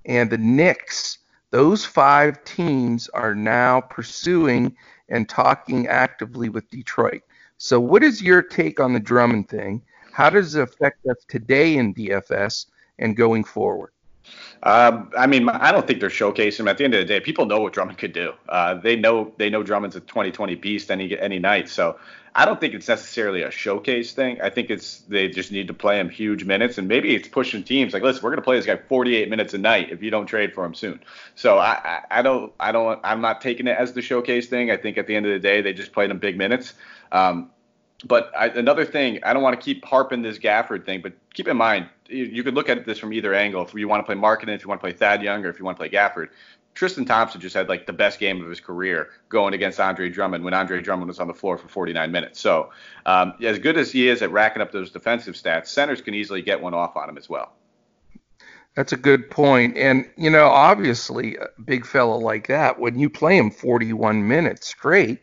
and 0.05 0.29
the 0.29 0.37
Knicks. 0.37 1.19
Those 1.51 1.85
five 1.85 2.43
teams 2.43 3.09
are 3.09 3.35
now 3.35 3.81
pursuing 3.81 4.75
and 5.09 5.29
talking 5.29 5.87
actively 5.87 6.49
with 6.49 6.69
Detroit. 6.69 7.21
So, 7.57 7.79
what 7.79 8.03
is 8.03 8.21
your 8.21 8.41
take 8.41 8.79
on 8.79 8.93
the 8.93 8.99
Drummond 8.99 9.49
thing? 9.49 9.83
How 10.13 10.29
does 10.29 10.53
it 10.53 10.61
affect 10.61 11.05
us 11.07 11.17
today 11.27 11.75
in 11.75 11.93
DFS 11.95 12.67
and 12.99 13.17
going 13.17 13.43
forward? 13.43 13.91
Um, 14.61 15.11
I 15.17 15.27
mean, 15.27 15.49
I 15.49 15.71
don't 15.71 15.85
think 15.85 15.99
they're 15.99 16.09
showcasing 16.09 16.61
him. 16.61 16.67
At 16.67 16.77
the 16.77 16.85
end 16.85 16.93
of 16.93 16.99
the 16.99 17.05
day, 17.05 17.19
people 17.19 17.45
know 17.45 17.59
what 17.59 17.73
Drummond 17.73 17.97
could 17.97 18.13
do. 18.13 18.33
Uh, 18.47 18.75
they 18.75 18.95
know 18.95 19.33
they 19.37 19.49
know 19.49 19.63
Drummond's 19.63 19.95
a 19.95 19.99
2020 19.99 20.55
beast 20.55 20.91
any 20.91 21.17
any 21.19 21.39
night. 21.39 21.67
So 21.67 21.99
I 22.35 22.45
don't 22.45 22.59
think 22.59 22.73
it's 22.73 22.87
necessarily 22.87 23.41
a 23.41 23.51
showcase 23.51 24.13
thing. 24.13 24.39
I 24.39 24.49
think 24.49 24.69
it's 24.69 24.99
they 25.09 25.27
just 25.27 25.51
need 25.51 25.67
to 25.67 25.73
play 25.73 25.99
him 25.99 26.09
huge 26.09 26.45
minutes, 26.45 26.77
and 26.77 26.87
maybe 26.87 27.13
it's 27.13 27.27
pushing 27.27 27.63
teams 27.63 27.91
like, 27.91 28.03
listen, 28.03 28.23
we're 28.23 28.29
going 28.29 28.37
to 28.37 28.43
play 28.43 28.55
this 28.55 28.65
guy 28.65 28.77
48 28.77 29.29
minutes 29.29 29.53
a 29.53 29.57
night 29.57 29.91
if 29.91 30.01
you 30.01 30.11
don't 30.11 30.27
trade 30.27 30.53
for 30.53 30.63
him 30.63 30.75
soon. 30.75 31.01
So 31.35 31.57
I, 31.57 31.71
I, 31.83 32.19
I 32.19 32.21
don't 32.21 32.53
I 32.59 32.71
don't 32.71 33.01
I'm 33.03 33.19
not 33.19 33.41
taking 33.41 33.67
it 33.67 33.77
as 33.77 33.93
the 33.93 34.01
showcase 34.01 34.47
thing. 34.47 34.71
I 34.71 34.77
think 34.77 34.97
at 34.97 35.07
the 35.07 35.15
end 35.15 35.25
of 35.25 35.33
the 35.33 35.39
day, 35.39 35.61
they 35.61 35.73
just 35.73 35.91
played 35.91 36.11
him 36.11 36.19
big 36.19 36.37
minutes. 36.37 36.73
Um, 37.11 37.49
but 38.05 38.31
I, 38.37 38.47
another 38.47 38.85
thing, 38.85 39.19
I 39.23 39.33
don't 39.33 39.43
want 39.43 39.59
to 39.59 39.63
keep 39.63 39.83
harping 39.85 40.21
this 40.21 40.37
Gafford 40.37 40.85
thing, 40.85 41.01
but 41.01 41.13
keep 41.33 41.47
in 41.47 41.57
mind, 41.57 41.87
you, 42.07 42.25
you 42.25 42.43
could 42.43 42.53
look 42.53 42.69
at 42.69 42.85
this 42.85 42.99
from 42.99 43.13
either 43.13 43.33
angle. 43.33 43.63
If 43.63 43.73
you 43.73 43.87
want 43.87 44.01
to 44.01 44.05
play 44.05 44.15
Markkanen, 44.15 44.55
if 44.55 44.63
you 44.63 44.69
want 44.69 44.81
to 44.81 44.83
play 44.83 44.93
Thad 44.93 45.21
Young, 45.21 45.45
or 45.45 45.49
if 45.49 45.59
you 45.59 45.65
want 45.65 45.77
to 45.77 45.79
play 45.79 45.89
Gafford, 45.89 46.29
Tristan 46.73 47.05
Thompson 47.05 47.39
just 47.39 47.55
had 47.55 47.69
like 47.69 47.85
the 47.85 47.93
best 47.93 48.19
game 48.19 48.41
of 48.41 48.49
his 48.49 48.59
career 48.59 49.09
going 49.29 49.53
against 49.53 49.79
Andre 49.79 50.09
Drummond 50.09 50.43
when 50.43 50.53
Andre 50.53 50.81
Drummond 50.81 51.07
was 51.07 51.19
on 51.19 51.27
the 51.27 51.33
floor 51.33 51.57
for 51.57 51.67
49 51.67 52.11
minutes. 52.11 52.39
So 52.39 52.71
um, 53.05 53.33
as 53.41 53.59
good 53.59 53.77
as 53.77 53.91
he 53.91 54.07
is 54.07 54.21
at 54.21 54.31
racking 54.31 54.61
up 54.61 54.71
those 54.71 54.91
defensive 54.91 55.35
stats, 55.35 55.67
centers 55.67 56.01
can 56.01 56.13
easily 56.13 56.41
get 56.41 56.61
one 56.61 56.73
off 56.73 56.95
on 56.97 57.09
him 57.09 57.17
as 57.17 57.29
well. 57.29 57.53
That's 58.75 58.91
a 58.91 58.97
good 58.97 59.29
point. 59.29 59.77
And, 59.77 60.09
you 60.17 60.31
know, 60.31 60.47
obviously, 60.47 61.35
a 61.35 61.47
big 61.63 61.85
fella 61.85 62.15
like 62.15 62.47
that, 62.47 62.79
when 62.79 62.97
you 62.97 63.07
play 63.07 63.37
him 63.37 63.51
41 63.51 64.27
minutes 64.27 64.67
straight, 64.67 65.19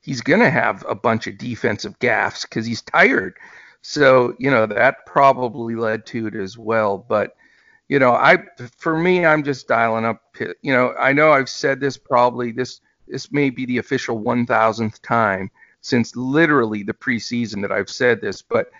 he's 0.00 0.20
going 0.20 0.40
to 0.40 0.50
have 0.50 0.84
a 0.88 0.94
bunch 0.94 1.26
of 1.26 1.38
defensive 1.38 1.98
gaffes 1.98 2.42
because 2.42 2.66
he's 2.66 2.82
tired. 2.82 3.36
So, 3.82 4.34
you 4.38 4.50
know, 4.50 4.66
that 4.66 5.06
probably 5.06 5.74
led 5.74 6.06
to 6.06 6.26
it 6.26 6.34
as 6.34 6.58
well. 6.58 6.98
But, 6.98 7.36
you 7.88 7.98
know, 7.98 8.12
I 8.12 8.38
for 8.76 8.98
me, 8.98 9.24
I'm 9.24 9.42
just 9.42 9.68
dialing 9.68 10.04
up. 10.04 10.22
You 10.62 10.72
know, 10.72 10.94
I 10.98 11.12
know 11.12 11.32
I've 11.32 11.48
said 11.48 11.80
this 11.80 11.96
probably 11.96 12.52
this 12.52 12.80
this 13.08 13.32
may 13.32 13.50
be 13.50 13.66
the 13.66 13.78
official 13.78 14.20
1,000th 14.20 15.00
time 15.02 15.50
since 15.80 16.14
literally 16.14 16.82
the 16.82 16.92
preseason 16.92 17.62
that 17.62 17.72
I've 17.72 17.90
said 17.90 18.20
this, 18.20 18.42
but 18.42 18.70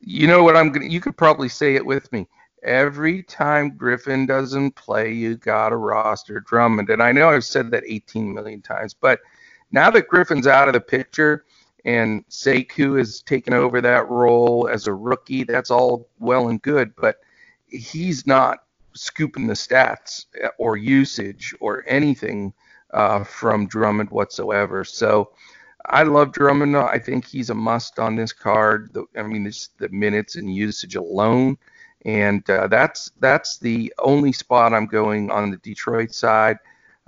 you 0.00 0.26
know 0.26 0.42
what 0.42 0.56
I'm 0.56 0.70
gonna. 0.70 0.86
You 0.86 1.00
could 1.00 1.16
probably 1.16 1.48
say 1.48 1.74
it 1.74 1.86
with 1.86 2.12
me. 2.12 2.28
Every 2.62 3.22
time 3.24 3.76
Griffin 3.76 4.26
doesn't 4.26 4.76
play, 4.76 5.12
you 5.12 5.36
got 5.36 5.70
to 5.70 5.76
roster 5.76 6.40
Drummond, 6.40 6.90
and 6.90 7.02
I 7.02 7.10
know 7.12 7.30
I've 7.30 7.44
said 7.44 7.70
that 7.70 7.84
18 7.86 8.32
million 8.32 8.62
times, 8.62 8.94
but 8.94 9.20
now 9.72 9.90
that 9.90 10.08
Griffin's 10.08 10.46
out 10.46 10.68
of 10.68 10.74
the 10.74 10.80
picture 10.80 11.44
and 11.84 12.26
Sekou 12.28 12.98
has 12.98 13.22
taken 13.22 13.54
over 13.54 13.80
that 13.80 14.08
role 14.08 14.68
as 14.70 14.86
a 14.86 14.94
rookie, 14.94 15.44
that's 15.44 15.70
all 15.70 16.08
well 16.20 16.48
and 16.48 16.62
good, 16.62 16.94
but 16.96 17.16
he's 17.66 18.26
not 18.26 18.64
scooping 18.94 19.46
the 19.46 19.54
stats 19.54 20.26
or 20.58 20.76
usage 20.76 21.54
or 21.60 21.84
anything 21.86 22.52
uh, 22.92 23.24
from 23.24 23.66
Drummond 23.66 24.10
whatsoever. 24.10 24.84
So 24.84 25.30
I 25.86 26.02
love 26.04 26.32
Drummond. 26.32 26.76
I 26.76 26.98
think 26.98 27.26
he's 27.26 27.50
a 27.50 27.54
must 27.54 27.98
on 27.98 28.14
this 28.16 28.32
card. 28.32 28.92
The, 28.92 29.04
I 29.16 29.22
mean, 29.22 29.44
this, 29.44 29.70
the 29.78 29.88
minutes 29.88 30.36
and 30.36 30.54
usage 30.54 30.94
alone, 30.94 31.56
and 32.04 32.48
uh, 32.50 32.68
that's 32.68 33.10
that's 33.18 33.58
the 33.58 33.92
only 33.98 34.32
spot 34.32 34.72
I'm 34.72 34.86
going 34.86 35.30
on 35.30 35.50
the 35.50 35.56
Detroit 35.58 36.12
side. 36.12 36.58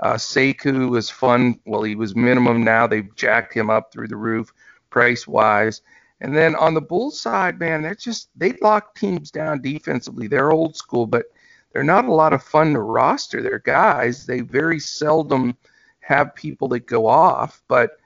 Uh, 0.01 0.15
Sekou 0.15 0.91
was 0.91 1.11
fun. 1.11 1.61
Well, 1.65 1.83
he 1.83 1.95
was 1.95 2.17
minimum. 2.17 2.65
Now 2.65 2.87
they've 2.87 3.15
jacked 3.15 3.55
him 3.55 3.71
up 3.71 3.93
through 3.93 4.09
the 4.09 4.17
roof, 4.17 4.53
price 4.91 5.27
wise. 5.27 5.83
And 6.21 6.35
then 6.35 6.55
on 6.57 6.75
the 6.75 6.81
Bulls 6.81 7.21
side, 7.21 7.59
man, 7.59 7.83
they're 7.83 7.95
just 7.95 8.31
they 8.37 8.53
lock 8.63 8.95
teams 8.95 9.31
down 9.31 9.61
defensively. 9.61 10.27
They're 10.27 10.53
old 10.53 10.77
school, 10.77 11.07
but 11.07 11.27
they're 11.73 11.85
not 11.85 12.07
a 12.07 12.15
lot 12.15 12.33
of 12.33 12.43
fun 12.43 12.73
to 12.73 12.81
roster. 12.81 13.43
They're 13.43 13.59
guys. 13.59 14.27
They 14.27 14.41
very 14.41 14.79
seldom 14.79 15.57
have 16.01 16.35
people 16.35 16.69
that 16.69 16.87
go 16.87 17.07
off. 17.07 17.63
But 17.69 17.99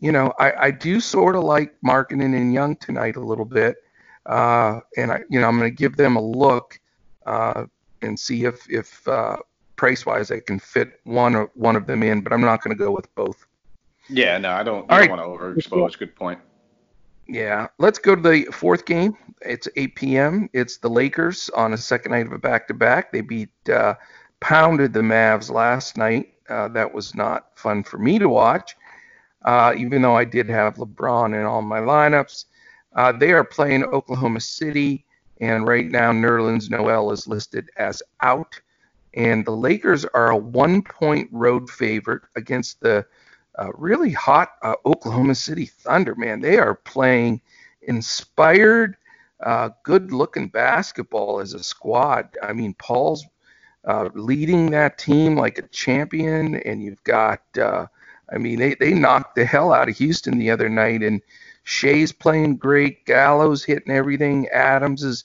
you 0.00 0.12
know, 0.12 0.32
I, 0.38 0.66
I 0.66 0.70
do 0.70 1.00
sort 1.00 1.34
of 1.34 1.42
like 1.42 1.74
Markkanen 1.84 2.36
and 2.36 2.54
Young 2.54 2.76
tonight 2.76 3.16
a 3.16 3.20
little 3.20 3.44
bit. 3.44 3.76
Uh, 4.26 4.80
and 4.96 5.10
I, 5.10 5.22
you 5.28 5.40
know, 5.40 5.48
I'm 5.48 5.58
going 5.58 5.70
to 5.70 5.74
give 5.74 5.96
them 5.96 6.16
a 6.16 6.22
look 6.22 6.78
uh, 7.26 7.64
and 8.02 8.18
see 8.18 8.44
if 8.44 8.68
if 8.70 9.06
uh, 9.08 9.38
price 9.78 10.04
wise 10.04 10.30
I 10.30 10.40
can 10.40 10.58
fit 10.58 11.00
one 11.04 11.34
or 11.34 11.50
one 11.54 11.76
of 11.76 11.86
them 11.86 12.02
in, 12.02 12.20
but 12.20 12.32
I'm 12.32 12.42
not 12.42 12.62
going 12.62 12.76
to 12.76 12.84
go 12.84 12.90
with 12.90 13.12
both. 13.14 13.46
Yeah, 14.10 14.36
no, 14.36 14.50
I 14.50 14.62
don't, 14.62 14.90
I 14.90 15.06
don't 15.06 15.18
right. 15.18 15.18
want 15.18 15.40
to 15.40 15.44
overexpose. 15.44 15.98
Good 15.98 16.14
point. 16.14 16.40
Yeah, 17.26 17.68
let's 17.78 17.98
go 17.98 18.14
to 18.14 18.20
the 18.22 18.44
fourth 18.46 18.84
game. 18.84 19.16
It's 19.42 19.68
8 19.76 19.94
p.m. 19.94 20.50
It's 20.52 20.78
the 20.78 20.88
Lakers 20.88 21.48
on 21.50 21.72
a 21.72 21.76
second 21.76 22.12
night 22.12 22.26
of 22.26 22.32
a 22.32 22.38
back-to-back. 22.38 23.12
They 23.12 23.20
beat, 23.20 23.50
uh, 23.68 23.94
pounded 24.40 24.92
the 24.92 25.00
Mavs 25.00 25.50
last 25.50 25.96
night. 25.96 26.32
Uh, 26.48 26.68
that 26.68 26.92
was 26.92 27.14
not 27.14 27.58
fun 27.58 27.82
for 27.82 27.98
me 27.98 28.18
to 28.18 28.28
watch, 28.28 28.74
uh, 29.44 29.74
even 29.76 30.00
though 30.00 30.16
I 30.16 30.24
did 30.24 30.48
have 30.48 30.76
LeBron 30.76 31.38
in 31.38 31.44
all 31.44 31.60
my 31.60 31.80
lineups. 31.80 32.46
Uh, 32.96 33.12
they 33.12 33.32
are 33.32 33.44
playing 33.44 33.84
Oklahoma 33.84 34.40
City, 34.40 35.04
and 35.42 35.66
right 35.66 35.90
now 35.90 36.10
Nerlens 36.10 36.70
Noel 36.70 37.10
is 37.12 37.28
listed 37.28 37.68
as 37.76 38.02
out 38.22 38.58
and 39.18 39.44
the 39.44 39.50
Lakers 39.50 40.04
are 40.04 40.30
a 40.30 40.36
one 40.36 40.80
point 40.80 41.28
road 41.32 41.68
favorite 41.68 42.22
against 42.36 42.80
the 42.80 43.04
uh, 43.58 43.72
really 43.74 44.12
hot 44.12 44.52
uh, 44.62 44.74
Oklahoma 44.86 45.34
City 45.34 45.66
Thunder. 45.66 46.14
Man, 46.14 46.40
they 46.40 46.56
are 46.56 46.76
playing 46.76 47.40
inspired, 47.82 48.96
uh, 49.44 49.70
good 49.82 50.12
looking 50.12 50.46
basketball 50.46 51.40
as 51.40 51.52
a 51.52 51.64
squad. 51.64 52.28
I 52.40 52.52
mean, 52.52 52.74
Paul's 52.74 53.26
uh, 53.84 54.08
leading 54.14 54.70
that 54.70 54.98
team 54.98 55.34
like 55.36 55.58
a 55.58 55.66
champion, 55.68 56.54
and 56.54 56.80
you've 56.80 57.02
got, 57.02 57.42
uh, 57.60 57.86
I 58.32 58.38
mean, 58.38 58.60
they, 58.60 58.74
they 58.74 58.94
knocked 58.94 59.34
the 59.34 59.44
hell 59.44 59.72
out 59.72 59.88
of 59.88 59.96
Houston 59.96 60.38
the 60.38 60.50
other 60.50 60.68
night, 60.68 61.02
and 61.02 61.20
Shai's 61.64 62.12
playing 62.12 62.58
great, 62.58 63.04
Gallo's 63.04 63.64
hitting 63.64 63.92
everything, 63.92 64.46
Adams 64.48 65.02
is 65.02 65.24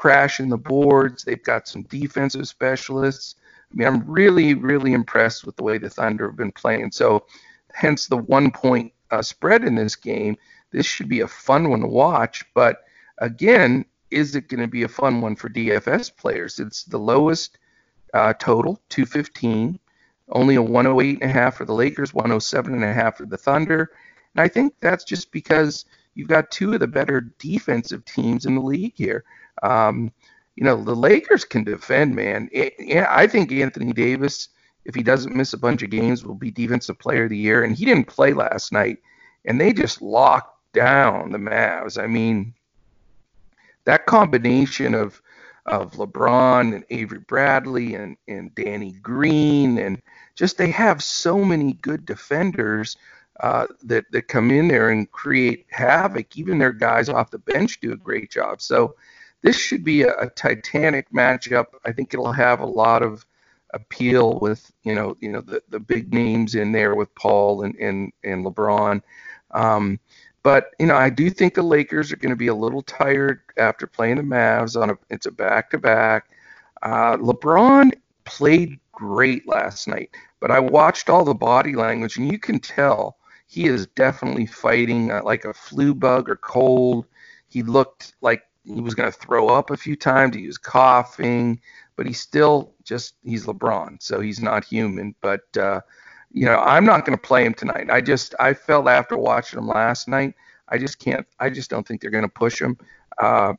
crashing 0.00 0.48
the 0.48 0.56
boards. 0.56 1.24
They've 1.24 1.42
got 1.42 1.68
some 1.68 1.82
defensive 1.82 2.48
specialists. 2.48 3.34
I 3.70 3.76
mean, 3.76 3.86
I'm 3.86 4.10
really, 4.10 4.54
really 4.54 4.94
impressed 4.94 5.44
with 5.44 5.56
the 5.56 5.62
way 5.62 5.76
the 5.76 5.90
Thunder 5.90 6.26
have 6.26 6.38
been 6.38 6.52
playing. 6.52 6.92
So, 6.92 7.26
hence 7.74 8.06
the 8.06 8.16
one 8.16 8.50
point 8.50 8.94
uh, 9.10 9.20
spread 9.20 9.62
in 9.62 9.74
this 9.74 9.96
game. 9.96 10.38
This 10.70 10.86
should 10.86 11.10
be 11.10 11.20
a 11.20 11.28
fun 11.28 11.68
one 11.68 11.80
to 11.80 11.86
watch. 11.86 12.46
But 12.54 12.84
again, 13.18 13.84
is 14.10 14.34
it 14.34 14.48
going 14.48 14.62
to 14.62 14.68
be 14.68 14.84
a 14.84 14.88
fun 14.88 15.20
one 15.20 15.36
for 15.36 15.50
DFS 15.50 16.16
players? 16.16 16.58
It's 16.58 16.84
the 16.84 16.98
lowest 16.98 17.58
uh, 18.14 18.32
total, 18.38 18.80
215. 18.88 19.78
Only 20.30 20.56
a 20.56 20.62
108.5 20.62 21.54
for 21.54 21.66
the 21.66 21.74
Lakers, 21.74 22.12
107.5 22.12 23.16
for 23.18 23.26
the 23.26 23.36
Thunder. 23.36 23.90
And 24.34 24.40
I 24.40 24.48
think 24.48 24.72
that's 24.80 25.04
just 25.04 25.30
because 25.30 25.84
you've 26.14 26.28
got 26.28 26.50
two 26.50 26.72
of 26.72 26.80
the 26.80 26.86
better 26.86 27.20
defensive 27.38 28.06
teams 28.06 28.46
in 28.46 28.54
the 28.54 28.62
league 28.62 28.94
here. 28.96 29.24
Um, 29.62 30.12
you 30.56 30.64
know, 30.64 30.82
the 30.82 30.94
Lakers 30.94 31.44
can 31.44 31.64
defend, 31.64 32.14
man. 32.14 32.48
It, 32.52 32.74
I 33.08 33.26
think 33.26 33.50
Anthony 33.52 33.92
Davis, 33.92 34.48
if 34.84 34.94
he 34.94 35.02
doesn't 35.02 35.34
miss 35.34 35.52
a 35.52 35.58
bunch 35.58 35.82
of 35.82 35.90
games, 35.90 36.24
will 36.24 36.34
be 36.34 36.50
Defensive 36.50 36.98
Player 36.98 37.24
of 37.24 37.30
the 37.30 37.36
Year. 37.36 37.64
And 37.64 37.76
he 37.76 37.84
didn't 37.84 38.08
play 38.08 38.32
last 38.32 38.72
night, 38.72 38.98
and 39.44 39.60
they 39.60 39.72
just 39.72 40.02
locked 40.02 40.56
down 40.72 41.32
the 41.32 41.38
Mavs. 41.38 42.02
I 42.02 42.06
mean, 42.06 42.54
that 43.84 44.06
combination 44.06 44.94
of 44.94 45.20
of 45.66 45.92
LeBron 45.92 46.74
and 46.74 46.84
Avery 46.90 47.20
Bradley 47.20 47.94
and, 47.94 48.16
and 48.26 48.54
Danny 48.54 48.92
Green 49.02 49.78
and 49.78 50.00
just 50.34 50.56
they 50.56 50.70
have 50.70 51.02
so 51.02 51.44
many 51.44 51.74
good 51.74 52.06
defenders 52.06 52.96
uh, 53.40 53.66
that 53.84 54.04
that 54.10 54.28
come 54.28 54.50
in 54.50 54.68
there 54.68 54.90
and 54.90 55.10
create 55.10 55.66
havoc. 55.70 56.36
Even 56.36 56.58
their 56.58 56.72
guys 56.72 57.08
off 57.08 57.30
the 57.30 57.38
bench 57.38 57.80
do 57.80 57.92
a 57.92 57.96
great 57.96 58.30
job. 58.30 58.60
So 58.60 58.96
this 59.42 59.56
should 59.56 59.84
be 59.84 60.02
a, 60.02 60.14
a 60.18 60.30
titanic 60.30 61.10
matchup. 61.12 61.66
I 61.84 61.92
think 61.92 62.12
it'll 62.12 62.32
have 62.32 62.60
a 62.60 62.66
lot 62.66 63.02
of 63.02 63.24
appeal 63.72 64.38
with 64.40 64.72
you 64.82 64.94
know 64.94 65.16
you 65.20 65.30
know 65.30 65.40
the, 65.40 65.62
the 65.68 65.78
big 65.78 66.12
names 66.12 66.54
in 66.54 66.72
there 66.72 66.94
with 66.94 67.14
Paul 67.14 67.62
and 67.62 67.74
and, 67.76 68.12
and 68.24 68.44
LeBron. 68.44 69.02
Um, 69.52 70.00
but 70.42 70.70
you 70.78 70.86
know 70.86 70.96
I 70.96 71.10
do 71.10 71.30
think 71.30 71.54
the 71.54 71.62
Lakers 71.62 72.12
are 72.12 72.16
going 72.16 72.30
to 72.30 72.36
be 72.36 72.48
a 72.48 72.54
little 72.54 72.82
tired 72.82 73.40
after 73.56 73.86
playing 73.86 74.16
the 74.16 74.22
Mavs 74.22 74.80
on 74.80 74.90
a 74.90 74.98
it's 75.08 75.26
a 75.26 75.30
back 75.30 75.70
to 75.70 75.78
back. 75.78 76.30
LeBron 76.82 77.92
played 78.24 78.78
great 78.92 79.46
last 79.48 79.86
night, 79.88 80.10
but 80.40 80.50
I 80.50 80.60
watched 80.60 81.08
all 81.08 81.24
the 81.24 81.34
body 81.34 81.74
language 81.74 82.16
and 82.16 82.30
you 82.30 82.38
can 82.38 82.58
tell 82.58 83.16
he 83.50 83.66
is 83.66 83.88
definitely 83.88 84.46
fighting 84.46 85.10
uh, 85.10 85.22
like 85.24 85.44
a 85.44 85.52
flu 85.52 85.92
bug 85.92 86.30
or 86.30 86.36
cold. 86.36 87.06
He 87.48 87.64
looked 87.64 88.14
like 88.20 88.42
he 88.64 88.80
was 88.80 88.94
going 88.94 89.10
to 89.10 89.18
throw 89.18 89.48
up 89.48 89.70
a 89.70 89.76
few 89.76 89.96
times. 89.96 90.36
He 90.36 90.46
was 90.46 90.58
coughing, 90.58 91.60
but 91.96 92.06
he's 92.06 92.20
still 92.20 92.74
just 92.84 93.14
he's 93.22 93.46
LeBron, 93.46 94.02
so 94.02 94.20
he's 94.20 94.40
not 94.40 94.64
human. 94.64 95.14
But 95.20 95.56
uh, 95.56 95.80
you 96.32 96.46
know, 96.46 96.58
I'm 96.58 96.84
not 96.84 97.04
going 97.04 97.16
to 97.16 97.22
play 97.22 97.44
him 97.44 97.54
tonight. 97.54 97.88
I 97.90 98.00
just 98.00 98.34
I 98.38 98.54
felt 98.54 98.88
after 98.88 99.16
watching 99.16 99.58
him 99.58 99.68
last 99.68 100.08
night, 100.08 100.34
I 100.68 100.78
just 100.78 100.98
can't. 100.98 101.26
I 101.38 101.50
just 101.50 101.70
don't 101.70 101.86
think 101.86 102.00
they're 102.00 102.10
going 102.10 102.22
to 102.22 102.28
push 102.28 102.60
him. 102.60 102.78
Uh, 103.18 103.54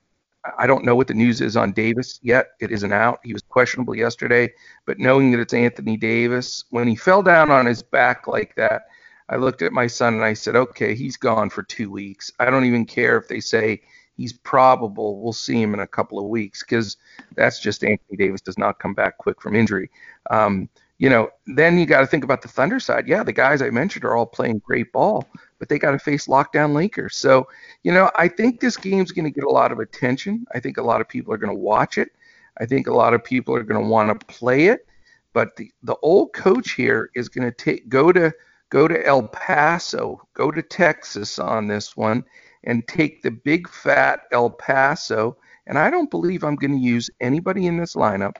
I 0.57 0.65
don't 0.65 0.85
know 0.85 0.95
what 0.95 1.07
the 1.07 1.13
news 1.13 1.39
is 1.39 1.55
on 1.55 1.71
Davis 1.71 2.19
yet. 2.23 2.51
It 2.59 2.71
isn't 2.71 2.91
out. 2.91 3.19
He 3.23 3.33
was 3.33 3.43
questionable 3.43 3.95
yesterday, 3.95 4.51
but 4.85 4.97
knowing 4.97 5.31
that 5.31 5.39
it's 5.39 5.53
Anthony 5.53 5.97
Davis, 5.97 6.63
when 6.71 6.87
he 6.87 6.95
fell 6.95 7.21
down 7.21 7.51
on 7.51 7.67
his 7.67 7.83
back 7.83 8.27
like 8.27 8.55
that, 8.55 8.87
I 9.29 9.35
looked 9.35 9.61
at 9.61 9.71
my 9.71 9.87
son 9.87 10.15
and 10.15 10.23
I 10.23 10.33
said, 10.33 10.55
okay, 10.55 10.95
he's 10.95 11.15
gone 11.15 11.49
for 11.49 11.63
two 11.63 11.91
weeks. 11.91 12.31
I 12.39 12.49
don't 12.49 12.65
even 12.65 12.85
care 12.85 13.17
if 13.17 13.27
they 13.27 13.39
say 13.39 13.81
he's 14.21 14.33
probable. 14.33 15.19
We'll 15.19 15.33
see 15.33 15.59
him 15.59 15.73
in 15.73 15.79
a 15.79 15.87
couple 15.87 16.19
of 16.19 16.25
weeks 16.25 16.61
because 16.61 16.97
that's 17.35 17.59
just 17.59 17.83
Anthony 17.83 18.17
Davis 18.17 18.41
does 18.41 18.57
not 18.57 18.77
come 18.77 18.93
back 18.93 19.17
quick 19.17 19.41
from 19.41 19.55
injury. 19.55 19.89
Um, 20.29 20.69
you 20.99 21.09
know, 21.09 21.31
then 21.47 21.79
you 21.79 21.87
got 21.87 22.01
to 22.01 22.05
think 22.07 22.23
about 22.23 22.43
the 22.43 22.47
Thunder 22.47 22.79
side. 22.79 23.07
Yeah, 23.07 23.23
the 23.23 23.33
guys 23.33 23.63
I 23.63 23.71
mentioned 23.71 24.05
are 24.05 24.15
all 24.15 24.27
playing 24.27 24.59
great 24.59 24.91
ball, 24.93 25.27
but 25.57 25.67
they 25.67 25.79
got 25.79 25.91
to 25.91 25.99
face 25.99 26.27
lockdown 26.27 26.73
Lakers. 26.75 27.15
So, 27.17 27.47
you 27.81 27.91
know, 27.91 28.11
I 28.15 28.27
think 28.27 28.59
this 28.59 28.77
game's 28.77 29.11
going 29.11 29.25
to 29.25 29.31
get 29.31 29.43
a 29.43 29.49
lot 29.49 29.71
of 29.71 29.79
attention. 29.79 30.45
I 30.53 30.59
think 30.59 30.77
a 30.77 30.83
lot 30.83 31.01
of 31.01 31.09
people 31.09 31.33
are 31.33 31.37
going 31.37 31.53
to 31.53 31.59
watch 31.59 31.97
it. 31.97 32.11
I 32.59 32.67
think 32.67 32.85
a 32.85 32.93
lot 32.93 33.15
of 33.15 33.23
people 33.23 33.55
are 33.55 33.63
going 33.63 33.81
to 33.81 33.89
want 33.89 34.19
to 34.19 34.25
play 34.27 34.67
it. 34.67 34.85
But 35.33 35.55
the, 35.55 35.71
the 35.81 35.95
old 36.03 36.33
coach 36.33 36.73
here 36.73 37.09
is 37.15 37.29
going 37.29 37.49
to 37.49 37.55
take 37.55 37.89
go 37.89 38.11
to 38.11 38.31
go 38.69 38.87
to 38.87 39.05
El 39.05 39.23
Paso, 39.27 40.21
go 40.35 40.51
to 40.51 40.61
Texas 40.61 41.39
on 41.39 41.67
this 41.67 41.97
one, 41.97 42.23
and 42.63 42.87
take 42.87 43.21
the 43.21 43.31
big 43.31 43.69
fat 43.69 44.21
El 44.31 44.49
Paso. 44.49 45.37
And 45.67 45.77
I 45.77 45.89
don't 45.89 46.09
believe 46.09 46.43
I'm 46.43 46.55
going 46.55 46.71
to 46.71 46.77
use 46.77 47.09
anybody 47.19 47.67
in 47.67 47.77
this 47.77 47.95
lineup 47.95 48.37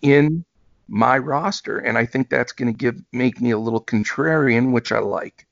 in 0.00 0.44
my 0.88 1.16
roster, 1.16 1.78
and 1.78 1.96
I 1.96 2.04
think 2.04 2.28
that's 2.28 2.52
going 2.52 2.72
to 2.72 2.76
give 2.76 3.02
make 3.12 3.40
me 3.40 3.50
a 3.50 3.58
little 3.58 3.80
contrarian, 3.80 4.72
which 4.72 4.92
I 4.92 4.98
like. 4.98 5.46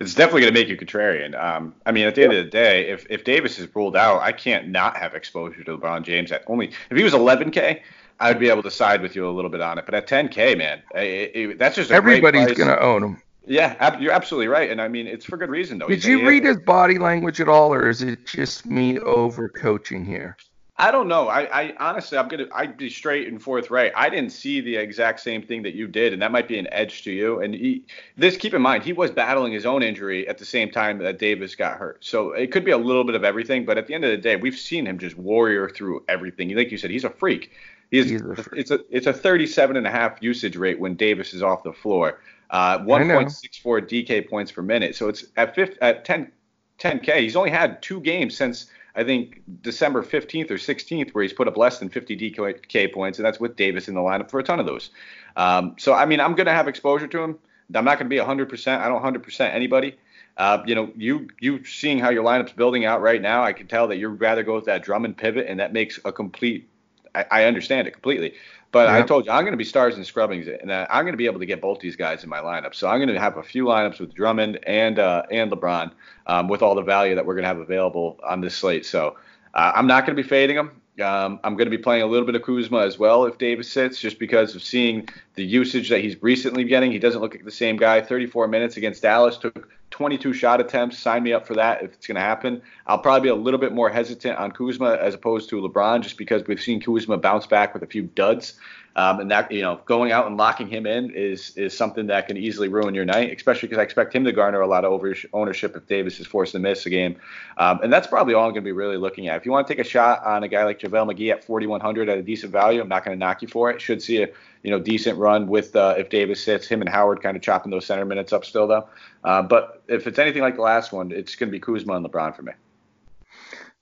It's 0.00 0.14
definitely 0.14 0.42
going 0.42 0.54
to 0.54 0.60
make 0.60 0.68
you 0.68 0.76
contrarian. 0.76 1.38
Um, 1.42 1.74
I 1.86 1.92
mean, 1.92 2.06
at 2.06 2.14
the 2.14 2.24
end 2.24 2.32
of 2.32 2.44
the 2.44 2.50
day, 2.50 2.88
if, 2.88 3.06
if 3.10 3.24
Davis 3.24 3.58
is 3.58 3.74
ruled 3.74 3.96
out, 3.96 4.20
I 4.20 4.32
can't 4.32 4.68
not 4.68 4.96
have 4.96 5.14
exposure 5.14 5.62
to 5.64 5.78
LeBron 5.78 6.02
James. 6.02 6.32
At 6.32 6.44
only 6.46 6.72
if 6.90 6.96
he 6.96 7.02
was 7.02 7.12
11k, 7.12 7.80
I 8.20 8.30
would 8.30 8.40
be 8.40 8.48
able 8.48 8.62
to 8.62 8.70
side 8.70 9.02
with 9.02 9.14
you 9.14 9.28
a 9.28 9.30
little 9.30 9.50
bit 9.50 9.60
on 9.60 9.78
it. 9.78 9.84
But 9.84 9.94
at 9.94 10.06
10k, 10.06 10.56
man, 10.58 10.82
it, 10.94 11.32
it, 11.34 11.58
that's 11.58 11.76
just 11.76 11.90
everybody's 11.90 12.52
going 12.52 12.68
to 12.68 12.80
own 12.80 13.02
him. 13.02 13.22
Yeah, 13.48 13.98
you're 13.98 14.12
absolutely 14.12 14.48
right, 14.48 14.70
and 14.70 14.80
I 14.80 14.88
mean 14.88 15.06
it's 15.06 15.24
for 15.24 15.36
good 15.36 15.50
reason 15.50 15.78
though. 15.78 15.88
Did 15.88 16.04
you 16.04 16.26
read 16.26 16.44
his 16.44 16.58
body 16.58 16.98
language 16.98 17.40
at 17.40 17.48
all, 17.48 17.72
or 17.72 17.88
is 17.88 18.02
it 18.02 18.26
just 18.26 18.66
me 18.66 18.98
over 19.00 19.48
coaching 19.48 20.04
here? 20.04 20.36
I 20.80 20.92
don't 20.92 21.08
know. 21.08 21.26
I, 21.26 21.62
I 21.62 21.74
honestly, 21.80 22.16
I'm 22.16 22.28
gonna, 22.28 22.46
I'd 22.54 22.76
be 22.76 22.88
straight 22.88 23.26
and 23.26 23.42
forthright. 23.42 23.90
I 23.96 24.08
didn't 24.08 24.30
see 24.30 24.60
the 24.60 24.76
exact 24.76 25.18
same 25.18 25.42
thing 25.42 25.62
that 25.64 25.74
you 25.74 25.88
did, 25.88 26.12
and 26.12 26.22
that 26.22 26.30
might 26.30 26.46
be 26.46 26.56
an 26.56 26.68
edge 26.70 27.02
to 27.02 27.10
you. 27.10 27.40
And 27.40 27.52
he, 27.52 27.82
this, 28.16 28.36
keep 28.36 28.54
in 28.54 28.62
mind, 28.62 28.84
he 28.84 28.92
was 28.92 29.10
battling 29.10 29.52
his 29.52 29.66
own 29.66 29.82
injury 29.82 30.28
at 30.28 30.38
the 30.38 30.44
same 30.44 30.70
time 30.70 30.98
that 30.98 31.18
Davis 31.18 31.56
got 31.56 31.78
hurt. 31.78 32.04
So 32.04 32.30
it 32.30 32.52
could 32.52 32.64
be 32.64 32.70
a 32.70 32.78
little 32.78 33.02
bit 33.02 33.16
of 33.16 33.24
everything. 33.24 33.64
But 33.64 33.76
at 33.76 33.88
the 33.88 33.94
end 33.94 34.04
of 34.04 34.12
the 34.12 34.18
day, 34.18 34.36
we've 34.36 34.56
seen 34.56 34.86
him 34.86 34.98
just 34.98 35.18
warrior 35.18 35.68
through 35.68 36.04
everything. 36.08 36.54
Like 36.54 36.70
you 36.70 36.78
said, 36.78 36.92
he's 36.92 37.04
a 37.04 37.10
freak. 37.10 37.50
He's, 37.90 38.08
he's 38.08 38.20
a 38.20 38.36
freak. 38.36 38.60
it's 38.60 38.70
a 38.70 38.80
it's 38.88 39.06
a 39.08 39.12
37 39.12 39.76
and 39.76 39.86
a 39.86 39.90
half 39.90 40.22
usage 40.22 40.54
rate 40.54 40.78
when 40.78 40.94
Davis 40.94 41.34
is 41.34 41.42
off 41.42 41.64
the 41.64 41.72
floor. 41.72 42.20
Uh, 42.50 42.78
1.64 42.78 43.88
DK 43.88 44.28
points 44.28 44.50
per 44.50 44.62
minute. 44.62 44.96
So 44.96 45.08
it's 45.08 45.24
at 45.36 45.54
50, 45.54 45.78
at 45.82 46.04
10 46.04 46.32
10K. 46.78 47.20
He's 47.20 47.36
only 47.36 47.50
had 47.50 47.82
two 47.82 48.00
games 48.00 48.36
since 48.36 48.66
I 48.94 49.04
think 49.04 49.42
December 49.62 50.02
15th 50.02 50.50
or 50.50 50.54
16th, 50.54 51.10
where 51.10 51.22
he's 51.22 51.32
put 51.32 51.48
up 51.48 51.56
less 51.56 51.78
than 51.78 51.88
50 51.88 52.16
DK 52.16 52.92
points, 52.92 53.18
and 53.18 53.26
that's 53.26 53.38
with 53.38 53.56
Davis 53.56 53.88
in 53.88 53.94
the 53.94 54.00
lineup 54.00 54.30
for 54.30 54.40
a 54.40 54.42
ton 54.42 54.60
of 54.60 54.66
those. 54.66 54.90
Um, 55.36 55.76
so, 55.78 55.94
I 55.94 56.04
mean, 56.04 56.20
I'm 56.20 56.34
going 56.34 56.46
to 56.46 56.52
have 56.52 56.68
exposure 56.68 57.06
to 57.06 57.22
him. 57.22 57.38
I'm 57.74 57.84
not 57.84 57.98
going 57.98 58.08
to 58.08 58.14
be 58.14 58.20
100%. 58.20 58.78
I 58.78 58.88
don't 58.88 59.02
100% 59.02 59.54
anybody. 59.54 59.96
Uh, 60.36 60.62
you 60.66 60.74
know, 60.74 60.90
you 60.96 61.28
you 61.40 61.64
seeing 61.64 61.98
how 61.98 62.10
your 62.10 62.22
lineup's 62.22 62.52
building 62.52 62.84
out 62.84 63.02
right 63.02 63.20
now, 63.20 63.42
I 63.42 63.52
can 63.52 63.66
tell 63.66 63.88
that 63.88 63.96
you'd 63.96 64.20
rather 64.20 64.44
go 64.44 64.54
with 64.54 64.66
that 64.66 64.84
Drummond 64.84 65.16
pivot, 65.16 65.46
and 65.48 65.58
that 65.58 65.72
makes 65.72 65.98
a 66.04 66.12
complete. 66.12 66.68
I, 67.12 67.26
I 67.30 67.44
understand 67.44 67.88
it 67.88 67.90
completely. 67.90 68.34
But 68.70 68.88
I 68.88 69.02
told 69.02 69.24
you 69.24 69.32
I'm 69.32 69.44
going 69.44 69.52
to 69.52 69.58
be 69.58 69.64
stars 69.64 69.96
and 69.96 70.04
scrubbings, 70.04 70.46
and 70.46 70.70
I'm 70.70 71.04
going 71.04 71.14
to 71.14 71.18
be 71.18 71.24
able 71.24 71.40
to 71.40 71.46
get 71.46 71.62
both 71.62 71.80
these 71.80 71.96
guys 71.96 72.22
in 72.22 72.28
my 72.28 72.40
lineup. 72.40 72.74
So 72.74 72.86
I'm 72.86 72.98
going 72.98 73.08
to 73.08 73.18
have 73.18 73.38
a 73.38 73.42
few 73.42 73.64
lineups 73.64 73.98
with 73.98 74.12
Drummond 74.14 74.58
and 74.66 74.98
uh, 74.98 75.22
and 75.30 75.50
LeBron, 75.50 75.90
um, 76.26 76.48
with 76.48 76.60
all 76.60 76.74
the 76.74 76.82
value 76.82 77.14
that 77.14 77.24
we're 77.24 77.34
going 77.34 77.44
to 77.44 77.48
have 77.48 77.58
available 77.58 78.20
on 78.26 78.42
this 78.42 78.54
slate. 78.54 78.84
So 78.84 79.16
uh, 79.54 79.72
I'm 79.74 79.86
not 79.86 80.04
going 80.04 80.14
to 80.16 80.22
be 80.22 80.28
fading 80.28 80.56
them. 80.56 80.82
Um, 81.00 81.38
I'm 81.44 81.54
going 81.54 81.66
to 81.66 81.76
be 81.76 81.82
playing 81.82 82.02
a 82.02 82.06
little 82.06 82.26
bit 82.26 82.34
of 82.34 82.42
Kuzma 82.42 82.80
as 82.80 82.98
well 82.98 83.24
if 83.24 83.38
Davis 83.38 83.70
sits, 83.70 84.00
just 84.00 84.18
because 84.18 84.54
of 84.54 84.62
seeing 84.62 85.08
the 85.34 85.44
usage 85.44 85.88
that 85.90 86.00
he's 86.00 86.20
recently 86.22 86.64
getting. 86.64 86.90
He 86.90 86.98
doesn't 86.98 87.20
look 87.20 87.34
like 87.34 87.44
the 87.44 87.50
same 87.50 87.76
guy. 87.76 88.00
34 88.00 88.48
minutes 88.48 88.76
against 88.76 89.02
Dallas, 89.02 89.36
took 89.36 89.68
22 89.90 90.32
shot 90.32 90.60
attempts. 90.60 90.98
Sign 90.98 91.22
me 91.22 91.32
up 91.32 91.46
for 91.46 91.54
that 91.54 91.82
if 91.82 91.92
it's 91.92 92.06
going 92.06 92.16
to 92.16 92.20
happen. 92.20 92.62
I'll 92.86 92.98
probably 92.98 93.26
be 93.26 93.28
a 93.28 93.34
little 93.34 93.60
bit 93.60 93.72
more 93.72 93.90
hesitant 93.90 94.38
on 94.38 94.52
Kuzma 94.52 94.96
as 95.00 95.14
opposed 95.14 95.48
to 95.50 95.60
LeBron, 95.60 96.02
just 96.02 96.18
because 96.18 96.46
we've 96.46 96.60
seen 96.60 96.80
Kuzma 96.80 97.18
bounce 97.18 97.46
back 97.46 97.74
with 97.74 97.82
a 97.82 97.86
few 97.86 98.02
duds. 98.02 98.54
Um, 98.98 99.20
and 99.20 99.30
that 99.30 99.52
you 99.52 99.62
know, 99.62 99.80
going 99.84 100.10
out 100.10 100.26
and 100.26 100.36
locking 100.36 100.66
him 100.66 100.84
in 100.84 101.12
is 101.12 101.56
is 101.56 101.72
something 101.72 102.08
that 102.08 102.26
can 102.26 102.36
easily 102.36 102.66
ruin 102.66 102.96
your 102.96 103.04
night, 103.04 103.32
especially 103.32 103.68
because 103.68 103.78
I 103.78 103.84
expect 103.84 104.12
him 104.12 104.24
to 104.24 104.32
garner 104.32 104.60
a 104.60 104.66
lot 104.66 104.84
of 104.84 104.90
over 104.90 105.14
ownership 105.32 105.76
if 105.76 105.86
Davis 105.86 106.18
is 106.18 106.26
forced 106.26 106.50
to 106.50 106.58
miss 106.58 106.84
a 106.84 106.90
game. 106.90 107.14
Um, 107.58 107.78
and 107.84 107.92
that's 107.92 108.08
probably 108.08 108.34
all 108.34 108.46
I'm 108.46 108.50
going 108.50 108.64
to 108.64 108.68
be 108.68 108.72
really 108.72 108.96
looking 108.96 109.28
at. 109.28 109.36
If 109.36 109.46
you 109.46 109.52
want 109.52 109.68
to 109.68 109.72
take 109.72 109.78
a 109.78 109.88
shot 109.88 110.24
on 110.24 110.42
a 110.42 110.48
guy 110.48 110.64
like 110.64 110.80
JaVale 110.80 111.14
McGee 111.14 111.30
at 111.30 111.44
4,100 111.44 112.08
at 112.08 112.18
a 112.18 112.22
decent 112.22 112.50
value, 112.50 112.80
I'm 112.80 112.88
not 112.88 113.04
going 113.04 113.16
to 113.16 113.24
knock 113.24 113.40
you 113.40 113.46
for 113.46 113.70
it. 113.70 113.80
Should 113.80 114.02
see 114.02 114.20
a 114.20 114.28
you 114.64 114.72
know 114.72 114.80
decent 114.80 115.16
run 115.16 115.46
with 115.46 115.76
uh, 115.76 115.94
if 115.96 116.10
Davis 116.10 116.42
sits, 116.42 116.66
him 116.66 116.80
and 116.80 116.90
Howard 116.90 117.22
kind 117.22 117.36
of 117.36 117.42
chopping 117.44 117.70
those 117.70 117.86
center 117.86 118.04
minutes 118.04 118.32
up 118.32 118.44
still 118.44 118.66
though. 118.66 118.88
Uh, 119.22 119.42
but 119.42 119.80
if 119.86 120.08
it's 120.08 120.18
anything 120.18 120.42
like 120.42 120.56
the 120.56 120.62
last 120.62 120.90
one, 120.92 121.12
it's 121.12 121.36
going 121.36 121.48
to 121.48 121.52
be 121.52 121.60
Kuzma 121.60 121.94
and 121.94 122.04
LeBron 122.04 122.34
for 122.34 122.42
me. 122.42 122.52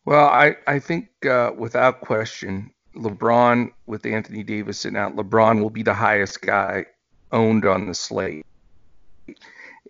Well, 0.05 0.27
I, 0.27 0.57
I 0.67 0.79
think 0.79 1.09
uh, 1.25 1.53
without 1.57 2.03
question, 2.03 2.71
LeBron 2.97 3.71
with 3.87 4.07
Anthony 4.07 4.43
Davis 4.43 4.81
sitting 4.81 4.99
out, 4.99 5.17
LeBron 5.17 5.61
will 5.61 5.71
be 5.71 5.83
the 5.83 5.95
highest 5.95 6.43
guy 6.43 6.87
owned 7.33 7.65
on 7.65 7.87
the 7.87 7.95
slate. 7.95 8.45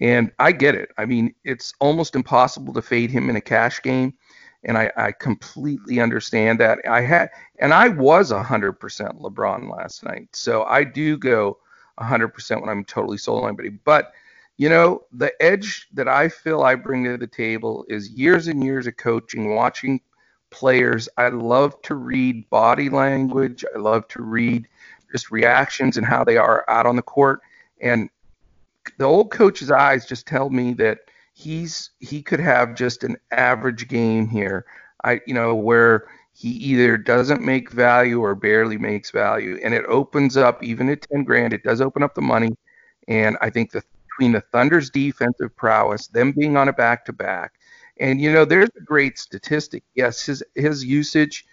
And 0.01 0.31
I 0.39 0.53
get 0.53 0.75
it. 0.75 0.91
I 0.99 1.07
mean, 1.07 1.35
it's 1.45 1.73
almost 1.81 2.15
impossible 2.15 2.75
to 2.75 2.83
fade 2.83 3.11
him 3.11 3.31
in 3.31 3.37
a 3.37 3.41
cash 3.41 3.83
game. 3.83 4.15
And 4.65 4.77
I, 4.77 4.91
I 4.97 5.13
completely 5.13 6.01
understand 6.01 6.61
that. 6.61 6.79
I 6.89 7.01
had, 7.03 7.31
and 7.61 7.73
I 7.73 7.89
was 7.89 8.33
100% 8.33 8.77
LeBron 8.79 9.71
last 9.71 10.05
night. 10.05 10.29
So 10.33 10.65
I 10.65 10.85
do 10.85 11.17
go 11.17 11.59
100% 12.01 12.61
when 12.61 12.69
I'm 12.69 12.85
totally 12.85 13.19
sold 13.19 13.45
on 13.45 13.51
anybody. 13.51 13.71
But, 13.71 14.13
you 14.57 14.69
know, 14.69 15.05
the 15.13 15.33
edge 15.41 15.89
that 15.95 16.09
I 16.09 16.29
feel 16.29 16.63
I 16.63 16.75
bring 16.75 17.05
to 17.05 17.17
the 17.17 17.27
table 17.27 17.85
is 17.89 18.11
years 18.11 18.49
and 18.49 18.63
years 18.63 18.87
of 18.87 18.97
coaching, 18.97 19.55
watching 19.55 20.01
players. 20.57 21.07
I 21.19 21.29
love 21.29 21.81
to 21.83 21.95
read 21.95 22.49
body 22.49 22.89
language. 22.89 23.63
I 23.75 23.79
love 23.79 24.09
to 24.09 24.23
read 24.23 24.67
just 25.13 25.31
reactions 25.31 25.99
and 25.99 26.07
how 26.07 26.25
they 26.25 26.39
are 26.39 26.65
out 26.69 26.87
on 26.87 26.97
the 26.97 27.03
court. 27.03 27.43
And 27.83 28.09
the 28.97 29.05
old 29.05 29.31
coach's 29.31 29.71
eyes 29.71 30.07
just 30.07 30.27
tell 30.27 30.49
me 30.49 30.73
that 30.75 31.01
he's 31.35 31.91
he 32.01 32.23
could 32.23 32.41
have 32.41 32.75
just 32.75 33.05
an 33.05 33.17
average 33.33 33.87
game 33.87 34.27
here. 34.29 34.65
I 35.05 35.21
you 35.27 35.35
know 35.35 35.55
where 35.55 36.09
he 36.33 36.49
either 36.49 36.97
doesn't 36.97 37.43
make 37.43 37.71
value 37.71 38.21
or 38.21 38.35
barely 38.35 38.79
makes 38.79 39.11
value, 39.11 39.61
and 39.63 39.75
it 39.75 39.85
opens 39.87 40.37
up 40.37 40.63
even 40.63 40.89
at 40.89 41.03
10 41.11 41.25
grand. 41.25 41.53
It 41.53 41.63
does 41.65 41.81
open 41.83 42.03
up 42.03 42.15
the 42.15 42.23
money, 42.23 42.57
and 43.09 43.37
I 43.43 43.51
think 43.51 43.73
the 43.73 43.83
between 44.09 44.33
the 44.33 44.41
Thunder's 44.53 44.89
defensive 44.89 45.55
prowess, 45.57 46.07
them 46.07 46.33
being 46.33 46.57
on 46.57 46.69
a 46.69 46.73
back 46.73 47.05
to 47.05 47.13
back, 47.13 47.53
and 47.99 48.21
you 48.21 48.33
know, 48.33 48.45
there's 48.45 48.71
a 48.77 48.83
great 48.83 49.19
statistic. 49.19 49.83
Yes, 49.95 50.25
his 50.25 50.43
his 50.55 50.85
usage 50.85 51.47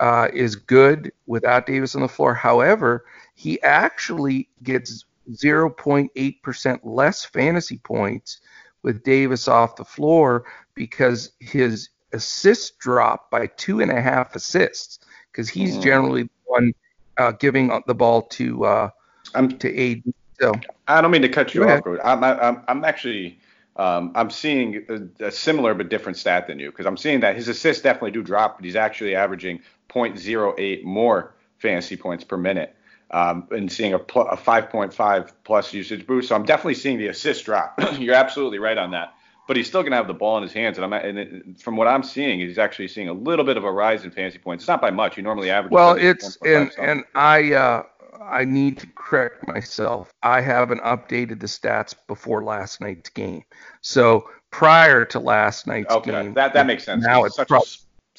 uh, 0.00 0.28
is 0.32 0.56
good 0.56 1.12
without 1.26 1.66
Davis 1.66 1.94
on 1.94 2.02
the 2.02 2.08
floor. 2.08 2.34
However, 2.34 3.04
he 3.34 3.60
actually 3.62 4.48
gets 4.62 5.04
0.8% 5.30 6.80
less 6.84 7.24
fantasy 7.24 7.78
points 7.78 8.40
with 8.82 9.02
Davis 9.02 9.48
off 9.48 9.76
the 9.76 9.84
floor 9.84 10.44
because 10.74 11.32
his 11.40 11.88
assists 12.12 12.70
drop 12.78 13.30
by 13.30 13.46
two 13.46 13.80
and 13.80 13.90
a 13.90 14.00
half 14.00 14.36
assists 14.36 15.00
because 15.32 15.48
he's 15.48 15.76
mm. 15.76 15.82
generally 15.82 16.22
the 16.24 16.30
one 16.44 16.72
uh, 17.18 17.32
giving 17.32 17.70
the 17.86 17.94
ball 17.94 18.22
to 18.22 18.64
uh, 18.64 18.90
I'm, 19.34 19.48
to 19.58 19.92
AD. 19.92 20.02
So 20.40 20.52
I 20.86 21.00
don't 21.00 21.10
mean 21.10 21.22
to 21.22 21.28
cut 21.28 21.54
you 21.54 21.68
off. 21.68 21.82
I'm, 22.04 22.22
I'm 22.22 22.62
I'm 22.68 22.84
actually 22.84 23.40
um, 23.78 24.12
I'm 24.14 24.30
seeing 24.30 24.86
a, 24.88 25.26
a, 25.26 25.30
similar 25.30 25.74
but 25.74 25.90
different 25.90 26.16
stat 26.16 26.46
than 26.46 26.58
you 26.58 26.70
because 26.70 26.86
I'm 26.86 26.96
seeing 26.96 27.20
that 27.20 27.36
his 27.36 27.48
assists 27.48 27.82
definitely 27.82 28.12
do 28.12 28.22
drop, 28.22 28.56
but 28.56 28.64
he's 28.64 28.76
actually 28.76 29.14
averaging 29.14 29.60
0.08 29.90 30.84
more 30.84 31.34
fantasy 31.58 31.96
points 31.96 32.24
per 32.24 32.36
minute 32.36 32.74
um, 33.10 33.46
and 33.50 33.70
seeing 33.70 33.92
a, 33.92 33.98
pl- 33.98 34.28
a 34.28 34.36
5.5 34.36 35.32
plus 35.44 35.72
usage 35.74 36.06
boost. 36.06 36.28
So 36.28 36.34
I'm 36.34 36.44
definitely 36.44 36.74
seeing 36.74 36.98
the 36.98 37.08
assist 37.08 37.44
drop. 37.44 37.78
You're 37.98 38.14
absolutely 38.14 38.58
right 38.58 38.78
on 38.78 38.92
that. 38.92 39.14
But 39.46 39.56
he's 39.56 39.68
still 39.68 39.82
going 39.82 39.92
to 39.92 39.96
have 39.96 40.08
the 40.08 40.14
ball 40.14 40.36
in 40.38 40.42
his 40.42 40.52
hands, 40.52 40.76
and 40.76 40.84
I'm 40.84 40.92
and 40.92 41.18
it, 41.18 41.60
from 41.60 41.76
what 41.76 41.86
I'm 41.86 42.02
seeing, 42.02 42.40
he's 42.40 42.58
actually 42.58 42.88
seeing 42.88 43.08
a 43.08 43.12
little 43.12 43.44
bit 43.44 43.56
of 43.56 43.62
a 43.62 43.70
rise 43.70 44.02
in 44.02 44.10
fantasy 44.10 44.38
points. 44.38 44.64
It's 44.64 44.68
not 44.68 44.80
by 44.80 44.90
much. 44.90 45.14
He 45.14 45.22
normally 45.22 45.50
averages. 45.50 45.72
Well, 45.72 45.94
it's 45.94 46.36
and 46.44 46.72
and 46.76 47.04
I 47.14 47.52
uh, 47.52 47.82
I 48.22 48.44
need 48.44 48.78
to 48.78 48.86
correct 48.94 49.46
myself. 49.46 50.10
I 50.22 50.40
haven't 50.40 50.82
updated 50.82 51.40
the 51.40 51.46
stats 51.46 51.94
before 52.06 52.44
last 52.44 52.80
night's 52.80 53.10
game. 53.10 53.44
So 53.80 54.28
prior 54.50 55.04
to 55.06 55.18
last 55.18 55.66
night's 55.66 55.88
game. 55.88 55.98
okay, 55.98 56.10
game, 56.10 56.34
that 56.34 56.52
that 56.54 56.66
makes 56.66 56.84
sense. 56.84 57.04
Now 57.04 57.24
it's, 57.24 57.38
it's, 57.38 57.48
pro- 57.48 57.60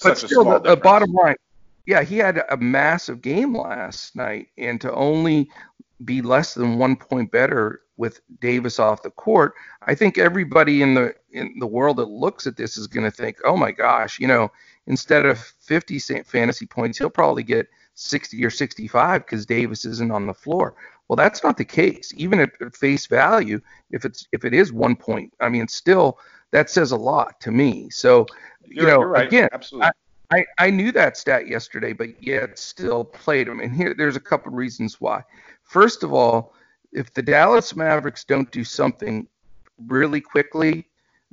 but 0.04 0.18
still, 0.18 0.44
the, 0.44 0.60
the 0.60 0.78
bottom 0.78 1.12
line, 1.12 1.36
yeah, 1.86 2.04
he 2.04 2.18
had 2.18 2.44
a 2.50 2.58
massive 2.58 3.22
game 3.22 3.58
last 3.58 4.16
night, 4.16 4.48
and 4.58 4.80
to 4.82 4.94
only 4.94 5.50
be 6.06 6.22
less 6.22 6.54
than 6.54 6.78
one 6.78 6.96
point 6.96 7.32
better 7.32 7.82
with 7.98 8.22
Davis 8.40 8.78
off 8.80 9.02
the 9.02 9.10
court, 9.10 9.54
I 9.82 9.96
think 9.96 10.18
everybody 10.18 10.82
in 10.82 10.94
the 10.94 11.16
in 11.32 11.56
the 11.60 11.68
world 11.68 11.98
that 11.98 12.10
looks 12.10 12.46
at 12.46 12.56
this 12.56 12.78
is 12.78 12.88
going 12.88 13.04
to 13.04 13.12
think, 13.12 13.38
oh 13.44 13.58
my 13.58 13.72
gosh, 13.72 14.20
you 14.20 14.28
know, 14.28 14.52
instead 14.86 15.26
of 15.26 15.40
50 15.40 16.00
fantasy 16.24 16.66
points, 16.66 16.98
he'll 16.98 17.10
probably 17.10 17.44
get 17.44 17.68
60 18.00 18.46
or 18.46 18.50
65 18.50 19.26
because 19.26 19.46
Davis 19.46 19.84
isn't 19.84 20.12
on 20.12 20.28
the 20.28 20.34
floor. 20.34 20.76
Well, 21.08 21.16
that's 21.16 21.44
not 21.44 21.58
the 21.58 21.66
case. 21.66 22.14
Even 22.16 22.40
at 22.40 22.76
face 22.76 23.08
value, 23.08 23.60
if 23.92 24.06
it's 24.06 24.28
if 24.32 24.46
it 24.46 24.54
is 24.54 24.72
one 24.72 24.96
point, 24.96 25.34
I 25.40 25.50
mean, 25.50 25.68
still 25.68 26.20
that 26.52 26.70
says 26.70 26.92
a 26.92 26.98
lot 26.98 27.40
to 27.42 27.52
me. 27.52 27.90
So, 27.90 28.26
you're, 28.66 28.86
you 28.86 28.92
know, 28.92 29.02
right. 29.02 29.28
again, 29.28 29.50
absolutely. 29.52 29.90
I, 30.30 30.38
I, 30.38 30.46
I 30.60 30.70
knew 30.70 30.92
that 30.92 31.18
stat 31.18 31.48
yesterday, 31.48 31.94
but 31.94 32.22
yet 32.22 32.60
still 32.60 33.04
played 33.04 33.48
him. 33.48 33.60
And 33.62 33.74
here, 33.74 33.94
there's 33.98 34.16
a 34.16 34.22
couple 34.22 34.52
reasons 34.52 35.02
why. 35.02 35.24
First 35.64 36.04
of 36.04 36.14
all, 36.14 36.54
if 36.92 37.14
the 37.14 37.22
Dallas 37.22 37.76
Mavericks 37.76 38.24
don't 38.24 38.52
do 38.52 38.64
something 38.64 39.28
really 39.88 40.22
quickly, 40.22 40.86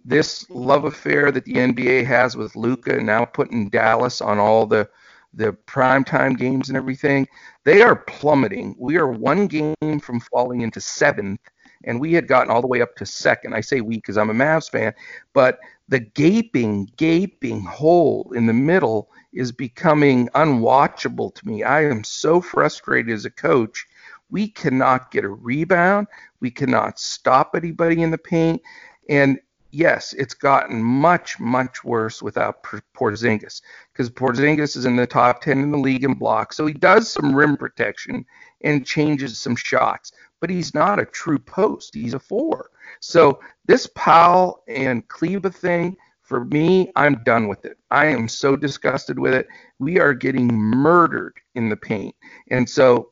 this 0.05 0.49
love 0.51 0.85
affair 0.85 1.31
that 1.31 1.45
the 1.45 1.55
NBA 1.55 2.07
has 2.07 2.37
with 2.37 2.57
Luka 2.57 3.01
now 3.01 3.25
putting 3.25 3.69
Dallas 3.69 4.21
on 4.21 4.39
all 4.39 4.67
the 4.67 4.89
the 5.37 5.53
primetime 5.67 6.39
games 6.39 6.69
and 6.69 6.77
everything, 6.77 7.27
they 7.65 7.83
are 7.83 7.97
plummeting. 7.97 8.75
We 8.79 8.97
are 8.97 9.11
one 9.11 9.47
game 9.47 10.01
from 10.01 10.21
falling 10.21 10.63
into 10.63 10.81
seventh, 10.81 11.41
and 11.85 12.01
we 12.01 12.13
had 12.13 12.29
gotten 12.29 12.51
all 12.51 12.61
the 12.61 12.67
way 12.67 12.81
up 12.81 12.95
to 12.97 13.07
second. 13.07 13.55
I 13.55 13.61
say 13.61 13.81
we 13.81 13.97
because 13.97 14.17
I'm 14.17 14.31
a 14.31 14.35
Mavs 14.35 14.71
fan, 14.71 14.95
but 15.33 15.59
the 15.89 16.01
gaping, 16.01 16.89
gaping 16.97 17.61
hole 17.63 18.33
in 18.35 18.47
the 18.47 18.53
middle 18.53 19.11
is 19.33 19.53
becoming 19.53 20.29
unwatchable 20.35 21.35
to 21.35 21.47
me. 21.47 21.63
I 21.63 21.85
am 21.85 22.05
so 22.05 22.41
frustrated 22.41 23.13
as 23.13 23.25
a 23.25 23.31
coach 23.31 23.87
we 24.31 24.49
cannot 24.49 25.11
get 25.11 25.25
a 25.25 25.29
rebound. 25.29 26.09
We 26.41 26.51
cannot 26.51 26.99
stop 26.99 27.55
anybody 27.55 28.03
in 28.03 28.11
the 28.11 28.19
paint. 28.19 28.63
And 29.09 29.39
yes, 29.75 30.13
it's 30.13 30.35
gotten 30.35 30.83
much, 30.83 31.41
much 31.41 31.83
worse 31.83 32.23
without 32.23 32.63
Porzingis 32.63 33.61
because 33.93 34.09
Porzingis 34.09 34.77
is 34.77 34.85
in 34.85 34.97
the 34.97 35.07
top 35.07 35.41
10 35.41 35.59
in 35.59 35.73
the 35.73 35.79
league 35.79 36.05
in 36.05 36.15
blocks. 36.15 36.57
So 36.57 36.67
he 36.67 36.75
does 36.75 37.11
some 37.11 37.35
rim 37.35 37.57
protection 37.57 38.25
and 38.63 38.87
changes 38.87 39.37
some 39.37 39.57
shots, 39.57 40.13
but 40.41 40.49
he's 40.49 40.75
not 40.75 41.01
a 41.01 41.05
true 41.05 41.41
post. 41.41 41.95
He's 41.95 42.15
a 42.15 42.21
four. 42.21 42.71
So 43.01 43.41
this 43.67 43.89
Powell 43.95 44.63
and 44.69 45.07
Kleber 45.09 45.51
thing, 45.51 45.97
for 46.23 46.45
me, 46.45 46.93
I'm 46.95 47.23
done 47.25 47.49
with 47.49 47.65
it. 47.65 47.77
I 47.91 48.07
am 48.07 48.29
so 48.29 48.57
disgusted 48.57 49.19
with 49.19 49.35
it. 49.35 49.49
We 49.81 49.99
are 49.99 50.15
getting 50.15 50.47
murdered 50.47 51.35
in 51.55 51.69
the 51.69 51.77
paint. 51.77 52.15
And 52.49 52.71
so 52.71 53.11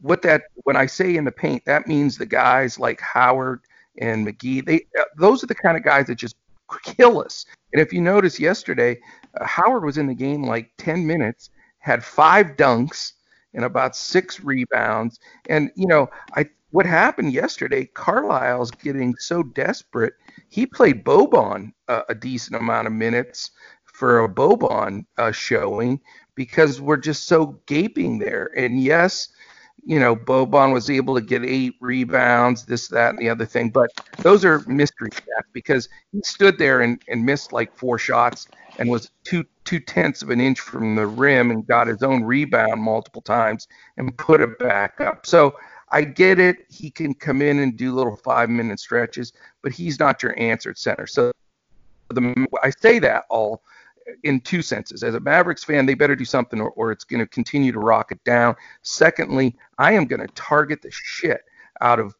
what 0.00 0.22
that 0.22 0.44
when 0.64 0.76
I 0.76 0.86
say 0.86 1.16
in 1.16 1.24
the 1.24 1.32
paint, 1.32 1.64
that 1.64 1.88
means 1.88 2.16
the 2.16 2.26
guys 2.26 2.78
like 2.78 3.00
Howard 3.00 3.60
and 4.00 4.26
McGee. 4.26 4.64
They 4.64 4.86
uh, 4.98 5.04
those 5.16 5.42
are 5.42 5.46
the 5.46 5.54
kind 5.54 5.76
of 5.76 5.84
guys 5.84 6.06
that 6.06 6.16
just 6.16 6.36
kill 6.82 7.20
us. 7.20 7.46
And 7.72 7.80
if 7.80 7.92
you 7.92 8.00
notice 8.00 8.38
yesterday, 8.38 9.00
uh, 9.40 9.44
Howard 9.44 9.84
was 9.84 9.98
in 9.98 10.06
the 10.06 10.14
game 10.14 10.42
like 10.42 10.70
10 10.78 11.06
minutes, 11.06 11.50
had 11.78 12.04
five 12.04 12.56
dunks 12.56 13.12
and 13.54 13.64
about 13.64 13.96
six 13.96 14.40
rebounds. 14.40 15.18
And 15.48 15.70
you 15.76 15.86
know, 15.86 16.08
I 16.36 16.46
what 16.70 16.86
happened 16.86 17.32
yesterday? 17.32 17.86
Carlisle's 17.86 18.70
getting 18.70 19.14
so 19.16 19.42
desperate. 19.42 20.14
He 20.48 20.66
played 20.66 21.04
Boban 21.04 21.72
uh, 21.88 22.02
a 22.08 22.14
decent 22.14 22.56
amount 22.56 22.86
of 22.86 22.92
minutes 22.92 23.50
for 23.84 24.24
a 24.24 24.28
Boban 24.28 25.06
uh, 25.16 25.32
showing 25.32 26.00
because 26.34 26.80
we're 26.80 26.98
just 26.98 27.26
so 27.26 27.58
gaping 27.66 28.18
there. 28.18 28.50
And 28.56 28.80
yes, 28.80 29.28
you 29.84 29.98
know, 29.98 30.14
Boban 30.14 30.72
was 30.72 30.90
able 30.90 31.14
to 31.14 31.20
get 31.20 31.44
eight 31.44 31.74
rebounds, 31.80 32.64
this, 32.64 32.88
that, 32.88 33.10
and 33.10 33.18
the 33.18 33.28
other 33.28 33.46
thing. 33.46 33.70
But 33.70 33.90
those 34.18 34.44
are 34.44 34.60
mystery 34.66 35.10
stats 35.10 35.46
because 35.52 35.88
he 36.12 36.20
stood 36.22 36.58
there 36.58 36.80
and, 36.82 37.02
and 37.08 37.24
missed 37.24 37.52
like 37.52 37.76
four 37.76 37.98
shots 37.98 38.48
and 38.78 38.88
was 38.88 39.10
two 39.24 39.44
two 39.64 39.80
tenths 39.80 40.22
of 40.22 40.30
an 40.30 40.40
inch 40.40 40.60
from 40.60 40.96
the 40.96 41.06
rim 41.06 41.50
and 41.50 41.66
got 41.66 41.86
his 41.86 42.02
own 42.02 42.24
rebound 42.24 42.80
multiple 42.80 43.20
times 43.20 43.68
and 43.98 44.16
put 44.16 44.40
it 44.40 44.58
back 44.58 44.98
up. 45.00 45.26
So 45.26 45.54
I 45.90 46.02
get 46.02 46.38
it. 46.38 46.56
He 46.70 46.90
can 46.90 47.12
come 47.12 47.42
in 47.42 47.58
and 47.58 47.76
do 47.76 47.94
little 47.94 48.16
five 48.16 48.48
minute 48.48 48.80
stretches, 48.80 49.32
but 49.62 49.72
he's 49.72 49.98
not 49.98 50.22
your 50.22 50.38
answer 50.38 50.74
center. 50.74 51.06
So 51.06 51.32
the, 52.08 52.46
I 52.62 52.70
say 52.70 52.98
that 53.00 53.24
all 53.28 53.62
in 54.22 54.40
two 54.40 54.62
senses. 54.62 55.02
As 55.02 55.14
a 55.14 55.20
Mavericks 55.20 55.64
fan, 55.64 55.86
they 55.86 55.94
better 55.94 56.16
do 56.16 56.24
something 56.24 56.60
or, 56.60 56.70
or 56.70 56.92
it's 56.92 57.04
going 57.04 57.20
to 57.20 57.26
continue 57.26 57.72
to 57.72 57.80
rock 57.80 58.12
it 58.12 58.22
down. 58.24 58.56
Secondly, 58.82 59.56
I 59.78 59.92
am 59.92 60.06
going 60.06 60.20
to 60.20 60.32
target 60.34 60.82
the 60.82 60.90
shit 60.90 61.42
out 61.80 61.98
of 61.98 62.14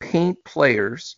paint 0.00 0.42
players 0.44 1.16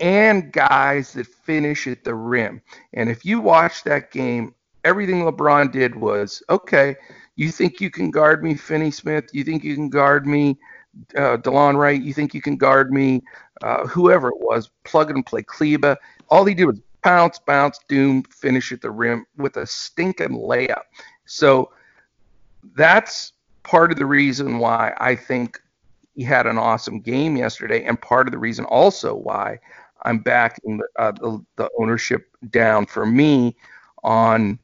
and 0.00 0.52
guys 0.52 1.12
that 1.14 1.26
finish 1.26 1.86
at 1.86 2.04
the 2.04 2.14
rim. 2.14 2.60
And 2.92 3.08
if 3.08 3.24
you 3.24 3.40
watch 3.40 3.82
that 3.84 4.10
game, 4.10 4.54
everything 4.84 5.22
LeBron 5.22 5.72
did 5.72 5.96
was 5.96 6.42
okay. 6.50 6.96
You 7.36 7.50
think 7.50 7.80
you 7.80 7.90
can 7.90 8.10
guard 8.10 8.42
me, 8.42 8.54
Finney 8.54 8.90
Smith? 8.90 9.26
You 9.32 9.44
think 9.44 9.64
you 9.64 9.74
can 9.74 9.90
guard 9.90 10.26
me, 10.26 10.58
uh, 11.16 11.36
Delon 11.38 11.76
Wright? 11.76 12.00
You 12.00 12.14
think 12.14 12.34
you 12.34 12.40
can 12.40 12.56
guard 12.56 12.92
me, 12.92 13.22
uh, 13.62 13.86
whoever 13.86 14.28
it 14.28 14.40
was? 14.40 14.70
Plug 14.84 15.10
and 15.10 15.24
play 15.24 15.42
Kleber. 15.42 15.96
All 16.28 16.44
he 16.44 16.54
did 16.54 16.66
was 16.66 16.80
bounce, 17.06 17.38
bounce, 17.38 17.78
doom, 17.88 18.24
finish 18.24 18.72
at 18.72 18.80
the 18.80 18.90
rim 18.90 19.24
with 19.36 19.56
a 19.58 19.64
stinking 19.64 20.30
layup. 20.30 20.82
So 21.24 21.70
that's 22.74 23.32
part 23.62 23.92
of 23.92 23.96
the 23.96 24.06
reason 24.06 24.58
why 24.58 24.92
I 24.98 25.14
think 25.14 25.60
he 26.16 26.24
had 26.24 26.48
an 26.48 26.58
awesome 26.58 26.98
game 26.98 27.36
yesterday, 27.36 27.84
and 27.84 28.00
part 28.00 28.26
of 28.26 28.32
the 28.32 28.38
reason 28.38 28.64
also 28.64 29.14
why 29.14 29.60
I'm 30.02 30.18
backing 30.18 30.78
the, 30.78 30.88
uh, 30.98 31.12
the, 31.12 31.44
the 31.54 31.70
ownership 31.78 32.26
down 32.50 32.86
for 32.86 33.06
me 33.06 33.56
on 34.02 34.58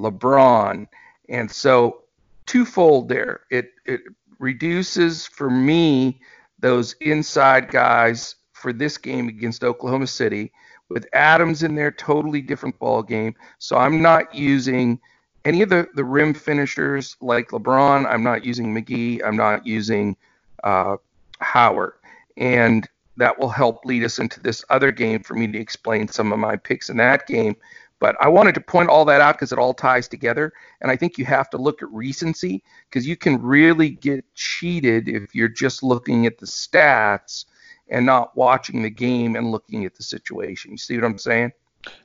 LeBron. 0.00 0.88
And 1.28 1.48
so 1.48 2.02
twofold 2.46 3.08
there. 3.08 3.42
It 3.50 3.70
it 3.86 4.00
reduces 4.40 5.28
for 5.28 5.48
me 5.48 6.20
those 6.58 6.94
inside 6.94 7.70
guys 7.70 8.34
for 8.52 8.72
this 8.72 8.98
game 8.98 9.28
against 9.28 9.62
Oklahoma 9.62 10.08
City 10.08 10.50
with 10.94 11.08
Adams 11.12 11.64
in 11.64 11.74
there, 11.74 11.90
totally 11.90 12.40
different 12.40 12.78
ball 12.78 13.02
game. 13.02 13.34
So 13.58 13.76
I'm 13.76 14.00
not 14.00 14.32
using 14.32 15.00
any 15.44 15.60
of 15.62 15.68
the, 15.68 15.88
the 15.96 16.04
rim 16.04 16.32
finishers 16.32 17.16
like 17.20 17.48
LeBron. 17.48 18.06
I'm 18.08 18.22
not 18.22 18.44
using 18.44 18.72
McGee. 18.72 19.20
I'm 19.26 19.36
not 19.36 19.66
using 19.66 20.16
uh, 20.62 20.98
Howard. 21.40 21.94
And 22.36 22.88
that 23.16 23.36
will 23.36 23.48
help 23.48 23.84
lead 23.84 24.04
us 24.04 24.20
into 24.20 24.38
this 24.38 24.64
other 24.70 24.92
game 24.92 25.24
for 25.24 25.34
me 25.34 25.48
to 25.48 25.58
explain 25.58 26.06
some 26.06 26.32
of 26.32 26.38
my 26.38 26.54
picks 26.54 26.88
in 26.88 26.96
that 26.98 27.26
game. 27.26 27.56
But 27.98 28.14
I 28.20 28.28
wanted 28.28 28.54
to 28.54 28.60
point 28.60 28.88
all 28.88 29.04
that 29.06 29.20
out 29.20 29.34
because 29.34 29.50
it 29.50 29.58
all 29.58 29.74
ties 29.74 30.06
together. 30.06 30.52
And 30.80 30.92
I 30.92 30.96
think 30.96 31.18
you 31.18 31.24
have 31.24 31.50
to 31.50 31.58
look 31.58 31.82
at 31.82 31.90
recency 31.90 32.62
because 32.88 33.04
you 33.04 33.16
can 33.16 33.42
really 33.42 33.90
get 33.90 34.24
cheated 34.36 35.08
if 35.08 35.34
you're 35.34 35.48
just 35.48 35.82
looking 35.82 36.24
at 36.24 36.38
the 36.38 36.46
stats 36.46 37.46
and 37.88 38.06
not 38.06 38.36
watching 38.36 38.82
the 38.82 38.90
game 38.90 39.36
and 39.36 39.50
looking 39.50 39.84
at 39.84 39.94
the 39.94 40.02
situation. 40.02 40.72
You 40.72 40.78
see 40.78 40.96
what 40.96 41.04
I'm 41.04 41.18
saying? 41.18 41.52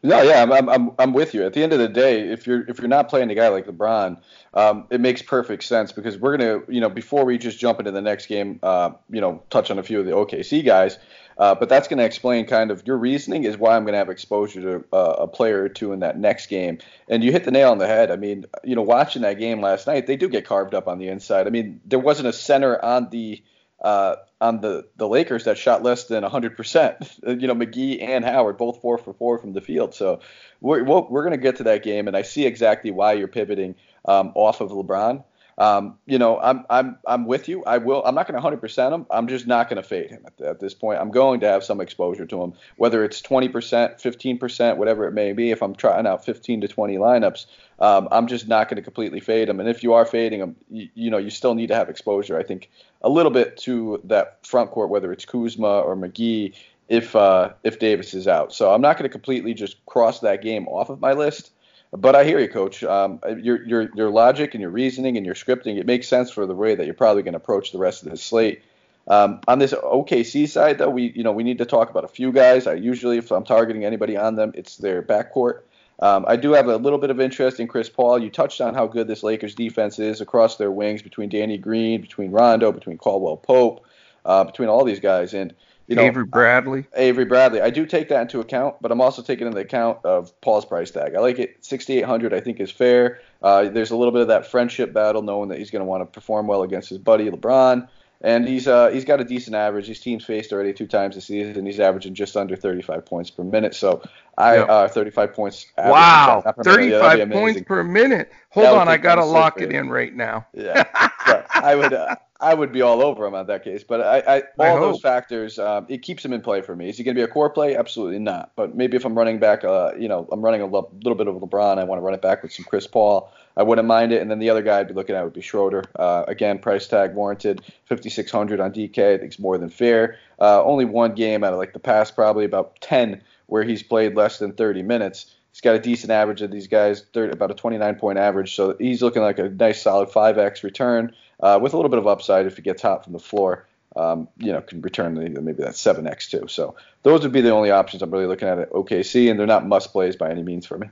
No, 0.03 0.21
yeah, 0.21 0.43
I'm, 0.43 0.69
I'm, 0.69 0.91
I'm 0.99 1.13
with 1.13 1.34
you. 1.34 1.45
At 1.45 1.53
the 1.53 1.63
end 1.63 1.73
of 1.73 1.80
the 1.80 1.88
day, 1.88 2.21
if 2.21 2.45
you're 2.45 2.69
if 2.69 2.80
you're 2.80 2.89
not 2.89 3.07
playing 3.07 3.30
a 3.32 3.36
guy 3.36 3.47
like 3.47 3.65
LeBron, 3.65 4.19
um, 4.53 4.86
it 4.89 4.99
makes 4.99 5.21
perfect 5.21 5.63
sense 5.63 5.91
because 5.91 6.17
we're 6.17 6.38
gonna, 6.38 6.61
you 6.67 6.82
know, 6.82 6.89
before 6.89 7.23
we 7.23 7.38
just 7.38 7.59
jump 7.59 7.80
into 7.80 7.91
the 7.91 8.01
next 8.01 8.25
game, 8.25 8.59
uh, 8.61 8.91
you 9.09 9.21
know, 9.21 9.41
touch 9.49 9.71
on 9.71 9.80
a 9.80 9.84
few 9.84 9.99
of 9.99 10.05
the 10.05 10.11
OKC 10.11 10.65
guys. 10.65 10.97
Uh, 11.38 11.55
but 11.55 11.69
that's 11.69 11.88
to 11.88 12.03
explain 12.03 12.45
kind 12.45 12.69
of 12.69 12.86
your 12.86 12.97
reasoning 12.97 13.45
is 13.45 13.57
why 13.57 13.75
I'm 13.75 13.86
to 13.86 13.97
have 13.97 14.09
exposure 14.09 14.61
to 14.61 14.86
uh, 14.91 15.15
a 15.19 15.27
player 15.27 15.63
or 15.63 15.69
two 15.69 15.93
in 15.93 16.01
that 16.01 16.19
next 16.19 16.47
game. 16.47 16.80
And 17.07 17.23
you 17.23 17.32
hit 17.32 17.45
the 17.45 17.51
nail 17.51 17.71
on 17.71 17.77
the 17.77 17.88
head. 17.88 18.11
I 18.11 18.17
mean, 18.17 18.45
you 18.65 18.75
know, 18.75 18.82
watching 18.82 19.21
that 19.21 19.39
game 19.39 19.61
last 19.61 19.88
night, 19.88 20.05
they 20.05 20.17
do 20.17 20.27
get 20.27 20.45
carved 20.45 20.75
up 20.75 20.89
on 20.89 20.99
the 20.99 21.07
inside. 21.07 21.47
I 21.47 21.49
mean, 21.49 21.80
there 21.86 21.97
wasn't 21.97 22.27
a 22.27 22.34
center 22.34 22.84
on 22.84 23.09
the 23.09 23.41
uh, 23.82 24.15
on 24.41 24.61
the, 24.61 24.88
the 24.97 25.07
Lakers 25.07 25.45
that 25.45 25.57
shot 25.57 25.84
less 25.84 26.05
than 26.05 26.23
100%. 26.23 27.39
You 27.39 27.47
know, 27.47 27.55
McGee 27.55 28.01
and 28.01 28.25
Howard 28.25 28.57
both 28.57 28.82
four 28.82 28.97
for 28.97 29.13
four 29.13 29.38
from 29.38 29.53
the 29.53 29.61
field. 29.61 29.93
So 29.93 30.19
we're, 30.61 30.84
we're 30.84 31.23
going 31.23 31.32
to 31.32 31.38
get 31.38 31.57
to 31.57 31.63
that 31.63 31.84
game, 31.84 32.07
and 32.07 32.15
I 32.17 32.23
see 32.23 32.45
exactly 32.45 32.91
why 32.91 33.13
you're 33.13 33.27
pivoting 33.27 33.75
um, 34.05 34.32
off 34.36 34.61
of 34.61 34.71
LeBron. 34.71 35.23
Um, 35.60 35.97
you 36.05 36.18
know, 36.18 36.39
I'm 36.39 36.66
I'm 36.70 36.97
I'm 37.05 37.26
with 37.26 37.49
you. 37.49 37.66
I 37.66 37.80
will. 37.80 38.01
I'm 38.05 38.16
not 38.16 38.32
going 38.32 38.41
to 38.41 38.57
100% 38.57 38.93
him. 38.93 39.05
I'm 39.12 39.28
just 39.28 39.45
not 39.45 39.70
going 39.70 39.82
to 39.82 39.88
fade 39.88 40.10
him 40.10 40.26
at, 40.26 40.41
at, 40.41 40.60
this 40.62 40.74
point. 40.74 41.01
I'm 41.01 41.12
going 41.12 41.41
to 41.41 41.47
have 41.47 41.66
some 41.66 41.82
exposure 41.82 42.26
to 42.26 42.41
him, 42.41 42.53
whether 42.78 43.03
it's 43.03 43.22
20%, 43.22 43.51
15%, 43.51 44.78
whatever 44.78 45.05
it 45.05 45.12
may 45.12 45.34
be. 45.34 45.51
If 45.51 45.62
I'm 45.62 45.76
trying 45.76 46.07
out 46.07 46.24
15 46.24 46.62
to 46.62 46.68
20 46.70 46.95
lineups, 46.95 47.45
um, 47.80 48.07
I'm 48.10 48.28
just 48.28 48.47
not 48.47 48.70
going 48.70 48.78
to 48.78 48.82
completely 48.82 49.20
fade 49.20 49.49
him. 49.49 49.60
And 49.60 49.68
if 49.68 49.84
you 49.84 49.91
are 49.93 50.05
fading 50.05 50.39
him, 50.39 50.55
you, 50.70 50.88
you, 50.93 51.12
know, 51.12 51.18
you 51.18 51.30
still 51.30 51.55
need 51.55 51.68
to 51.68 51.76
have 51.76 51.89
exposure. 51.89 52.39
I 52.39 52.43
think 52.43 52.70
a 53.01 53.10
little 53.10 53.32
bit 53.32 53.57
to 53.57 53.99
that 54.05 54.45
front 54.47 54.72
court, 54.72 54.89
whether 54.89 55.12
it's 55.12 55.26
Kuzma 55.26 55.82
or 55.82 55.97
McGee, 55.97 56.55
if 56.88 57.16
uh, 57.18 57.51
if 57.64 57.80
Davis 57.80 58.14
is 58.14 58.30
out. 58.30 58.53
So 58.53 58.74
I'm 58.74 58.82
not 58.82 58.97
going 58.97 59.03
to 59.03 59.12
completely 59.12 59.53
just 59.53 59.86
cross 59.86 60.22
that 60.22 60.41
game 60.41 60.70
off 60.70 60.89
of 60.89 61.01
my 61.01 61.12
list. 61.12 61.51
But 61.91 62.15
I 62.15 62.23
hear 62.23 62.39
you, 62.39 62.47
Coach. 62.47 62.83
Um, 62.83 63.19
your 63.41 63.65
your 63.65 63.89
your 63.95 64.09
logic 64.09 64.53
and 64.53 64.61
your 64.61 64.69
reasoning 64.69 65.17
and 65.17 65.25
your 65.25 65.35
scripting 65.35 65.79
it 65.79 65.85
makes 65.85 66.07
sense 66.07 66.29
for 66.29 66.45
the 66.45 66.53
way 66.53 66.75
that 66.75 66.85
you're 66.85 66.93
probably 66.93 67.23
going 67.23 67.33
to 67.33 67.37
approach 67.37 67.71
the 67.71 67.79
rest 67.79 68.03
of 68.03 68.11
the 68.11 68.17
slate. 68.17 68.61
Um, 69.07 69.41
on 69.47 69.57
this 69.57 69.73
OKC 69.73 70.47
side, 70.47 70.77
though, 70.77 70.89
we 70.89 71.11
you 71.15 71.23
know 71.23 71.31
we 71.31 71.43
need 71.43 71.57
to 71.57 71.65
talk 71.65 71.89
about 71.89 72.03
a 72.03 72.09
few 72.09 72.31
guys. 72.31 72.67
I 72.67 72.75
usually, 72.75 73.17
if 73.17 73.31
I'm 73.31 73.43
targeting 73.43 73.85
anybody 73.85 74.15
on 74.17 74.35
them, 74.35 74.51
it's 74.53 74.77
their 74.77 75.01
backcourt. 75.01 75.61
Um, 76.01 76.25
I 76.27 76.35
do 76.35 76.53
have 76.53 76.67
a 76.67 76.77
little 76.77 76.99
bit 76.99 77.09
of 77.09 77.19
interest 77.19 77.59
in 77.59 77.67
Chris 77.67 77.89
Paul. 77.89 78.19
You 78.19 78.29
touched 78.29 78.61
on 78.61 78.73
how 78.73 78.87
good 78.87 79.07
this 79.07 79.23
Lakers 79.23 79.55
defense 79.55 79.99
is 79.99 80.21
across 80.21 80.55
their 80.57 80.71
wings 80.71 81.01
between 81.01 81.27
Danny 81.27 81.57
Green, 81.57 82.01
between 82.01 82.31
Rondo, 82.31 82.71
between 82.71 82.97
Caldwell 82.97 83.35
Pope, 83.35 83.83
uh, 84.25 84.43
between 84.43 84.69
all 84.69 84.85
these 84.85 84.99
guys, 84.99 85.33
and 85.33 85.53
you 85.89 85.95
know, 85.95 86.03
Avery 86.03 86.25
Bradley. 86.25 86.85
Avery 86.95 87.25
Bradley. 87.25 87.61
I 87.61 87.69
do 87.69 87.85
take 87.85 88.09
that 88.09 88.21
into 88.21 88.39
account, 88.39 88.75
but 88.81 88.91
I'm 88.91 89.01
also 89.01 89.21
taking 89.21 89.47
into 89.47 89.59
account 89.59 90.05
of 90.05 90.39
Paul's 90.41 90.65
price 90.65 90.91
tag. 90.91 91.15
I 91.15 91.19
like 91.19 91.39
it. 91.39 91.65
6,800 91.65 92.33
I 92.33 92.39
think 92.39 92.59
is 92.59 92.71
fair. 92.71 93.19
Uh, 93.41 93.69
there's 93.69 93.91
a 93.91 93.95
little 93.95 94.11
bit 94.11 94.21
of 94.21 94.27
that 94.29 94.47
friendship 94.47 94.93
battle, 94.93 95.21
knowing 95.21 95.49
that 95.49 95.57
he's 95.57 95.71
going 95.71 95.81
to 95.81 95.85
want 95.85 96.01
to 96.01 96.05
perform 96.05 96.47
well 96.47 96.63
against 96.63 96.89
his 96.89 96.97
buddy 96.97 97.29
LeBron 97.29 97.87
and 98.21 98.47
he's 98.47 98.67
uh, 98.67 98.89
he's 98.89 99.05
got 99.05 99.21
a 99.21 99.23
decent 99.23 99.55
average. 99.55 99.87
His 99.87 99.99
team's 99.99 100.25
faced 100.25 100.51
already 100.51 100.73
two 100.73 100.87
times 100.87 101.15
this 101.15 101.25
season, 101.25 101.57
and 101.57 101.65
he's 101.65 101.79
averaging 101.79 102.15
just 102.15 102.35
under 102.35 102.55
35 102.55 103.05
points 103.05 103.29
per 103.29 103.43
minute. 103.43 103.73
So 103.73 104.01
I 104.37 104.57
yep. 104.57 104.69
uh, 104.69 104.87
35 104.89 105.33
points. 105.33 105.65
Wow, 105.77 106.43
35 106.63 107.17
yeah, 107.17 107.25
points 107.25 107.61
per 107.61 107.83
minute. 107.83 108.31
Hold 108.49 108.67
on, 108.67 108.87
I 108.87 108.97
gotta 108.97 109.23
lock 109.23 109.61
it 109.61 109.71
in 109.71 109.89
right 109.89 110.13
now. 110.13 110.47
Yeah, 110.53 110.83
so 111.25 111.45
I 111.49 111.75
would. 111.75 111.93
I 112.41 112.53
would 112.53 112.71
be 112.71 112.81
all 112.81 113.01
over 113.01 113.25
him 113.25 113.35
on 113.35 113.47
that 113.47 113.65
case. 113.65 113.83
But 113.83 114.01
I, 114.01 114.19
I 114.19 114.69
all 114.69 114.77
I 114.77 114.79
those 114.79 115.01
factors, 115.01 115.59
um, 115.59 115.85
it 115.89 116.01
keeps 116.01 116.23
him 116.23 116.31
in 116.31 116.41
play 116.41 116.61
for 116.61 116.73
me. 116.73 116.87
Is 116.87 116.97
he 116.97 117.03
going 117.03 117.15
to 117.15 117.19
be 117.19 117.23
a 117.23 117.27
core 117.27 117.49
play? 117.49 117.75
Absolutely 117.75 118.19
not. 118.19 118.51
But 118.55 118.75
maybe 118.75 118.95
if 118.95 119.05
I'm 119.05 119.17
running 119.17 119.39
back, 119.39 119.65
uh, 119.65 119.91
you 119.99 120.07
know, 120.07 120.27
I'm 120.31 120.41
running 120.41 120.61
a 120.61 120.65
lo- 120.65 120.89
little 121.03 121.15
bit 121.15 121.27
of 121.27 121.35
LeBron. 121.35 121.77
I 121.77 121.83
want 121.83 121.99
to 121.99 122.03
run 122.03 122.13
it 122.13 122.21
back 122.21 122.41
with 122.41 122.53
some 122.53 122.63
Chris 122.63 122.87
Paul. 122.87 123.29
I 123.57 123.63
wouldn't 123.63 123.87
mind 123.87 124.13
it. 124.13 124.21
And 124.21 124.31
then 124.31 124.39
the 124.39 124.49
other 124.49 124.61
guy 124.61 124.79
I'd 124.79 124.87
be 124.87 124.93
looking 124.93 125.15
at 125.15 125.23
would 125.23 125.33
be 125.33 125.41
Schroeder. 125.41 125.83
Uh, 125.97 126.23
again, 126.29 126.59
price 126.59 126.87
tag 126.87 127.13
warranted, 127.13 127.61
5600 127.85 128.61
on 128.61 128.71
DK. 128.71 129.15
I 129.15 129.17
think 129.17 129.23
it's 129.23 129.39
more 129.39 129.57
than 129.57 129.69
fair. 129.69 130.17
Uh, 130.39 130.63
only 130.63 130.85
one 130.85 131.15
game 131.15 131.43
out 131.43 131.51
of 131.51 131.59
like 131.59 131.73
the 131.73 131.79
past 131.79 132.15
probably 132.15 132.45
about 132.45 132.79
10 132.79 133.21
where 133.47 133.63
he's 133.63 133.83
played 133.83 134.15
less 134.15 134.39
than 134.39 134.53
30 134.53 134.83
minutes. 134.83 135.35
He's 135.51 135.61
got 135.61 135.75
a 135.75 135.79
decent 135.79 136.11
average 136.11 136.41
of 136.41 136.51
these 136.51 136.67
guys, 136.67 137.03
30, 137.13 137.33
about 137.33 137.51
a 137.51 137.55
29 137.55 137.95
point 137.95 138.17
average. 138.17 138.55
So 138.55 138.77
he's 138.79 139.01
looking 139.01 139.23
like 139.23 139.39
a 139.39 139.49
nice 139.49 139.81
solid 139.81 140.07
5x 140.07 140.63
return 140.63 141.13
uh, 141.39 141.59
with 141.61 141.73
a 141.73 141.75
little 141.75 141.89
bit 141.89 141.99
of 141.99 142.07
upside 142.07 142.45
if 142.45 142.55
he 142.55 142.61
gets 142.61 142.81
hot 142.81 143.03
from 143.03 143.13
the 143.13 143.19
floor. 143.19 143.67
Um, 143.95 144.27
you 144.37 144.51
know, 144.51 144.61
can 144.61 144.81
return 144.81 145.15
maybe 145.15 145.63
that 145.63 145.73
7x 145.73 146.29
too. 146.29 146.47
So 146.47 146.75
those 147.01 147.23
would 147.23 147.31
be 147.31 147.41
the 147.41 147.49
only 147.49 147.71
options 147.71 148.03
I'm 148.03 148.11
really 148.11 148.27
looking 148.27 148.47
at 148.47 148.59
at 148.59 148.71
OKC, 148.71 149.31
and 149.31 149.39
they're 149.39 149.47
not 149.47 149.65
must 149.65 149.91
plays 149.91 150.15
by 150.15 150.29
any 150.29 150.43
means 150.43 150.67
for 150.67 150.77
me. 150.77 150.89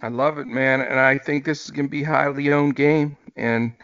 I 0.00 0.08
love 0.08 0.38
it, 0.38 0.48
man, 0.48 0.80
and 0.80 0.98
I 0.98 1.18
think 1.18 1.44
this 1.44 1.64
is 1.64 1.70
going 1.70 1.86
to 1.86 1.90
be 1.90 2.02
a 2.02 2.06
highly 2.06 2.52
owned 2.52 2.74
game. 2.74 3.16
And 3.36 3.74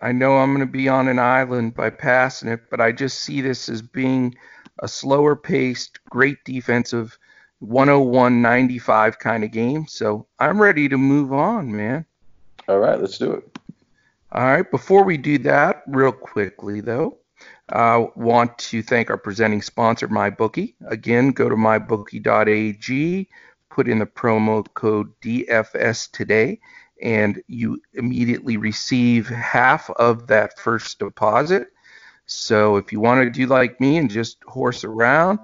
I 0.00 0.12
know 0.12 0.38
I'm 0.38 0.54
going 0.54 0.64
to 0.64 0.72
be 0.72 0.88
on 0.88 1.08
an 1.08 1.18
island 1.18 1.74
by 1.74 1.90
passing 1.90 2.48
it, 2.48 2.70
but 2.70 2.80
I 2.80 2.92
just 2.92 3.18
see 3.18 3.40
this 3.40 3.68
as 3.68 3.82
being 3.82 4.36
a 4.78 4.86
slower 4.86 5.34
paced, 5.34 5.98
great 6.08 6.38
defensive 6.44 7.18
101-95 7.62 9.18
kind 9.18 9.44
of 9.44 9.50
game. 9.50 9.86
So 9.88 10.26
I'm 10.38 10.60
ready 10.60 10.88
to 10.88 10.98
move 10.98 11.32
on, 11.32 11.74
man. 11.74 12.04
All 12.68 12.78
right, 12.78 13.00
let's 13.00 13.18
do 13.18 13.32
it. 13.32 13.58
All 14.34 14.44
right, 14.44 14.68
before 14.68 15.04
we 15.04 15.16
do 15.16 15.38
that, 15.38 15.84
real 15.86 16.12
quickly 16.12 16.80
though, 16.80 17.18
I 17.68 18.08
want 18.16 18.58
to 18.58 18.82
thank 18.82 19.08
our 19.08 19.16
presenting 19.16 19.62
sponsor, 19.62 20.08
MyBookie. 20.08 20.74
Again, 20.88 21.30
go 21.30 21.48
to 21.48 21.54
mybookie.ag 21.54 23.28
put 23.74 23.88
in 23.88 23.98
the 23.98 24.06
promo 24.06 24.64
code 24.74 25.12
DFS 25.20 26.10
today, 26.12 26.60
and 27.02 27.42
you 27.48 27.82
immediately 27.94 28.56
receive 28.56 29.28
half 29.28 29.90
of 29.90 30.28
that 30.28 30.58
first 30.58 31.00
deposit. 31.00 31.68
So 32.26 32.76
if 32.76 32.92
you 32.92 33.00
want 33.00 33.24
to 33.24 33.30
do 33.30 33.46
like 33.46 33.80
me 33.80 33.98
and 33.98 34.08
just 34.08 34.42
horse 34.44 34.84
around, 34.84 35.40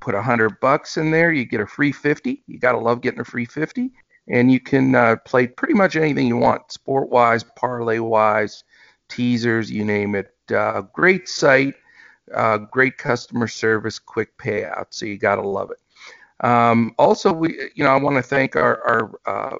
put 0.00 0.14
a 0.14 0.22
hundred 0.22 0.60
bucks 0.60 0.98
in 0.98 1.10
there, 1.10 1.32
you 1.32 1.46
get 1.46 1.60
a 1.60 1.66
free 1.66 1.90
50. 1.90 2.42
You 2.46 2.58
gotta 2.58 2.78
love 2.78 3.00
getting 3.00 3.20
a 3.20 3.24
free 3.24 3.46
50, 3.46 3.92
and 4.28 4.52
you 4.52 4.60
can 4.60 4.94
uh, 4.94 5.16
play 5.24 5.46
pretty 5.46 5.74
much 5.74 5.96
anything 5.96 6.26
you 6.26 6.36
want, 6.36 6.70
sport 6.70 7.08
wise, 7.08 7.44
parlay 7.56 7.98
wise, 7.98 8.64
teasers, 9.08 9.70
you 9.70 9.84
name 9.84 10.14
it. 10.14 10.32
Uh, 10.54 10.82
great 10.92 11.28
site, 11.28 11.74
uh, 12.34 12.58
great 12.58 12.98
customer 12.98 13.48
service, 13.48 13.98
quick 13.98 14.36
payout. 14.38 14.86
So 14.90 15.06
you 15.06 15.18
gotta 15.18 15.46
love 15.46 15.70
it. 15.70 16.46
Um, 16.46 16.94
also, 16.98 17.32
we, 17.32 17.70
you 17.74 17.84
know, 17.84 17.90
I 17.90 17.96
want 17.96 18.16
to 18.16 18.22
thank 18.22 18.54
our, 18.54 18.82
our 18.86 19.20
uh, 19.26 19.56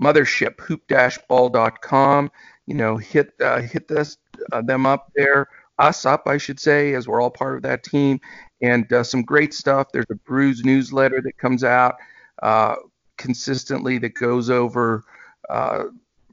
mothership, 0.00 0.58
hoop-ball.com. 0.60 2.30
You 2.66 2.74
know, 2.74 2.96
hit 2.96 3.32
uh, 3.40 3.60
hit 3.60 3.88
this 3.88 4.18
uh, 4.52 4.62
them 4.62 4.86
up 4.86 5.10
there, 5.16 5.48
us 5.78 6.06
up, 6.06 6.26
I 6.26 6.38
should 6.38 6.60
say, 6.60 6.94
as 6.94 7.08
we're 7.08 7.20
all 7.20 7.30
part 7.30 7.56
of 7.56 7.62
that 7.62 7.82
team, 7.82 8.20
and 8.60 8.86
some 9.02 9.22
great 9.22 9.54
stuff. 9.54 9.88
There's 9.92 10.06
a 10.10 10.14
Brews 10.14 10.64
newsletter 10.64 11.20
that 11.22 11.38
comes 11.38 11.64
out 11.64 11.96
uh, 12.42 12.76
consistently 13.18 13.98
that 13.98 14.14
goes 14.14 14.48
over 14.48 15.04
uh, 15.50 15.84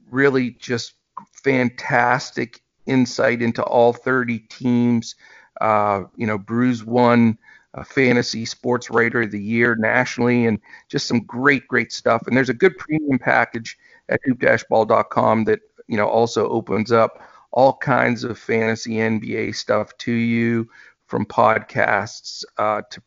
really 0.09 0.51
just 0.51 0.93
fantastic 1.31 2.61
insight 2.85 3.41
into 3.41 3.63
all 3.63 3.93
30 3.93 4.39
teams. 4.39 5.15
you 5.61 6.27
know, 6.27 6.37
Brews 6.37 6.83
won 6.83 7.37
a 7.75 7.83
fantasy 7.83 8.45
sports 8.45 8.89
writer 8.89 9.23
of 9.23 9.31
the 9.31 9.41
year 9.41 9.75
nationally, 9.75 10.45
and 10.45 10.59
just 10.89 11.07
some 11.07 11.19
great, 11.19 11.67
great 11.67 11.91
stuff. 11.91 12.25
And 12.25 12.35
there's 12.35 12.49
a 12.49 12.53
good 12.53 12.77
premium 12.77 13.19
package 13.19 13.77
at 14.09 14.19
hoop-ball.com 14.23 15.43
that 15.45 15.59
you 15.87 15.97
know 15.97 16.07
also 16.07 16.47
opens 16.49 16.91
up 16.91 17.21
all 17.51 17.73
kinds 17.77 18.23
of 18.23 18.39
fantasy 18.39 18.93
NBA 18.95 19.55
stuff 19.55 19.95
to 19.99 20.11
you, 20.11 20.69
from 21.07 21.25
podcasts 21.25 22.43
uh, 22.57 22.81
to 22.89 23.01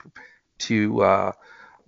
to 0.59 1.03
uh, 1.03 1.33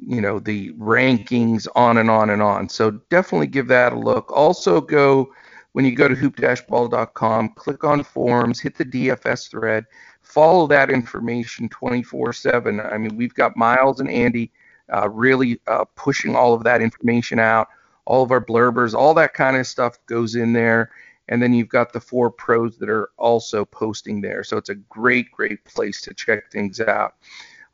you 0.07 0.20
know 0.20 0.38
the 0.38 0.72
rankings, 0.72 1.66
on 1.74 1.98
and 1.98 2.11
on 2.11 2.30
and 2.30 2.42
on. 2.42 2.68
So 2.68 2.92
definitely 3.11 3.48
give 3.48 3.68
that 3.68 3.92
a 3.92 3.98
look. 3.98 4.30
Also 4.32 4.80
go 4.80 5.32
when 5.72 5.84
you 5.84 5.94
go 5.94 6.09
to 6.09 6.16
hoop-ball.com, 6.16 7.51
click 7.51 7.84
on 7.84 8.03
forums, 8.03 8.59
hit 8.59 8.76
the 8.76 8.84
DFS 8.84 9.48
thread 9.48 9.86
follow 10.30 10.66
that 10.68 10.90
information 10.90 11.68
24 11.68 12.32
7. 12.32 12.80
I 12.80 12.98
mean, 12.98 13.16
we've 13.16 13.34
got 13.34 13.57
Miles 13.57 14.01
and 14.01 14.11
Andy 14.11 14.53
uh, 14.92 15.09
really 15.09 15.61
uh, 15.66 15.84
pushing 15.96 16.36
all 16.36 16.55
of 16.55 16.64
that 16.64 16.80
information 16.80 17.38
out. 17.38 17.68
All 18.07 18.22
of 18.22 18.30
our 18.30 18.44
blurbers, 18.44 18.94
all 18.94 19.14
that 19.14 19.34
kind 19.34 19.57
of 19.57 19.66
stuff 19.66 19.98
goes 20.07 20.34
in 20.34 20.53
there. 20.53 20.90
And 21.28 21.40
then 21.40 21.53
you've 21.53 21.68
got 21.68 21.92
the 21.92 22.01
four 22.01 22.30
pros 22.30 22.76
that 22.78 22.88
are 22.88 23.11
also 23.16 23.64
posting 23.64 24.20
there. 24.20 24.42
So 24.42 24.57
it's 24.57 24.68
a 24.68 24.74
great, 24.74 25.30
great 25.30 25.64
place 25.64 26.01
to 26.03 26.14
check 26.14 26.51
things 26.51 26.80
out. 26.80 27.14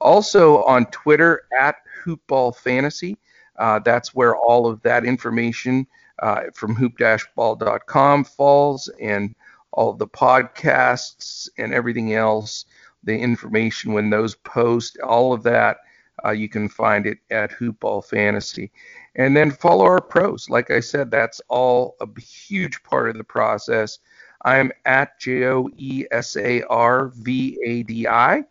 Also 0.01 0.63
on 0.65 0.87
Twitter 0.87 1.45
at 1.59 1.77
Hoopball 2.07 2.57
Fantasy. 2.57 3.19
Uh, 3.59 3.79
that's 3.81 4.15
where 4.15 4.37
all 4.37 4.67
of 4.67 4.81
that 4.83 5.05
information 5.05 5.87
uh, 6.23 6.43
from 6.55 6.75
hoop-ball.com 6.75 8.25
falls. 8.25 8.91
And 9.01 9.35
all 9.73 9.93
the 9.93 10.07
podcasts 10.07 11.49
and 11.59 11.73
everything 11.73 12.15
else, 12.15 12.65
the 13.05 13.17
information 13.17 13.93
when 13.93 14.11
those 14.11 14.35
post, 14.35 14.99
all 15.01 15.33
of 15.33 15.43
that, 15.43 15.79
uh, 16.25 16.31
you 16.31 16.49
can 16.49 16.69
find 16.69 17.07
it 17.07 17.19
at 17.31 17.51
Hoopball 17.51 18.05
Fantasy. 18.05 18.73
And 19.15 19.37
then 19.37 19.51
follow 19.51 19.85
our 19.85 20.01
pros. 20.01 20.49
Like 20.51 20.71
I 20.71 20.81
said, 20.81 21.11
that's 21.11 21.41
all 21.49 21.97
a 22.01 22.21
huge 22.21 22.83
part 22.83 23.09
of 23.09 23.17
the 23.17 23.25
process. 23.25 23.99
I'm 24.45 24.71
at 24.85 25.19
J 25.19 25.45
O 25.47 25.69
E 25.77 26.05
S 26.11 26.37
A 26.37 26.63
R 26.65 27.09
V 27.09 27.59
A 27.65 27.83
D 27.83 28.07
I. 28.07 28.45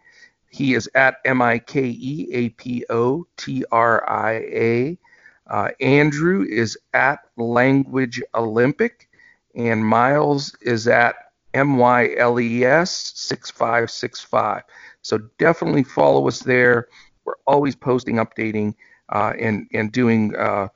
He 0.55 0.73
is 0.73 0.89
at 0.95 1.17
M 1.25 1.41
I 1.41 1.59
K 1.59 1.81
E 1.83 2.29
A 2.31 2.49
P 2.49 2.85
O 2.89 3.27
T 3.35 3.65
R 3.73 4.09
I 4.09 4.31
A. 4.33 4.97
Uh, 5.47 5.69
Andrew 5.81 6.45
is 6.49 6.77
at 6.93 7.19
Language 7.35 8.21
Olympic 8.33 9.09
and 9.53 9.85
Miles 9.85 10.55
is 10.61 10.87
at 10.87 11.15
MYLES 11.53 12.89
6565. 13.15 14.63
So 15.01 15.19
definitely 15.37 15.83
follow 15.83 16.25
us 16.29 16.39
there. 16.39 16.87
We're 17.25 17.33
always 17.45 17.75
posting, 17.75 18.15
updating, 18.15 18.75
uh, 19.09 19.33
and 19.37 19.67
and 19.73 19.91
doing 19.91 20.35
uh, 20.37 20.69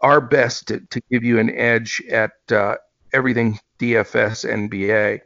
our 0.00 0.20
best 0.20 0.68
to, 0.68 0.80
to 0.80 1.00
give 1.08 1.22
you 1.22 1.38
an 1.38 1.50
edge 1.50 2.02
at 2.10 2.32
uh, 2.50 2.76
everything 3.12 3.60
DFS 3.78 4.44
NBA. 4.44 5.20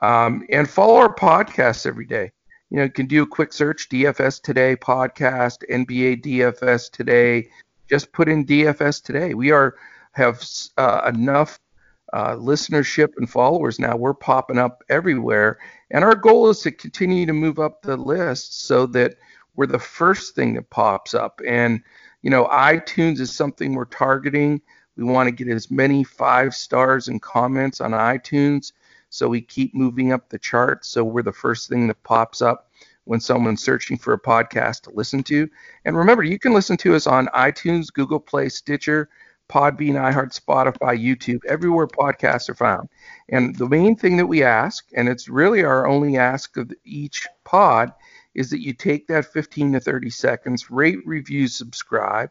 Um, 0.00 0.46
and 0.48 0.70
follow 0.70 0.94
our 0.94 1.12
podcasts 1.12 1.84
every 1.84 2.06
day. 2.06 2.30
You 2.70 2.76
know, 2.76 2.82
you 2.84 2.90
can 2.90 3.06
do 3.06 3.22
a 3.22 3.26
quick 3.26 3.52
search 3.54 3.88
DFS 3.88 4.42
Today 4.42 4.76
podcast, 4.76 5.64
NBA 5.70 6.22
DFS 6.22 6.90
Today. 6.90 7.48
Just 7.88 8.12
put 8.12 8.28
in 8.28 8.44
DFS 8.44 9.02
Today. 9.02 9.32
We 9.32 9.52
are 9.52 9.76
have 10.12 10.44
uh, 10.76 11.10
enough 11.14 11.58
uh, 12.12 12.34
listenership 12.34 13.16
and 13.16 13.30
followers 13.30 13.78
now. 13.78 13.96
We're 13.96 14.12
popping 14.12 14.58
up 14.58 14.84
everywhere. 14.90 15.58
And 15.90 16.04
our 16.04 16.14
goal 16.14 16.50
is 16.50 16.60
to 16.62 16.70
continue 16.70 17.24
to 17.24 17.32
move 17.32 17.58
up 17.58 17.80
the 17.80 17.96
list 17.96 18.66
so 18.66 18.84
that 18.86 19.14
we're 19.56 19.66
the 19.66 19.78
first 19.78 20.34
thing 20.34 20.54
that 20.54 20.68
pops 20.68 21.14
up. 21.14 21.40
And, 21.46 21.82
you 22.20 22.28
know, 22.28 22.46
iTunes 22.46 23.20
is 23.20 23.34
something 23.34 23.74
we're 23.74 23.86
targeting. 23.86 24.60
We 24.96 25.04
want 25.04 25.28
to 25.28 25.44
get 25.44 25.52
as 25.54 25.70
many 25.70 26.04
five 26.04 26.54
stars 26.54 27.08
and 27.08 27.22
comments 27.22 27.80
on 27.80 27.92
iTunes 27.92 28.72
so 29.10 29.28
we 29.28 29.40
keep 29.40 29.74
moving 29.74 30.12
up 30.12 30.28
the 30.28 30.38
charts. 30.38 30.88
So 30.88 31.04
we're 31.04 31.22
the 31.22 31.32
first 31.32 31.68
thing 31.68 31.86
that 31.88 32.02
pops 32.02 32.42
up 32.42 32.70
when 33.04 33.20
someone's 33.20 33.62
searching 33.62 33.96
for 33.96 34.12
a 34.12 34.20
podcast 34.20 34.82
to 34.82 34.90
listen 34.90 35.22
to. 35.24 35.48
And 35.84 35.96
remember, 35.96 36.22
you 36.22 36.38
can 36.38 36.52
listen 36.52 36.76
to 36.78 36.94
us 36.94 37.06
on 37.06 37.26
iTunes, 37.28 37.92
Google 37.92 38.20
Play, 38.20 38.50
Stitcher, 38.50 39.08
Podbean, 39.48 39.94
iHeart, 39.94 40.38
Spotify, 40.38 41.02
YouTube, 41.02 41.40
everywhere 41.46 41.86
podcasts 41.86 42.50
are 42.50 42.54
found. 42.54 42.90
And 43.30 43.56
the 43.56 43.68
main 43.68 43.96
thing 43.96 44.18
that 44.18 44.26
we 44.26 44.42
ask, 44.42 44.86
and 44.94 45.08
it's 45.08 45.28
really 45.28 45.64
our 45.64 45.86
only 45.86 46.18
ask 46.18 46.58
of 46.58 46.70
each 46.84 47.26
pod, 47.44 47.94
is 48.34 48.50
that 48.50 48.60
you 48.62 48.74
take 48.74 49.06
that 49.08 49.32
15 49.32 49.72
to 49.72 49.80
30 49.80 50.10
seconds, 50.10 50.70
rate, 50.70 50.98
review, 51.06 51.48
subscribe, 51.48 52.30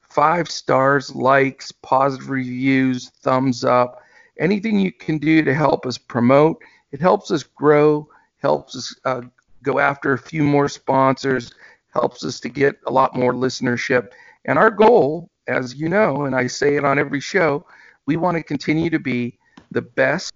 five 0.00 0.50
stars, 0.50 1.14
likes, 1.14 1.72
positive 1.72 2.30
reviews, 2.30 3.10
thumbs 3.22 3.64
up, 3.64 4.00
anything 4.38 4.78
you 4.78 4.92
can 4.92 5.18
do 5.18 5.42
to 5.42 5.54
help 5.54 5.86
us 5.86 5.98
promote. 5.98 6.62
It 6.92 7.00
helps 7.00 7.30
us 7.30 7.42
grow, 7.42 8.08
helps 8.38 8.76
us 8.76 8.94
uh, 9.04 9.22
go 9.62 9.78
after 9.78 10.12
a 10.12 10.18
few 10.18 10.42
more 10.42 10.68
sponsors, 10.68 11.52
helps 11.92 12.24
us 12.24 12.40
to 12.40 12.48
get 12.48 12.76
a 12.86 12.92
lot 12.92 13.16
more 13.16 13.32
listenership. 13.32 14.10
And 14.44 14.58
our 14.58 14.70
goal, 14.70 15.30
as 15.48 15.74
you 15.74 15.88
know, 15.88 16.24
and 16.24 16.34
I 16.34 16.46
say 16.46 16.76
it 16.76 16.84
on 16.84 16.98
every 16.98 17.20
show, 17.20 17.66
we 18.06 18.16
want 18.16 18.36
to 18.36 18.42
continue 18.42 18.90
to 18.90 18.98
be 18.98 19.38
the 19.70 19.82
best 19.82 20.32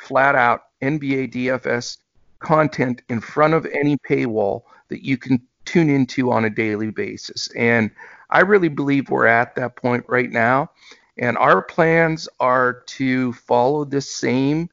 flat 0.00 0.34
out 0.34 0.62
NBA 0.82 1.32
DFS 1.32 1.98
content 2.38 3.02
in 3.08 3.20
front 3.20 3.54
of 3.54 3.66
any 3.66 3.96
paywall 3.98 4.62
that 4.88 5.04
you 5.04 5.18
can 5.18 5.40
tune 5.66 5.90
into 5.90 6.32
on 6.32 6.46
a 6.46 6.50
daily 6.50 6.90
basis. 6.90 7.48
And 7.54 7.90
I 8.30 8.40
really 8.40 8.68
believe 8.68 9.10
we're 9.10 9.26
at 9.26 9.54
that 9.56 9.76
point 9.76 10.04
right 10.08 10.30
now. 10.30 10.70
And 11.18 11.36
our 11.38 11.62
plans 11.62 12.28
are 12.38 12.82
to 12.86 13.32
follow 13.32 13.84
the 13.84 14.00
same 14.00 14.70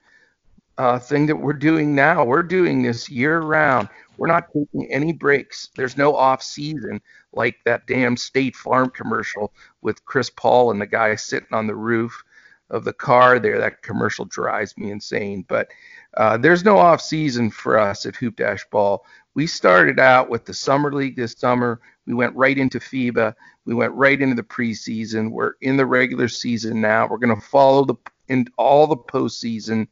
uh, 0.77 0.99
thing 0.99 1.25
that 1.25 1.35
we're 1.35 1.53
doing 1.53 1.95
now. 1.95 2.23
We're 2.23 2.43
doing 2.43 2.83
this 2.83 3.09
year 3.09 3.39
round. 3.39 3.89
We're 4.17 4.27
not 4.27 4.47
taking 4.53 4.91
any 4.91 5.13
breaks. 5.13 5.69
There's 5.75 5.97
no 5.97 6.15
off 6.15 6.41
season 6.41 7.01
like 7.33 7.57
that 7.65 7.87
damn 7.87 8.17
State 8.17 8.55
Farm 8.55 8.89
commercial 8.89 9.53
with 9.81 10.05
Chris 10.05 10.29
Paul 10.29 10.71
and 10.71 10.81
the 10.81 10.87
guy 10.87 11.15
sitting 11.15 11.53
on 11.53 11.67
the 11.67 11.75
roof 11.75 12.23
of 12.69 12.83
the 12.83 12.93
car 12.93 13.39
there. 13.39 13.59
That 13.59 13.81
commercial 13.81 14.25
drives 14.25 14.77
me 14.77 14.91
insane. 14.91 15.45
But 15.47 15.69
uh, 16.15 16.37
there's 16.37 16.65
no 16.65 16.77
off 16.77 17.01
season 17.01 17.51
for 17.51 17.77
us 17.79 18.05
at 18.05 18.15
Hoop 18.15 18.35
Dash 18.35 18.65
Ball. 18.71 19.03
We 19.35 19.45
started 19.45 19.99
out 19.99 20.29
with 20.29 20.45
the 20.45 20.53
summer 20.53 20.91
league 20.91 21.15
this 21.15 21.33
summer. 21.33 21.79
We 22.07 22.13
went 22.13 22.35
right 22.35 22.57
into 22.57 22.79
FIBA. 22.79 23.35
We 23.67 23.75
went 23.75 23.93
right 23.93 24.19
into 24.19 24.35
the 24.35 24.43
preseason. 24.43 25.31
We're 25.31 25.53
in 25.61 25.77
the 25.77 25.85
regular 25.85 26.29
season 26.29 26.81
now. 26.81 27.07
We're 27.07 27.17
going 27.17 27.35
to 27.35 27.41
follow 27.41 27.85
the 27.85 27.95
in 28.29 28.47
all 28.57 28.87
the 28.87 28.97
postseason 28.97 29.87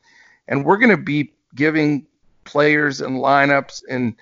and 0.48 0.66
we're 0.66 0.78
going 0.78 0.96
to 0.96 0.98
be 0.98 1.34
giving 1.56 2.06
players 2.44 3.02
and 3.02 3.18
lineups 3.18 3.84
and 3.90 4.16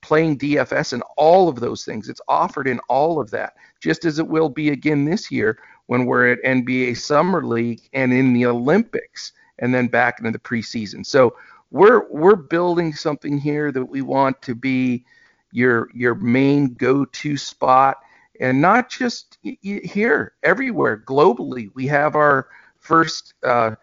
playing 0.00 0.38
DFS 0.38 0.92
and 0.92 1.02
all 1.16 1.48
of 1.48 1.60
those 1.60 1.84
things. 1.84 2.08
It's 2.08 2.20
offered 2.28 2.68
in 2.68 2.80
all 2.88 3.20
of 3.20 3.30
that, 3.30 3.54
just 3.80 4.04
as 4.04 4.18
it 4.18 4.28
will 4.28 4.48
be 4.48 4.70
again 4.70 5.04
this 5.04 5.30
year 5.30 5.58
when 5.86 6.04
we're 6.04 6.32
at 6.32 6.42
NBA 6.42 6.96
Summer 6.98 7.44
League 7.44 7.88
and 7.92 8.12
in 8.12 8.32
the 8.32 8.46
Olympics 8.46 9.32
and 9.58 9.74
then 9.74 9.88
back 9.88 10.18
into 10.18 10.30
the 10.30 10.38
preseason. 10.38 11.04
So 11.04 11.36
we're 11.70 12.08
we're 12.10 12.36
building 12.36 12.92
something 12.94 13.38
here 13.38 13.72
that 13.72 13.84
we 13.84 14.02
want 14.02 14.40
to 14.42 14.54
be 14.54 15.04
your 15.52 15.88
your 15.94 16.14
main 16.14 16.74
go-to 16.74 17.36
spot 17.36 17.98
and 18.40 18.60
not 18.60 18.88
just 18.88 19.38
here 19.42 20.32
everywhere 20.42 20.96
globally 20.96 21.70
we 21.74 21.86
have 21.86 22.14
our 22.14 22.48
first 22.78 23.34
uh, 23.44 23.74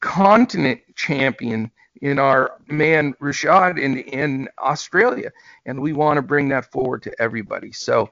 continent 0.00 0.80
champion 0.94 1.70
in 2.04 2.18
our 2.18 2.58
man 2.68 3.14
Rashad 3.14 3.80
in 3.80 3.98
in 3.98 4.48
Australia, 4.58 5.30
and 5.64 5.80
we 5.80 5.92
want 5.94 6.18
to 6.18 6.22
bring 6.22 6.48
that 6.50 6.70
forward 6.70 7.02
to 7.04 7.22
everybody. 7.22 7.72
So 7.72 8.10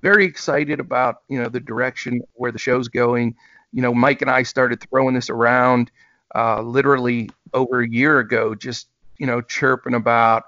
very 0.00 0.24
excited 0.24 0.80
about 0.80 1.22
you 1.28 1.40
know 1.42 1.48
the 1.48 1.60
direction 1.60 2.22
where 2.34 2.50
the 2.52 2.58
show's 2.58 2.88
going. 2.88 3.34
You 3.72 3.82
know, 3.82 3.92
Mike 3.92 4.22
and 4.22 4.30
I 4.30 4.42
started 4.42 4.80
throwing 4.80 5.14
this 5.14 5.28
around 5.28 5.90
uh, 6.34 6.62
literally 6.62 7.28
over 7.52 7.80
a 7.80 7.88
year 7.88 8.20
ago, 8.20 8.54
just 8.54 8.88
you 9.18 9.26
know 9.26 9.42
chirping 9.42 9.94
about 9.94 10.44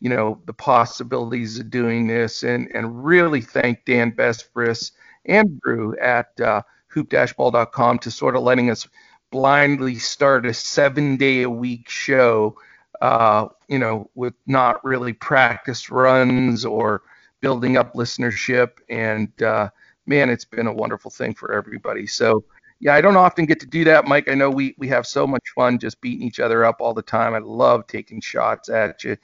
you 0.00 0.10
know 0.10 0.40
the 0.46 0.52
possibilities 0.54 1.58
of 1.58 1.70
doing 1.70 2.06
this, 2.06 2.42
and 2.42 2.68
and 2.74 3.04
really 3.04 3.40
thank 3.40 3.84
Dan 3.84 4.12
Besbris 4.12 4.92
and 5.24 5.60
Drew 5.60 5.96
at 5.98 6.38
uh, 6.40 6.62
hoop-ball.com 6.88 7.98
to 8.00 8.10
sort 8.10 8.36
of 8.36 8.42
letting 8.42 8.70
us 8.70 8.86
blindly 9.30 9.96
start 9.96 10.46
a 10.46 10.54
seven 10.54 11.16
day 11.16 11.42
a 11.42 11.50
week 11.50 11.88
show, 11.88 12.56
uh, 13.00 13.48
you 13.68 13.78
know, 13.78 14.10
with 14.14 14.34
not 14.46 14.82
really 14.84 15.12
practice 15.12 15.90
runs 15.90 16.64
or 16.64 17.02
building 17.40 17.76
up 17.76 17.94
listenership. 17.94 18.78
And 18.88 19.30
uh, 19.42 19.70
man, 20.06 20.30
it's 20.30 20.44
been 20.44 20.66
a 20.66 20.72
wonderful 20.72 21.10
thing 21.10 21.34
for 21.34 21.52
everybody. 21.52 22.06
So, 22.06 22.44
yeah, 22.80 22.94
I 22.94 23.00
don't 23.00 23.16
often 23.16 23.46
get 23.46 23.60
to 23.60 23.66
do 23.66 23.84
that, 23.84 24.06
Mike. 24.06 24.28
I 24.28 24.34
know 24.34 24.50
we, 24.50 24.74
we 24.78 24.88
have 24.88 25.06
so 25.06 25.26
much 25.26 25.42
fun 25.54 25.78
just 25.78 26.00
beating 26.00 26.26
each 26.26 26.40
other 26.40 26.64
up 26.64 26.76
all 26.80 26.94
the 26.94 27.02
time. 27.02 27.34
I 27.34 27.38
love 27.38 27.86
taking 27.86 28.20
shots 28.20 28.68
at 28.68 29.02
you. 29.04 29.16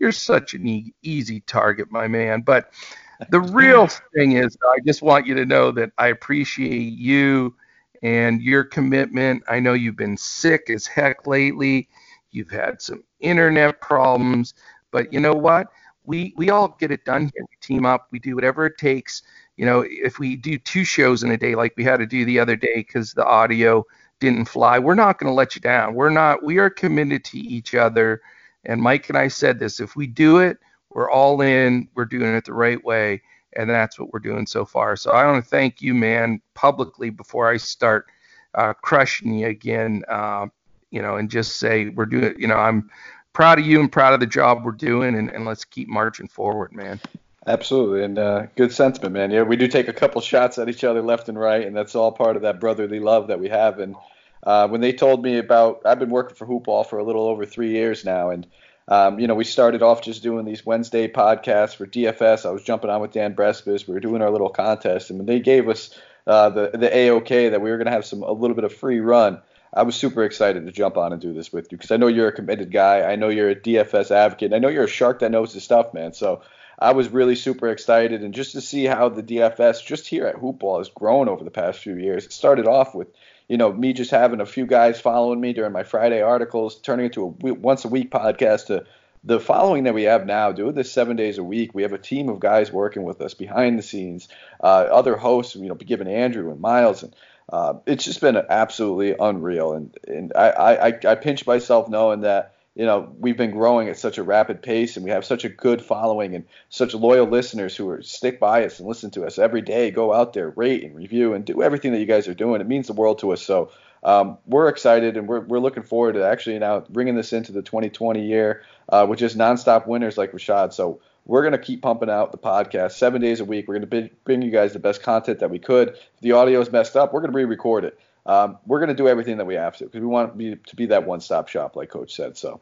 You're 0.00 0.12
such 0.12 0.54
an 0.54 0.66
e- 0.66 0.94
easy 1.02 1.40
target, 1.40 1.92
my 1.92 2.08
man. 2.08 2.40
But 2.40 2.72
the 3.30 3.40
real 3.40 3.86
thing 3.86 4.32
is, 4.32 4.56
I 4.64 4.78
just 4.84 5.02
want 5.02 5.26
you 5.26 5.34
to 5.36 5.46
know 5.46 5.70
that 5.72 5.92
I 5.98 6.08
appreciate 6.08 6.94
you 6.94 7.54
and 8.02 8.42
your 8.42 8.64
commitment. 8.64 9.42
I 9.48 9.60
know 9.60 9.74
you've 9.74 9.96
been 9.96 10.16
sick 10.16 10.70
as 10.70 10.86
heck 10.86 11.26
lately. 11.26 11.88
You've 12.32 12.50
had 12.50 12.80
some 12.80 13.04
internet 13.20 13.80
problems, 13.80 14.54
but 14.90 15.12
you 15.12 15.20
know 15.20 15.34
what? 15.34 15.68
We 16.04 16.32
we 16.36 16.50
all 16.50 16.76
get 16.80 16.90
it 16.90 17.04
done 17.04 17.22
here. 17.34 17.42
We 17.42 17.56
team 17.60 17.84
up. 17.84 18.08
We 18.10 18.18
do 18.18 18.34
whatever 18.34 18.66
it 18.66 18.78
takes. 18.78 19.22
You 19.56 19.66
know, 19.66 19.84
if 19.86 20.18
we 20.18 20.36
do 20.36 20.56
two 20.58 20.84
shows 20.84 21.22
in 21.22 21.30
a 21.30 21.36
day 21.36 21.54
like 21.54 21.74
we 21.76 21.84
had 21.84 21.98
to 21.98 22.06
do 22.06 22.24
the 22.24 22.38
other 22.40 22.56
day 22.56 22.76
because 22.76 23.12
the 23.12 23.26
audio 23.26 23.84
didn't 24.18 24.46
fly, 24.46 24.78
we're 24.78 24.94
not 24.94 25.18
going 25.18 25.30
to 25.30 25.34
let 25.34 25.54
you 25.54 25.60
down. 25.60 25.94
We're 25.94 26.10
not. 26.10 26.42
We 26.42 26.58
are 26.58 26.70
committed 26.70 27.24
to 27.26 27.38
each 27.38 27.74
other. 27.74 28.22
And 28.64 28.80
Mike 28.80 29.08
and 29.08 29.18
I 29.18 29.28
said 29.28 29.58
this: 29.58 29.80
if 29.80 29.96
we 29.96 30.06
do 30.06 30.38
it, 30.38 30.58
we're 30.90 31.10
all 31.10 31.40
in. 31.40 31.88
We're 31.94 32.04
doing 32.04 32.34
it 32.34 32.44
the 32.44 32.52
right 32.52 32.82
way 32.84 33.22
and 33.54 33.68
that's 33.68 33.98
what 33.98 34.12
we're 34.12 34.20
doing 34.20 34.46
so 34.46 34.64
far. 34.64 34.96
So 34.96 35.10
I 35.10 35.26
want 35.26 35.42
to 35.42 35.48
thank 35.48 35.82
you, 35.82 35.94
man, 35.94 36.40
publicly 36.54 37.10
before 37.10 37.50
I 37.50 37.56
start 37.56 38.06
uh, 38.54 38.74
crushing 38.74 39.34
you 39.34 39.48
again. 39.48 40.04
Uh, 40.08 40.46
you 40.90 41.02
know, 41.02 41.16
and 41.16 41.30
just 41.30 41.58
say 41.58 41.88
we're 41.88 42.06
doing. 42.06 42.34
You 42.38 42.48
know, 42.48 42.56
I'm 42.56 42.90
proud 43.32 43.58
of 43.58 43.66
you 43.66 43.80
and 43.80 43.90
proud 43.90 44.14
of 44.14 44.20
the 44.20 44.26
job 44.26 44.64
we're 44.64 44.72
doing, 44.72 45.16
and, 45.16 45.30
and 45.30 45.44
let's 45.44 45.64
keep 45.64 45.88
marching 45.88 46.28
forward, 46.28 46.72
man. 46.72 47.00
Absolutely, 47.46 48.04
and 48.04 48.18
uh, 48.18 48.46
good 48.56 48.72
sentiment, 48.72 49.14
man. 49.14 49.30
Yeah, 49.30 49.42
we 49.42 49.56
do 49.56 49.66
take 49.66 49.88
a 49.88 49.92
couple 49.92 50.20
shots 50.20 50.58
at 50.58 50.68
each 50.68 50.84
other 50.84 51.00
left 51.00 51.28
and 51.28 51.38
right, 51.38 51.66
and 51.66 51.76
that's 51.76 51.94
all 51.94 52.12
part 52.12 52.36
of 52.36 52.42
that 52.42 52.60
brotherly 52.60 53.00
love 53.00 53.28
that 53.28 53.40
we 53.40 53.48
have. 53.48 53.78
And 53.78 53.94
uh, 54.42 54.68
when 54.68 54.80
they 54.80 54.92
told 54.92 55.22
me 55.22 55.38
about, 55.38 55.82
I've 55.84 55.98
been 55.98 56.10
working 56.10 56.36
for 56.36 56.46
Hoopball 56.46 56.86
for 56.86 56.98
a 56.98 57.04
little 57.04 57.26
over 57.26 57.44
three 57.44 57.70
years 57.70 58.04
now, 58.04 58.30
and 58.30 58.46
um, 58.88 59.20
you 59.20 59.28
know, 59.28 59.36
we 59.36 59.44
started 59.44 59.82
off 59.82 60.02
just 60.02 60.22
doing 60.22 60.44
these 60.44 60.66
Wednesday 60.66 61.06
podcasts 61.06 61.76
for 61.76 61.86
DFS. 61.86 62.44
I 62.44 62.50
was 62.50 62.64
jumping 62.64 62.90
on 62.90 63.00
with 63.00 63.12
Dan 63.12 63.34
Besbris. 63.34 63.86
We 63.86 63.94
were 63.94 64.00
doing 64.00 64.20
our 64.20 64.30
little 64.30 64.48
contest, 64.48 65.10
and 65.10 65.18
when 65.18 65.26
they 65.26 65.38
gave 65.38 65.68
us 65.68 65.96
uh, 66.26 66.50
the 66.50 66.70
the 66.72 66.88
AOK 66.88 67.50
that 67.50 67.60
we 67.60 67.70
were 67.70 67.76
going 67.76 67.86
to 67.86 67.92
have 67.92 68.04
some 68.04 68.22
a 68.22 68.32
little 68.32 68.56
bit 68.56 68.64
of 68.64 68.74
free 68.74 68.98
run, 68.98 69.40
I 69.72 69.84
was 69.84 69.94
super 69.94 70.24
excited 70.24 70.66
to 70.66 70.72
jump 70.72 70.96
on 70.96 71.12
and 71.12 71.22
do 71.22 71.32
this 71.32 71.52
with 71.52 71.70
you 71.70 71.78
because 71.78 71.92
I 71.92 71.98
know 71.98 72.08
you're 72.08 72.28
a 72.28 72.32
committed 72.32 72.72
guy. 72.72 73.02
I 73.02 73.14
know 73.14 73.28
you're 73.28 73.50
a 73.50 73.54
DFS 73.54 74.10
advocate. 74.10 74.52
I 74.52 74.58
know 74.58 74.68
you're 74.68 74.84
a 74.84 74.88
shark 74.88 75.20
that 75.20 75.30
knows 75.30 75.52
his 75.52 75.62
stuff, 75.62 75.94
man. 75.94 76.12
So 76.12 76.42
I 76.76 76.92
was 76.92 77.10
really 77.10 77.36
super 77.36 77.68
excited, 77.68 78.24
and 78.24 78.34
just 78.34 78.52
to 78.52 78.60
see 78.60 78.86
how 78.86 79.08
the 79.08 79.22
DFS 79.22 79.84
just 79.84 80.08
here 80.08 80.26
at 80.26 80.36
Hoopball 80.36 80.78
has 80.78 80.88
grown 80.88 81.28
over 81.28 81.44
the 81.44 81.50
past 81.50 81.78
few 81.78 81.96
years. 81.96 82.24
It 82.24 82.32
started 82.32 82.66
off 82.66 82.94
with 82.94 83.08
you 83.50 83.56
know, 83.56 83.72
me 83.72 83.92
just 83.92 84.12
having 84.12 84.40
a 84.40 84.46
few 84.46 84.64
guys 84.64 85.00
following 85.00 85.40
me 85.40 85.52
during 85.52 85.72
my 85.72 85.82
Friday 85.82 86.22
articles, 86.22 86.80
turning 86.80 87.06
it 87.06 87.14
to 87.14 87.24
a 87.24 87.52
once 87.52 87.84
a 87.84 87.88
week 87.88 88.12
podcast 88.12 88.66
to 88.66 88.84
the 89.24 89.40
following 89.40 89.82
that 89.84 89.92
we 89.92 90.04
have 90.04 90.24
now, 90.24 90.52
doing 90.52 90.76
this 90.76 90.92
seven 90.92 91.16
days 91.16 91.36
a 91.36 91.42
week. 91.42 91.74
We 91.74 91.82
have 91.82 91.92
a 91.92 91.98
team 91.98 92.28
of 92.28 92.38
guys 92.38 92.72
working 92.72 93.02
with 93.02 93.20
us 93.20 93.34
behind 93.34 93.76
the 93.76 93.82
scenes, 93.82 94.28
uh, 94.62 94.86
other 94.92 95.16
hosts, 95.16 95.56
you 95.56 95.66
know, 95.66 95.74
giving 95.74 96.06
Andrew 96.06 96.52
and 96.52 96.60
Miles, 96.60 97.02
and 97.02 97.12
uh, 97.52 97.74
it's 97.86 98.04
just 98.04 98.20
been 98.20 98.36
absolutely 98.36 99.16
unreal. 99.18 99.72
And 99.72 99.98
and 100.06 100.32
I, 100.36 100.50
I 100.50 100.86
I 100.86 101.14
pinch 101.16 101.44
myself 101.44 101.88
knowing 101.88 102.20
that 102.20 102.54
you 102.74 102.86
know, 102.86 103.12
we've 103.18 103.36
been 103.36 103.50
growing 103.50 103.88
at 103.88 103.98
such 103.98 104.18
a 104.18 104.22
rapid 104.22 104.62
pace 104.62 104.96
and 104.96 105.04
we 105.04 105.10
have 105.10 105.24
such 105.24 105.44
a 105.44 105.48
good 105.48 105.82
following 105.82 106.34
and 106.34 106.44
such 106.68 106.94
loyal 106.94 107.26
listeners 107.26 107.76
who 107.76 107.88
are 107.90 108.02
stick 108.02 108.38
by 108.38 108.64
us 108.64 108.78
and 108.78 108.88
listen 108.88 109.10
to 109.10 109.24
us 109.24 109.38
every 109.38 109.60
day, 109.60 109.90
go 109.90 110.12
out 110.12 110.32
there, 110.32 110.50
rate 110.50 110.84
and 110.84 110.94
review 110.94 111.34
and 111.34 111.44
do 111.44 111.62
everything 111.62 111.92
that 111.92 111.98
you 111.98 112.06
guys 112.06 112.28
are 112.28 112.34
doing. 112.34 112.60
It 112.60 112.68
means 112.68 112.86
the 112.86 112.92
world 112.92 113.18
to 113.20 113.32
us. 113.32 113.42
So 113.42 113.70
um, 114.04 114.38
we're 114.46 114.68
excited 114.68 115.16
and 115.16 115.28
we're, 115.28 115.40
we're 115.40 115.58
looking 115.58 115.82
forward 115.82 116.14
to 116.14 116.24
actually 116.24 116.58
now 116.58 116.80
bringing 116.88 117.16
this 117.16 117.32
into 117.32 117.52
the 117.52 117.62
2020 117.62 118.24
year 118.24 118.62
uh, 118.88 119.04
with 119.08 119.18
just 119.18 119.36
nonstop 119.36 119.86
winners 119.86 120.16
like 120.16 120.32
Rashad. 120.32 120.72
So 120.72 121.00
we're 121.26 121.42
going 121.42 121.52
to 121.52 121.58
keep 121.58 121.82
pumping 121.82 122.08
out 122.08 122.32
the 122.32 122.38
podcast 122.38 122.92
seven 122.92 123.20
days 123.20 123.40
a 123.40 123.44
week. 123.44 123.68
We're 123.68 123.78
going 123.78 123.90
to 123.90 124.10
bring 124.24 124.42
you 124.42 124.50
guys 124.50 124.72
the 124.72 124.78
best 124.78 125.02
content 125.02 125.40
that 125.40 125.50
we 125.50 125.58
could. 125.58 125.90
If 125.90 126.20
the 126.20 126.32
audio 126.32 126.60
is 126.60 126.72
messed 126.72 126.96
up, 126.96 127.12
we're 127.12 127.20
going 127.20 127.32
to 127.32 127.36
re-record 127.36 127.84
it. 127.84 127.98
Um, 128.26 128.58
we're 128.66 128.78
going 128.78 128.88
to 128.88 128.94
do 128.94 129.08
everything 129.08 129.38
that 129.38 129.46
we 129.46 129.54
have 129.54 129.76
to 129.78 129.84
because 129.84 130.00
we 130.00 130.06
want 130.06 130.32
to 130.32 130.36
be, 130.36 130.56
to 130.56 130.76
be 130.76 130.86
that 130.86 131.06
one-stop 131.06 131.48
shop, 131.48 131.76
like 131.76 131.90
Coach 131.90 132.14
said. 132.14 132.36
So 132.36 132.60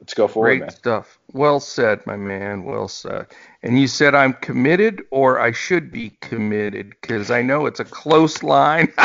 let's 0.00 0.14
go 0.14 0.28
forward, 0.28 0.48
Great 0.48 0.60
man. 0.60 0.70
stuff. 0.70 1.18
Well 1.32 1.60
said, 1.60 2.06
my 2.06 2.16
man. 2.16 2.64
Well 2.64 2.88
said. 2.88 3.26
And 3.62 3.78
you 3.78 3.86
said 3.86 4.14
I'm 4.14 4.32
committed, 4.34 5.02
or 5.10 5.40
I 5.40 5.52
should 5.52 5.90
be 5.90 6.10
committed, 6.20 6.90
because 6.90 7.30
I 7.30 7.42
know 7.42 7.66
it's 7.66 7.80
a 7.80 7.84
close 7.84 8.42
line. 8.42 8.92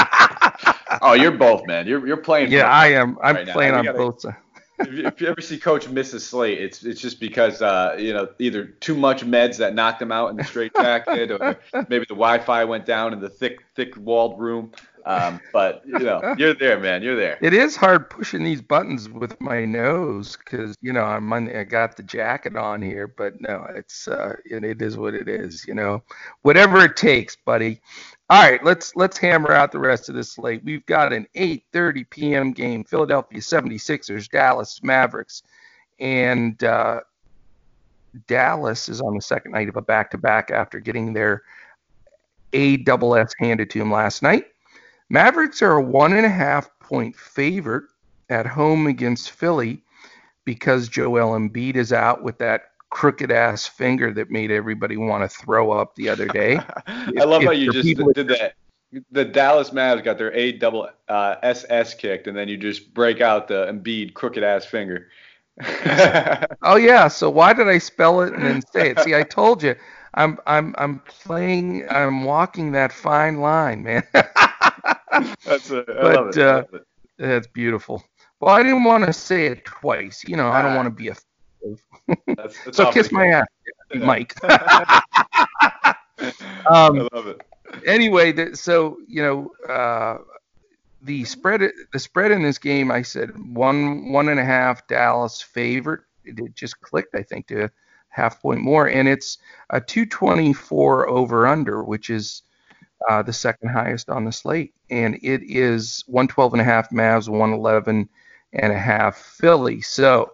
oh, 1.01 1.13
you're 1.13 1.31
both, 1.31 1.65
man. 1.67 1.87
You're 1.87 2.05
you're 2.07 2.17
playing. 2.17 2.51
Yeah, 2.51 2.69
I 2.69 2.87
am. 2.87 3.17
I'm 3.21 3.35
right 3.35 3.47
playing 3.47 3.73
on 3.73 3.85
gotta, 3.85 3.97
both 3.97 4.21
sides. 4.21 4.37
if, 4.79 4.93
you, 4.93 5.05
if, 5.05 5.21
you, 5.21 5.27
ever 5.27 5.41
see 5.41 5.59
Coach 5.59 5.87
miss 5.87 6.13
a 6.13 6.19
slate, 6.19 6.59
it's 6.59 6.83
it's 6.83 6.99
just 6.99 7.19
because 7.19 7.61
uh, 7.61 7.95
you 7.99 8.13
know 8.13 8.29
either 8.39 8.65
too 8.65 8.95
much 8.95 9.25
meds 9.25 9.57
that 9.57 9.75
knocked 9.75 10.01
him 10.01 10.11
out 10.11 10.29
in 10.31 10.37
the 10.37 10.43
straight 10.43 10.73
jacket, 10.75 11.31
or 11.31 11.59
maybe 11.89 12.05
the 12.05 12.15
Wi-Fi 12.15 12.63
went 12.65 12.85
down 12.85 13.13
in 13.13 13.19
the 13.19 13.29
thick 13.29 13.63
thick 13.75 13.95
walled 13.97 14.39
room. 14.39 14.71
Um, 15.05 15.41
but 15.51 15.81
you 15.85 15.99
know, 15.99 16.35
you're 16.37 16.53
there, 16.53 16.79
man. 16.79 17.03
You're 17.03 17.15
there. 17.15 17.37
It 17.41 17.53
is 17.53 17.75
hard 17.75 18.09
pushing 18.09 18.43
these 18.43 18.61
buttons 18.61 19.09
with 19.09 19.39
my 19.41 19.65
nose 19.65 20.37
because 20.37 20.75
you 20.81 20.93
know 20.93 21.03
I'm 21.03 21.31
on, 21.33 21.53
I 21.53 21.63
got 21.63 21.97
the 21.97 22.03
jacket 22.03 22.55
on 22.55 22.81
here, 22.81 23.07
but 23.07 23.39
no, 23.41 23.65
it's 23.75 24.07
uh, 24.07 24.35
it, 24.45 24.63
it 24.63 24.81
is 24.81 24.97
what 24.97 25.13
it 25.13 25.27
is. 25.27 25.67
You 25.67 25.73
know, 25.73 26.03
whatever 26.41 26.83
it 26.83 26.95
takes, 26.95 27.35
buddy. 27.35 27.81
All 28.29 28.41
right, 28.41 28.63
let's 28.63 28.95
let's 28.95 29.17
hammer 29.17 29.51
out 29.51 29.71
the 29.71 29.79
rest 29.79 30.07
of 30.07 30.15
this 30.15 30.31
slate. 30.31 30.63
We've 30.63 30.85
got 30.85 31.11
an 31.11 31.27
8:30 31.35 32.09
p.m. 32.09 32.51
game: 32.53 32.83
Philadelphia 32.85 33.39
76ers, 33.39 34.29
Dallas 34.29 34.81
Mavericks, 34.83 35.43
and 35.99 36.63
uh, 36.63 37.01
Dallas 38.27 38.87
is 38.87 39.01
on 39.01 39.15
the 39.15 39.21
second 39.21 39.51
night 39.51 39.69
of 39.69 39.75
a 39.75 39.81
back-to-back 39.81 40.51
after 40.51 40.79
getting 40.79 41.13
their 41.13 41.43
A 42.53 42.77
double 42.77 43.15
S 43.15 43.33
handed 43.39 43.69
to 43.71 43.79
them 43.79 43.91
last 43.91 44.21
night. 44.21 44.45
Mavericks 45.09 45.61
are 45.61 45.73
a 45.73 45.81
one 45.81 46.13
and 46.13 46.25
a 46.25 46.29
half 46.29 46.69
point 46.79 47.15
favorite 47.15 47.85
at 48.29 48.45
home 48.45 48.87
against 48.87 49.31
Philly 49.31 49.83
because 50.45 50.87
Joel 50.87 51.37
Embiid 51.37 51.75
is 51.75 51.93
out 51.93 52.23
with 52.23 52.37
that 52.39 52.63
crooked 52.89 53.31
ass 53.31 53.65
finger 53.65 54.13
that 54.13 54.29
made 54.29 54.51
everybody 54.51 54.97
want 54.97 55.29
to 55.29 55.37
throw 55.37 55.71
up 55.71 55.95
the 55.95 56.09
other 56.09 56.27
day. 56.27 56.59
I 56.87 57.23
love 57.23 57.43
how 57.43 57.51
you 57.51 57.71
just 57.71 57.97
did 58.13 58.27
that. 58.27 58.53
The 59.11 59.25
Dallas 59.25 59.71
Mavs 59.71 60.03
got 60.03 60.19
their 60.19 60.31
A 60.33 60.51
double 60.51 60.87
uh, 61.09 61.35
SS 61.41 61.95
kicked, 61.95 62.27
and 62.27 62.37
then 62.37 62.47
you 62.47 62.57
just 62.57 62.93
break 62.93 63.21
out 63.21 63.47
the 63.47 63.65
Embiid 63.65 64.13
crooked 64.13 64.43
ass 64.43 64.65
finger. 64.65 65.09
oh 66.61 66.75
yeah, 66.75 67.07
so 67.07 67.29
why 67.29 67.53
did 67.53 67.67
I 67.67 67.79
spell 67.79 68.21
it 68.21 68.33
and 68.33 68.43
then 68.43 68.61
say 68.71 68.91
it? 68.91 68.99
See, 68.99 69.15
I 69.15 69.23
told 69.23 69.63
you, 69.63 69.75
I'm 70.13 70.37
I'm 70.45 70.75
I'm 70.77 70.99
playing, 70.99 71.87
I'm 71.89 72.23
walking 72.23 72.71
that 72.73 72.93
fine 72.93 73.39
line, 73.39 73.83
man. 73.83 74.03
that's 75.45 75.71
a, 75.71 75.79
I 75.79 76.01
but, 76.01 76.15
love 76.15 76.37
it. 76.37 76.37
Uh. 76.37 76.63
That's 77.17 77.47
beautiful. 77.47 78.03
Well, 78.39 78.53
I 78.53 78.63
didn't 78.63 78.83
want 78.83 79.05
to 79.05 79.13
say 79.13 79.45
it 79.45 79.65
twice. 79.65 80.23
You 80.27 80.35
know, 80.35 80.49
I 80.49 80.61
don't 80.61 80.75
want 80.75 80.87
to 80.87 80.89
be 80.89 81.09
a 81.09 81.15
so 82.73 82.91
kiss 82.91 83.11
my 83.11 83.27
ass, 83.27 83.45
Mike. 83.95 84.35
um, 84.43 85.93
I 86.67 87.07
love 87.13 87.27
it. 87.27 87.41
Anyway, 87.85 88.53
so 88.53 88.97
you 89.07 89.21
know, 89.21 89.51
uh, 89.73 90.17
the 91.01 91.23
spread 91.23 91.61
the 91.91 91.99
spread 91.99 92.31
in 92.31 92.43
this 92.43 92.57
game, 92.57 92.91
I 92.91 93.01
said 93.01 93.31
one 93.53 94.11
one 94.11 94.29
and 94.29 94.39
a 94.39 94.45
half 94.45 94.87
Dallas 94.87 95.41
favorite. 95.41 96.01
It, 96.25 96.39
it 96.39 96.55
just 96.55 96.81
clicked, 96.81 97.15
I 97.15 97.23
think, 97.23 97.47
to 97.47 97.69
half 98.09 98.41
point 98.41 98.61
more, 98.61 98.87
and 98.87 99.07
it's 99.07 99.37
a 99.69 99.81
224 99.81 101.09
over 101.09 101.47
under, 101.47 101.83
which 101.83 102.09
is 102.09 102.43
uh, 103.09 103.21
the 103.21 103.33
second 103.33 103.69
highest 103.69 104.09
on 104.09 104.25
the 104.25 104.31
slate, 104.31 104.73
and 104.89 105.15
it 105.21 105.41
is 105.43 106.03
112 106.07 106.53
and 106.53 106.61
a 106.61 106.65
half 106.65 106.89
Mavs, 106.89 107.27
111 107.27 108.09
and 108.53 108.71
a 108.71 108.77
half 108.77 109.17
Philly. 109.17 109.81
So 109.81 110.31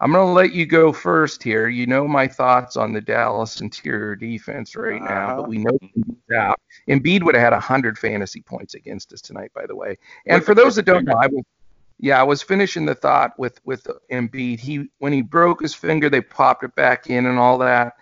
I'm 0.00 0.12
going 0.12 0.26
to 0.26 0.32
let 0.32 0.52
you 0.52 0.64
go 0.64 0.92
first 0.92 1.42
here. 1.42 1.68
You 1.68 1.86
know 1.86 2.06
my 2.06 2.28
thoughts 2.28 2.76
on 2.76 2.92
the 2.92 3.00
Dallas 3.00 3.60
interior 3.60 4.14
defense 4.14 4.76
right 4.76 5.02
now, 5.02 5.24
uh-huh. 5.24 5.36
but 5.36 5.48
we 5.48 5.58
know 5.58 5.76
he's 5.80 6.36
out. 6.36 6.60
Embiid 6.88 7.24
would 7.24 7.34
have 7.34 7.42
had 7.42 7.52
100 7.52 7.98
fantasy 7.98 8.40
points 8.40 8.74
against 8.74 9.12
us 9.12 9.20
tonight, 9.20 9.50
by 9.54 9.66
the 9.66 9.74
way. 9.74 9.98
And 10.26 10.44
for 10.44 10.54
those 10.54 10.76
that 10.76 10.86
don't 10.86 11.04
know, 11.04 11.16
I 11.20 11.26
was, 11.26 11.42
yeah, 11.98 12.20
I 12.20 12.22
was 12.22 12.42
finishing 12.42 12.86
the 12.86 12.94
thought 12.94 13.36
with 13.38 13.60
with 13.64 13.88
Embiid. 14.12 14.60
He 14.60 14.88
when 14.98 15.12
he 15.12 15.20
broke 15.20 15.60
his 15.60 15.74
finger, 15.74 16.08
they 16.08 16.20
popped 16.20 16.62
it 16.62 16.76
back 16.76 17.10
in 17.10 17.26
and 17.26 17.38
all 17.38 17.58
that, 17.58 17.94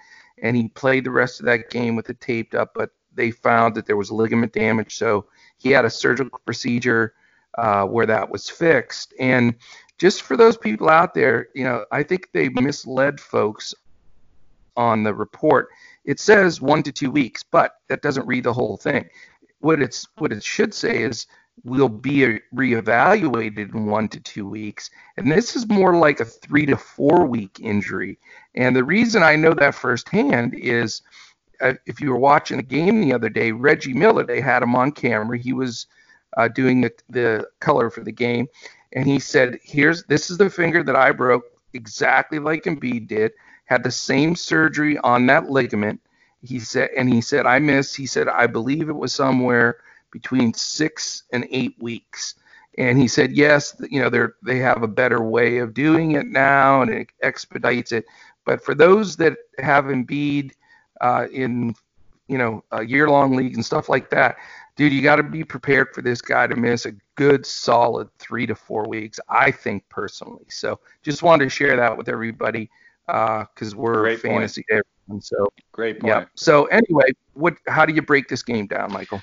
and 0.42 0.54
he 0.54 0.68
played 0.68 1.04
the 1.04 1.10
rest 1.10 1.40
of 1.40 1.46
that 1.46 1.70
game 1.70 1.96
with 1.96 2.10
it 2.10 2.20
taped 2.20 2.54
up. 2.54 2.72
But 2.74 2.90
they 3.16 3.30
found 3.30 3.74
that 3.74 3.86
there 3.86 3.96
was 3.96 4.10
ligament 4.10 4.52
damage, 4.52 4.96
so 4.96 5.26
he 5.58 5.70
had 5.70 5.84
a 5.84 5.90
surgical 5.90 6.40
procedure 6.44 7.14
uh, 7.58 7.84
where 7.84 8.06
that 8.06 8.30
was 8.30 8.48
fixed. 8.48 9.14
And 9.18 9.54
just 9.98 10.22
for 10.22 10.36
those 10.36 10.56
people 10.56 10.88
out 10.88 11.14
there, 11.14 11.48
you 11.54 11.64
know, 11.64 11.84
I 11.90 12.02
think 12.02 12.28
they 12.32 12.48
misled 12.50 13.18
folks 13.18 13.74
on 14.76 15.02
the 15.02 15.14
report. 15.14 15.68
It 16.04 16.20
says 16.20 16.60
one 16.60 16.82
to 16.84 16.92
two 16.92 17.10
weeks, 17.10 17.42
but 17.42 17.76
that 17.88 18.02
doesn't 18.02 18.26
read 18.26 18.44
the 18.44 18.52
whole 18.52 18.76
thing. 18.76 19.08
What 19.60 19.80
it's 19.80 20.06
what 20.18 20.32
it 20.32 20.44
should 20.44 20.74
say 20.74 21.02
is 21.02 21.26
"We'll 21.64 21.88
be 21.88 22.40
reevaluated 22.54 23.74
in 23.74 23.86
one 23.86 24.08
to 24.10 24.20
two 24.20 24.46
weeks, 24.46 24.90
and 25.16 25.32
this 25.32 25.56
is 25.56 25.66
more 25.66 25.96
like 25.96 26.20
a 26.20 26.26
three 26.26 26.66
to 26.66 26.76
four 26.76 27.24
week 27.26 27.58
injury. 27.60 28.18
And 28.54 28.76
the 28.76 28.84
reason 28.84 29.22
I 29.22 29.36
know 29.36 29.54
that 29.54 29.74
firsthand 29.74 30.54
is 30.54 31.02
if 31.60 32.00
you 32.00 32.10
were 32.10 32.18
watching 32.18 32.56
the 32.56 32.62
game 32.62 33.00
the 33.00 33.12
other 33.12 33.28
day, 33.28 33.52
Reggie 33.52 33.94
Miller, 33.94 34.24
they 34.24 34.40
had 34.40 34.62
him 34.62 34.74
on 34.74 34.92
camera. 34.92 35.38
He 35.38 35.52
was 35.52 35.86
uh, 36.36 36.48
doing 36.48 36.80
the, 36.80 36.92
the 37.08 37.48
color 37.60 37.90
for 37.90 38.02
the 38.02 38.12
game, 38.12 38.46
and 38.92 39.06
he 39.06 39.18
said, 39.18 39.58
"Here's 39.62 40.04
this 40.04 40.30
is 40.30 40.38
the 40.38 40.50
finger 40.50 40.82
that 40.82 40.96
I 40.96 41.12
broke 41.12 41.44
exactly 41.72 42.38
like 42.38 42.64
Embiid 42.64 43.08
did. 43.08 43.32
Had 43.64 43.82
the 43.82 43.90
same 43.90 44.36
surgery 44.36 44.98
on 44.98 45.26
that 45.26 45.50
ligament." 45.50 46.00
He 46.42 46.60
said, 46.60 46.90
and 46.96 47.12
he 47.12 47.20
said, 47.20 47.46
"I 47.46 47.58
missed." 47.58 47.96
He 47.96 48.06
said, 48.06 48.28
"I 48.28 48.46
believe 48.46 48.88
it 48.88 48.96
was 48.96 49.12
somewhere 49.12 49.78
between 50.12 50.54
six 50.54 51.24
and 51.32 51.46
eight 51.50 51.76
weeks." 51.80 52.34
And 52.78 52.98
he 52.98 53.08
said, 53.08 53.32
"Yes, 53.32 53.74
you 53.90 54.00
know 54.00 54.10
they 54.10 54.26
they 54.42 54.58
have 54.58 54.82
a 54.82 54.88
better 54.88 55.22
way 55.22 55.58
of 55.58 55.74
doing 55.74 56.12
it 56.12 56.26
now, 56.26 56.82
and 56.82 56.90
it 56.90 57.08
expedites 57.22 57.92
it. 57.92 58.04
But 58.44 58.62
for 58.62 58.74
those 58.74 59.16
that 59.16 59.36
have 59.58 59.86
Embiid 59.86 60.52
uh, 61.00 61.26
in 61.32 61.74
you 62.28 62.38
know 62.38 62.64
a 62.72 62.84
year-long 62.84 63.36
league 63.36 63.54
and 63.54 63.64
stuff 63.64 63.88
like 63.88 64.10
that, 64.10 64.36
dude, 64.76 64.92
you 64.92 65.02
got 65.02 65.16
to 65.16 65.22
be 65.22 65.44
prepared 65.44 65.94
for 65.94 66.02
this 66.02 66.20
guy 66.20 66.46
to 66.46 66.56
miss 66.56 66.86
a 66.86 66.92
good 67.14 67.44
solid 67.44 68.08
three 68.18 68.46
to 68.46 68.54
four 68.54 68.86
weeks, 68.88 69.18
I 69.28 69.50
think 69.50 69.88
personally. 69.88 70.44
So 70.48 70.78
just 71.02 71.22
wanted 71.22 71.44
to 71.44 71.50
share 71.50 71.76
that 71.76 71.96
with 71.96 72.08
everybody 72.08 72.70
because 73.06 73.72
uh, 73.72 73.76
we're 73.76 74.00
Great 74.00 74.20
fantasy 74.20 74.64
everyone. 74.70 75.22
So 75.22 75.48
Great 75.72 76.00
point. 76.00 76.10
Yeah. 76.10 76.24
So 76.34 76.66
anyway, 76.66 77.10
what? 77.34 77.54
How 77.66 77.86
do 77.86 77.94
you 77.94 78.02
break 78.02 78.28
this 78.28 78.42
game 78.42 78.66
down, 78.66 78.92
Michael? 78.92 79.22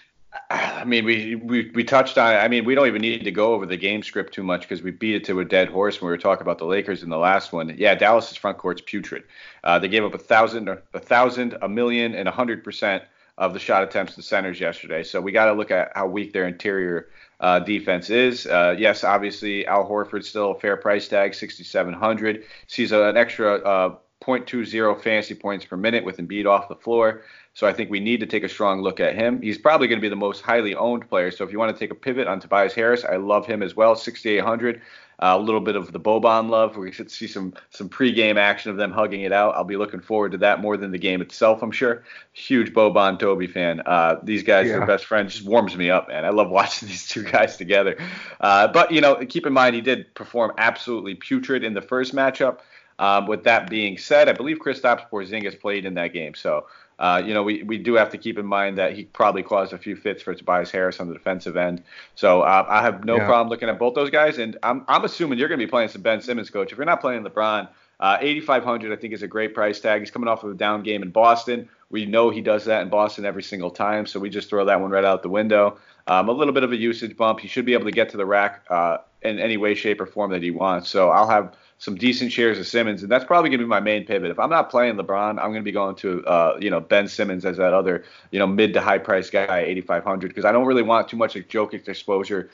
I 0.49 0.83
mean, 0.85 1.05
we, 1.05 1.35
we 1.35 1.71
we 1.73 1.83
touched 1.83 2.17
on 2.17 2.33
it. 2.33 2.37
I 2.37 2.47
mean, 2.47 2.65
we 2.65 2.75
don't 2.75 2.87
even 2.87 3.01
need 3.01 3.23
to 3.23 3.31
go 3.31 3.53
over 3.53 3.65
the 3.65 3.77
game 3.77 4.03
script 4.03 4.33
too 4.33 4.43
much 4.43 4.61
because 4.61 4.81
we 4.81 4.91
beat 4.91 5.15
it 5.15 5.23
to 5.25 5.39
a 5.39 5.45
dead 5.45 5.69
horse 5.69 6.01
when 6.01 6.07
we 6.07 6.13
were 6.13 6.17
talking 6.17 6.41
about 6.41 6.57
the 6.57 6.65
Lakers 6.65 7.03
in 7.03 7.09
the 7.09 7.17
last 7.17 7.53
one. 7.53 7.73
Yeah, 7.77 7.95
Dallas's 7.95 8.37
front 8.37 8.57
court's 8.57 8.81
putrid. 8.85 9.23
Uh, 9.63 9.79
they 9.79 9.87
gave 9.87 10.03
up 10.03 10.13
a 10.13 10.17
thousand, 10.17 10.69
a 10.69 10.99
thousand, 10.99 11.57
a 11.61 11.69
million, 11.69 12.15
and 12.15 12.27
a 12.27 12.31
hundred 12.31 12.63
percent 12.63 13.03
of 13.37 13.53
the 13.53 13.59
shot 13.59 13.83
attempts 13.83 14.15
to 14.15 14.21
centers 14.21 14.59
yesterday. 14.59 15.03
So 15.03 15.19
we 15.19 15.31
got 15.31 15.45
to 15.45 15.53
look 15.53 15.71
at 15.71 15.91
how 15.95 16.07
weak 16.07 16.33
their 16.33 16.47
interior 16.47 17.09
uh, 17.39 17.59
defense 17.59 18.09
is. 18.09 18.45
Uh, 18.45 18.75
yes, 18.77 19.03
obviously 19.03 19.65
Al 19.65 19.87
Horford 19.87 20.23
still 20.23 20.51
a 20.51 20.59
fair 20.59 20.77
price 20.77 21.07
tag, 21.07 21.33
6,700. 21.33 22.43
Sees 22.67 22.91
an 22.91 23.17
extra 23.17 23.55
uh, 23.55 23.95
0.20 24.23 25.01
fantasy 25.01 25.35
points 25.35 25.65
per 25.65 25.77
minute 25.77 26.03
with 26.03 26.17
Embiid 26.17 26.45
off 26.45 26.69
the 26.69 26.75
floor. 26.75 27.23
So 27.53 27.67
I 27.67 27.73
think 27.73 27.91
we 27.91 27.99
need 27.99 28.19
to 28.21 28.25
take 28.25 28.43
a 28.43 28.49
strong 28.49 28.81
look 28.81 28.99
at 28.99 29.15
him. 29.15 29.41
He's 29.41 29.57
probably 29.57 29.87
going 29.87 29.99
to 29.99 30.01
be 30.01 30.09
the 30.09 30.15
most 30.15 30.41
highly 30.41 30.73
owned 30.73 31.07
player. 31.07 31.29
So 31.29 31.43
if 31.43 31.51
you 31.51 31.59
want 31.59 31.75
to 31.75 31.79
take 31.79 31.91
a 31.91 31.95
pivot 31.95 32.27
on 32.27 32.39
Tobias 32.39 32.73
Harris, 32.73 33.05
I 33.05 33.17
love 33.17 33.45
him 33.45 33.61
as 33.61 33.75
well, 33.75 33.95
6,800 33.95 34.81
a 35.19 35.39
little 35.39 35.61
bit 35.61 35.75
of 35.75 35.91
the 35.91 35.99
Boban 35.99 36.49
love. 36.49 36.75
We 36.75 36.91
should 36.91 37.09
see 37.09 37.27
some 37.27 37.53
some 37.69 37.89
pregame 37.89 38.37
action 38.37 38.71
of 38.71 38.77
them 38.77 38.91
hugging 38.91 39.21
it 39.21 39.31
out. 39.31 39.55
I'll 39.55 39.63
be 39.63 39.77
looking 39.77 40.01
forward 40.01 40.33
to 40.33 40.37
that 40.39 40.59
more 40.59 40.77
than 40.77 40.91
the 40.91 40.97
game 40.97 41.21
itself. 41.21 41.61
I'm 41.61 41.71
sure. 41.71 42.03
Huge 42.33 42.73
Boban 42.73 43.19
Toby 43.19 43.47
fan. 43.47 43.81
Uh, 43.85 44.17
these 44.23 44.43
guys 44.43 44.67
yeah. 44.67 44.75
are 44.75 44.85
best 44.85 45.05
friends. 45.05 45.33
Just 45.33 45.45
warms 45.45 45.77
me 45.77 45.89
up, 45.89 46.09
man. 46.09 46.25
I 46.25 46.29
love 46.29 46.49
watching 46.51 46.89
these 46.89 47.07
two 47.07 47.23
guys 47.23 47.57
together. 47.57 47.97
Uh, 48.39 48.67
but 48.67 48.91
you 48.91 49.01
know, 49.01 49.15
keep 49.25 49.45
in 49.45 49.53
mind 49.53 49.75
he 49.75 49.81
did 49.81 50.13
perform 50.15 50.53
absolutely 50.57 51.15
putrid 51.15 51.63
in 51.63 51.73
the 51.73 51.81
first 51.81 52.13
matchup. 52.13 52.59
Um, 52.99 53.27
with 53.27 53.43
that 53.45 53.69
being 53.69 53.97
said, 53.97 54.29
I 54.29 54.33
believe 54.33 54.59
Kristaps 54.59 55.09
Porzingis 55.09 55.59
played 55.59 55.85
in 55.85 55.95
that 55.95 56.13
game, 56.13 56.35
so 56.35 56.65
uh, 56.99 57.21
you 57.25 57.33
know, 57.33 57.43
we, 57.43 57.63
we 57.63 57.77
do 57.77 57.95
have 57.95 58.09
to 58.11 58.17
keep 58.17 58.37
in 58.37 58.45
mind 58.45 58.77
that 58.77 58.93
he 58.93 59.05
probably 59.05 59.43
caused 59.43 59.73
a 59.73 59.77
few 59.77 59.95
fits 59.95 60.21
for 60.21 60.33
Tobias 60.33 60.71
Harris 60.71 60.99
on 60.99 61.07
the 61.07 61.13
defensive 61.13 61.57
end. 61.57 61.83
So 62.15 62.41
uh, 62.41 62.65
I 62.69 62.81
have 62.81 63.03
no 63.03 63.17
yeah. 63.17 63.25
problem 63.25 63.49
looking 63.49 63.67
at 63.67 63.79
both 63.79 63.95
those 63.95 64.09
guys. 64.09 64.37
And 64.37 64.57
I'm, 64.63 64.85
I'm 64.87 65.03
assuming 65.03 65.39
you're 65.39 65.47
going 65.47 65.59
to 65.59 65.65
be 65.65 65.69
playing 65.69 65.89
some 65.89 66.01
Ben 66.01 66.21
Simmons, 66.21 66.49
coach. 66.49 66.71
If 66.71 66.77
you're 66.77 66.85
not 66.85 67.01
playing 67.01 67.23
LeBron, 67.23 67.67
uh, 67.99 68.17
8,500 68.21 68.91
I 68.91 68.95
think 68.95 69.13
is 69.13 69.23
a 69.23 69.27
great 69.27 69.53
price 69.53 69.79
tag. 69.79 70.01
He's 70.01 70.11
coming 70.11 70.29
off 70.29 70.43
of 70.43 70.51
a 70.51 70.53
down 70.53 70.83
game 70.83 71.03
in 71.03 71.09
Boston. 71.09 71.67
We 71.89 72.05
know 72.05 72.29
he 72.29 72.41
does 72.41 72.65
that 72.65 72.81
in 72.81 72.89
Boston 72.89 73.25
every 73.25 73.43
single 73.43 73.69
time, 73.69 74.05
so 74.05 74.19
we 74.19 74.29
just 74.29 74.49
throw 74.49 74.65
that 74.65 74.81
one 74.81 74.89
right 74.89 75.05
out 75.05 75.23
the 75.23 75.29
window. 75.29 75.77
Um, 76.07 76.27
a 76.27 76.31
little 76.31 76.53
bit 76.53 76.63
of 76.63 76.71
a 76.71 76.75
usage 76.75 77.15
bump. 77.15 77.39
He 77.39 77.47
should 77.47 77.65
be 77.65 77.73
able 77.73 77.85
to 77.85 77.91
get 77.91 78.09
to 78.09 78.17
the 78.17 78.25
rack 78.25 78.63
uh, 78.69 78.97
in 79.21 79.39
any 79.39 79.57
way, 79.57 79.75
shape, 79.75 80.01
or 80.01 80.05
form 80.05 80.31
that 80.31 80.41
he 80.41 80.51
wants. 80.51 80.89
So 80.89 81.09
I'll 81.09 81.29
have 81.29 81.55
some 81.83 81.95
decent 81.95 82.31
shares 82.31 82.57
of 82.57 82.65
Simmons, 82.65 83.03
and 83.03 83.11
that's 83.11 83.25
probably 83.25 83.49
going 83.49 83.59
to 83.59 83.65
be 83.65 83.69
my 83.69 83.81
main 83.81 84.05
pivot. 84.05 84.31
If 84.31 84.39
I'm 84.39 84.49
not 84.49 84.69
playing 84.69 84.95
LeBron, 84.95 85.31
I'm 85.31 85.51
going 85.51 85.55
to 85.55 85.63
be 85.63 85.73
going 85.73 85.95
to 85.97 86.25
uh, 86.25 86.57
you 86.57 86.69
know 86.69 86.79
Ben 86.79 87.09
Simmons 87.09 87.43
as 87.43 87.57
that 87.57 87.73
other 87.73 88.05
you 88.31 88.39
know 88.39 88.47
mid 88.47 88.73
to 88.75 88.79
high 88.79 88.99
price 88.99 89.29
guy, 89.29 89.59
8,500, 89.59 90.29
because 90.29 90.45
I 90.45 90.53
don't 90.53 90.65
really 90.65 90.81
want 90.81 91.09
too 91.09 91.17
much 91.17 91.33
Jokic 91.33 91.89
exposure 91.89 92.49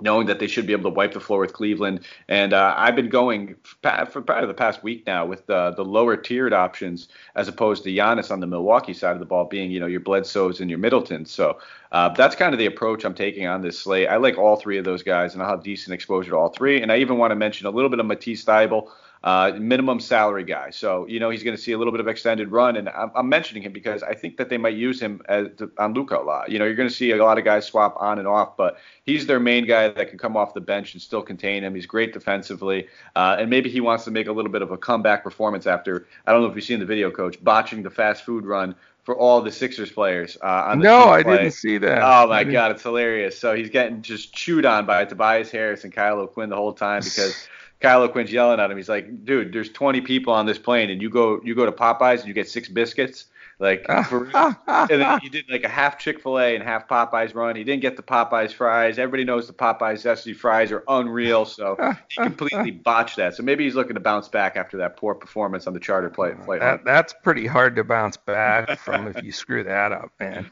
knowing 0.00 0.26
that 0.26 0.40
they 0.40 0.46
should 0.46 0.66
be 0.66 0.72
able 0.72 0.90
to 0.90 0.94
wipe 0.94 1.12
the 1.12 1.20
floor 1.20 1.40
with 1.40 1.52
Cleveland. 1.52 2.00
And 2.28 2.52
uh, 2.52 2.74
I've 2.76 2.96
been 2.96 3.08
going 3.08 3.54
for 3.82 4.22
probably 4.22 4.46
the 4.46 4.54
past 4.54 4.82
week 4.82 5.06
now 5.06 5.24
with 5.24 5.46
the 5.46 5.74
lower 5.78 6.16
tiered 6.16 6.52
options 6.52 7.08
as 7.36 7.46
opposed 7.46 7.84
to 7.84 7.90
Giannis 7.90 8.30
on 8.30 8.40
the 8.40 8.46
Milwaukee 8.46 8.94
side 8.94 9.12
of 9.12 9.20
the 9.20 9.26
ball 9.26 9.44
being, 9.44 9.70
you 9.70 9.78
know, 9.78 9.86
your 9.86 10.00
Bledsoes 10.00 10.60
and 10.60 10.68
your 10.68 10.80
Middletons. 10.80 11.30
So 11.30 11.58
uh, 11.92 12.08
that's 12.08 12.34
kind 12.34 12.52
of 12.52 12.58
the 12.58 12.66
approach 12.66 13.04
I'm 13.04 13.14
taking 13.14 13.46
on 13.46 13.62
this 13.62 13.78
slate. 13.78 14.08
I 14.08 14.16
like 14.16 14.36
all 14.36 14.56
three 14.56 14.78
of 14.78 14.84
those 14.84 15.04
guys, 15.04 15.34
and 15.34 15.42
I'll 15.42 15.50
have 15.50 15.62
decent 15.62 15.94
exposure 15.94 16.32
to 16.32 16.36
all 16.36 16.48
three. 16.48 16.82
And 16.82 16.90
I 16.90 16.96
even 16.98 17.16
want 17.18 17.30
to 17.30 17.36
mention 17.36 17.68
a 17.68 17.70
little 17.70 17.90
bit 17.90 18.00
of 18.00 18.06
Matisse 18.06 18.44
Thybulle 18.44 18.90
uh, 19.24 19.52
minimum 19.58 19.98
salary 19.98 20.44
guy. 20.44 20.68
So 20.68 21.06
you 21.06 21.18
know 21.18 21.30
he's 21.30 21.42
going 21.42 21.56
to 21.56 21.62
see 21.62 21.72
a 21.72 21.78
little 21.78 21.92
bit 21.92 22.00
of 22.00 22.08
extended 22.08 22.52
run, 22.52 22.76
and 22.76 22.90
I'm, 22.90 23.10
I'm 23.14 23.28
mentioning 23.28 23.62
him 23.62 23.72
because 23.72 24.02
I 24.02 24.14
think 24.14 24.36
that 24.36 24.50
they 24.50 24.58
might 24.58 24.76
use 24.76 25.00
him 25.00 25.22
as, 25.28 25.48
on 25.78 25.94
Luka 25.94 26.18
a 26.18 26.22
lot. 26.22 26.50
You 26.50 26.58
know 26.58 26.66
you're 26.66 26.74
going 26.74 26.90
to 26.90 26.94
see 26.94 27.10
a 27.10 27.24
lot 27.24 27.38
of 27.38 27.44
guys 27.44 27.64
swap 27.64 27.96
on 27.98 28.18
and 28.18 28.28
off, 28.28 28.54
but 28.58 28.76
he's 29.04 29.26
their 29.26 29.40
main 29.40 29.66
guy 29.66 29.88
that 29.88 30.10
can 30.10 30.18
come 30.18 30.36
off 30.36 30.52
the 30.52 30.60
bench 30.60 30.92
and 30.92 31.00
still 31.00 31.22
contain 31.22 31.64
him. 31.64 31.74
He's 31.74 31.86
great 31.86 32.12
defensively, 32.12 32.86
uh, 33.16 33.36
and 33.38 33.48
maybe 33.48 33.70
he 33.70 33.80
wants 33.80 34.04
to 34.04 34.10
make 34.10 34.26
a 34.26 34.32
little 34.32 34.52
bit 34.52 34.60
of 34.60 34.70
a 34.70 34.76
comeback 34.76 35.24
performance 35.24 35.66
after 35.66 36.06
I 36.26 36.32
don't 36.32 36.42
know 36.42 36.48
if 36.48 36.54
you've 36.54 36.64
seen 36.64 36.80
the 36.80 36.86
video, 36.86 37.10
Coach, 37.10 37.42
botching 37.42 37.82
the 37.82 37.90
fast 37.90 38.26
food 38.26 38.44
run 38.44 38.74
for 39.04 39.16
all 39.16 39.40
the 39.40 39.52
Sixers 39.52 39.90
players 39.90 40.36
uh, 40.42 40.64
on 40.66 40.80
the 40.80 40.84
No, 40.84 41.08
I 41.08 41.22
didn't 41.22 41.52
see 41.52 41.78
that. 41.78 42.02
Oh 42.02 42.26
my 42.28 42.44
god, 42.44 42.72
it's 42.72 42.82
hilarious. 42.82 43.38
So 43.38 43.54
he's 43.54 43.70
getting 43.70 44.02
just 44.02 44.34
chewed 44.34 44.66
on 44.66 44.84
by 44.84 45.06
Tobias 45.06 45.50
Harris 45.50 45.84
and 45.84 45.92
Kyle 45.94 46.18
O'Quinn 46.18 46.50
the 46.50 46.56
whole 46.56 46.74
time 46.74 47.00
because 47.02 47.48
Kyle 47.84 48.02
O'Quinn's 48.02 48.32
yelling 48.32 48.60
at 48.60 48.70
him. 48.70 48.76
He's 48.76 48.88
like, 48.88 49.24
"Dude, 49.24 49.52
there's 49.52 49.70
20 49.70 50.00
people 50.00 50.32
on 50.32 50.46
this 50.46 50.58
plane, 50.58 50.90
and 50.90 51.02
you 51.02 51.10
go 51.10 51.40
you 51.44 51.54
go 51.54 51.66
to 51.66 51.72
Popeyes 51.72 52.20
and 52.20 52.28
you 52.28 52.34
get 52.34 52.48
six 52.48 52.68
biscuits." 52.68 53.26
Like, 53.60 53.86
ah, 53.88 54.02
for, 54.02 54.28
ah, 54.34 54.60
ah, 54.66 54.86
and 54.90 55.00
then 55.00 55.20
he 55.20 55.28
did 55.28 55.44
like 55.48 55.62
a 55.62 55.68
half 55.68 55.96
Chick 55.98 56.20
Fil 56.20 56.40
A 56.40 56.56
and 56.56 56.64
half 56.64 56.88
Popeyes 56.88 57.36
run. 57.36 57.54
He 57.54 57.62
didn't 57.62 57.82
get 57.82 57.96
the 57.96 58.02
Popeyes 58.02 58.52
fries. 58.52 58.98
Everybody 58.98 59.22
knows 59.22 59.46
the 59.46 59.52
Popeyes 59.52 60.02
zesty 60.02 60.34
fries 60.34 60.72
are 60.72 60.82
unreal, 60.88 61.44
so 61.44 61.76
he 62.08 62.20
completely 62.20 62.72
botched 62.72 63.16
that. 63.16 63.36
So 63.36 63.44
maybe 63.44 63.62
he's 63.62 63.76
looking 63.76 63.94
to 63.94 64.00
bounce 64.00 64.28
back 64.28 64.56
after 64.56 64.78
that 64.78 64.96
poor 64.96 65.14
performance 65.14 65.68
on 65.68 65.72
the 65.72 65.78
charter 65.78 66.10
flight. 66.10 66.34
Uh, 66.40 66.44
flight 66.44 66.60
that, 66.60 66.84
that's 66.84 67.14
pretty 67.22 67.46
hard 67.46 67.76
to 67.76 67.84
bounce 67.84 68.16
back 68.16 68.76
from 68.80 69.06
if 69.06 69.22
you 69.22 69.30
screw 69.30 69.62
that 69.62 69.92
up, 69.92 70.10
man 70.18 70.50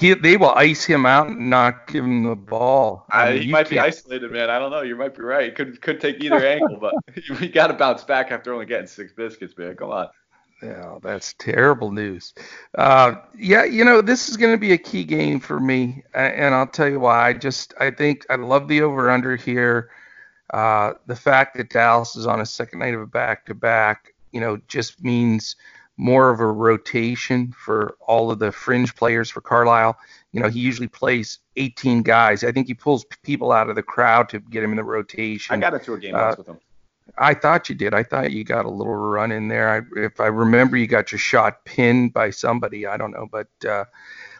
he 0.00 0.14
they 0.14 0.38
will 0.38 0.52
ice 0.52 0.84
him 0.84 1.04
out 1.04 1.26
and 1.26 1.50
not 1.50 1.86
give 1.86 2.04
him 2.04 2.22
the 2.22 2.34
ball. 2.34 3.04
I 3.10 3.34
mean, 3.34 3.42
he 3.42 3.50
might 3.52 3.68
can't. 3.68 3.70
be 3.70 3.78
isolated, 3.78 4.32
man. 4.32 4.48
I 4.48 4.58
don't 4.58 4.70
know. 4.70 4.80
You 4.80 4.96
might 4.96 5.14
be 5.14 5.22
right. 5.22 5.54
Could 5.54 5.80
could 5.82 6.00
take 6.00 6.24
either 6.24 6.36
angle, 6.46 6.78
but 6.80 6.94
he 7.14 7.48
got 7.48 7.66
to 7.66 7.74
bounce 7.74 8.02
back 8.02 8.30
after 8.30 8.54
only 8.54 8.64
getting 8.64 8.86
six 8.86 9.12
biscuits, 9.12 9.56
man. 9.58 9.76
Come 9.76 9.90
on. 9.90 10.08
Yeah, 10.62 10.98
that's 11.02 11.34
terrible 11.38 11.90
news. 11.90 12.32
Uh, 12.76 13.16
yeah, 13.38 13.64
you 13.64 13.84
know 13.84 14.00
this 14.00 14.30
is 14.30 14.38
going 14.38 14.54
to 14.54 14.58
be 14.58 14.72
a 14.72 14.78
key 14.78 15.04
game 15.04 15.38
for 15.38 15.60
me, 15.60 16.02
and 16.14 16.54
I'll 16.54 16.66
tell 16.66 16.88
you 16.88 17.00
why. 17.00 17.28
I 17.28 17.32
just 17.34 17.74
I 17.78 17.90
think 17.90 18.24
I 18.30 18.36
love 18.36 18.68
the 18.68 18.80
over 18.80 19.10
under 19.10 19.36
here. 19.36 19.90
Uh, 20.54 20.94
the 21.06 21.16
fact 21.16 21.56
that 21.58 21.68
Dallas 21.68 22.16
is 22.16 22.26
on 22.26 22.40
a 22.40 22.46
second 22.46 22.78
night 22.78 22.94
of 22.94 23.02
a 23.02 23.06
back 23.06 23.44
to 23.46 23.54
back, 23.54 24.14
you 24.32 24.40
know, 24.40 24.58
just 24.66 25.04
means 25.04 25.56
more 26.00 26.30
of 26.30 26.40
a 26.40 26.46
rotation 26.46 27.52
for 27.52 27.94
all 28.00 28.30
of 28.30 28.38
the 28.38 28.50
fringe 28.50 28.96
players 28.96 29.28
for 29.28 29.42
Carlisle. 29.42 29.98
You 30.32 30.40
know, 30.40 30.48
he 30.48 30.58
usually 30.58 30.88
plays 30.88 31.40
18 31.56 32.02
guys. 32.02 32.42
I 32.42 32.52
think 32.52 32.68
he 32.68 32.74
pulls 32.74 33.04
people 33.22 33.52
out 33.52 33.68
of 33.68 33.76
the 33.76 33.82
crowd 33.82 34.30
to 34.30 34.40
get 34.40 34.64
him 34.64 34.70
in 34.70 34.78
the 34.78 34.82
rotation. 34.82 35.54
I 35.54 35.58
got 35.58 35.74
into 35.74 35.92
a 35.92 35.98
game 35.98 36.14
uh, 36.14 36.34
with 36.38 36.46
him. 36.46 36.58
I 37.18 37.34
thought 37.34 37.68
you 37.68 37.74
did. 37.74 37.92
I 37.92 38.02
thought 38.02 38.32
you 38.32 38.44
got 38.44 38.64
a 38.64 38.70
little 38.70 38.94
run 38.94 39.30
in 39.30 39.48
there. 39.48 39.68
I, 39.68 40.00
if 40.00 40.20
I 40.20 40.28
remember, 40.28 40.78
you 40.78 40.86
got 40.86 41.12
your 41.12 41.18
shot 41.18 41.66
pinned 41.66 42.14
by 42.14 42.30
somebody. 42.30 42.86
I 42.86 42.96
don't 42.96 43.10
know, 43.10 43.28
but 43.30 43.48
uh, 43.68 43.84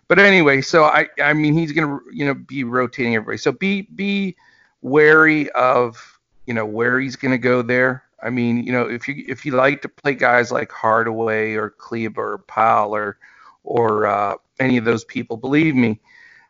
but 0.09 0.19
anyway. 0.19 0.63
So 0.63 0.85
I 0.85 1.09
I 1.23 1.35
mean 1.35 1.53
he's 1.53 1.73
gonna 1.73 1.99
you 2.11 2.25
know 2.25 2.35
be 2.35 2.65
rotating 2.65 3.17
everybody. 3.17 3.37
So 3.37 3.53
be 3.53 3.83
be 3.83 4.35
wary 4.81 5.51
of 5.51 6.19
you 6.47 6.55
know 6.55 6.65
where 6.65 6.99
he's 7.01 7.17
gonna 7.17 7.37
go 7.37 7.61
there. 7.61 8.05
I 8.23 8.31
mean, 8.31 8.65
you 8.65 8.73
know, 8.73 8.89
if 8.89 9.09
you 9.09 9.25
if 9.29 9.45
you 9.45 9.53
like 9.53 9.83
to 9.83 9.89
play 9.89 10.15
guys 10.15 10.53
like 10.53 10.71
Hardaway 10.71 11.55
or 11.55 11.71
Kleber 11.71 12.35
or 12.35 12.39
Powell 12.39 12.95
or 12.95 13.19
or 13.65 14.07
uh, 14.07 14.35
any 14.59 14.77
of 14.77 14.85
those 14.85 15.05
people, 15.05 15.37
believe 15.37 15.75
me, 15.75 16.01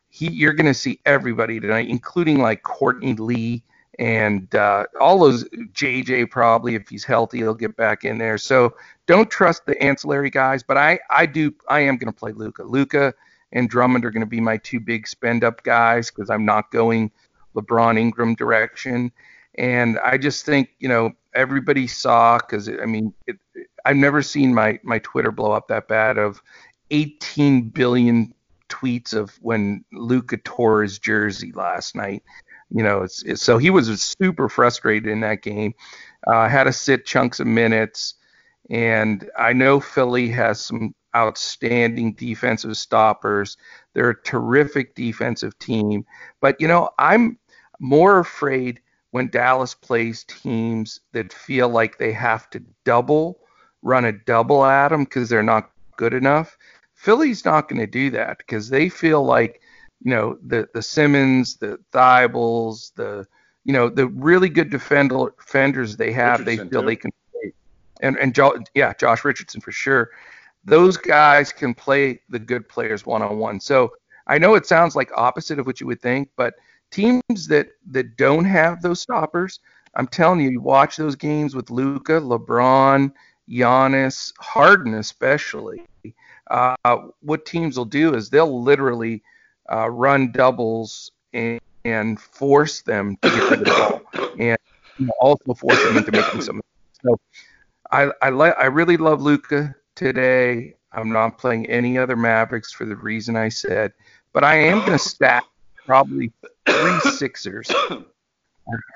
he 0.09 0.31
you're 0.31 0.53
going 0.53 0.67
to 0.67 0.75
see 0.75 1.01
everybody 1.07 1.61
tonight, 1.61 1.89
including 1.89 2.41
like 2.41 2.63
Courtney 2.63 3.15
Lee 3.15 3.63
and 3.99 4.55
uh, 4.55 4.87
all 5.01 5.19
those 5.19 5.45
JJ 5.73 6.31
probably 6.31 6.75
if 6.75 6.89
he's 6.89 7.05
healthy 7.05 7.39
he'll 7.39 7.55
get 7.55 7.77
back 7.77 8.05
in 8.05 8.19
there. 8.19 8.39
So 8.39 8.75
don't 9.07 9.31
trust 9.31 9.67
the 9.67 9.81
ancillary 9.83 10.31
guys, 10.31 10.63
but 10.63 10.77
I 10.77 10.99
I 11.11 11.27
do 11.27 11.55
I 11.69 11.81
am 11.81 11.97
going 11.97 12.13
to 12.13 12.19
play 12.19 12.33
Luka. 12.33 12.65
Luka 12.65 13.15
and 13.53 13.69
Drummond 13.69 14.05
are 14.05 14.11
going 14.11 14.21
to 14.21 14.27
be 14.27 14.41
my 14.41 14.57
two 14.59 14.81
big 14.81 15.07
spend 15.07 15.45
up 15.45 15.63
guys 15.63 16.11
because 16.11 16.31
I'm 16.31 16.45
not 16.45 16.71
going 16.71 17.11
LeBron 17.55 17.99
Ingram 17.99 18.35
direction. 18.35 19.13
And 19.57 19.99
I 19.99 20.17
just 20.17 20.47
think, 20.47 20.71
you 20.79 20.89
know, 20.89 21.13
everybody 21.35 21.87
saw 21.87 22.39
because 22.39 22.69
I 22.69 22.87
mean, 22.87 23.13
it, 23.27 23.37
it, 23.55 23.69
I've 23.85 23.97
never 23.97 24.23
seen 24.23 24.55
my 24.55 24.79
my 24.83 24.99
Twitter 25.01 25.31
blow 25.31 25.53
up 25.53 25.69
that 25.69 25.89
bad 25.89 26.19
of 26.19 26.43
18 26.91 27.71
billion 27.71 28.35
tweets 28.69 29.13
of 29.15 29.37
when 29.43 29.85
Luka 29.93 30.37
tore 30.39 30.83
his 30.83 30.99
jersey 30.99 31.53
last 31.53 31.95
night. 31.95 32.23
You 32.71 32.83
know, 32.83 33.03
it's, 33.03 33.23
it's 33.25 33.43
so 33.43 33.59
he 33.59 33.71
was 33.71 34.01
super 34.01 34.49
frustrated 34.49 35.11
in 35.11 35.21
that 35.21 35.43
game. 35.43 35.75
Uh, 36.27 36.49
had 36.49 36.65
to 36.65 36.73
sit 36.73 37.07
chunks 37.07 37.41
of 37.41 37.47
minutes, 37.47 38.15
and 38.69 39.29
I 39.37 39.53
know 39.53 39.81
Philly 39.81 40.29
has 40.29 40.65
some 40.65 40.95
outstanding 41.17 42.13
defensive 42.13 42.77
stoppers. 42.77 43.57
They're 43.95 44.11
a 44.11 44.23
terrific 44.23 44.95
defensive 44.95 45.59
team, 45.59 46.05
but 46.41 46.61
you 46.61 46.69
know, 46.69 46.91
I'm 46.99 47.39
more 47.81 48.21
afraid 48.21 48.81
when 49.11 49.29
Dallas 49.29 49.75
plays 49.75 50.25
teams 50.25 51.01
that 51.13 51.33
feel 51.33 51.69
like 51.69 51.99
they 51.99 52.13
have 52.13 52.49
to 52.51 52.63
double, 52.85 53.41
run 53.83 54.05
a 54.05 54.13
double 54.13 54.65
at 54.65 54.89
them 54.89 55.05
because 55.05 55.29
they're 55.29 55.43
not 55.43 55.71
good 55.97 56.15
enough. 56.15 56.57
Philly's 56.95 57.45
not 57.45 57.69
going 57.69 57.81
to 57.81 57.87
do 57.87 58.11
that 58.11 58.39
because 58.39 58.69
they 58.69 58.89
feel 58.89 59.25
like, 59.25 59.63
you 60.03 60.11
know, 60.11 60.39
the 60.47 60.69
the 60.75 60.83
Simmons, 60.83 61.57
the 61.57 61.79
Thybulles, 61.93 62.95
the 62.95 63.27
you 63.65 63.73
know, 63.73 63.89
the 63.89 64.07
really 64.09 64.49
good 64.49 64.71
defender, 64.71 65.35
defenders 65.39 65.97
they 65.97 66.13
have, 66.13 66.41
Richardson 66.41 66.67
they 66.67 66.71
feel 66.71 66.81
too. 66.83 66.87
they 66.87 66.97
can 66.97 67.11
play. 67.33 67.53
And 68.03 68.17
and 68.19 68.35
jo- 68.35 68.59
yeah, 68.75 68.93
Josh 68.95 69.25
Richardson 69.25 69.61
for 69.61 69.73
sure. 69.73 70.11
Those 70.65 70.97
guys 70.97 71.53
can 71.53 71.75
play 71.75 72.21
the 72.29 72.39
good 72.39 72.69
players 72.69 73.07
one 73.07 73.23
on 73.23 73.39
one. 73.39 73.61
So 73.61 73.93
I 74.27 74.39
know 74.39 74.55
it 74.55 74.67
sounds 74.67 74.95
like 74.95 75.11
opposite 75.17 75.59
of 75.59 75.67
what 75.67 75.81
you 75.81 75.87
would 75.87 76.01
think, 76.01 76.29
but 76.37 76.55
teams 76.91 77.47
that 77.49 77.69
that 77.91 78.17
don't 78.17 78.45
have 78.45 78.83
those 78.83 79.01
stoppers, 79.01 79.61
I'm 79.95 80.07
telling 80.07 80.41
you, 80.41 80.51
you 80.51 80.61
watch 80.61 80.97
those 80.97 81.17
games 81.17 81.55
with 81.55 81.71
Luka, 81.71 82.13
LeBron, 82.13 83.13
Giannis, 83.49 84.33
Harden 84.39 84.95
especially. 84.95 85.83
Uh, 86.51 86.75
what 87.21 87.47
teams 87.47 87.77
will 87.77 87.85
do 87.85 88.15
is 88.15 88.29
they'll 88.29 88.63
literally 88.63 89.23
uh, 89.71 89.89
run 89.89 90.33
doubles 90.33 91.13
and, 91.33 91.61
and, 91.85 92.21
force 92.21 92.83
them 92.83 93.17
to 93.23 93.29
get 93.29 93.59
the 93.61 93.65
ball, 93.65 94.31
and 94.39 94.59
also 95.21 95.55
force 95.55 95.81
them 95.85 95.97
into 95.97 96.11
making 96.11 96.43
some. 96.43 96.61
So 97.05 97.17
I 97.91 98.11
I, 98.21 98.31
li- 98.31 98.55
I 98.59 98.67
really 98.67 98.97
love 98.97 99.23
Luka 99.23 99.75
today. 99.95 100.75
I'm 100.93 101.13
not 101.13 101.39
playing 101.39 101.67
any 101.67 101.99
other 101.99 102.17
Mavericks 102.17 102.73
for 102.73 102.85
the 102.85 102.97
reason 102.97 103.37
I 103.37 103.49
said, 103.49 103.93
but 104.33 104.43
I 104.43 104.57
am 104.57 104.81
going 104.81 104.93
to 104.93 104.99
stack 104.99 105.45
probably 105.87 106.33
three 106.67 107.01
Sixers. 107.13 107.71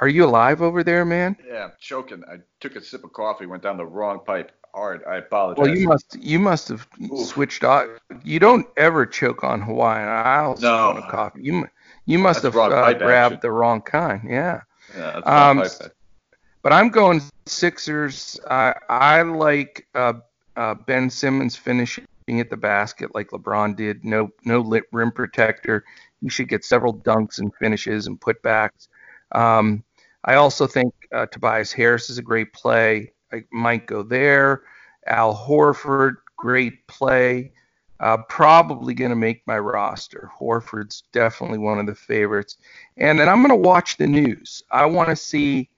Are, 0.01 0.09
you 0.09 0.25
alive 0.25 0.63
over 0.63 0.85
there, 0.85 1.05
man? 1.05 1.37
Yeah, 1.47 1.65
I'm 1.65 1.73
choking. 1.81 2.23
I 2.31 2.39
took 2.61 2.77
a 2.77 2.83
sip 2.83 3.05
of 3.05 3.13
coffee, 3.13 3.47
went 3.47 3.63
down 3.63 3.77
the 3.77 3.87
wrong 3.87 4.21
pipe 4.25 4.53
hard. 4.75 5.03
I 5.05 5.17
apologize. 5.17 5.63
Well, 5.63 5.77
you 5.77 5.89
must 5.89 6.17
you 6.21 6.39
must 6.39 6.69
have 6.69 6.87
Oof. 7.11 7.27
switched 7.27 7.65
off. 7.65 7.89
You 8.23 8.39
don't 8.39 8.67
ever 8.77 9.07
choke 9.07 9.45
on 9.45 9.61
Hawaiian. 9.61 10.09
I 10.09 10.39
also 10.41 10.63
no. 10.63 10.91
on 10.91 11.11
coffee. 11.11 11.43
You 11.43 11.69
you 12.07 12.19
must 12.19 12.43
that's 12.43 12.55
have 12.55 12.73
uh, 12.73 12.93
grabbed 12.95 13.43
the 13.43 13.51
wrong 13.51 13.81
kind. 13.81 14.23
Yeah. 14.29 14.63
Yeah, 14.97 15.17
um, 15.25 15.65
but 16.63 16.73
I'm 16.73 16.91
going 16.91 17.23
Sixers. 17.47 18.39
I 18.49 18.75
I 18.89 19.23
like 19.23 19.87
uh, 19.95 20.15
uh, 20.57 20.75
Ben 20.75 21.09
Simmons 21.09 21.57
finishing 21.57 22.05
at 22.29 22.51
the 22.51 22.57
basket 22.57 23.15
like 23.15 23.31
LeBron 23.31 23.77
did. 23.77 24.05
No 24.05 24.31
no 24.45 24.61
rim 24.93 25.11
protector 25.11 25.85
he 26.25 26.31
should 26.31 26.49
get 26.49 26.65
several 26.65 26.95
dunks 26.95 27.39
and 27.39 27.55
finishes 27.57 28.07
and 28.07 28.19
putbacks. 28.19 28.89
Um, 29.33 29.85
I 30.25 30.37
also 30.37 30.67
think 30.67 30.95
uh, 31.15 31.27
Tobias 31.27 31.71
Harris 31.71 32.09
is 32.09 32.17
a 32.17 32.23
great 32.23 32.55
play. 32.55 33.13
I 33.31 33.45
might 33.53 33.87
go 33.87 34.03
there. 34.03 34.63
Al 35.07 35.37
Horford, 35.37 36.15
great 36.37 36.87
play. 36.87 37.53
Uh, 38.01 38.17
probably 38.29 38.95
going 38.95 39.11
to 39.11 39.17
make 39.17 39.47
my 39.47 39.59
roster. 39.59 40.31
Horford's 40.39 41.05
definitely 41.13 41.59
one 41.59 41.79
of 41.79 41.87
the 41.87 41.95
favorites. 41.95 42.57
And 42.97 43.19
then 43.19 43.29
I'm 43.29 43.43
going 43.43 43.51
to 43.51 43.69
watch 43.69 43.99
the 43.99 44.07
news. 44.07 44.63
I 44.71 44.87
want 44.87 45.11
to 45.11 45.17
see 45.17 45.69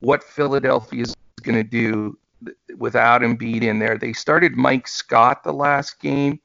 what 0.00 0.24
Philadelphia 0.24 1.02
is 1.02 1.14
going 1.42 1.56
to 1.56 1.62
do 1.62 2.18
without 2.76 3.22
Embiid 3.22 3.62
in 3.62 3.78
there. 3.78 3.96
They 3.96 4.12
started 4.12 4.56
Mike 4.56 4.88
Scott 4.88 5.44
the 5.44 5.52
last 5.52 6.00
game, 6.00 6.40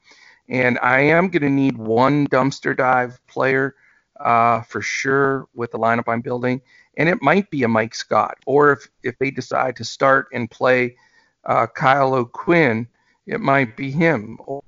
and 0.48 0.78
I 0.80 1.00
am 1.00 1.28
going 1.28 1.42
to 1.42 1.50
need 1.50 1.76
one 1.76 2.26
dumpster 2.28 2.76
dive 2.76 3.20
player 3.26 3.74
uh, 4.20 4.62
for 4.62 4.80
sure 4.80 5.46
with 5.54 5.72
the 5.72 5.78
lineup 5.78 6.04
I'm 6.08 6.20
building. 6.20 6.60
And 6.96 7.08
it 7.08 7.22
might 7.22 7.50
be 7.50 7.62
a 7.62 7.68
Mike 7.68 7.94
Scott, 7.94 8.38
or 8.46 8.72
if, 8.72 8.88
if 9.02 9.18
they 9.18 9.30
decide 9.30 9.76
to 9.76 9.84
start 9.84 10.28
and 10.32 10.50
play 10.50 10.96
uh, 11.44 11.66
Kyle 11.66 12.14
O'Quinn, 12.14 12.88
it 13.26 13.40
might 13.40 13.76
be 13.76 13.90
him. 13.90 14.38
Or, 14.46 14.64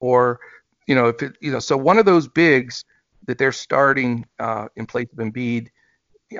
or, 0.00 0.40
you 0.86 0.94
know, 0.94 1.06
if 1.06 1.22
it, 1.22 1.36
you 1.40 1.52
know, 1.52 1.60
so 1.60 1.76
one 1.76 1.98
of 1.98 2.04
those 2.04 2.26
bigs 2.26 2.84
that 3.26 3.38
they're 3.38 3.52
starting 3.52 4.26
uh, 4.40 4.68
in 4.76 4.86
place 4.86 5.06
of 5.12 5.18
Embiid, 5.18 5.68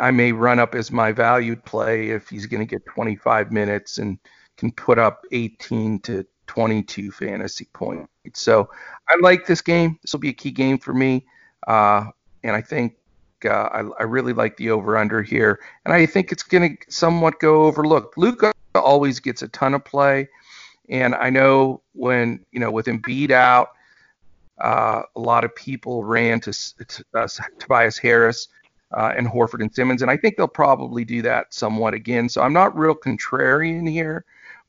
I 0.01 0.11
may 0.11 0.33
run 0.33 0.59
up 0.59 0.75
as 0.75 0.91
my 0.91 1.13
valued 1.13 1.65
play 1.65 2.11
if 2.11 2.29
he's 2.29 2.47
going 2.47 2.67
to 2.67 2.67
get 2.67 2.85
25 2.87 3.53
minutes 3.53 3.99
and 3.99 4.19
can 4.57 4.73
put 4.73 4.99
up 4.99 5.25
18 5.31 6.01
to 6.01 6.27
22 6.49 7.13
fantasy 7.13 7.69
points. 7.73 8.09
So 8.35 8.69
I 9.09 9.17
like 9.23 9.47
this 9.47 9.61
game. 9.61 9.99
This 10.03 10.13
will 10.13 10.21
be 10.21 10.31
a 10.31 10.35
key 10.35 10.51
game 10.51 10.79
for 10.79 10.93
me. 10.93 11.25
Uh, 11.67 12.07
and 12.43 12.57
I 12.57 12.61
think 12.61 12.97
uh, 13.45 13.49
I, 13.49 13.81
I, 14.01 14.03
really 14.03 14.33
like 14.33 14.57
the 14.57 14.71
over 14.71 14.97
under 14.97 15.23
here. 15.23 15.61
And 15.85 15.95
I 15.95 16.07
think 16.07 16.33
it's 16.33 16.43
going 16.43 16.77
to 16.77 16.93
somewhat 16.93 17.39
go 17.39 17.65
overlooked. 17.65 18.19
Luka 18.19 18.53
always 18.75 19.21
gets 19.21 19.43
a 19.43 19.49
ton 19.49 19.75
of 19.75 19.85
play. 19.85 20.29
And 20.89 21.15
I 21.15 21.31
know 21.31 21.83
when, 21.93 22.45
you 22.51 22.59
know, 22.59 22.71
with 22.71 22.87
Embiid 22.87 23.31
out, 23.31 23.71
uh, 24.59 25.03
a 25.15 25.21
lot 25.21 25.45
of 25.45 25.55
people 25.55 26.03
ran 26.03 26.41
to, 26.41 26.53
to 26.53 27.05
uh, 27.15 27.29
Tobias 27.59 27.99
Harris 27.99 28.49
uh, 28.97 29.13
and 29.17 29.27
Horford 29.27 29.61
and 29.61 29.73
Simmons. 29.73 30.03
And 30.03 30.11
I 30.11 30.17
think 30.17 30.37
they'll 30.37 30.49
probably 30.49 31.05
do 31.05 31.23
that 31.23 31.53
somewhat 31.53 31.95
again. 31.95 32.29
So 32.29 32.43
I'm 32.43 32.53
not 32.53 32.77
real 32.77 32.95
contrarian 32.95 33.89
here, 33.89 34.25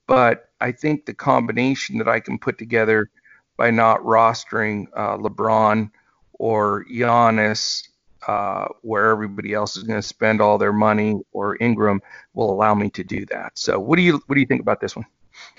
but 0.05 0.48
I 0.61 0.71
think 0.71 1.05
the 1.05 1.13
combination 1.13 1.97
that 1.99 2.07
I 2.07 2.19
can 2.19 2.37
put 2.37 2.57
together 2.57 3.09
by 3.57 3.71
not 3.71 4.01
rostering 4.01 4.87
uh, 4.93 5.17
LeBron 5.17 5.91
or 6.33 6.85
Giannis, 6.85 7.87
uh, 8.27 8.67
where 8.81 9.09
everybody 9.11 9.53
else 9.53 9.77
is 9.77 9.83
going 9.83 9.99
to 9.99 10.07
spend 10.07 10.41
all 10.41 10.57
their 10.57 10.73
money, 10.73 11.15
or 11.31 11.57
Ingram 11.61 12.01
will 12.33 12.51
allow 12.51 12.73
me 12.73 12.89
to 12.91 13.03
do 13.03 13.25
that. 13.27 13.57
So, 13.57 13.79
what 13.79 13.97
do 13.97 14.01
you 14.01 14.21
what 14.27 14.35
do 14.35 14.41
you 14.41 14.47
think 14.47 14.61
about 14.61 14.79
this 14.81 14.95
one? 14.95 15.05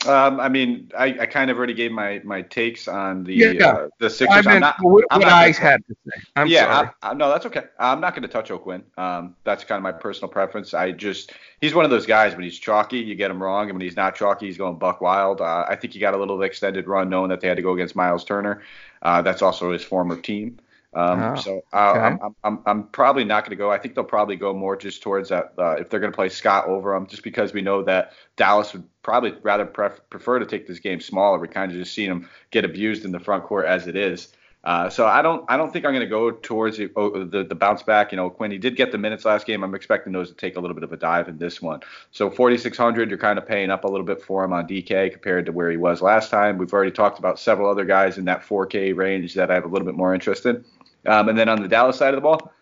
Um, 0.06 0.40
I 0.40 0.48
mean, 0.48 0.90
I, 0.96 1.16
I, 1.20 1.26
kind 1.26 1.50
of 1.50 1.58
already 1.58 1.74
gave 1.74 1.92
my, 1.92 2.22
my 2.24 2.40
takes 2.40 2.88
on 2.88 3.22
the 3.22 3.34
yeah, 3.34 3.66
uh, 3.66 3.88
the 3.98 4.08
Sixers. 4.08 4.46
I 4.46 4.54
am 4.54 4.60
not, 4.60 4.76
what, 4.80 5.04
I'm 5.10 5.20
what 5.20 5.26
not 5.26 5.34
I 5.34 5.50
had 5.52 5.86
to 5.88 5.94
say. 6.06 6.22
I'm 6.36 6.46
yeah, 6.46 6.64
sorry. 6.64 6.88
I, 7.02 7.10
I, 7.10 7.14
no, 7.14 7.28
that's 7.28 7.44
okay. 7.46 7.64
I'm 7.78 8.00
not 8.00 8.14
going 8.14 8.22
to 8.22 8.28
touch 8.28 8.50
O'Quinn. 8.50 8.82
Um, 8.96 9.36
that's 9.44 9.62
kind 9.62 9.76
of 9.76 9.82
my 9.82 9.92
personal 9.92 10.30
preference. 10.30 10.72
I 10.72 10.92
just 10.92 11.32
he's 11.60 11.74
one 11.74 11.84
of 11.84 11.90
those 11.90 12.06
guys 12.06 12.34
when 12.34 12.44
he's 12.44 12.58
chalky, 12.58 12.98
you 12.98 13.14
get 13.14 13.30
him 13.30 13.42
wrong, 13.42 13.68
and 13.68 13.74
when 13.74 13.82
he's 13.82 13.96
not 13.96 14.14
chalky, 14.14 14.46
he's 14.46 14.56
going 14.56 14.78
buck 14.78 15.02
wild. 15.02 15.42
Uh, 15.42 15.66
I 15.68 15.76
think 15.76 15.92
he 15.92 15.98
got 15.98 16.14
a 16.14 16.18
little 16.18 16.42
extended 16.42 16.86
run 16.86 17.10
knowing 17.10 17.28
that 17.28 17.42
they 17.42 17.48
had 17.48 17.58
to 17.58 17.62
go 17.62 17.74
against 17.74 17.94
Miles 17.94 18.24
Turner. 18.24 18.62
Uh, 19.02 19.20
that's 19.20 19.42
also 19.42 19.70
his 19.70 19.84
former 19.84 20.16
team. 20.16 20.58
Um, 20.92 21.22
oh, 21.22 21.34
so 21.36 21.64
uh, 21.72 21.90
okay. 21.90 22.18
I'm, 22.22 22.34
I'm, 22.42 22.62
I'm 22.66 22.82
probably 22.88 23.24
not 23.24 23.44
going 23.44 23.50
to 23.50 23.56
go. 23.56 23.70
I 23.70 23.78
think 23.78 23.94
they'll 23.94 24.04
probably 24.04 24.36
go 24.36 24.52
more 24.52 24.76
just 24.76 25.02
towards 25.02 25.28
that 25.28 25.52
uh, 25.56 25.72
if 25.72 25.88
they're 25.88 26.00
going 26.00 26.12
to 26.12 26.16
play 26.16 26.28
Scott 26.28 26.66
over 26.66 26.94
him, 26.94 27.06
just 27.06 27.22
because 27.22 27.52
we 27.52 27.62
know 27.62 27.82
that 27.84 28.12
Dallas 28.36 28.72
would 28.72 28.84
probably 29.02 29.34
rather 29.42 29.64
pref- 29.64 30.00
prefer 30.10 30.40
to 30.40 30.46
take 30.46 30.66
this 30.66 30.80
game 30.80 31.00
smaller. 31.00 31.38
We 31.38 31.48
kind 31.48 31.70
of 31.70 31.78
just 31.78 31.94
seen 31.94 32.08
them 32.08 32.28
get 32.50 32.64
abused 32.64 33.04
in 33.04 33.12
the 33.12 33.20
front 33.20 33.44
court 33.44 33.66
as 33.66 33.86
it 33.86 33.94
is. 33.96 34.32
Uh, 34.62 34.90
so 34.90 35.06
I 35.06 35.22
don't 35.22 35.42
I 35.48 35.56
don't 35.56 35.72
think 35.72 35.86
I'm 35.86 35.92
going 35.92 36.00
to 36.00 36.06
go 36.06 36.30
towards 36.30 36.76
the, 36.76 36.90
oh, 36.94 37.24
the, 37.24 37.44
the 37.44 37.54
bounce 37.54 37.82
back. 37.82 38.12
You 38.12 38.16
know, 38.16 38.28
Quinn 38.28 38.50
he 38.50 38.58
did 38.58 38.76
get 38.76 38.92
the 38.92 38.98
minutes 38.98 39.24
last 39.24 39.46
game. 39.46 39.64
I'm 39.64 39.74
expecting 39.74 40.12
those 40.12 40.28
to 40.28 40.34
take 40.34 40.56
a 40.56 40.60
little 40.60 40.74
bit 40.74 40.84
of 40.84 40.92
a 40.92 40.98
dive 40.98 41.28
in 41.28 41.38
this 41.38 41.62
one. 41.62 41.80
So 42.10 42.28
4600, 42.28 43.08
you're 43.08 43.18
kind 43.18 43.38
of 43.38 43.46
paying 43.46 43.70
up 43.70 43.84
a 43.84 43.88
little 43.88 44.04
bit 44.04 44.20
for 44.20 44.44
him 44.44 44.52
on 44.52 44.68
DK 44.68 45.12
compared 45.12 45.46
to 45.46 45.52
where 45.52 45.70
he 45.70 45.78
was 45.78 46.02
last 46.02 46.30
time. 46.30 46.58
We've 46.58 46.72
already 46.74 46.90
talked 46.90 47.18
about 47.18 47.38
several 47.38 47.70
other 47.70 47.86
guys 47.86 48.18
in 48.18 48.26
that 48.26 48.42
4K 48.42 48.94
range 48.94 49.32
that 49.34 49.50
I 49.50 49.54
have 49.54 49.64
a 49.64 49.68
little 49.68 49.86
bit 49.86 49.94
more 49.94 50.12
interest 50.12 50.44
in. 50.44 50.62
Um, 51.06 51.28
and 51.28 51.38
then 51.38 51.48
on 51.48 51.62
the 51.62 51.68
Dallas 51.68 51.96
side 51.96 52.14
of 52.14 52.16
the 52.16 52.22
ball, 52.22 52.52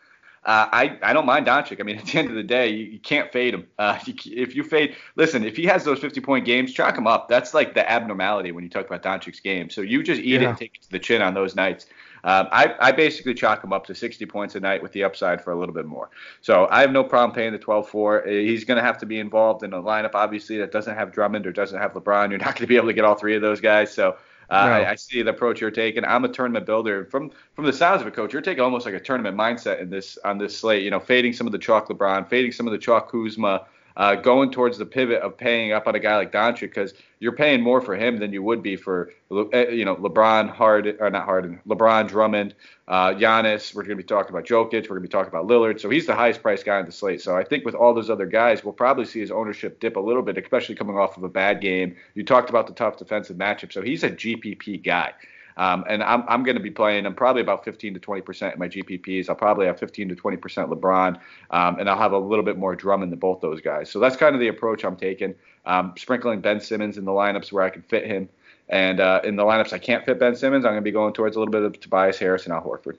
uh, 0.44 0.68
I, 0.72 0.98
I 1.02 1.12
don't 1.12 1.26
mind 1.26 1.46
Doncic. 1.46 1.80
I 1.80 1.82
mean, 1.82 1.98
at 1.98 2.06
the 2.06 2.18
end 2.18 2.28
of 2.28 2.34
the 2.34 2.42
day, 2.42 2.68
you, 2.68 2.84
you 2.84 2.98
can't 2.98 3.30
fade 3.32 3.54
him. 3.54 3.66
Uh, 3.78 3.98
you, 4.06 4.14
if 4.26 4.54
you 4.54 4.64
fade, 4.64 4.96
listen, 5.16 5.44
if 5.44 5.56
he 5.56 5.64
has 5.66 5.84
those 5.84 5.98
50 5.98 6.20
point 6.20 6.44
games, 6.44 6.72
chalk 6.72 6.96
him 6.96 7.06
up. 7.06 7.28
That's 7.28 7.54
like 7.54 7.74
the 7.74 7.88
abnormality 7.88 8.52
when 8.52 8.64
you 8.64 8.70
talk 8.70 8.86
about 8.86 9.02
Doncic's 9.02 9.40
game. 9.40 9.70
So 9.70 9.82
you 9.82 10.02
just 10.02 10.20
eat 10.20 10.40
yeah. 10.40 10.52
it, 10.52 10.58
take 10.58 10.76
it 10.76 10.82
to 10.82 10.90
the 10.90 10.98
chin 10.98 11.22
on 11.22 11.34
those 11.34 11.54
nights. 11.54 11.86
Um, 12.24 12.48
I, 12.50 12.74
I 12.80 12.92
basically 12.92 13.34
chalk 13.34 13.62
him 13.62 13.72
up 13.72 13.86
to 13.86 13.94
60 13.94 14.26
points 14.26 14.54
a 14.56 14.60
night 14.60 14.82
with 14.82 14.92
the 14.92 15.04
upside 15.04 15.42
for 15.42 15.52
a 15.52 15.58
little 15.58 15.74
bit 15.74 15.86
more. 15.86 16.10
So 16.40 16.66
I 16.70 16.80
have 16.80 16.90
no 16.90 17.04
problem 17.04 17.34
paying 17.34 17.52
the 17.52 17.58
12-4. 17.58 18.22
Uh, 18.26 18.30
he's 18.30 18.64
going 18.64 18.76
to 18.76 18.82
have 18.82 18.98
to 18.98 19.06
be 19.06 19.20
involved 19.20 19.62
in 19.62 19.72
a 19.72 19.80
lineup, 19.80 20.14
obviously, 20.14 20.58
that 20.58 20.72
doesn't 20.72 20.96
have 20.96 21.12
Drummond 21.12 21.46
or 21.46 21.52
doesn't 21.52 21.78
have 21.78 21.92
LeBron. 21.92 22.30
You're 22.30 22.38
not 22.38 22.56
going 22.56 22.56
to 22.56 22.66
be 22.66 22.76
able 22.76 22.88
to 22.88 22.92
get 22.92 23.04
all 23.04 23.14
three 23.14 23.36
of 23.36 23.42
those 23.42 23.60
guys. 23.60 23.92
So 23.92 24.16
uh, 24.50 24.66
no. 24.66 24.72
I, 24.72 24.90
I, 24.90 24.94
see 24.94 25.22
the 25.22 25.30
approach 25.30 25.60
you're 25.60 25.70
taking. 25.70 26.04
I'm 26.04 26.24
a 26.24 26.28
tournament 26.28 26.64
builder. 26.64 27.04
From 27.06 27.30
from 27.54 27.64
the 27.66 27.72
sounds 27.72 28.00
of 28.00 28.06
it, 28.06 28.14
coach, 28.14 28.32
you're 28.32 28.42
taking 28.42 28.62
almost 28.62 28.86
like 28.86 28.94
a 28.94 29.00
tournament 29.00 29.36
mindset 29.36 29.80
in 29.80 29.90
this 29.90 30.16
on 30.24 30.38
this 30.38 30.56
slate. 30.56 30.82
You 30.82 30.90
know, 30.90 31.00
fading 31.00 31.32
some 31.32 31.46
of 31.46 31.52
the 31.52 31.58
chalk 31.58 31.88
LeBron, 31.88 32.28
fading 32.28 32.52
some 32.52 32.66
of 32.66 32.72
the 32.72 32.78
chalk 32.78 33.10
Kuzma, 33.10 33.66
uh, 33.98 34.14
going 34.14 34.50
towards 34.52 34.78
the 34.78 34.86
pivot 34.86 35.20
of 35.22 35.36
paying 35.36 35.72
up 35.72 35.88
on 35.88 35.94
a 35.96 35.98
guy 35.98 36.16
like 36.16 36.30
Doncic 36.30 36.60
because 36.60 36.94
you're 37.18 37.32
paying 37.32 37.60
more 37.60 37.80
for 37.80 37.96
him 37.96 38.18
than 38.18 38.32
you 38.32 38.44
would 38.44 38.62
be 38.62 38.76
for 38.76 39.10
eh, 39.52 39.70
you 39.70 39.84
know 39.84 39.96
LeBron, 39.96 40.48
Harden 40.48 40.96
or 41.00 41.10
not 41.10 41.24
Harden, 41.24 41.60
LeBron, 41.66 42.08
Drummond, 42.08 42.54
uh, 42.86 43.08
Giannis. 43.08 43.74
We're 43.74 43.82
going 43.82 43.96
to 43.96 44.02
be 44.02 44.04
talking 44.04 44.30
about 44.30 44.46
Jokic. 44.46 44.84
We're 44.84 44.96
going 44.96 45.02
to 45.02 45.08
be 45.08 45.08
talking 45.08 45.28
about 45.28 45.48
Lillard. 45.48 45.80
So 45.80 45.90
he's 45.90 46.06
the 46.06 46.14
highest 46.14 46.42
priced 46.42 46.64
guy 46.64 46.78
on 46.78 46.86
the 46.86 46.92
slate. 46.92 47.20
So 47.20 47.36
I 47.36 47.42
think 47.42 47.64
with 47.64 47.74
all 47.74 47.92
those 47.92 48.08
other 48.08 48.26
guys, 48.26 48.62
we'll 48.62 48.72
probably 48.72 49.04
see 49.04 49.18
his 49.18 49.32
ownership 49.32 49.80
dip 49.80 49.96
a 49.96 50.00
little 50.00 50.22
bit, 50.22 50.38
especially 50.38 50.76
coming 50.76 50.96
off 50.96 51.16
of 51.16 51.24
a 51.24 51.28
bad 51.28 51.60
game. 51.60 51.96
You 52.14 52.24
talked 52.24 52.50
about 52.50 52.68
the 52.68 52.74
tough 52.74 52.98
defensive 52.98 53.36
matchup. 53.36 53.72
So 53.72 53.82
he's 53.82 54.04
a 54.04 54.10
GPP 54.10 54.84
guy. 54.84 55.12
Um, 55.58 55.84
and 55.88 56.02
I'm, 56.04 56.22
I'm 56.28 56.44
going 56.44 56.56
to 56.56 56.62
be 56.62 56.70
playing. 56.70 57.04
I'm 57.04 57.14
probably 57.14 57.42
about 57.42 57.64
15 57.64 57.94
to 57.94 58.00
20 58.00 58.22
percent 58.22 58.54
in 58.54 58.60
my 58.60 58.68
GPPs. 58.68 59.28
I'll 59.28 59.34
probably 59.34 59.66
have 59.66 59.78
15 59.78 60.08
to 60.08 60.14
20 60.14 60.36
percent 60.36 60.70
LeBron, 60.70 61.18
um, 61.50 61.78
and 61.78 61.90
I'll 61.90 61.98
have 61.98 62.12
a 62.12 62.18
little 62.18 62.44
bit 62.44 62.56
more 62.56 62.76
Drummond 62.76 63.12
than 63.12 63.18
both 63.18 63.40
those 63.40 63.60
guys. 63.60 63.90
So 63.90 63.98
that's 63.98 64.16
kind 64.16 64.34
of 64.34 64.40
the 64.40 64.48
approach 64.48 64.84
I'm 64.84 64.96
taking. 64.96 65.34
Um, 65.66 65.92
sprinkling 65.98 66.40
Ben 66.40 66.60
Simmons 66.60 66.96
in 66.96 67.04
the 67.04 67.12
lineups 67.12 67.52
where 67.52 67.64
I 67.64 67.70
can 67.70 67.82
fit 67.82 68.06
him, 68.06 68.28
and 68.68 69.00
uh, 69.00 69.20
in 69.24 69.36
the 69.36 69.42
lineups 69.42 69.72
I 69.72 69.78
can't 69.78 70.04
fit 70.04 70.20
Ben 70.20 70.36
Simmons, 70.36 70.64
I'm 70.64 70.72
going 70.72 70.82
to 70.82 70.84
be 70.84 70.92
going 70.92 71.12
towards 71.12 71.36
a 71.36 71.40
little 71.40 71.52
bit 71.52 71.62
of 71.62 71.78
Tobias 71.80 72.18
Harris 72.18 72.44
and 72.44 72.52
Al 72.54 72.62
Horford. 72.62 72.96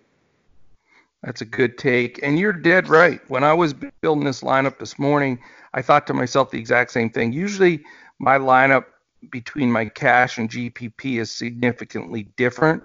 That's 1.23 1.41
a 1.41 1.45
good 1.45 1.77
take. 1.77 2.19
And 2.23 2.39
you're 2.39 2.53
dead 2.53 2.87
right. 2.87 3.19
When 3.29 3.43
I 3.43 3.53
was 3.53 3.73
building 3.73 4.23
this 4.23 4.41
lineup 4.41 4.79
this 4.79 4.97
morning, 4.97 5.39
I 5.73 5.81
thought 5.81 6.07
to 6.07 6.13
myself 6.13 6.51
the 6.51 6.59
exact 6.59 6.91
same 6.91 7.09
thing. 7.09 7.33
Usually 7.33 7.83
my 8.19 8.37
lineup 8.37 8.85
between 9.31 9.71
my 9.71 9.85
cash 9.85 10.37
and 10.37 10.49
GPP 10.49 11.19
is 11.19 11.31
significantly 11.31 12.23
different. 12.37 12.83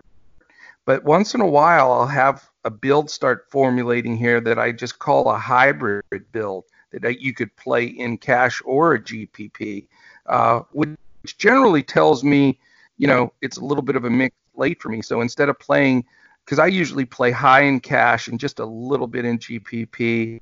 But 0.86 1.04
once 1.04 1.34
in 1.34 1.40
a 1.40 1.46
while, 1.46 1.92
I'll 1.92 2.06
have 2.06 2.48
a 2.64 2.70
build 2.70 3.10
start 3.10 3.46
formulating 3.50 4.16
here 4.16 4.40
that 4.40 4.58
I 4.58 4.72
just 4.72 4.98
call 4.98 5.30
a 5.30 5.38
hybrid 5.38 6.04
build 6.32 6.64
that 6.92 7.20
you 7.20 7.34
could 7.34 7.54
play 7.56 7.86
in 7.86 8.18
cash 8.18 8.62
or 8.64 8.94
a 8.94 9.00
GPP, 9.00 9.86
uh, 10.26 10.60
which 10.72 10.96
generally 11.38 11.82
tells 11.82 12.22
me, 12.22 12.58
you 12.98 13.06
know, 13.06 13.32
it's 13.40 13.56
a 13.56 13.64
little 13.64 13.82
bit 13.82 13.96
of 13.96 14.04
a 14.04 14.10
mix 14.10 14.34
late 14.54 14.80
for 14.80 14.88
me. 14.88 15.02
So 15.02 15.20
instead 15.20 15.48
of 15.48 15.58
playing, 15.58 16.04
because 16.44 16.58
I 16.58 16.66
usually 16.66 17.04
play 17.04 17.30
high 17.30 17.62
in 17.62 17.80
cash 17.80 18.28
and 18.28 18.38
just 18.38 18.60
a 18.60 18.66
little 18.66 19.06
bit 19.06 19.24
in 19.24 19.38
GPP, 19.38 20.40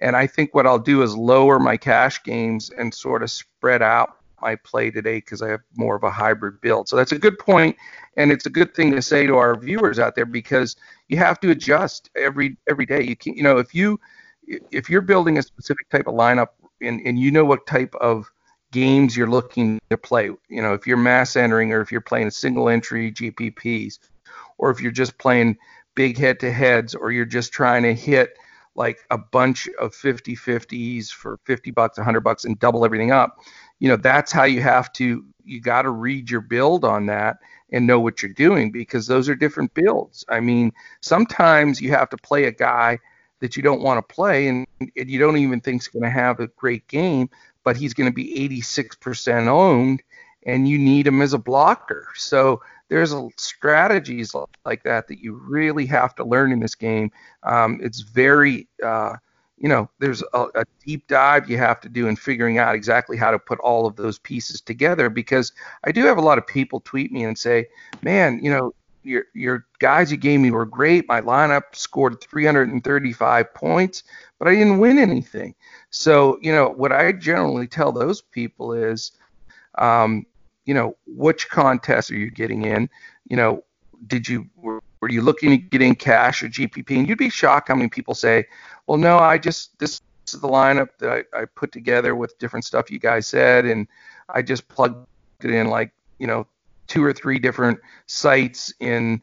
and 0.00 0.16
I 0.16 0.26
think 0.26 0.54
what 0.54 0.66
I'll 0.66 0.78
do 0.78 1.02
is 1.02 1.16
lower 1.16 1.58
my 1.58 1.76
cash 1.76 2.22
games 2.22 2.70
and 2.70 2.92
sort 2.92 3.22
of 3.22 3.30
spread 3.30 3.82
out 3.82 4.17
my 4.40 4.56
play 4.56 4.90
today 4.90 5.18
because 5.18 5.42
I 5.42 5.48
have 5.48 5.60
more 5.76 5.96
of 5.96 6.02
a 6.04 6.10
hybrid 6.10 6.60
build. 6.60 6.88
So 6.88 6.96
that's 6.96 7.12
a 7.12 7.18
good 7.18 7.38
point, 7.38 7.76
and 8.16 8.30
it's 8.30 8.46
a 8.46 8.50
good 8.50 8.74
thing 8.74 8.90
to 8.92 9.02
say 9.02 9.26
to 9.26 9.36
our 9.36 9.58
viewers 9.58 9.98
out 9.98 10.14
there 10.14 10.26
because 10.26 10.76
you 11.08 11.16
have 11.18 11.40
to 11.40 11.50
adjust 11.50 12.10
every 12.16 12.56
every 12.68 12.86
day. 12.86 13.02
You 13.02 13.16
can, 13.16 13.34
you 13.34 13.42
know, 13.42 13.58
if 13.58 13.74
you 13.74 13.98
if 14.70 14.88
you're 14.88 15.02
building 15.02 15.38
a 15.38 15.42
specific 15.42 15.88
type 15.90 16.06
of 16.06 16.14
lineup 16.14 16.48
and, 16.80 17.00
and 17.06 17.18
you 17.18 17.30
know 17.30 17.44
what 17.44 17.66
type 17.66 17.94
of 18.00 18.30
games 18.72 19.16
you're 19.16 19.30
looking 19.30 19.78
to 19.90 19.96
play, 19.96 20.30
you 20.48 20.62
know, 20.62 20.74
if 20.74 20.86
you're 20.86 20.96
mass 20.96 21.36
entering 21.36 21.72
or 21.72 21.80
if 21.80 21.90
you're 21.90 22.00
playing 22.00 22.30
single 22.30 22.68
entry 22.68 23.12
GPPs, 23.12 23.98
or 24.58 24.70
if 24.70 24.80
you're 24.80 24.92
just 24.92 25.18
playing 25.18 25.56
big 25.94 26.18
head 26.18 26.38
to 26.40 26.52
heads, 26.52 26.94
or 26.94 27.10
you're 27.10 27.24
just 27.24 27.52
trying 27.52 27.82
to 27.82 27.94
hit 27.94 28.36
like 28.74 28.98
a 29.10 29.18
bunch 29.18 29.68
of 29.80 29.94
50 29.94 30.36
50s 30.36 31.10
for 31.10 31.38
50 31.44 31.70
bucks, 31.72 31.98
100 31.98 32.20
bucks, 32.20 32.44
and 32.44 32.58
double 32.60 32.84
everything 32.84 33.10
up 33.10 33.36
you 33.78 33.88
know 33.88 33.96
that's 33.96 34.32
how 34.32 34.44
you 34.44 34.60
have 34.60 34.92
to 34.94 35.24
you 35.44 35.60
got 35.60 35.82
to 35.82 35.90
read 35.90 36.30
your 36.30 36.40
build 36.40 36.84
on 36.84 37.06
that 37.06 37.38
and 37.72 37.86
know 37.86 38.00
what 38.00 38.22
you're 38.22 38.32
doing 38.32 38.70
because 38.70 39.06
those 39.06 39.28
are 39.28 39.34
different 39.34 39.72
builds. 39.74 40.24
I 40.28 40.40
mean, 40.40 40.72
sometimes 41.00 41.80
you 41.80 41.90
have 41.90 42.10
to 42.10 42.16
play 42.16 42.44
a 42.44 42.52
guy 42.52 42.98
that 43.40 43.56
you 43.56 43.62
don't 43.62 43.82
want 43.82 43.98
to 43.98 44.14
play 44.14 44.48
and, 44.48 44.66
and 44.80 45.10
you 45.10 45.18
don't 45.18 45.36
even 45.36 45.60
think 45.60 45.82
is 45.82 45.88
going 45.88 46.02
to 46.02 46.10
have 46.10 46.40
a 46.40 46.48
great 46.48 46.86
game, 46.88 47.28
but 47.64 47.76
he's 47.76 47.94
going 47.94 48.10
to 48.10 48.14
be 48.14 48.48
86% 48.48 49.46
owned, 49.46 50.02
and 50.46 50.68
you 50.68 50.78
need 50.78 51.06
him 51.06 51.20
as 51.20 51.34
a 51.34 51.38
blocker. 51.38 52.08
So 52.14 52.62
there's 52.88 53.12
a, 53.12 53.28
strategies 53.36 54.34
like 54.64 54.82
that 54.84 55.08
that 55.08 55.18
you 55.18 55.34
really 55.34 55.86
have 55.86 56.14
to 56.16 56.24
learn 56.24 56.52
in 56.52 56.60
this 56.60 56.74
game. 56.74 57.10
Um, 57.42 57.80
it's 57.82 58.00
very, 58.00 58.66
uh, 58.84 59.16
you 59.60 59.68
know, 59.68 59.90
there's 59.98 60.22
a, 60.32 60.46
a, 60.54 60.64
deep 60.84 61.06
dive 61.08 61.50
you 61.50 61.58
have 61.58 61.80
to 61.80 61.88
do 61.88 62.06
in 62.06 62.16
figuring 62.16 62.58
out 62.58 62.74
exactly 62.74 63.16
how 63.16 63.30
to 63.30 63.38
put 63.38 63.58
all 63.60 63.86
of 63.86 63.96
those 63.96 64.18
pieces 64.18 64.60
together. 64.60 65.10
Because 65.10 65.52
I 65.84 65.92
do 65.92 66.04
have 66.04 66.18
a 66.18 66.22
lot 66.22 66.38
of 66.38 66.46
people 66.46 66.80
tweet 66.80 67.12
me 67.12 67.24
and 67.24 67.36
say, 67.36 67.66
"Man, 68.02 68.40
you 68.42 68.50
know, 68.50 68.72
your 69.02 69.24
your 69.34 69.66
guys 69.80 70.10
you 70.10 70.16
gave 70.16 70.40
me 70.40 70.50
were 70.50 70.66
great. 70.66 71.08
My 71.08 71.20
lineup 71.20 71.74
scored 71.74 72.20
335 72.20 73.54
points, 73.54 74.04
but 74.38 74.48
I 74.48 74.54
didn't 74.54 74.78
win 74.78 74.98
anything." 74.98 75.54
So, 75.90 76.38
you 76.40 76.52
know, 76.52 76.68
what 76.68 76.92
I 76.92 77.12
generally 77.12 77.66
tell 77.66 77.92
those 77.92 78.20
people 78.20 78.72
is, 78.72 79.12
um, 79.76 80.24
you 80.66 80.74
know, 80.74 80.96
which 81.06 81.48
contests 81.48 82.10
are 82.10 82.16
you 82.16 82.30
getting 82.30 82.64
in? 82.64 82.88
You 83.28 83.36
know, 83.36 83.64
did 84.06 84.28
you 84.28 84.48
were, 85.00 85.10
you 85.10 85.22
looking 85.22 85.50
to 85.50 85.56
get 85.56 85.82
in 85.82 85.94
cash 85.94 86.42
or 86.42 86.48
GPP? 86.48 86.98
And 86.98 87.08
you'd 87.08 87.18
be 87.18 87.30
shocked 87.30 87.68
how 87.68 87.74
many 87.74 87.88
people 87.88 88.14
say, 88.14 88.46
well, 88.86 88.98
no, 88.98 89.18
I 89.18 89.38
just 89.38 89.78
this 89.78 90.00
is 90.26 90.40
the 90.40 90.48
lineup 90.48 90.88
that 90.98 91.10
I, 91.10 91.40
I 91.40 91.44
put 91.44 91.72
together 91.72 92.14
with 92.14 92.38
different 92.38 92.64
stuff 92.64 92.90
you 92.90 92.98
guys 92.98 93.26
said, 93.26 93.64
and 93.64 93.86
I 94.28 94.42
just 94.42 94.68
plugged 94.68 95.06
it 95.42 95.50
in 95.50 95.68
like 95.68 95.92
you 96.18 96.26
know 96.26 96.46
two 96.86 97.04
or 97.04 97.12
three 97.12 97.38
different 97.38 97.78
sites 98.06 98.72
in 98.80 99.22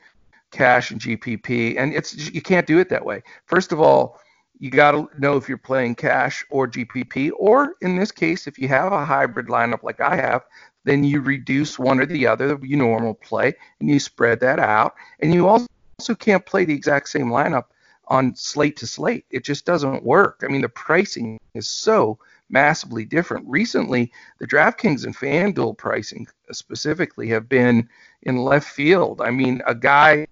cash 0.52 0.92
and 0.92 1.02
GPP, 1.02 1.78
and 1.78 1.94
it's 1.94 2.16
you 2.16 2.42
can't 2.42 2.68
do 2.68 2.80
it 2.80 2.90
that 2.90 3.06
way. 3.06 3.24
First 3.46 3.72
of 3.72 3.80
all, 3.80 4.20
you 4.60 4.72
got 4.72 4.92
to 4.92 5.10
know 5.18 5.36
if 5.36 5.50
you're 5.50 5.58
playing 5.58 5.96
cash 5.96 6.46
or 6.50 6.68
GPP, 6.68 7.32
or 7.38 7.76
in 7.82 7.98
this 7.98 8.12
case, 8.12 8.48
if 8.48 8.58
you 8.58 8.68
have 8.70 8.94
a 8.94 9.06
hybrid 9.06 9.48
lineup 9.48 9.84
like 9.84 10.00
I 10.00 10.16
have, 10.16 10.46
then 10.86 11.04
you 11.04 11.20
reduce 11.20 11.78
one 11.78 12.00
or 12.00 12.06
the 12.06 12.28
other 12.28 12.58
you 12.62 12.78
normal 12.78 13.14
play 13.14 13.54
and 13.80 13.90
you 13.90 14.00
spread 14.00 14.40
that 14.40 14.60
out. 14.60 14.96
And 15.20 15.34
you 15.34 15.48
also 15.50 16.16
can't 16.18 16.46
play 16.46 16.64
the 16.64 16.74
exact 16.74 17.10
same 17.10 17.28
lineup 17.28 17.66
on 18.08 18.36
slate 18.36 18.78
to 18.78 18.88
slate. 18.88 19.26
It 19.32 19.44
just 19.44 19.66
doesn't 19.66 20.04
work. 20.04 20.44
I 20.44 20.48
mean, 20.48 20.62
the 20.62 20.70
pricing 20.70 21.40
is 21.54 21.68
so 21.68 22.20
massively 22.50 23.04
different. 23.06 23.48
Recently, 23.48 24.12
the 24.40 24.48
DraftKings 24.48 25.06
and 25.06 25.18
FanDuel 25.18 25.78
pricing 25.78 26.28
specifically 26.52 27.28
have 27.30 27.50
been 27.50 27.90
in 28.22 28.38
left 28.38 28.70
field. 28.70 29.22
I 29.22 29.32
mean, 29.32 29.62
a 29.66 29.74
guy 29.74 30.28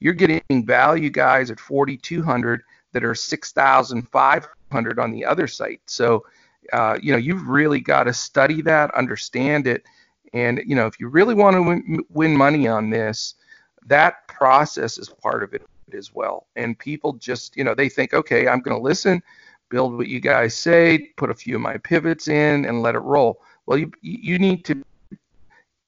you're 0.00 0.14
getting 0.14 0.64
value 0.64 1.10
guys 1.10 1.50
at 1.50 1.60
4200 1.60 2.62
that 2.92 3.04
are 3.04 3.14
6500 3.14 4.98
on 4.98 5.10
the 5.10 5.24
other 5.24 5.46
site. 5.46 5.82
So, 5.86 6.24
uh, 6.72 6.98
you 7.02 7.12
know, 7.12 7.18
you've 7.18 7.48
really 7.48 7.80
got 7.80 8.04
to 8.04 8.12
study 8.12 8.62
that, 8.62 8.94
understand 8.94 9.66
it, 9.66 9.84
and 10.32 10.60
you 10.66 10.74
know, 10.74 10.86
if 10.86 11.00
you 11.00 11.08
really 11.08 11.34
want 11.34 11.56
to 11.56 11.62
win, 11.62 12.04
win 12.10 12.36
money 12.36 12.68
on 12.68 12.90
this, 12.90 13.34
that 13.86 14.26
process 14.28 14.98
is 14.98 15.08
part 15.08 15.42
of 15.42 15.54
it 15.54 15.62
as 15.94 16.14
well. 16.14 16.46
And 16.56 16.78
people 16.78 17.14
just, 17.14 17.56
you 17.56 17.64
know, 17.64 17.74
they 17.74 17.88
think, 17.88 18.12
okay, 18.12 18.46
I'm 18.46 18.60
going 18.60 18.76
to 18.76 18.82
listen, 18.82 19.22
build 19.70 19.96
what 19.96 20.08
you 20.08 20.20
guys 20.20 20.54
say, 20.54 20.98
put 21.16 21.30
a 21.30 21.34
few 21.34 21.56
of 21.56 21.62
my 21.62 21.78
pivots 21.78 22.28
in, 22.28 22.64
and 22.64 22.82
let 22.82 22.94
it 22.94 23.00
roll. 23.00 23.40
Well, 23.66 23.78
you 23.78 23.90
you 24.02 24.38
need 24.38 24.64
to 24.66 24.82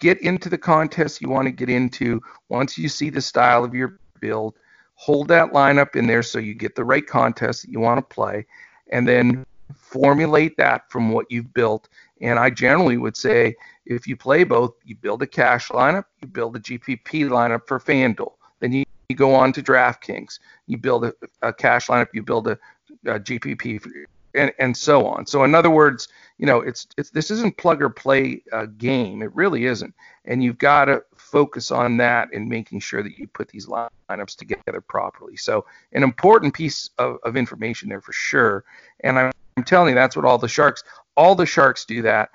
get 0.00 0.20
into 0.22 0.48
the 0.48 0.58
contest 0.58 1.20
you 1.20 1.28
want 1.28 1.46
to 1.46 1.52
get 1.52 1.68
into. 1.68 2.20
Once 2.48 2.78
you 2.78 2.88
see 2.88 3.10
the 3.10 3.20
style 3.20 3.64
of 3.64 3.74
your 3.74 3.98
build, 4.20 4.54
hold 4.94 5.28
that 5.28 5.52
lineup 5.52 5.96
in 5.96 6.06
there 6.06 6.22
so 6.22 6.38
you 6.38 6.54
get 6.54 6.74
the 6.74 6.84
right 6.84 7.06
contest 7.06 7.62
that 7.62 7.70
you 7.70 7.80
want 7.80 7.98
to 7.98 8.14
play, 8.14 8.46
and 8.92 9.06
then 9.06 9.44
formulate 9.76 10.56
that 10.56 10.90
from 10.90 11.10
what 11.10 11.26
you've 11.30 11.52
built. 11.54 11.88
And 12.20 12.38
I 12.38 12.50
generally 12.50 12.96
would 12.96 13.16
say 13.16 13.54
if 13.86 14.06
you 14.06 14.16
play 14.16 14.44
both, 14.44 14.74
you 14.84 14.96
build 14.96 15.22
a 15.22 15.26
cash 15.26 15.68
lineup, 15.68 16.04
you 16.20 16.28
build 16.28 16.56
a 16.56 16.60
GPP 16.60 17.28
lineup 17.28 17.66
for 17.66 17.80
FanDuel. 17.80 18.32
Then 18.60 18.72
you, 18.72 18.84
you 19.08 19.16
go 19.16 19.34
on 19.34 19.52
to 19.54 19.62
DraftKings. 19.62 20.38
You 20.66 20.78
build 20.78 21.04
a, 21.04 21.14
a 21.42 21.52
cash 21.52 21.88
lineup, 21.88 22.08
you 22.12 22.22
build 22.22 22.48
a, 22.48 22.58
a 23.06 23.18
GPP, 23.18 23.80
for, 23.80 23.90
and, 24.34 24.52
and 24.58 24.76
so 24.76 25.06
on. 25.06 25.26
So 25.26 25.44
in 25.44 25.54
other 25.54 25.70
words, 25.70 26.08
you 26.38 26.46
know, 26.46 26.60
it's 26.60 26.86
it's 26.96 27.10
this 27.10 27.30
isn't 27.30 27.56
plug 27.56 27.82
or 27.82 27.90
play 27.90 28.42
uh, 28.52 28.66
game. 28.78 29.22
It 29.22 29.34
really 29.34 29.66
isn't. 29.66 29.94
And 30.24 30.42
you've 30.42 30.58
got 30.58 30.86
to 30.86 31.02
focus 31.16 31.70
on 31.70 31.96
that 31.98 32.28
and 32.32 32.48
making 32.48 32.80
sure 32.80 33.02
that 33.02 33.18
you 33.18 33.26
put 33.28 33.48
these 33.48 33.66
lineups 33.66 34.36
together 34.36 34.80
properly. 34.80 35.36
So 35.36 35.64
an 35.92 36.02
important 36.02 36.54
piece 36.54 36.90
of, 36.98 37.18
of 37.24 37.36
information 37.36 37.88
there 37.88 38.00
for 38.00 38.12
sure. 38.12 38.64
And 39.00 39.18
I'm, 39.18 39.32
I'm 39.60 39.64
telling 39.64 39.90
you, 39.90 39.94
that's 39.94 40.16
what 40.16 40.24
all 40.24 40.38
the 40.38 40.48
sharks, 40.48 40.82
all 41.16 41.34
the 41.34 41.46
sharks 41.46 41.84
do 41.84 42.00
that 42.02 42.30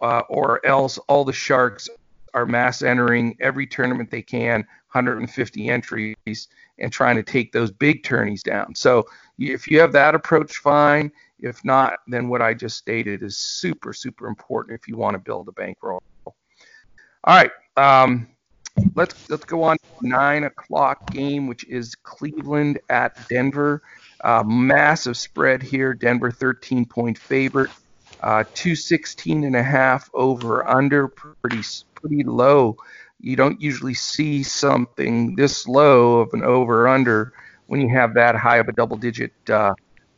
uh, 0.00 0.22
or 0.28 0.64
else 0.64 0.98
all 1.08 1.24
the 1.24 1.32
sharks 1.32 1.88
are 2.34 2.46
mass 2.46 2.82
entering 2.82 3.36
every 3.40 3.66
tournament 3.66 4.10
they 4.10 4.22
can, 4.22 4.60
150 4.92 5.68
entries, 5.68 6.48
and 6.78 6.92
trying 6.92 7.16
to 7.16 7.22
take 7.22 7.52
those 7.52 7.70
big 7.70 8.02
tourneys 8.02 8.42
down. 8.42 8.74
So 8.74 9.06
if 9.38 9.66
you 9.66 9.80
have 9.80 9.92
that 9.92 10.14
approach, 10.14 10.58
fine. 10.58 11.10
If 11.40 11.64
not, 11.64 12.00
then 12.06 12.28
what 12.28 12.42
I 12.42 12.54
just 12.54 12.76
stated 12.76 13.22
is 13.22 13.36
super, 13.36 13.92
super 13.92 14.26
important 14.26 14.78
if 14.78 14.88
you 14.88 14.96
want 14.96 15.14
to 15.14 15.18
build 15.18 15.48
a 15.48 15.52
bankroll. 15.52 16.02
All 16.26 16.34
right, 17.26 17.50
um, 17.76 18.28
let's 18.94 19.28
let's 19.28 19.44
go 19.44 19.62
on 19.62 19.76
nine 20.00 20.44
o'clock 20.44 21.10
game, 21.10 21.46
which 21.46 21.64
is 21.64 21.94
Cleveland 21.94 22.78
at 22.88 23.28
Denver. 23.28 23.82
Uh, 24.22 24.42
massive 24.44 25.16
spread 25.16 25.62
here. 25.62 25.94
Denver 25.94 26.30
13 26.30 26.84
point 26.84 27.18
favorite. 27.18 27.70
Uh, 28.20 28.42
216 28.54 29.44
and 29.44 29.54
a 29.54 29.62
half 29.62 30.10
over 30.12 30.68
under, 30.68 31.06
pretty 31.06 31.62
pretty 31.94 32.24
low. 32.24 32.76
You 33.20 33.36
don't 33.36 33.60
usually 33.60 33.94
see 33.94 34.42
something 34.42 35.36
this 35.36 35.68
low 35.68 36.18
of 36.18 36.32
an 36.32 36.42
over 36.42 36.88
under 36.88 37.32
when 37.66 37.80
you 37.80 37.88
have 37.90 38.14
that 38.14 38.34
high 38.34 38.56
of 38.56 38.68
a 38.68 38.72
double 38.72 38.96
digit 38.96 39.32
uh, 39.48 39.74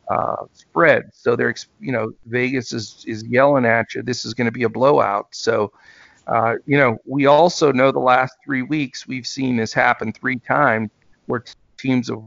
uh, 0.09 0.45
spread. 0.53 1.11
So 1.13 1.35
they're 1.35 1.53
you 1.79 1.91
know 1.91 2.13
Vegas 2.25 2.73
is 2.73 3.03
is 3.07 3.23
yelling 3.23 3.65
at 3.65 3.93
you. 3.93 4.01
This 4.01 4.25
is 4.25 4.33
going 4.33 4.45
to 4.45 4.51
be 4.51 4.63
a 4.63 4.69
blowout. 4.69 5.27
So 5.31 5.71
uh, 6.27 6.55
you 6.65 6.77
know 6.77 6.97
we 7.05 7.27
also 7.27 7.71
know 7.71 7.91
the 7.91 7.99
last 7.99 8.35
three 8.43 8.63
weeks 8.63 9.07
we've 9.07 9.27
seen 9.27 9.57
this 9.57 9.73
happen 9.73 10.11
three 10.11 10.39
times 10.39 10.89
where 11.27 11.43
teams 11.81 12.09
have 12.09 12.23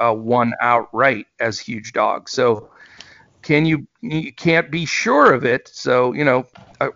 uh, 0.00 0.14
won 0.14 0.54
outright 0.60 1.26
as 1.40 1.58
huge 1.58 1.92
dogs. 1.92 2.32
So 2.32 2.68
can 3.42 3.64
you 3.64 3.86
you 4.00 4.32
can't 4.32 4.70
be 4.70 4.84
sure 4.84 5.32
of 5.32 5.44
it. 5.44 5.68
So 5.68 6.12
you 6.12 6.24
know 6.24 6.46
uh, 6.80 6.90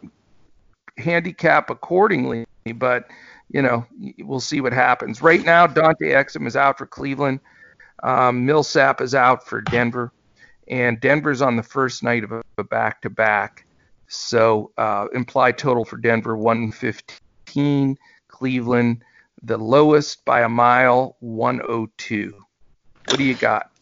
handicap 0.98 1.70
accordingly 1.70 2.44
but 2.76 3.08
you 3.50 3.62
know 3.62 3.86
we'll 4.18 4.40
see 4.40 4.60
what 4.60 4.72
happens. 4.72 5.22
Right 5.22 5.44
now 5.44 5.66
dante 5.66 6.10
exum 6.10 6.46
is 6.46 6.56
out 6.56 6.78
for 6.78 6.86
cleveland. 6.86 7.40
Um, 8.02 8.44
millsap 8.44 9.00
is 9.00 9.14
out 9.14 9.46
for 9.46 9.60
denver. 9.60 10.12
And 10.68 11.00
denver's 11.00 11.42
on 11.42 11.56
the 11.56 11.62
first 11.62 12.02
night 12.02 12.24
of 12.24 12.32
a 12.58 12.64
back-to-back. 12.64 13.66
So 14.08 14.70
uh, 14.78 15.06
implied 15.12 15.58
total 15.58 15.84
for 15.84 15.96
denver 15.96 16.36
115 16.36 17.96
cleveland 18.28 19.02
the 19.42 19.58
lowest 19.58 20.24
by 20.24 20.42
a 20.42 20.48
mile 20.48 21.16
102 21.20 22.34
what 23.08 23.18
do 23.18 23.24
you 23.24 23.34
got 23.34 23.72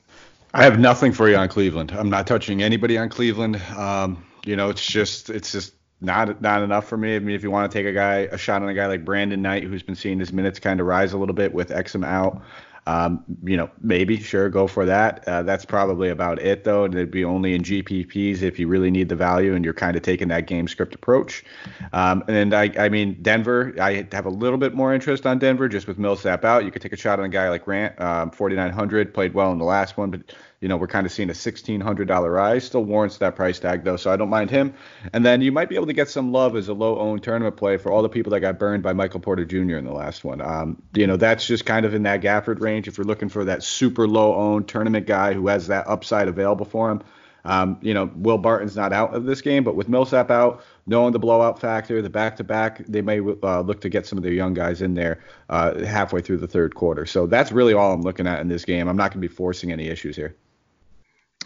I 0.52 0.64
have 0.64 0.78
nothing 0.80 1.12
for 1.12 1.28
you 1.28 1.36
on 1.36 1.48
Cleveland. 1.48 1.92
I'm 1.92 2.10
not 2.10 2.26
touching 2.26 2.62
anybody 2.62 2.98
on 2.98 3.08
Cleveland. 3.08 3.56
Um, 3.76 4.26
you 4.44 4.56
know, 4.56 4.68
it's 4.68 4.84
just 4.84 5.30
it's 5.30 5.52
just 5.52 5.74
not 6.00 6.40
not 6.40 6.62
enough 6.62 6.88
for 6.88 6.96
me. 6.96 7.14
I 7.14 7.18
mean, 7.20 7.36
if 7.36 7.42
you 7.42 7.50
want 7.50 7.70
to 7.70 7.78
take 7.78 7.86
a 7.86 7.92
guy 7.92 8.28
a 8.32 8.38
shot 8.38 8.62
on 8.62 8.68
a 8.68 8.74
guy 8.74 8.86
like 8.86 9.04
Brandon 9.04 9.40
Knight, 9.40 9.64
who's 9.64 9.82
been 9.82 9.94
seeing 9.94 10.18
his 10.18 10.32
minutes 10.32 10.58
kind 10.58 10.80
of 10.80 10.86
rise 10.86 11.12
a 11.12 11.18
little 11.18 11.34
bit 11.34 11.54
with 11.54 11.68
Exum 11.68 12.04
out, 12.04 12.42
um, 12.86 13.24
you 13.44 13.56
know, 13.56 13.70
maybe 13.80 14.18
sure 14.18 14.48
go 14.48 14.66
for 14.66 14.86
that. 14.86 15.26
Uh, 15.26 15.42
that's 15.42 15.64
probably 15.64 16.08
about 16.08 16.40
it 16.40 16.64
though. 16.64 16.84
And 16.84 16.94
it'd 16.94 17.10
be 17.10 17.24
only 17.24 17.54
in 17.54 17.62
GPPs 17.62 18.42
if 18.42 18.58
you 18.58 18.68
really 18.68 18.90
need 18.90 19.08
the 19.08 19.16
value 19.16 19.54
and 19.54 19.64
you're 19.64 19.74
kind 19.74 19.96
of 19.96 20.02
taking 20.02 20.28
that 20.28 20.46
game 20.46 20.66
script 20.68 20.94
approach. 20.94 21.44
Um, 21.92 22.24
and 22.28 22.54
I, 22.54 22.72
I 22.78 22.88
mean, 22.88 23.18
Denver, 23.22 23.74
I 23.80 24.06
have 24.12 24.26
a 24.26 24.30
little 24.30 24.58
bit 24.58 24.74
more 24.74 24.94
interest 24.94 25.26
on 25.26 25.38
Denver 25.38 25.68
just 25.68 25.86
with 25.86 25.98
Millsap 25.98 26.44
out. 26.44 26.64
You 26.64 26.70
could 26.70 26.82
take 26.82 26.92
a 26.92 26.96
shot 26.96 27.18
on 27.18 27.26
a 27.26 27.28
guy 27.28 27.48
like 27.48 27.64
Grant, 27.64 28.00
um, 28.00 28.30
4,900, 28.30 29.12
played 29.12 29.34
well 29.34 29.52
in 29.52 29.58
the 29.58 29.64
last 29.64 29.96
one, 29.96 30.10
but 30.10 30.34
you 30.60 30.68
know, 30.68 30.76
we're 30.76 30.86
kind 30.86 31.06
of 31.06 31.12
seeing 31.12 31.30
a 31.30 31.32
$1,600 31.32 32.32
rise. 32.32 32.64
Still 32.64 32.84
warrants 32.84 33.16
that 33.18 33.34
price 33.34 33.58
tag, 33.58 33.82
though, 33.82 33.96
so 33.96 34.12
I 34.12 34.16
don't 34.16 34.28
mind 34.28 34.50
him. 34.50 34.74
And 35.14 35.24
then 35.24 35.40
you 35.40 35.52
might 35.52 35.70
be 35.70 35.74
able 35.74 35.86
to 35.86 35.94
get 35.94 36.10
some 36.10 36.32
love 36.32 36.54
as 36.54 36.68
a 36.68 36.74
low 36.74 36.98
owned 36.98 37.22
tournament 37.22 37.56
play 37.56 37.78
for 37.78 37.90
all 37.90 38.02
the 38.02 38.10
people 38.10 38.30
that 38.32 38.40
got 38.40 38.58
burned 38.58 38.82
by 38.82 38.92
Michael 38.92 39.20
Porter 39.20 39.46
Jr. 39.46 39.76
in 39.78 39.86
the 39.86 39.92
last 39.92 40.22
one. 40.22 40.42
Um, 40.42 40.82
you 40.94 41.06
know, 41.06 41.16
that's 41.16 41.46
just 41.46 41.64
kind 41.64 41.86
of 41.86 41.94
in 41.94 42.02
that 42.02 42.20
Gafford 42.20 42.60
range. 42.60 42.88
If 42.88 42.98
you're 42.98 43.06
looking 43.06 43.30
for 43.30 43.44
that 43.44 43.62
super 43.62 44.06
low 44.06 44.34
owned 44.34 44.68
tournament 44.68 45.06
guy 45.06 45.32
who 45.32 45.48
has 45.48 45.68
that 45.68 45.88
upside 45.88 46.28
available 46.28 46.66
for 46.66 46.90
him, 46.90 47.02
um, 47.46 47.78
you 47.80 47.94
know, 47.94 48.10
Will 48.16 48.36
Barton's 48.36 48.76
not 48.76 48.92
out 48.92 49.14
of 49.14 49.24
this 49.24 49.40
game, 49.40 49.64
but 49.64 49.74
with 49.74 49.88
Millsap 49.88 50.30
out, 50.30 50.62
knowing 50.86 51.14
the 51.14 51.18
blowout 51.18 51.58
factor, 51.58 52.02
the 52.02 52.10
back 52.10 52.36
to 52.36 52.44
back, 52.44 52.84
they 52.86 53.00
may 53.00 53.20
uh, 53.20 53.62
look 53.62 53.80
to 53.80 53.88
get 53.88 54.06
some 54.06 54.18
of 54.18 54.24
their 54.24 54.34
young 54.34 54.52
guys 54.52 54.82
in 54.82 54.92
there 54.92 55.20
uh, 55.48 55.82
halfway 55.86 56.20
through 56.20 56.36
the 56.36 56.46
third 56.46 56.74
quarter. 56.74 57.06
So 57.06 57.26
that's 57.26 57.50
really 57.50 57.72
all 57.72 57.94
I'm 57.94 58.02
looking 58.02 58.26
at 58.26 58.40
in 58.40 58.48
this 58.48 58.66
game. 58.66 58.88
I'm 58.88 58.96
not 58.96 59.12
going 59.12 59.22
to 59.22 59.26
be 59.26 59.34
forcing 59.34 59.72
any 59.72 59.88
issues 59.88 60.16
here. 60.16 60.36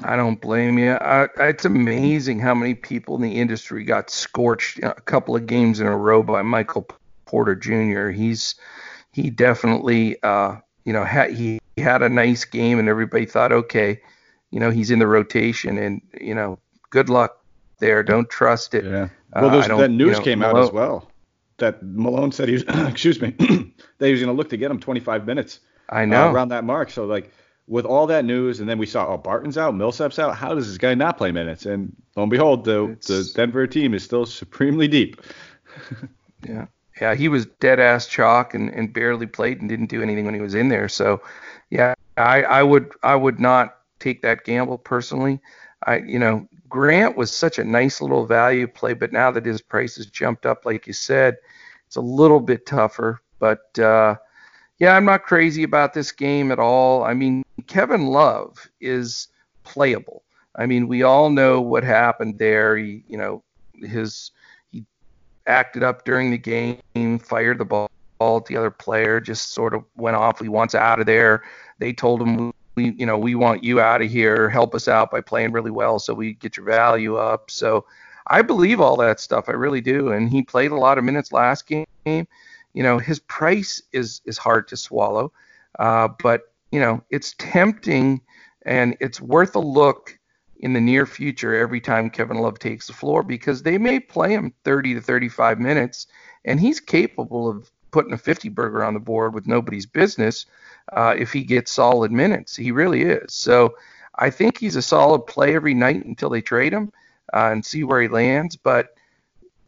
I 0.03 0.17
don't 0.17 0.41
blame 0.41 0.79
you. 0.79 0.93
I, 0.93 1.29
it's 1.39 1.65
amazing 1.65 2.41
how 2.41 2.55
many 2.55 2.75
people 2.75 3.15
in 3.17 3.23
the 3.23 3.41
industry 3.41 3.85
got 3.85 4.11
scorched 4.11 4.81
a 4.83 4.95
couple 4.95 5.37
of 5.37 5.47
games 5.47 5.81
in 5.81 5.87
a 5.87 5.97
row 5.97 6.23
by 6.23 6.43
Michael 6.43 6.89
Porter 7.27 7.55
Jr. 7.55 8.09
He's 8.09 8.57
he 9.13 9.31
definitely 9.31 10.21
uh, 10.23 10.57
you 10.85 10.93
know 10.93 11.05
had 11.05 11.33
he 11.33 11.61
had 11.79 12.03
a 12.03 12.09
nice 12.09 12.45
game 12.45 12.79
and 12.79 12.89
everybody 12.89 13.27
thought 13.27 13.53
okay, 13.53 14.01
you 14.51 14.59
know 14.59 14.71
he's 14.71 14.91
in 14.91 14.99
the 14.99 15.07
rotation 15.07 15.79
and 15.79 16.03
you 16.21 16.35
know 16.35 16.59
good 16.91 17.09
luck 17.09 17.45
there. 17.79 18.03
Don't 18.03 18.29
trust 18.29 18.75
it. 18.75 18.85
Yeah. 18.85 19.09
Uh, 19.33 19.43
well, 19.43 19.73
uh, 19.73 19.77
that 19.79 19.91
news 19.91 20.07
you 20.07 20.13
know, 20.13 20.21
came 20.23 20.39
Malone, 20.41 20.57
out 20.57 20.65
as 20.65 20.73
well 20.73 21.09
that 21.59 21.83
Malone 21.83 22.33
said 22.33 22.49
he 22.49 22.55
was 22.55 22.65
excuse 22.69 23.21
me 23.21 23.31
that 23.99 24.07
he 24.07 24.13
was 24.13 24.21
going 24.21 24.27
to 24.27 24.33
look 24.33 24.51
to 24.51 24.57
get 24.57 24.71
him 24.71 24.81
25 24.81 25.27
minutes. 25.27 25.61
I 25.89 26.03
uh, 26.03 26.07
know 26.07 26.29
uh, 26.29 26.33
around 26.33 26.49
that 26.49 26.65
mark. 26.65 26.91
So 26.91 27.05
like 27.05 27.33
with 27.67 27.87
all 27.87 28.07
that 28.07 28.25
news, 28.25 28.61
and 28.61 28.69
then 28.69 28.79
we 28.79 28.87
saw 28.87 29.07
oh 29.09 29.17
Barton's 29.17 29.57
out, 29.57 29.75
Millsap's 29.75 30.19
out. 30.19 30.37
How 30.37 30.55
does 30.55 30.69
this 30.69 30.79
guy 30.79 30.95
not 30.95 31.17
play 31.17 31.33
minutes? 31.33 31.67
And 31.67 31.95
lo 32.17 32.25
and 32.25 32.31
behold, 32.31 32.65
the 32.65 32.97
the 33.07 33.31
Denver 33.35 33.67
team 33.67 33.95
is 33.95 34.05
still 34.05 34.27
supremely 34.27 34.89
deep. 34.89 35.21
yeah, 36.49 36.67
yeah, 37.01 37.15
he 37.15 37.29
was 37.29 37.47
dead 37.61 37.81
ass 37.81 38.07
chalk 38.07 38.55
and, 38.55 38.71
and 38.71 38.93
barely 38.93 39.27
played 39.27 39.61
and 39.61 39.69
didn't 39.69 39.87
do 39.87 40.03
anything 40.03 40.25
when 40.25 40.35
he 40.35 40.41
was 40.41 40.55
in 40.55 40.69
there. 40.69 40.89
So 40.89 41.23
yeah, 41.71 41.95
I 42.17 42.43
I 42.43 42.63
would 42.63 42.93
I 43.03 43.17
would 43.17 43.41
not 43.41 43.79
take 43.99 44.23
that 44.23 44.45
gamble 44.45 44.79
personally. 44.79 45.41
I 45.87 45.99
you 45.99 46.19
know 46.19 46.47
Grant 46.69 47.17
was 47.17 47.33
such 47.33 47.59
a 47.59 47.65
nice 47.65 48.01
little 48.01 48.27
value 48.27 48.67
play, 48.67 48.95
but 48.95 49.13
now 49.13 49.31
that 49.31 49.47
his 49.47 49.63
price 49.63 49.97
has 49.97 50.07
jumped 50.07 50.45
up, 50.45 50.67
like 50.67 50.87
you 50.87 50.93
said, 50.93 51.37
it's 51.87 51.97
a 51.97 52.01
little 52.01 52.41
bit 52.41 52.67
tougher. 52.67 53.21
But 53.39 53.79
uh, 53.79 54.17
yeah, 54.79 54.97
I'm 54.97 55.05
not 55.05 55.23
crazy 55.23 55.63
about 55.63 55.95
this 55.95 56.13
game 56.13 56.51
at 56.51 56.59
all. 56.59 57.05
I 57.05 57.15
mean, 57.15 57.45
Kevin 57.67 58.07
Love 58.07 58.69
is 58.81 59.29
playable. 59.63 60.23
I 60.57 60.67
mean, 60.67 60.89
we 60.89 61.03
all 61.03 61.31
know 61.31 61.61
what 61.61 61.85
happened 61.85 62.39
there. 62.39 62.77
He, 62.77 63.05
you 63.09 63.17
know, 63.17 63.43
his 63.75 64.31
he 64.71 64.85
acted 65.47 65.83
up 65.83 66.05
during 66.05 66.31
the 66.31 66.39
game, 66.39 67.19
fired 67.19 67.59
the 67.59 67.65
ball 67.65 67.89
at 68.21 68.47
the 68.47 68.57
other 68.57 68.71
player, 68.71 69.21
just 69.21 69.53
sort 69.53 69.75
of 69.75 69.85
went 69.97 70.17
off. 70.17 70.41
He 70.41 70.49
wants 70.49 70.75
out 70.75 71.01
of 71.01 71.07
there. 71.07 71.43
They 71.79 71.93
told 71.93 72.23
him, 72.23 72.53
we, 72.77 72.93
you 72.93 73.07
know, 73.07 73.19
we 73.19 73.35
want 73.35 73.63
you 73.63 73.81
out 73.81 74.03
of 74.03 74.11
here. 74.11 74.49
Help 74.49 74.75
us 74.75 74.89
out 74.89 75.11
by 75.11 75.21
playing 75.21 75.53
really 75.53 75.71
well 75.71 75.99
so 75.99 76.15
we 76.15 76.35
get 76.35 76.57
your 76.57 76.67
value 76.67 77.17
up. 77.17 77.51
So 77.51 77.85
I 78.27 78.43
believe 78.43 78.81
all 78.81 78.97
that 78.97 79.21
stuff. 79.21 79.49
I 79.49 79.53
really 79.53 79.81
do. 79.81 80.13
And 80.13 80.31
he 80.31 80.43
played 80.43 80.71
a 80.71 80.77
lot 80.77 80.99
of 80.99 81.05
minutes 81.05 81.33
last 81.33 81.67
game. 81.67 82.27
You 82.75 82.83
know, 82.83 82.99
his 82.99 83.21
price 83.21 83.83
is 83.93 84.21
is 84.25 84.37
hard 84.37 84.69
to 84.69 84.77
swallow, 84.77 85.33
uh, 85.79 86.09
but 86.23 86.53
you 86.71 86.81
know, 86.81 87.03
it's 87.11 87.35
tempting 87.39 88.21
and 88.67 88.97
it's 89.01 89.21
worth 89.21 89.55
a 89.55 89.61
look 89.61 90.19
in 90.59 90.73
the 90.73 90.81
near 90.81 91.07
future 91.07 91.55
every 91.55 91.81
time 91.81 92.11
Kevin 92.11 92.39
Love 92.39 92.59
takes 92.59 92.87
the 92.87 92.93
floor 92.93 93.23
because 93.23 93.63
they 93.63 93.79
may 93.79 94.01
play 94.01 94.33
him 94.33 94.53
30 94.65 94.95
to 94.95 95.01
35 95.01 95.61
minutes 95.61 96.07
and 96.45 96.59
he's 96.59 96.81
capable 96.81 97.49
of 97.49 97.71
putting 97.91 98.13
a 98.13 98.19
50 98.19 98.49
burger 98.49 98.83
on 98.83 98.95
the 98.95 99.01
board 99.01 99.35
with 99.35 99.47
nobody's 99.47 99.87
business 99.87 100.47
uh, 100.93 101.15
if 101.17 101.33
he 101.33 101.45
gets 101.45 101.71
solid 101.71 102.11
minutes. 102.11 102.57
He 102.57 102.73
really 102.73 103.03
is. 103.03 103.33
So 103.33 103.77
I 104.17 104.31
think 104.31 104.59
he's 104.59 104.75
a 104.75 104.83
solid 104.83 105.21
play 105.27 105.55
every 105.55 105.75
night 105.75 106.05
until 106.05 106.31
they 106.31 106.43
trade 106.43 106.73
him 106.73 106.93
uh, 107.33 107.51
and 107.53 107.65
see 107.65 107.85
where 107.85 108.03
he 108.03 108.09
lands. 108.09 108.57
But 108.57 108.97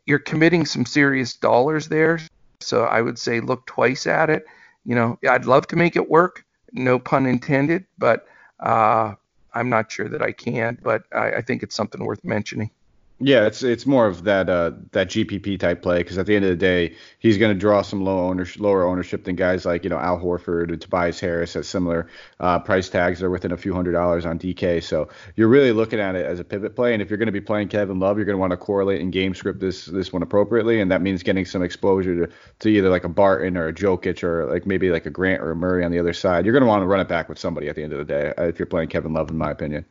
you're 0.07 0.19
committing 0.19 0.67
some 0.67 0.87
serious 0.87 1.35
dollars 1.37 1.89
there. 1.89 2.21
So 2.61 2.85
I 2.85 3.01
would 3.01 3.19
say 3.19 3.41
look 3.41 3.67
twice 3.67 4.07
at 4.07 4.31
it. 4.31 4.45
You 4.85 4.95
know, 4.95 5.19
I'd 5.29 5.47
love 5.47 5.67
to 5.69 5.77
make 5.77 5.97
it 5.97 6.09
work 6.09 6.45
no 6.73 6.99
pun 6.99 7.27
intended, 7.27 7.87
but 7.99 8.27
uh, 8.61 9.15
I'm 9.53 9.69
not 9.69 9.91
sure 9.91 10.09
that 10.09 10.23
I 10.23 10.33
can. 10.33 10.79
But 10.83 11.05
I, 11.13 11.33
I 11.33 11.43
think 11.43 11.63
it's 11.63 11.75
something 11.75 12.05
worth 12.05 12.25
mentioning. 12.25 12.71
Yeah, 13.19 13.47
it's 13.47 13.63
it's 13.63 13.87
more 13.87 14.07
of 14.07 14.25
that 14.25 14.51
uh, 14.51 14.73
that 14.93 15.09
GPP 15.09 15.59
type 15.59 15.81
play 15.81 15.99
because 15.99 16.19
at 16.19 16.27
the 16.27 16.37
end 16.37 16.45
of 16.45 16.51
the 16.51 16.57
day, 16.57 16.95
he's 17.19 17.39
going 17.39 17.51
to 17.51 17.59
draw 17.59 17.81
some 17.81 18.05
low 18.05 18.19
ownership, 18.29 18.61
lower 18.61 18.87
ownership 18.87 19.25
than 19.25 19.37
guys 19.37 19.65
like 19.65 19.85
you 19.85 19.91
know 19.91 19.97
Al 19.97 20.19
Horford 20.19 20.69
and 20.69 20.79
Tobias 20.79 21.19
Harris 21.19 21.57
at 21.57 21.65
similar 21.65 22.09
uh, 22.41 22.59
price 22.59 22.91
tags. 22.91 23.21
They're 23.21 23.31
within 23.31 23.53
a 23.53 23.57
few 23.57 23.73
hundred 23.73 23.93
dollars 23.93 24.27
on 24.27 24.39
DK, 24.39 24.83
so 24.83 25.09
you're 25.35 25.49
really 25.49 25.73
looking 25.73 25.99
at 25.99 26.15
it 26.15 26.27
as 26.27 26.41
a 26.41 26.45
pivot 26.45 26.77
play. 26.77 26.93
And 26.93 27.01
if 27.01 27.09
you're 27.09 27.17
going 27.17 27.25
to 27.25 27.33
be 27.33 27.41
playing 27.41 27.69
Kevin 27.69 27.99
Love, 27.99 28.19
you're 28.19 28.27
going 28.27 28.35
to 28.37 28.41
want 28.41 28.51
to 28.51 28.59
correlate 28.59 29.01
and 29.01 29.11
game 29.11 29.35
script 29.35 29.61
this 29.61 29.87
this 29.87 30.13
one 30.13 30.23
appropriately, 30.23 30.83
and 30.83 30.91
that 30.91 31.01
means 31.01 31.23
getting 31.23 31.47
some 31.47 31.63
exposure 31.63 32.27
to, 32.27 32.33
to 32.59 32.69
either 32.69 32.91
like 32.91 33.05
a 33.05 33.09
Barton 33.09 33.57
or 33.57 33.69
a 33.69 33.73
Jokic 33.73 34.23
or 34.23 34.45
like 34.45 34.67
maybe 34.67 34.91
like 34.91 35.07
a 35.07 35.11
Grant 35.11 35.41
or 35.41 35.53
a 35.53 35.57
Murray 35.57 35.87
on 35.87 35.91
the 35.91 35.99
other 35.99 36.13
side. 36.13 36.45
You're 36.45 36.53
going 36.53 36.65
to 36.65 36.69
want 36.69 36.83
to 36.83 36.87
run 36.87 37.01
it 37.01 37.09
back 37.09 37.31
with 37.31 37.39
somebody 37.39 37.71
at 37.71 37.77
the 37.77 37.83
end 37.83 37.95
of 37.95 37.99
the 37.99 38.05
day 38.05 38.35
uh, 38.37 38.43
if 38.43 38.59
you're 38.59 38.67
playing 38.67 38.91
Kevin 38.91 39.15
Love, 39.15 39.31
in 39.31 39.39
my 39.39 39.51
opinion. 39.51 39.87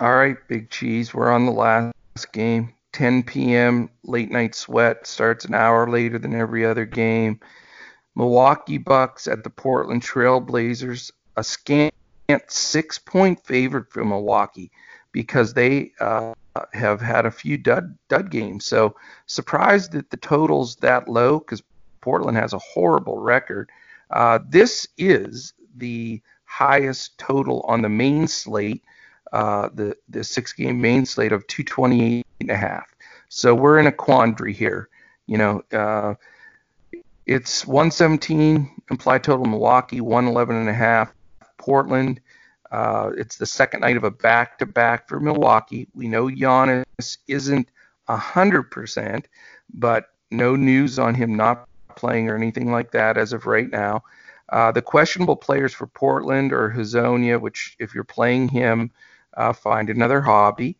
All 0.00 0.14
right, 0.14 0.38
Big 0.48 0.70
Cheese. 0.70 1.12
We're 1.12 1.30
on 1.30 1.44
the 1.44 1.52
last 1.52 1.92
game. 2.32 2.72
10 2.92 3.22
p.m. 3.22 3.90
late 4.02 4.30
night 4.30 4.54
sweat 4.54 5.06
starts 5.06 5.44
an 5.44 5.52
hour 5.52 5.90
later 5.90 6.18
than 6.18 6.34
every 6.34 6.64
other 6.64 6.86
game. 6.86 7.38
Milwaukee 8.14 8.78
Bucks 8.78 9.28
at 9.28 9.44
the 9.44 9.50
Portland 9.50 10.02
Trail 10.02 10.40
Blazers. 10.40 11.12
A 11.36 11.44
scant 11.44 11.92
six 12.48 12.98
point 12.98 13.44
favorite 13.44 13.92
for 13.92 14.02
Milwaukee 14.02 14.70
because 15.12 15.52
they 15.52 15.92
uh, 16.00 16.32
have 16.72 17.02
had 17.02 17.26
a 17.26 17.30
few 17.30 17.58
dud 17.58 17.98
dud 18.08 18.30
games. 18.30 18.64
So 18.64 18.96
surprised 19.26 19.92
that 19.92 20.08
the 20.08 20.16
total's 20.16 20.76
that 20.76 21.08
low 21.08 21.40
because 21.40 21.62
Portland 22.00 22.38
has 22.38 22.54
a 22.54 22.58
horrible 22.58 23.18
record. 23.18 23.68
Uh, 24.10 24.38
this 24.48 24.88
is 24.96 25.52
the 25.76 26.22
highest 26.46 27.18
total 27.18 27.60
on 27.68 27.82
the 27.82 27.90
main 27.90 28.26
slate 28.26 28.82
uh, 29.32 29.68
the 29.74 29.96
the 30.08 30.24
six 30.24 30.52
game 30.52 30.80
main 30.80 31.06
slate 31.06 31.32
of 31.32 31.46
228 31.46 32.26
and 32.40 32.50
a 32.50 32.56
half. 32.56 32.94
So 33.28 33.54
we're 33.54 33.78
in 33.78 33.86
a 33.86 33.92
quandary 33.92 34.52
here. 34.52 34.88
You 35.26 35.38
know, 35.38 35.62
uh, 35.72 36.14
it's 37.26 37.66
117 37.66 38.82
implied 38.90 39.22
total 39.22 39.46
Milwaukee, 39.46 40.00
111 40.00 40.56
and 40.56 40.68
a 40.68 40.74
half 40.74 41.12
Portland. 41.58 42.20
Uh, 42.72 43.10
it's 43.16 43.36
the 43.36 43.46
second 43.46 43.80
night 43.80 43.96
of 43.96 44.04
a 44.04 44.10
back 44.10 44.58
to 44.58 44.66
back 44.66 45.08
for 45.08 45.20
Milwaukee. 45.20 45.88
We 45.94 46.08
know 46.08 46.26
Giannis 46.26 47.18
isn't 47.28 47.68
100%, 48.08 49.24
but 49.72 50.06
no 50.30 50.56
news 50.56 50.98
on 50.98 51.14
him 51.14 51.36
not 51.36 51.68
playing 51.96 52.28
or 52.28 52.36
anything 52.36 52.70
like 52.70 52.92
that 52.92 53.16
as 53.16 53.32
of 53.32 53.46
right 53.46 53.70
now. 53.70 54.02
Uh, 54.48 54.72
the 54.72 54.82
questionable 54.82 55.36
players 55.36 55.72
for 55.72 55.86
Portland 55.86 56.52
are 56.52 56.70
Hezonja, 56.70 57.40
which 57.40 57.76
if 57.78 57.94
you're 57.94 58.04
playing 58.04 58.48
him, 58.48 58.90
uh, 59.36 59.52
find 59.52 59.90
another 59.90 60.20
hobby, 60.20 60.76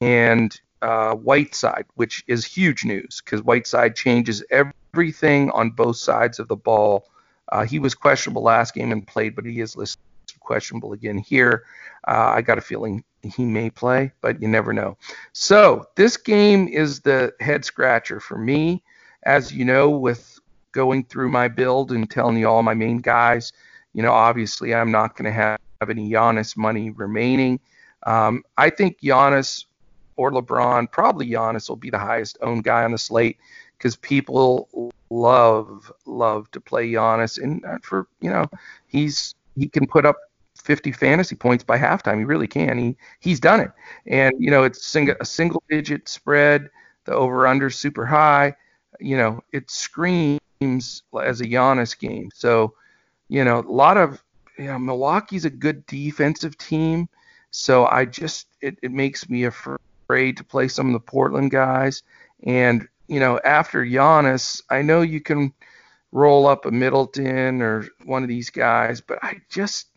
and 0.00 0.60
uh, 0.82 1.14
Whiteside, 1.14 1.86
which 1.94 2.24
is 2.26 2.44
huge 2.44 2.84
news 2.84 3.20
because 3.24 3.42
Whiteside 3.42 3.96
changes 3.96 4.44
everything 4.50 5.50
on 5.50 5.70
both 5.70 5.96
sides 5.96 6.38
of 6.38 6.48
the 6.48 6.56
ball. 6.56 7.08
Uh, 7.50 7.64
he 7.64 7.78
was 7.78 7.94
questionable 7.94 8.42
last 8.42 8.74
game 8.74 8.92
and 8.92 9.06
played, 9.06 9.34
but 9.34 9.44
he 9.44 9.60
is 9.60 9.76
listed 9.76 10.00
questionable 10.40 10.92
again 10.92 11.18
here. 11.18 11.64
Uh, 12.06 12.32
I 12.36 12.42
got 12.42 12.58
a 12.58 12.62
feeling 12.62 13.04
he 13.22 13.44
may 13.44 13.68
play, 13.70 14.12
but 14.20 14.40
you 14.40 14.48
never 14.48 14.72
know. 14.72 14.96
So 15.32 15.86
this 15.96 16.16
game 16.16 16.68
is 16.68 17.00
the 17.00 17.34
head 17.40 17.64
scratcher 17.64 18.20
for 18.20 18.38
me. 18.38 18.82
As 19.24 19.52
you 19.52 19.64
know, 19.64 19.90
with 19.90 20.38
going 20.72 21.04
through 21.04 21.30
my 21.30 21.48
build 21.48 21.92
and 21.92 22.10
telling 22.10 22.36
you 22.38 22.48
all 22.48 22.62
my 22.62 22.74
main 22.74 22.98
guys, 22.98 23.52
you 23.92 24.02
know, 24.02 24.12
obviously 24.12 24.74
I'm 24.74 24.90
not 24.90 25.16
going 25.16 25.26
to 25.26 25.32
have 25.32 25.58
have 25.80 25.90
any 25.90 26.10
Giannis 26.10 26.56
money 26.56 26.90
remaining. 26.90 27.60
Um, 28.04 28.42
I 28.56 28.70
think 28.70 29.00
Giannis 29.00 29.64
or 30.16 30.32
LeBron, 30.32 30.90
probably 30.90 31.28
Giannis 31.28 31.68
will 31.68 31.76
be 31.76 31.90
the 31.90 31.98
highest 31.98 32.38
owned 32.42 32.64
guy 32.64 32.84
on 32.84 32.92
the 32.92 32.98
slate 32.98 33.38
because 33.76 33.94
people 33.96 34.92
love 35.10 35.92
love 36.04 36.50
to 36.50 36.60
play 36.60 36.90
Giannis, 36.90 37.42
and 37.42 37.64
uh, 37.64 37.78
for 37.82 38.08
you 38.20 38.30
know 38.30 38.46
he's 38.86 39.34
he 39.56 39.68
can 39.68 39.86
put 39.86 40.04
up 40.04 40.16
50 40.56 40.92
fantasy 40.92 41.36
points 41.36 41.64
by 41.64 41.78
halftime. 41.78 42.18
He 42.18 42.24
really 42.24 42.48
can. 42.48 42.78
He 42.78 42.96
he's 43.20 43.40
done 43.40 43.60
it, 43.60 43.70
and 44.06 44.34
you 44.38 44.50
know 44.50 44.64
it's 44.64 44.84
sing- 44.84 45.14
a 45.20 45.24
single 45.24 45.62
digit 45.68 46.08
spread. 46.08 46.70
The 47.04 47.14
over 47.14 47.46
under 47.46 47.70
super 47.70 48.04
high. 48.04 48.54
You 49.00 49.16
know 49.16 49.40
it 49.52 49.70
screams 49.70 51.02
as 51.22 51.40
a 51.40 51.44
Giannis 51.44 51.96
game. 51.96 52.30
So 52.34 52.74
you 53.28 53.44
know 53.44 53.60
a 53.60 53.70
lot 53.70 53.96
of 53.96 54.22
know, 54.66 54.78
Milwaukee's 54.78 55.44
a 55.44 55.50
good 55.50 55.86
defensive 55.86 56.58
team, 56.58 57.08
so 57.50 57.86
I 57.86 58.04
just 58.04 58.48
it, 58.60 58.78
it 58.82 58.92
makes 58.92 59.28
me 59.28 59.44
afraid 59.44 60.36
to 60.36 60.44
play 60.44 60.68
some 60.68 60.88
of 60.88 60.92
the 60.92 61.00
Portland 61.00 61.50
guys. 61.50 62.02
And 62.44 62.88
you 63.06 63.20
know, 63.20 63.40
after 63.44 63.84
Giannis, 63.84 64.62
I 64.70 64.82
know 64.82 65.02
you 65.02 65.20
can 65.20 65.52
roll 66.12 66.46
up 66.46 66.66
a 66.66 66.70
Middleton 66.70 67.62
or 67.62 67.86
one 68.04 68.22
of 68.22 68.28
these 68.28 68.50
guys, 68.50 69.00
but 69.00 69.18
I 69.22 69.40
just 69.48 69.88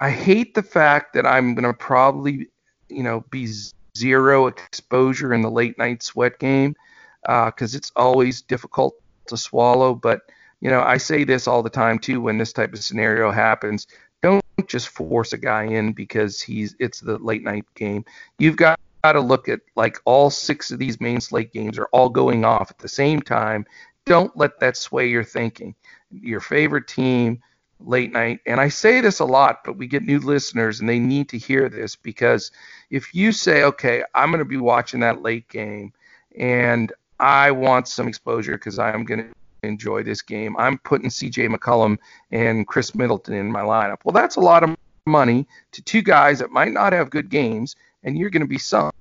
I 0.00 0.10
hate 0.10 0.54
the 0.54 0.62
fact 0.62 1.14
that 1.14 1.26
I'm 1.26 1.54
gonna 1.54 1.74
probably 1.74 2.48
you 2.88 3.02
know 3.02 3.24
be 3.30 3.48
zero 3.96 4.46
exposure 4.46 5.34
in 5.34 5.42
the 5.42 5.50
late 5.50 5.78
night 5.78 6.02
sweat 6.02 6.38
game 6.38 6.76
because 7.22 7.74
uh, 7.74 7.78
it's 7.78 7.92
always 7.96 8.42
difficult 8.42 8.94
to 9.26 9.36
swallow, 9.36 9.94
but 9.94 10.22
you 10.60 10.70
know, 10.70 10.82
I 10.82 10.96
say 10.96 11.24
this 11.24 11.46
all 11.46 11.62
the 11.62 11.70
time 11.70 11.98
too 11.98 12.20
when 12.20 12.38
this 12.38 12.52
type 12.52 12.72
of 12.72 12.82
scenario 12.82 13.30
happens. 13.30 13.86
Don't 14.22 14.42
just 14.66 14.88
force 14.88 15.32
a 15.32 15.38
guy 15.38 15.64
in 15.64 15.92
because 15.92 16.40
he's 16.40 16.74
it's 16.78 17.00
the 17.00 17.18
late 17.18 17.44
night 17.44 17.64
game. 17.74 18.04
You've 18.38 18.56
got 18.56 18.78
to 19.04 19.20
look 19.20 19.48
at 19.48 19.60
like 19.76 19.98
all 20.04 20.30
six 20.30 20.70
of 20.70 20.78
these 20.78 21.00
main 21.00 21.20
slate 21.20 21.52
games 21.52 21.78
are 21.78 21.88
all 21.92 22.08
going 22.08 22.44
off 22.44 22.70
at 22.70 22.78
the 22.78 22.88
same 22.88 23.22
time. 23.22 23.64
Don't 24.04 24.36
let 24.36 24.58
that 24.60 24.76
sway 24.76 25.08
your 25.08 25.24
thinking. 25.24 25.74
Your 26.10 26.40
favorite 26.40 26.88
team 26.88 27.40
late 27.80 28.12
night, 28.12 28.40
and 28.44 28.60
I 28.60 28.68
say 28.68 29.00
this 29.00 29.20
a 29.20 29.24
lot, 29.24 29.60
but 29.64 29.76
we 29.76 29.86
get 29.86 30.02
new 30.02 30.18
listeners 30.18 30.80
and 30.80 30.88
they 30.88 30.98
need 30.98 31.28
to 31.28 31.38
hear 31.38 31.68
this 31.68 31.94
because 31.94 32.50
if 32.90 33.14
you 33.14 33.30
say, 33.30 33.62
okay, 33.62 34.02
I'm 34.14 34.30
going 34.30 34.40
to 34.40 34.44
be 34.44 34.56
watching 34.56 35.00
that 35.00 35.22
late 35.22 35.48
game 35.48 35.92
and 36.36 36.92
I 37.20 37.52
want 37.52 37.86
some 37.86 38.08
exposure 38.08 38.52
because 38.52 38.78
I'm 38.78 39.04
going 39.04 39.28
to 39.28 39.34
enjoy 39.62 40.02
this 40.02 40.22
game. 40.22 40.56
I'm 40.58 40.78
putting 40.78 41.08
CJ 41.08 41.54
McCollum 41.54 41.98
and 42.30 42.66
Khris 42.66 42.94
Middleton 42.94 43.34
in 43.34 43.50
my 43.50 43.60
lineup. 43.60 43.98
Well, 44.04 44.12
that's 44.12 44.36
a 44.36 44.40
lot 44.40 44.62
of 44.62 44.76
money 45.06 45.46
to 45.72 45.82
two 45.82 46.02
guys 46.02 46.38
that 46.38 46.50
might 46.50 46.72
not 46.72 46.92
have 46.92 47.10
good 47.10 47.28
games, 47.28 47.76
and 48.04 48.16
you're 48.16 48.30
going 48.30 48.42
to 48.42 48.48
be 48.48 48.58
sunk. 48.58 48.94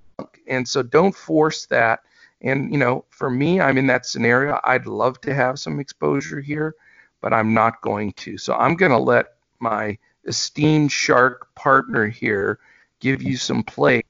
And 0.48 0.68
so 0.68 0.82
don't 0.82 1.16
force 1.16 1.66
that. 1.68 2.02
And, 2.42 2.72
you 2.72 2.78
know, 2.78 3.06
for 3.10 3.30
me, 3.30 3.60
I'm 3.60 3.78
in 3.78 3.88
that 3.88 4.06
scenario. 4.06 4.60
I'd 4.64 4.88
love 4.88 5.20
to 5.22 5.34
have 5.34 5.60
some 5.60 5.80
exposure 5.80 6.40
here, 6.40 6.76
but 7.22 7.34
I'm 7.34 7.54
not 7.54 7.82
going 7.82 8.14
to. 8.14 8.38
So 8.38 8.54
I'm 8.56 8.76
going 8.76 8.92
to 8.92 8.98
let 8.98 9.34
my 9.60 9.98
esteemed 10.26 10.92
shark 10.92 11.54
partner 11.56 12.08
here 12.08 12.60
give 13.00 13.22
you 13.22 13.38
some 13.38 13.64
plays 13.64 14.04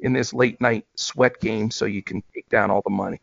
in 0.00 0.12
this 0.12 0.32
late 0.32 0.60
night 0.60 0.86
sweat 0.96 1.40
game 1.40 1.70
so 1.70 1.84
you 1.84 2.02
can 2.02 2.22
take 2.34 2.48
down 2.48 2.70
all 2.70 2.82
the 2.82 2.90
money. 2.90 3.20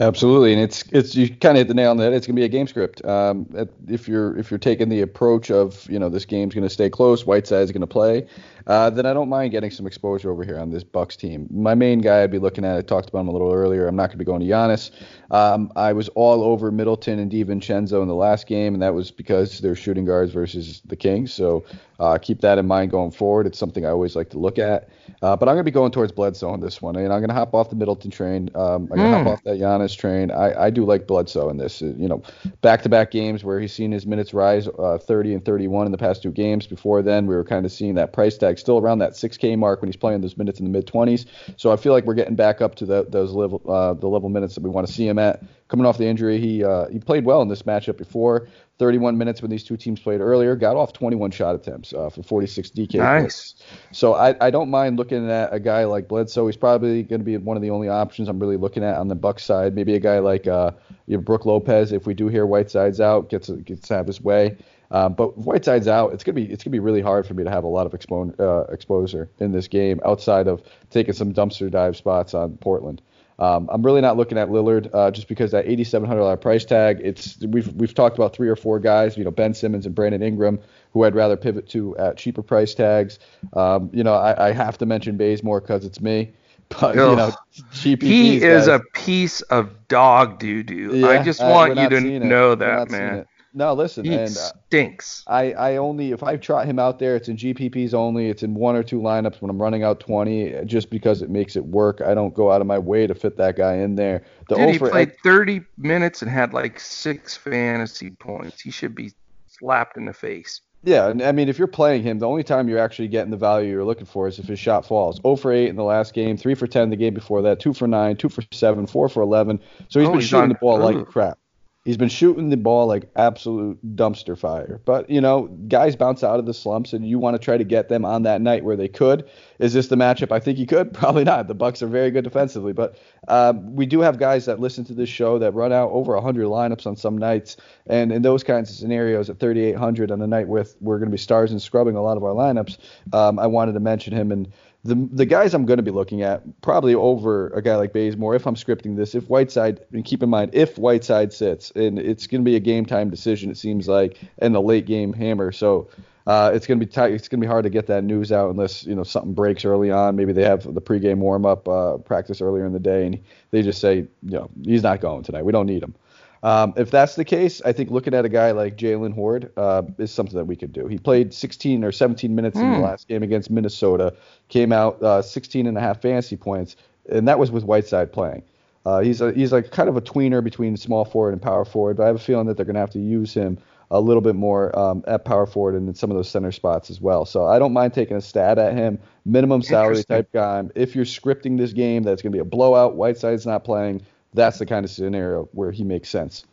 Absolutely, 0.00 0.52
and 0.52 0.62
it's 0.62 0.84
it's 0.92 1.16
you 1.16 1.28
kind 1.28 1.56
of 1.56 1.62
hit 1.62 1.68
the 1.68 1.74
nail 1.74 1.90
on 1.90 1.96
the 1.96 2.04
head. 2.04 2.12
It's 2.12 2.26
gonna 2.26 2.36
be 2.36 2.44
a 2.44 2.48
game 2.48 2.68
script. 2.68 3.04
Um, 3.04 3.48
if 3.88 4.06
you're 4.06 4.38
if 4.38 4.48
you're 4.48 4.58
taking 4.58 4.88
the 4.88 5.00
approach 5.00 5.50
of 5.50 5.90
you 5.90 5.98
know 5.98 6.08
this 6.08 6.24
game's 6.24 6.54
gonna 6.54 6.70
stay 6.70 6.88
close, 6.88 7.26
Whiteside's 7.26 7.72
gonna 7.72 7.88
play, 7.88 8.26
uh, 8.68 8.90
then 8.90 9.06
I 9.06 9.12
don't 9.12 9.28
mind 9.28 9.50
getting 9.50 9.72
some 9.72 9.88
exposure 9.88 10.30
over 10.30 10.44
here 10.44 10.56
on 10.56 10.70
this 10.70 10.84
Bucks 10.84 11.16
team. 11.16 11.48
My 11.50 11.74
main 11.74 11.98
guy 11.98 12.22
I'd 12.22 12.30
be 12.30 12.38
looking 12.38 12.64
at, 12.64 12.76
I 12.76 12.82
talked 12.82 13.08
about 13.08 13.20
him 13.20 13.28
a 13.28 13.32
little 13.32 13.52
earlier. 13.52 13.88
I'm 13.88 13.96
not 13.96 14.10
gonna 14.10 14.18
be 14.18 14.24
going 14.24 14.40
to 14.40 14.46
Giannis. 14.46 14.92
Um, 15.32 15.72
I 15.74 15.92
was 15.92 16.08
all 16.10 16.44
over 16.44 16.70
Middleton 16.70 17.18
and 17.18 17.30
DiVincenzo 17.30 18.00
in 18.00 18.06
the 18.06 18.14
last 18.14 18.46
game, 18.46 18.74
and 18.74 18.82
that 18.82 18.94
was 18.94 19.10
because 19.10 19.58
they're 19.58 19.74
shooting 19.74 20.04
guards 20.04 20.32
versus 20.32 20.80
the 20.86 20.96
Kings. 20.96 21.32
So 21.32 21.64
uh, 21.98 22.18
keep 22.18 22.40
that 22.42 22.58
in 22.58 22.66
mind 22.66 22.90
going 22.90 23.10
forward. 23.10 23.46
It's 23.46 23.58
something 23.58 23.84
I 23.84 23.90
always 23.90 24.14
like 24.14 24.30
to 24.30 24.38
look 24.38 24.58
at. 24.58 24.88
Uh, 25.22 25.36
but 25.36 25.48
I'm 25.48 25.54
going 25.54 25.64
to 25.64 25.64
be 25.64 25.70
going 25.70 25.90
towards 25.90 26.12
Bledsoe 26.12 26.48
on 26.48 26.60
this 26.60 26.80
one, 26.80 26.96
and 26.96 27.12
I'm 27.12 27.20
going 27.20 27.28
to 27.28 27.34
hop 27.34 27.54
off 27.54 27.70
the 27.70 27.76
Middleton 27.76 28.10
train. 28.10 28.50
Um, 28.54 28.88
I'm 28.90 28.98
going 28.98 29.10
to 29.10 29.16
mm. 29.16 29.24
hop 29.24 29.26
off 29.26 29.44
that 29.44 29.57
Giannis 29.58 29.96
train. 29.96 30.30
I, 30.30 30.64
I 30.64 30.70
do 30.70 30.84
like 30.84 31.06
Bledsoe 31.06 31.48
in 31.48 31.56
this. 31.56 31.82
Uh, 31.82 31.92
you 31.96 32.08
know, 32.08 32.22
back-to-back 32.60 33.10
games 33.10 33.44
where 33.44 33.60
he's 33.60 33.72
seen 33.72 33.92
his 33.92 34.06
minutes 34.06 34.32
rise 34.32 34.68
uh, 34.78 34.98
30 34.98 35.34
and 35.34 35.44
31 35.44 35.86
in 35.86 35.92
the 35.92 35.98
past 35.98 36.22
two 36.22 36.30
games. 36.30 36.66
Before 36.66 37.02
then, 37.02 37.26
we 37.26 37.34
were 37.34 37.44
kind 37.44 37.66
of 37.66 37.72
seeing 37.72 37.94
that 37.96 38.12
price 38.12 38.38
tag 38.38 38.58
still 38.58 38.78
around 38.78 38.98
that 38.98 39.12
6K 39.12 39.58
mark 39.58 39.80
when 39.80 39.88
he's 39.88 39.96
playing 39.96 40.20
those 40.20 40.36
minutes 40.36 40.58
in 40.60 40.64
the 40.64 40.70
mid 40.70 40.86
20s. 40.86 41.26
So 41.56 41.72
I 41.72 41.76
feel 41.76 41.92
like 41.92 42.04
we're 42.04 42.14
getting 42.14 42.36
back 42.36 42.60
up 42.60 42.74
to 42.76 42.86
the, 42.86 43.06
those 43.08 43.32
level 43.32 43.62
uh, 43.68 43.94
the 43.94 44.08
level 44.08 44.28
minutes 44.28 44.54
that 44.54 44.62
we 44.62 44.70
want 44.70 44.86
to 44.86 44.92
see 44.92 45.06
him 45.06 45.18
at. 45.18 45.42
Coming 45.68 45.84
off 45.84 45.98
the 45.98 46.06
injury, 46.06 46.38
he 46.38 46.64
uh, 46.64 46.86
he 46.88 46.98
played 46.98 47.24
well 47.24 47.42
in 47.42 47.48
this 47.48 47.62
matchup 47.62 47.98
before. 47.98 48.48
31 48.78 49.18
minutes 49.18 49.42
when 49.42 49.50
these 49.50 49.64
two 49.64 49.76
teams 49.76 50.00
played 50.00 50.20
earlier, 50.20 50.54
got 50.54 50.76
off 50.76 50.92
21 50.92 51.30
shot 51.32 51.54
attempts 51.54 51.92
uh, 51.92 52.08
for 52.10 52.22
46 52.22 52.70
DK 52.70 52.94
nice. 52.94 53.20
points. 53.20 53.54
So 53.92 54.14
I, 54.14 54.36
I 54.40 54.50
don't 54.50 54.70
mind 54.70 54.98
looking 54.98 55.28
at 55.28 55.52
a 55.52 55.58
guy 55.58 55.84
like 55.84 56.06
Bledsoe. 56.06 56.46
He's 56.46 56.56
probably 56.56 57.02
going 57.02 57.20
to 57.20 57.24
be 57.24 57.36
one 57.36 57.56
of 57.56 57.62
the 57.62 57.70
only 57.70 57.88
options 57.88 58.28
I'm 58.28 58.38
really 58.38 58.56
looking 58.56 58.84
at 58.84 58.96
on 58.96 59.08
the 59.08 59.16
Bucks 59.16 59.44
side. 59.44 59.74
Maybe 59.74 59.94
a 59.94 60.00
guy 60.00 60.20
like 60.20 60.46
uh, 60.46 60.70
you 61.06 61.16
know, 61.16 61.22
Brook 61.22 61.44
Lopez, 61.44 61.92
if 61.92 62.06
we 62.06 62.14
do 62.14 62.28
hear 62.28 62.46
Whiteside's 62.46 63.00
out, 63.00 63.30
gets 63.30 63.50
gets 63.50 63.88
to 63.88 63.94
have 63.94 64.06
his 64.06 64.20
way. 64.20 64.56
Um, 64.90 65.12
but 65.12 65.36
Whiteside's 65.36 65.88
out, 65.88 66.14
it's 66.14 66.24
gonna 66.24 66.34
be 66.34 66.44
it's 66.44 66.64
gonna 66.64 66.72
be 66.72 66.78
really 66.78 67.02
hard 67.02 67.26
for 67.26 67.34
me 67.34 67.44
to 67.44 67.50
have 67.50 67.64
a 67.64 67.68
lot 67.68 67.86
of 67.86 67.92
expo- 67.92 68.38
uh, 68.40 68.72
exposure 68.72 69.28
in 69.38 69.52
this 69.52 69.68
game 69.68 70.00
outside 70.04 70.46
of 70.48 70.62
taking 70.90 71.12
some 71.12 71.34
dumpster 71.34 71.70
dive 71.70 71.96
spots 71.96 72.32
on 72.32 72.56
Portland. 72.58 73.02
Um, 73.38 73.68
I'm 73.70 73.82
really 73.82 74.00
not 74.00 74.16
looking 74.16 74.36
at 74.36 74.48
Lillard 74.48 74.90
uh, 74.92 75.10
just 75.10 75.28
because 75.28 75.52
that 75.52 75.66
$8,700 75.66 76.40
price 76.40 76.64
tag. 76.64 77.00
It's 77.02 77.38
we've 77.40 77.72
we've 77.74 77.94
talked 77.94 78.18
about 78.18 78.34
three 78.34 78.48
or 78.48 78.56
four 78.56 78.80
guys, 78.80 79.16
you 79.16 79.24
know, 79.24 79.30
Ben 79.30 79.54
Simmons 79.54 79.86
and 79.86 79.94
Brandon 79.94 80.22
Ingram, 80.22 80.58
who 80.92 81.04
I'd 81.04 81.14
rather 81.14 81.36
pivot 81.36 81.68
to 81.70 81.96
at 81.98 82.16
cheaper 82.16 82.42
price 82.42 82.74
tags. 82.74 83.18
Um, 83.52 83.90
you 83.92 84.02
know, 84.02 84.14
I, 84.14 84.48
I, 84.48 84.52
have 84.52 84.76
to 84.78 84.86
mention 84.86 85.16
Bazemore 85.16 85.60
because 85.60 85.84
it's 85.84 86.00
me. 86.00 86.32
But 86.80 86.96
you 86.96 87.00
know, 87.00 87.32
GPPs, 87.72 88.02
he 88.02 88.42
is 88.42 88.66
guys, 88.66 88.80
a 88.80 88.80
piece 88.92 89.40
of 89.40 89.88
dog 89.88 90.38
doo 90.38 90.62
doo. 90.62 90.98
Yeah, 90.98 91.06
I 91.06 91.22
just 91.22 91.40
want 91.40 91.78
you 91.78 91.88
to 91.88 92.00
know 92.20 92.54
that, 92.56 92.90
man. 92.90 93.24
No, 93.58 93.74
listen, 93.74 94.04
he 94.04 94.14
and, 94.14 94.30
uh, 94.30 94.52
stinks. 94.68 95.24
I, 95.26 95.52
I 95.52 95.76
only 95.78 96.12
if 96.12 96.22
I 96.22 96.36
trot 96.36 96.66
him 96.66 96.78
out 96.78 97.00
there, 97.00 97.16
it's 97.16 97.26
in 97.26 97.36
GPPs 97.36 97.92
only. 97.92 98.28
It's 98.28 98.44
in 98.44 98.54
one 98.54 98.76
or 98.76 98.84
two 98.84 99.00
lineups 99.00 99.42
when 99.42 99.50
I'm 99.50 99.60
running 99.60 99.82
out 99.82 99.98
20, 99.98 100.64
just 100.64 100.90
because 100.90 101.22
it 101.22 101.28
makes 101.28 101.56
it 101.56 101.66
work. 101.66 102.00
I 102.00 102.14
don't 102.14 102.32
go 102.32 102.52
out 102.52 102.60
of 102.60 102.68
my 102.68 102.78
way 102.78 103.08
to 103.08 103.16
fit 103.16 103.36
that 103.38 103.56
guy 103.56 103.74
in 103.74 103.96
there. 103.96 104.22
The 104.48 104.54
Dude, 104.54 104.70
he 104.70 104.78
played 104.78 105.18
30 105.24 105.62
minutes 105.76 106.22
and 106.22 106.30
had 106.30 106.52
like 106.52 106.78
six 106.78 107.36
fantasy 107.36 108.10
points. 108.10 108.60
He 108.60 108.70
should 108.70 108.94
be 108.94 109.10
slapped 109.48 109.96
in 109.96 110.04
the 110.04 110.12
face. 110.12 110.60
Yeah, 110.84 111.08
and 111.08 111.20
I 111.20 111.32
mean, 111.32 111.48
if 111.48 111.58
you're 111.58 111.66
playing 111.66 112.04
him, 112.04 112.20
the 112.20 112.28
only 112.28 112.44
time 112.44 112.68
you're 112.68 112.78
actually 112.78 113.08
getting 113.08 113.32
the 113.32 113.36
value 113.36 113.72
you're 113.72 113.84
looking 113.84 114.06
for 114.06 114.28
is 114.28 114.38
if 114.38 114.46
his 114.46 114.60
shot 114.60 114.86
falls. 114.86 115.16
0 115.22 115.34
for 115.34 115.50
8 115.50 115.68
in 115.68 115.74
the 115.74 115.82
last 115.82 116.14
game, 116.14 116.36
3 116.36 116.54
for 116.54 116.68
10 116.68 116.90
the 116.90 116.96
game 116.96 117.12
before 117.12 117.42
that, 117.42 117.58
2 117.58 117.72
for 117.72 117.88
9, 117.88 118.16
2 118.16 118.28
for 118.28 118.44
7, 118.52 118.86
4 118.86 119.08
for 119.08 119.20
11. 119.20 119.58
So 119.88 119.98
he's 119.98 120.06
oh, 120.06 120.12
been 120.12 120.20
he's 120.20 120.28
shooting 120.28 120.42
on, 120.44 120.48
the 120.50 120.54
ball 120.54 120.78
like 120.78 121.04
crap. 121.06 121.38
He's 121.84 121.96
been 121.96 122.08
shooting 122.08 122.50
the 122.50 122.56
ball 122.56 122.86
like 122.86 123.08
absolute 123.16 123.78
dumpster 123.96 124.36
fire. 124.36 124.80
But, 124.84 125.08
you 125.08 125.20
know, 125.20 125.46
guys 125.68 125.96
bounce 125.96 126.22
out 126.22 126.38
of 126.38 126.44
the 126.44 126.52
slumps 126.52 126.92
and 126.92 127.08
you 127.08 127.18
want 127.18 127.34
to 127.34 127.38
try 127.38 127.56
to 127.56 127.64
get 127.64 127.88
them 127.88 128.04
on 128.04 128.24
that 128.24 128.42
night 128.42 128.64
where 128.64 128.76
they 128.76 128.88
could. 128.88 129.28
Is 129.58 129.72
this 129.72 129.88
the 129.88 129.96
matchup 129.96 130.30
I 130.30 130.38
think 130.38 130.58
he 130.58 130.66
could? 130.66 130.92
Probably 130.94 131.24
not. 131.24 131.48
The 131.48 131.54
Bucks 131.54 131.80
are 131.82 131.86
very 131.86 132.10
good 132.10 132.24
defensively, 132.24 132.72
but 132.74 132.98
um, 133.28 133.74
we 133.74 133.86
do 133.86 134.00
have 134.00 134.18
guys 134.18 134.44
that 134.46 134.60
listen 134.60 134.84
to 134.84 134.92
this 134.92 135.08
show 135.08 135.38
that 135.38 135.54
run 135.54 135.72
out 135.72 135.90
over 135.90 136.14
100 136.14 136.46
lineups 136.46 136.86
on 136.86 136.96
some 136.96 137.16
nights. 137.16 137.56
And 137.86 138.12
in 138.12 138.22
those 138.22 138.42
kinds 138.42 138.70
of 138.70 138.76
scenarios 138.76 139.30
at 139.30 139.38
3800 139.38 140.10
on 140.10 140.18
the 140.18 140.26
night 140.26 140.48
with 140.48 140.76
we're 140.80 140.98
going 140.98 141.10
to 141.10 141.14
be 141.14 141.18
stars 141.18 141.52
and 141.52 141.62
scrubbing 141.62 141.96
a 141.96 142.02
lot 142.02 142.16
of 142.16 142.24
our 142.24 142.34
lineups, 142.34 142.76
um, 143.14 143.38
I 143.38 143.46
wanted 143.46 143.72
to 143.72 143.80
mention 143.80 144.12
him 144.12 144.30
and 144.30 144.52
the 144.88 145.08
the 145.12 145.26
guys 145.26 145.54
I'm 145.54 145.66
going 145.66 145.76
to 145.76 145.82
be 145.82 145.90
looking 145.90 146.22
at 146.22 146.42
probably 146.62 146.94
over 146.94 147.48
a 147.48 147.62
guy 147.62 147.76
like 147.76 147.92
Bazemore 147.92 148.34
if 148.34 148.46
I'm 148.46 148.54
scripting 148.54 148.96
this. 148.96 149.14
If 149.14 149.28
Whiteside, 149.28 149.80
and 149.92 150.04
keep 150.04 150.22
in 150.22 150.30
mind 150.30 150.50
if 150.54 150.78
Whiteside 150.78 151.32
sits, 151.32 151.70
and 151.72 151.98
it's 151.98 152.26
going 152.26 152.42
to 152.42 152.44
be 152.44 152.56
a 152.56 152.60
game 152.60 152.86
time 152.86 153.10
decision. 153.10 153.50
It 153.50 153.56
seems 153.56 153.86
like, 153.86 154.18
and 154.38 154.54
the 154.54 154.62
late 154.62 154.86
game 154.86 155.12
hammer. 155.12 155.52
So. 155.52 155.88
Uh, 156.26 156.50
it's 156.52 156.66
gonna 156.66 156.78
be 156.78 156.84
tight. 156.84 157.12
It's 157.12 157.26
gonna 157.26 157.40
be 157.40 157.46
hard 157.46 157.64
to 157.64 157.70
get 157.70 157.86
that 157.86 158.04
news 158.04 158.30
out 158.32 158.50
unless 158.50 158.84
you 158.84 158.94
know 158.94 159.02
something 159.02 159.32
breaks 159.32 159.64
early 159.64 159.90
on. 159.90 160.14
Maybe 160.14 160.34
they 160.34 160.44
have 160.44 160.62
the 160.74 160.80
pregame 160.82 161.16
warm 161.20 161.46
up 161.46 161.66
uh, 161.66 161.96
practice 161.96 162.42
earlier 162.42 162.66
in 162.66 162.74
the 162.74 162.78
day, 162.78 163.06
and 163.06 163.18
they 163.50 163.62
just 163.62 163.80
say, 163.80 164.00
you 164.00 164.08
know, 164.32 164.50
he's 164.62 164.82
not 164.82 165.00
going 165.00 165.22
tonight. 165.22 165.46
We 165.46 165.52
don't 165.52 165.64
need 165.64 165.82
him. 165.82 165.94
Um, 166.42 166.72
if 166.76 166.90
that's 166.90 167.16
the 167.16 167.24
case, 167.24 167.60
I 167.64 167.72
think 167.72 167.90
looking 167.90 168.14
at 168.14 168.24
a 168.24 168.28
guy 168.28 168.52
like 168.52 168.76
Jaylen 168.76 169.12
Hoard 169.12 169.50
uh, 169.56 169.82
is 169.98 170.12
something 170.12 170.36
that 170.36 170.44
we 170.44 170.56
could 170.56 170.72
do. 170.72 170.86
He 170.86 170.98
played 170.98 171.34
16 171.34 171.82
or 171.82 171.92
17 171.92 172.34
minutes 172.34 172.56
mm. 172.56 172.62
in 172.62 172.70
the 172.70 172.76
hmm. 172.76 172.82
last 172.82 173.08
game 173.08 173.22
against 173.22 173.50
Minnesota, 173.50 174.14
came 174.48 174.72
out 174.72 175.02
uh, 175.02 175.22
16 175.22 175.66
and 175.66 175.76
a 175.76 175.80
half 175.80 176.00
fantasy 176.00 176.36
points, 176.36 176.76
and 177.10 177.26
that 177.26 177.38
was 177.38 177.50
with 177.50 177.64
Whiteside 177.64 178.12
playing. 178.12 178.42
Uh, 178.86 179.00
he's 179.00 179.20
a, 179.20 179.32
he's 179.32 179.52
like 179.52 179.70
kind 179.70 179.88
of 179.88 179.96
a 179.96 180.00
tweener 180.00 180.42
between 180.42 180.76
small 180.76 181.04
forward 181.04 181.32
and 181.32 181.42
power 181.42 181.64
forward, 181.64 181.96
but 181.96 182.04
I 182.04 182.06
have 182.06 182.16
a 182.16 182.20
feeling 182.20 182.46
that 182.46 182.56
they're 182.56 182.64
going 182.64 182.74
to 182.74 182.80
have 182.80 182.90
to 182.90 183.00
use 183.00 183.34
him 183.34 183.58
a 183.90 184.00
little 184.00 184.20
bit 184.20 184.34
more 184.34 184.76
um, 184.78 185.02
at 185.06 185.24
power 185.24 185.46
forward 185.46 185.74
and 185.74 185.88
in 185.88 185.94
some 185.94 186.10
of 186.10 186.16
those 186.16 186.28
center 186.28 186.52
spots 186.52 186.90
as 186.90 187.00
well. 187.00 187.24
So 187.24 187.46
I 187.46 187.58
don't 187.58 187.72
mind 187.72 187.94
taking 187.94 188.16
a 188.16 188.20
stat 188.20 188.58
at 188.58 188.74
him, 188.74 188.98
minimum 189.24 189.62
salary 189.62 190.04
type 190.04 190.30
guy. 190.32 190.64
If 190.74 190.94
you're 190.94 191.06
scripting 191.06 191.58
this 191.58 191.72
game 191.72 192.02
that's 192.02 192.22
going 192.22 192.32
to 192.32 192.36
be 192.36 192.40
a 192.40 192.44
blowout, 192.44 192.96
Whiteside's 192.96 193.46
not 193.46 193.64
playing 193.64 194.02
that's 194.34 194.58
the 194.58 194.66
kind 194.66 194.84
of 194.84 194.90
scenario 194.90 195.48
where 195.52 195.70
he 195.70 195.84
makes 195.84 196.08
sense. 196.08 196.44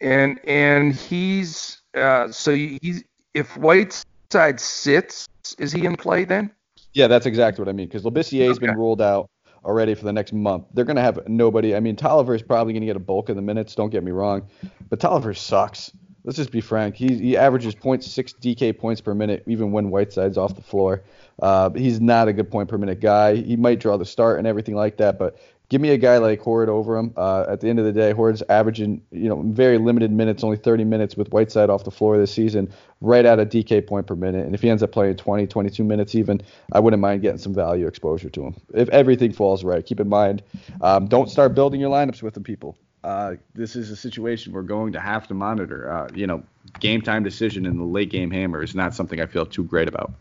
And 0.00 0.38
and 0.46 0.94
he's 0.94 1.80
uh, 1.94 2.30
so 2.30 2.54
he's 2.54 3.02
if 3.34 3.56
Whiteside 3.56 4.60
sits, 4.60 5.26
is 5.58 5.72
he 5.72 5.84
in 5.84 5.96
play 5.96 6.24
then? 6.24 6.50
Yeah, 6.92 7.06
that's 7.06 7.26
exactly 7.26 7.62
what 7.62 7.68
I 7.68 7.72
mean. 7.72 7.88
Because 7.88 8.02
Labissiere 8.02 8.48
has 8.48 8.56
okay. 8.56 8.66
been 8.66 8.76
ruled 8.76 9.02
out 9.02 9.28
already 9.64 9.94
for 9.94 10.04
the 10.04 10.12
next 10.12 10.32
month. 10.32 10.64
They're 10.72 10.84
going 10.84 10.96
to 10.96 11.02
have 11.02 11.26
nobody. 11.28 11.74
I 11.74 11.80
mean, 11.80 11.96
Tolliver 11.96 12.34
is 12.34 12.42
probably 12.42 12.72
going 12.72 12.82
to 12.82 12.86
get 12.86 12.96
a 12.96 13.00
bulk 13.00 13.28
of 13.28 13.36
the 13.36 13.42
minutes. 13.42 13.74
Don't 13.74 13.90
get 13.90 14.02
me 14.02 14.12
wrong, 14.12 14.48
but 14.88 15.00
Tolliver 15.00 15.34
sucks. 15.34 15.92
Let's 16.24 16.36
just 16.36 16.50
be 16.50 16.60
frank. 16.60 16.96
He, 16.96 17.18
he 17.18 17.36
averages 17.36 17.74
0.6 17.76 18.04
DK 18.40 18.76
points 18.76 19.00
per 19.00 19.14
minute, 19.14 19.44
even 19.46 19.70
when 19.70 19.90
Whiteside's 19.90 20.36
off 20.36 20.56
the 20.56 20.62
floor. 20.62 21.04
Uh, 21.40 21.70
he's 21.70 22.00
not 22.00 22.26
a 22.26 22.32
good 22.32 22.50
point 22.50 22.68
per 22.68 22.78
minute 22.78 23.00
guy. 23.00 23.36
He 23.36 23.54
might 23.54 23.78
draw 23.78 23.96
the 23.96 24.04
start 24.04 24.38
and 24.38 24.46
everything 24.46 24.74
like 24.74 24.96
that, 24.96 25.20
but 25.20 25.38
give 25.68 25.80
me 25.80 25.90
a 25.90 25.98
guy 25.98 26.18
like 26.18 26.40
Hoard 26.40 26.68
over 26.68 26.96
him. 26.96 27.12
Uh, 27.16 27.44
at 27.48 27.60
the 27.60 27.68
end 27.68 27.78
of 27.78 27.84
the 27.84 27.92
day, 27.92 28.12
Hoard's 28.12 28.42
averaging, 28.48 29.02
you 29.10 29.28
know, 29.28 29.42
very 29.42 29.78
limited 29.78 30.12
minutes, 30.12 30.44
only 30.44 30.56
30 30.56 30.84
minutes 30.84 31.16
with 31.16 31.28
Whiteside 31.28 31.70
off 31.70 31.84
the 31.84 31.90
floor 31.90 32.18
this 32.18 32.32
season, 32.32 32.72
right 33.00 33.24
at 33.24 33.38
a 33.38 33.46
DK 33.46 33.86
point 33.86 34.06
per 34.06 34.14
minute. 34.14 34.46
And 34.46 34.54
if 34.54 34.62
he 34.62 34.70
ends 34.70 34.82
up 34.82 34.92
playing 34.92 35.16
20, 35.16 35.46
22 35.46 35.84
minutes 35.84 36.14
even, 36.14 36.40
I 36.72 36.80
wouldn't 36.80 37.00
mind 37.00 37.22
getting 37.22 37.38
some 37.38 37.54
value 37.54 37.86
exposure 37.86 38.30
to 38.30 38.42
him. 38.42 38.56
If 38.74 38.88
everything 38.90 39.32
falls 39.32 39.64
right, 39.64 39.84
keep 39.84 40.00
in 40.00 40.08
mind, 40.08 40.42
um, 40.80 41.06
don't 41.06 41.30
start 41.30 41.54
building 41.54 41.80
your 41.80 41.90
lineups 41.90 42.22
with 42.22 42.36
him, 42.36 42.44
people. 42.44 42.76
uh, 43.06 43.36
this 43.54 43.76
is 43.76 43.90
a 43.90 43.96
situation 43.96 44.52
we're 44.52 44.62
going 44.62 44.92
to 44.92 45.00
have 45.00 45.28
to 45.28 45.34
monitor. 45.34 45.90
Uh, 45.90 46.08
you 46.12 46.26
know, 46.26 46.42
game 46.80 47.00
time 47.00 47.22
decision 47.22 47.64
in 47.64 47.78
the 47.78 47.84
late 47.84 48.10
game 48.10 48.32
hammer 48.32 48.62
is 48.64 48.74
not 48.74 48.94
something 48.94 49.20
I 49.20 49.26
feel 49.26 49.46
too 49.46 49.62
great 49.62 49.86
about. 49.86 50.12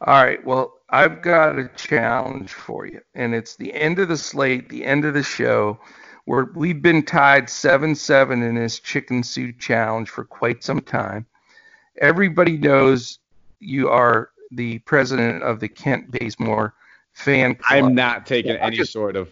All 0.00 0.24
right. 0.24 0.42
Well, 0.42 0.72
I've 0.90 1.22
got 1.22 1.58
a 1.58 1.68
challenge 1.76 2.52
for 2.52 2.86
you, 2.86 3.00
and 3.14 3.34
it's 3.34 3.56
the 3.56 3.72
end 3.72 3.98
of 3.98 4.08
the 4.08 4.16
slate, 4.16 4.68
the 4.68 4.84
end 4.84 5.04
of 5.04 5.14
the 5.14 5.22
show. 5.22 5.78
Where 6.26 6.50
we've 6.54 6.82
been 6.82 7.02
tied 7.02 7.46
7-7 7.46 8.46
in 8.46 8.54
this 8.54 8.78
chicken 8.78 9.22
suit 9.22 9.58
challenge 9.58 10.10
for 10.10 10.24
quite 10.24 10.62
some 10.62 10.80
time. 10.80 11.26
Everybody 12.00 12.56
knows 12.56 13.18
you 13.58 13.88
are 13.88 14.30
the 14.50 14.78
president 14.80 15.42
of 15.42 15.60
the 15.60 15.68
Kent 15.68 16.10
Bazemore 16.10 16.74
fan 17.12 17.54
club. 17.54 17.84
I'm 17.84 17.94
not 17.94 18.26
taking 18.26 18.52
any 18.56 18.76
just, 18.76 18.92
sort 18.92 19.16
of 19.16 19.30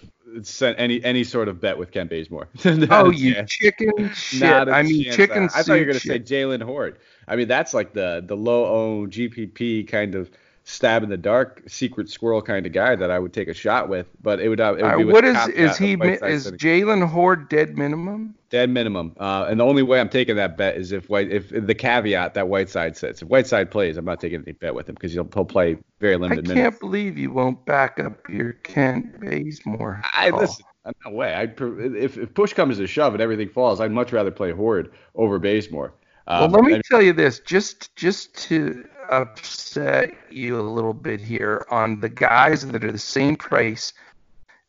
any 0.61 1.03
any 1.05 1.25
sort 1.25 1.49
of 1.49 1.61
bet 1.61 1.77
with 1.79 1.91
Kent 1.91 2.11
Bazemore. 2.11 2.49
oh, 2.91 3.11
you 3.11 3.35
chance. 3.35 3.51
chicken 3.51 4.13
shit! 4.13 4.69
I 4.69 4.83
mean, 4.83 5.13
chicken. 5.13 5.45
I 5.55 5.63
thought 5.63 5.75
you 5.75 5.81
were 5.81 5.85
gonna 5.87 5.99
shit. 5.99 6.29
say 6.29 6.35
Jaylen 6.35 6.63
Hoard. 6.63 6.99
I 7.27 7.37
mean, 7.37 7.49
that's 7.49 7.75
like 7.75 7.93
the 7.93 8.23
the 8.27 8.37
low 8.37 8.67
owned 8.67 9.13
GPP 9.13 9.89
kind 9.89 10.15
of 10.15 10.31
stab 10.69 11.03
in 11.03 11.09
the 11.09 11.17
dark 11.17 11.63
secret 11.67 12.11
squirrel 12.11 12.43
kind 12.43 12.67
of 12.67 12.73
guy 12.73 12.95
that 12.95 13.11
I 13.11 13.19
would 13.19 13.33
take 13.33 13.49
a 13.49 13.55
shot 13.55 13.89
with. 13.89 14.07
But 14.21 14.39
it 14.39 14.49
would. 14.49 14.61
Uh, 14.61 14.75
it 14.75 14.83
would 14.99 15.09
uh, 15.09 15.13
what 15.13 15.25
is 15.25 15.49
is 15.49 15.79
he? 15.79 15.95
Is 15.95 16.53
Jaylen 16.53 17.09
Hoard 17.09 17.49
dead 17.49 17.77
minimum? 17.77 18.35
Dead 18.51 18.71
minimum. 18.71 19.15
Uh, 19.19 19.47
and 19.49 19.61
the 19.61 19.65
only 19.65 19.83
way 19.83 19.99
I'm 19.99 20.09
taking 20.09 20.37
that 20.37 20.57
bet 20.57 20.77
is 20.77 20.93
if 20.93 21.09
White 21.09 21.33
if 21.33 21.49
the 21.49 21.75
caveat 21.75 22.35
that 22.35 22.49
Whiteside 22.49 22.97
sits. 22.97 23.23
If 23.23 23.29
Whiteside 23.29 23.71
plays, 23.71 23.97
I'm 23.97 24.05
not 24.05 24.21
taking 24.21 24.43
any 24.43 24.53
bet 24.53 24.75
with 24.75 24.89
him 24.89 24.95
because 24.95 25.13
he'll, 25.13 25.29
he'll 25.33 25.45
play 25.45 25.79
very 26.01 26.17
limited 26.17 26.45
I 26.45 26.49
can't 26.49 26.57
minutes. 26.57 26.79
believe 26.79 27.17
you 27.17 27.33
won't 27.33 27.65
back 27.65 27.99
up 27.99 28.29
your 28.29 28.53
Kent 28.53 29.21
Bazemore. 29.21 30.03
I 30.05 30.31
listen. 30.31 30.65
No 31.05 31.13
way. 31.13 31.35
I 31.35 31.43
if, 31.43 32.17
if 32.17 32.33
push 32.35 32.53
comes 32.53 32.79
to 32.79 32.87
shove 32.87 33.13
and 33.15 33.23
everything 33.23 33.49
falls, 33.49 33.81
I'd 33.81 33.91
much 33.91 34.13
rather 34.13 34.31
play 34.31 34.53
Hoard 34.53 34.93
over 35.15 35.39
Bazemore. 35.39 35.93
Um, 36.27 36.53
well, 36.53 36.63
let 36.63 36.71
me 36.71 36.77
I 36.77 36.83
tell 36.91 37.03
you 37.03 37.15
this, 37.15 37.41
just 37.41 37.95
just 37.97 38.35
to 38.49 38.87
upset 39.09 40.15
you 40.31 40.61
a 40.61 40.63
little 40.63 40.95
bit 40.95 41.21
here 41.21 41.67
on 41.71 42.01
the 42.01 42.09
guys 42.09 42.67
that 42.67 42.85
are 42.85 42.93
the 42.93 42.99
same 42.99 43.37
price. 43.37 43.93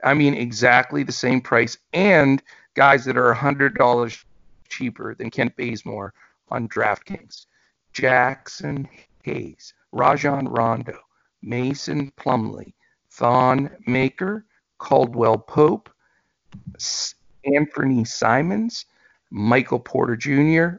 I 0.03 0.13
mean, 0.13 0.33
exactly 0.33 1.03
the 1.03 1.11
same 1.11 1.41
price, 1.41 1.77
and 1.93 2.41
guys 2.73 3.05
that 3.05 3.17
are 3.17 3.33
hundred 3.33 3.75
dollars 3.75 4.23
cheaper 4.69 5.15
than 5.15 5.29
Kent 5.29 5.55
Bazemore 5.57 6.13
on 6.49 6.67
DraftKings. 6.69 7.45
Jaxson 7.93 8.87
Hayes, 9.23 9.73
Rajon 9.91 10.47
Rondo, 10.47 10.97
Mason 11.41 12.11
Plumlee, 12.17 12.73
Thon 13.11 13.69
Maker, 13.87 14.45
Caldwell 14.77 15.37
Pope, 15.37 15.89
Anthony 17.43 18.05
Simons, 18.05 18.85
Michael 19.31 19.79
Porter 19.79 20.15
Jr. 20.15 20.77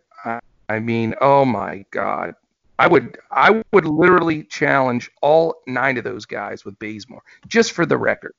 I 0.68 0.78
mean, 0.78 1.14
oh 1.20 1.44
my 1.44 1.84
God. 1.90 2.34
I 2.80 2.86
would 2.86 3.18
I 3.30 3.62
would 3.72 3.84
literally 3.84 4.44
challenge 4.44 5.10
all 5.20 5.62
nine 5.66 5.98
of 5.98 6.04
those 6.04 6.24
guys 6.24 6.64
with 6.64 6.78
Bazemore, 6.78 7.22
just 7.46 7.72
for 7.72 7.84
the 7.84 7.98
record. 7.98 8.34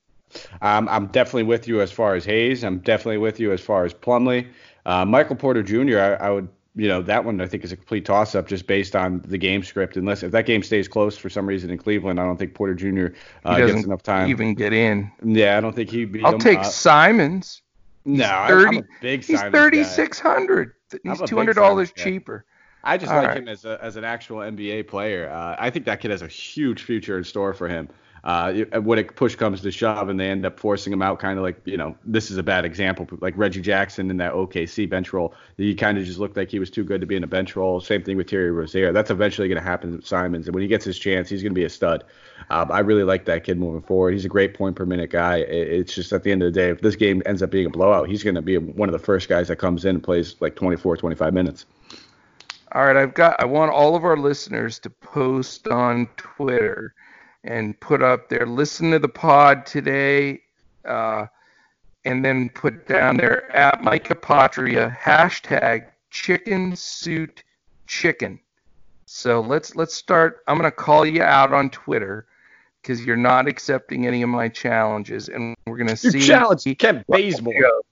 Um, 0.62 0.88
I'm 0.88 1.06
definitely 1.06 1.44
with 1.44 1.68
you 1.68 1.80
as 1.80 1.92
far 1.92 2.14
as 2.14 2.24
Hayes. 2.24 2.64
I'm 2.64 2.78
definitely 2.78 3.18
with 3.18 3.38
you 3.38 3.52
as 3.52 3.60
far 3.60 3.84
as 3.84 3.94
Plumlee. 3.94 4.48
Uh, 4.84 5.04
Michael 5.04 5.36
Porter 5.36 5.62
Jr. 5.62 5.98
I, 5.98 6.26
I, 6.26 6.30
would, 6.30 6.48
you 6.74 6.88
know, 6.88 7.02
that 7.02 7.24
one 7.24 7.40
I 7.40 7.46
think 7.46 7.64
is 7.64 7.72
a 7.72 7.76
complete 7.76 8.06
toss-up 8.06 8.48
just 8.48 8.66
based 8.66 8.96
on 8.96 9.20
the 9.26 9.36
game 9.36 9.62
script. 9.62 9.96
Unless 9.96 10.22
if 10.22 10.32
that 10.32 10.46
game 10.46 10.62
stays 10.62 10.88
close 10.88 11.16
for 11.18 11.28
some 11.28 11.46
reason 11.46 11.70
in 11.70 11.78
Cleveland, 11.78 12.18
I 12.18 12.24
don't 12.24 12.38
think 12.38 12.54
Porter 12.54 12.74
Jr. 12.74 13.14
Uh, 13.44 13.58
gets 13.58 13.84
enough 13.84 14.02
time. 14.02 14.28
Even 14.30 14.54
get 14.54 14.72
in. 14.72 15.12
Yeah, 15.22 15.58
I 15.58 15.60
don't 15.60 15.74
think 15.74 15.90
he'd 15.90 16.12
be. 16.12 16.24
I'll 16.24 16.38
take 16.38 16.60
uh, 16.60 16.64
Simons. 16.64 17.62
No, 18.04 18.46
30, 18.48 18.66
I'm 18.66 18.76
a 18.78 18.86
big 19.00 19.24
He's 19.24 19.40
3600. 19.40 20.72
He's 21.04 21.22
two 21.22 21.36
hundred 21.36 21.54
dollars 21.54 21.92
cheaper. 21.92 22.44
I 22.84 22.96
just 22.98 23.12
All 23.12 23.18
like 23.18 23.28
right. 23.28 23.36
him 23.38 23.48
as 23.48 23.64
a, 23.64 23.78
as 23.82 23.96
an 23.96 24.04
actual 24.04 24.38
NBA 24.38 24.88
player. 24.88 25.30
Uh, 25.30 25.56
I 25.58 25.70
think 25.70 25.86
that 25.86 26.00
kid 26.00 26.10
has 26.10 26.22
a 26.22 26.28
huge 26.28 26.82
future 26.82 27.16
in 27.18 27.24
store 27.24 27.54
for 27.54 27.68
him. 27.68 27.88
Uh, 28.24 28.52
when 28.82 29.00
a 29.00 29.04
push 29.04 29.34
comes 29.34 29.62
to 29.62 29.70
shove 29.72 30.08
and 30.08 30.20
they 30.20 30.30
end 30.30 30.46
up 30.46 30.60
forcing 30.60 30.92
him 30.92 31.02
out, 31.02 31.18
kind 31.18 31.38
of 31.38 31.42
like 31.42 31.60
you 31.64 31.76
know, 31.76 31.96
this 32.04 32.30
is 32.30 32.36
a 32.36 32.42
bad 32.42 32.64
example, 32.64 33.08
like 33.20 33.34
Reggie 33.36 33.60
Jackson 33.60 34.10
in 34.10 34.16
that 34.18 34.32
OKC 34.32 34.88
bench 34.88 35.12
role. 35.12 35.34
He 35.56 35.74
kind 35.74 35.98
of 35.98 36.04
just 36.04 36.20
looked 36.20 36.36
like 36.36 36.48
he 36.48 36.60
was 36.60 36.70
too 36.70 36.84
good 36.84 37.00
to 37.00 37.06
be 37.06 37.16
in 37.16 37.24
a 37.24 37.26
bench 37.26 37.56
role. 37.56 37.80
Same 37.80 38.04
thing 38.04 38.16
with 38.16 38.28
Terry 38.28 38.52
Rozier. 38.52 38.92
That's 38.92 39.10
eventually 39.10 39.48
going 39.48 39.60
to 39.60 39.68
happen 39.68 39.96
with 39.96 40.06
Simons, 40.06 40.46
and 40.46 40.54
when 40.54 40.62
he 40.62 40.68
gets 40.68 40.84
his 40.84 41.00
chance, 41.00 41.28
he's 41.28 41.42
going 41.42 41.50
to 41.50 41.58
be 41.58 41.64
a 41.64 41.70
stud. 41.70 42.04
Um, 42.48 42.70
I 42.70 42.78
really 42.78 43.02
like 43.02 43.24
that 43.24 43.42
kid 43.42 43.58
moving 43.58 43.82
forward. 43.82 44.12
He's 44.12 44.24
a 44.24 44.28
great 44.28 44.54
point 44.54 44.76
per 44.76 44.86
minute 44.86 45.10
guy. 45.10 45.38
It's 45.38 45.92
just 45.92 46.12
at 46.12 46.22
the 46.22 46.30
end 46.30 46.44
of 46.44 46.52
the 46.52 46.60
day, 46.60 46.70
if 46.70 46.80
this 46.80 46.94
game 46.94 47.22
ends 47.26 47.42
up 47.42 47.50
being 47.50 47.66
a 47.66 47.70
blowout, 47.70 48.08
he's 48.08 48.22
going 48.22 48.36
to 48.36 48.42
be 48.42 48.56
one 48.56 48.88
of 48.88 48.92
the 48.92 49.04
first 49.04 49.28
guys 49.28 49.48
that 49.48 49.56
comes 49.56 49.84
in 49.84 49.96
and 49.96 50.04
plays 50.04 50.36
like 50.38 50.54
24, 50.54 50.96
25 50.96 51.34
minutes. 51.34 51.66
All 52.74 52.86
right, 52.86 52.96
I've 52.96 53.12
got. 53.12 53.36
I 53.38 53.44
want 53.44 53.70
all 53.70 53.94
of 53.94 54.04
our 54.04 54.16
listeners 54.16 54.78
to 54.80 54.90
post 54.90 55.68
on 55.68 56.08
Twitter 56.16 56.94
and 57.44 57.78
put 57.80 58.02
up 58.02 58.30
there. 58.30 58.46
Listen 58.46 58.90
to 58.92 58.98
the 58.98 59.08
pod 59.08 59.66
today, 59.66 60.40
uh, 60.86 61.26
and 62.06 62.24
then 62.24 62.48
put 62.48 62.86
down 62.88 63.18
there 63.18 63.54
at 63.54 63.82
Micah 63.82 64.14
Patria 64.14 64.96
hashtag 64.98 65.86
Chicken 66.10 66.74
Suit 66.74 67.44
Chicken. 67.86 68.40
So 69.04 69.42
let's 69.42 69.76
let's 69.76 69.94
start. 69.94 70.42
I'm 70.48 70.56
gonna 70.56 70.70
call 70.70 71.04
you 71.04 71.22
out 71.22 71.52
on 71.52 71.68
Twitter 71.68 72.26
because 72.80 73.04
you're 73.04 73.16
not 73.16 73.46
accepting 73.48 74.06
any 74.06 74.22
of 74.22 74.30
my 74.30 74.48
challenges, 74.48 75.28
and 75.28 75.54
we're 75.66 75.76
gonna 75.76 75.90
you 75.90 75.96
see. 75.96 76.20
You 76.20 76.24
challenged 76.24 76.78
Kent 76.78 77.06
Bazemore. 77.06 77.82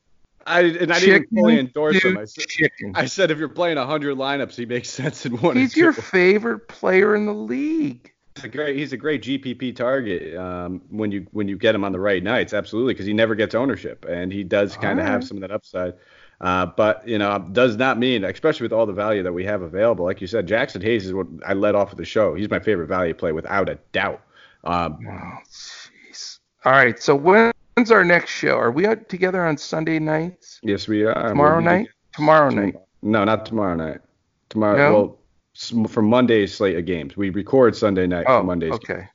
I 0.47 0.61
and 0.61 0.93
I 0.93 1.01
didn't 1.01 1.29
fully 1.35 1.59
endorse 1.59 2.03
him. 2.03 2.19
I 2.19 2.25
said, 2.25 2.71
I 2.95 3.05
said 3.07 3.31
if 3.31 3.39
you're 3.39 3.49
playing 3.49 3.77
100 3.77 4.17
lineups, 4.17 4.55
he 4.55 4.67
makes 4.67 4.91
sense 4.91 5.27
in 5.27 5.37
one. 5.39 5.57
He's 5.57 5.77
your 5.77 5.93
favorite 5.93 6.69
player 6.69 7.15
in 7.15 7.27
the 7.27 7.35
league. 7.35 8.13
He's 8.37 8.45
a 8.45 8.49
great, 8.49 8.77
he's 8.77 8.93
a 8.93 8.97
great 8.97 9.23
GPP 9.23 9.77
target 9.77 10.37
um, 10.37 10.81
when 10.89 11.11
you 11.11 11.27
when 11.33 11.49
you 11.49 11.59
get 11.59 11.75
him 11.75 11.85
on 11.85 11.93
the 11.93 12.01
right 12.01 12.23
nights, 12.23 12.55
absolutely, 12.55 12.95
because 12.95 13.07
he 13.07 13.13
never 13.13 13.35
gets 13.35 13.55
ownership 13.55 14.07
and 14.09 14.33
he 14.33 14.45
does 14.45 14.77
kind 14.77 14.99
of 14.99 15.05
right. 15.05 15.13
have 15.13 15.25
some 15.25 15.37
of 15.37 15.41
that 15.43 15.51
upside. 15.51 15.95
Uh, 16.41 16.65
but 16.65 17.07
you 17.07 17.19
know, 17.19 17.39
does 17.53 17.77
not 17.77 17.99
mean, 17.99 18.25
especially 18.25 18.65
with 18.65 18.73
all 18.73 18.87
the 18.87 18.93
value 18.93 19.23
that 19.23 19.33
we 19.33 19.45
have 19.45 19.61
available. 19.61 20.07
Like 20.07 20.21
you 20.21 20.27
said, 20.27 20.49
Jaxson 20.49 20.83
Hayes 20.83 21.05
is 21.07 21.13
what 21.13 21.27
I 21.47 21.53
led 21.53 21.75
off 21.75 21.93
of 21.93 21.99
the 21.99 22.05
show. 22.05 22.35
He's 22.35 22.49
my 22.49 22.61
favorite 22.61 22.87
value 22.87 23.13
play 23.13 23.33
without 23.33 23.69
a 23.69 23.79
doubt. 23.93 24.23
Um, 24.65 24.99
oh, 25.07 25.39
jeez. 25.51 26.39
All 26.65 26.73
right, 26.73 27.01
so 27.03 27.15
when 27.15 27.53
When's 27.75 27.91
our 27.91 28.05
next 28.05 28.31
show? 28.31 28.57
Are 28.57 28.71
we 28.71 28.87
out 28.87 29.09
together 29.09 29.47
on 29.47 29.57
Sunday 29.57 29.99
nights? 29.99 30.61
Yes, 30.63 30.89
we 30.89 31.05
are. 31.05 31.29
Tomorrow 31.29 31.61
night? 31.61 31.89
Tomorrow 32.13 32.51
night. 32.51 32.75
No, 33.03 33.25
not 33.25 33.47
tomorrow 33.47 33.75
night. 33.75 34.01
Tomorrow. 34.49 34.77
No? 34.77 34.93
Well, 34.93 35.89
for 35.89 36.03
Monday's 36.03 36.55
slate 36.55 36.77
of 36.77 36.85
games. 36.85 37.17
We 37.17 37.31
record 37.31 37.77
Sunday 37.77 38.07
night 38.07 38.25
oh, 38.29 38.41
for 38.41 38.45
Monday's. 38.45 38.73
Okay. 38.73 38.95
Game. 38.95 39.09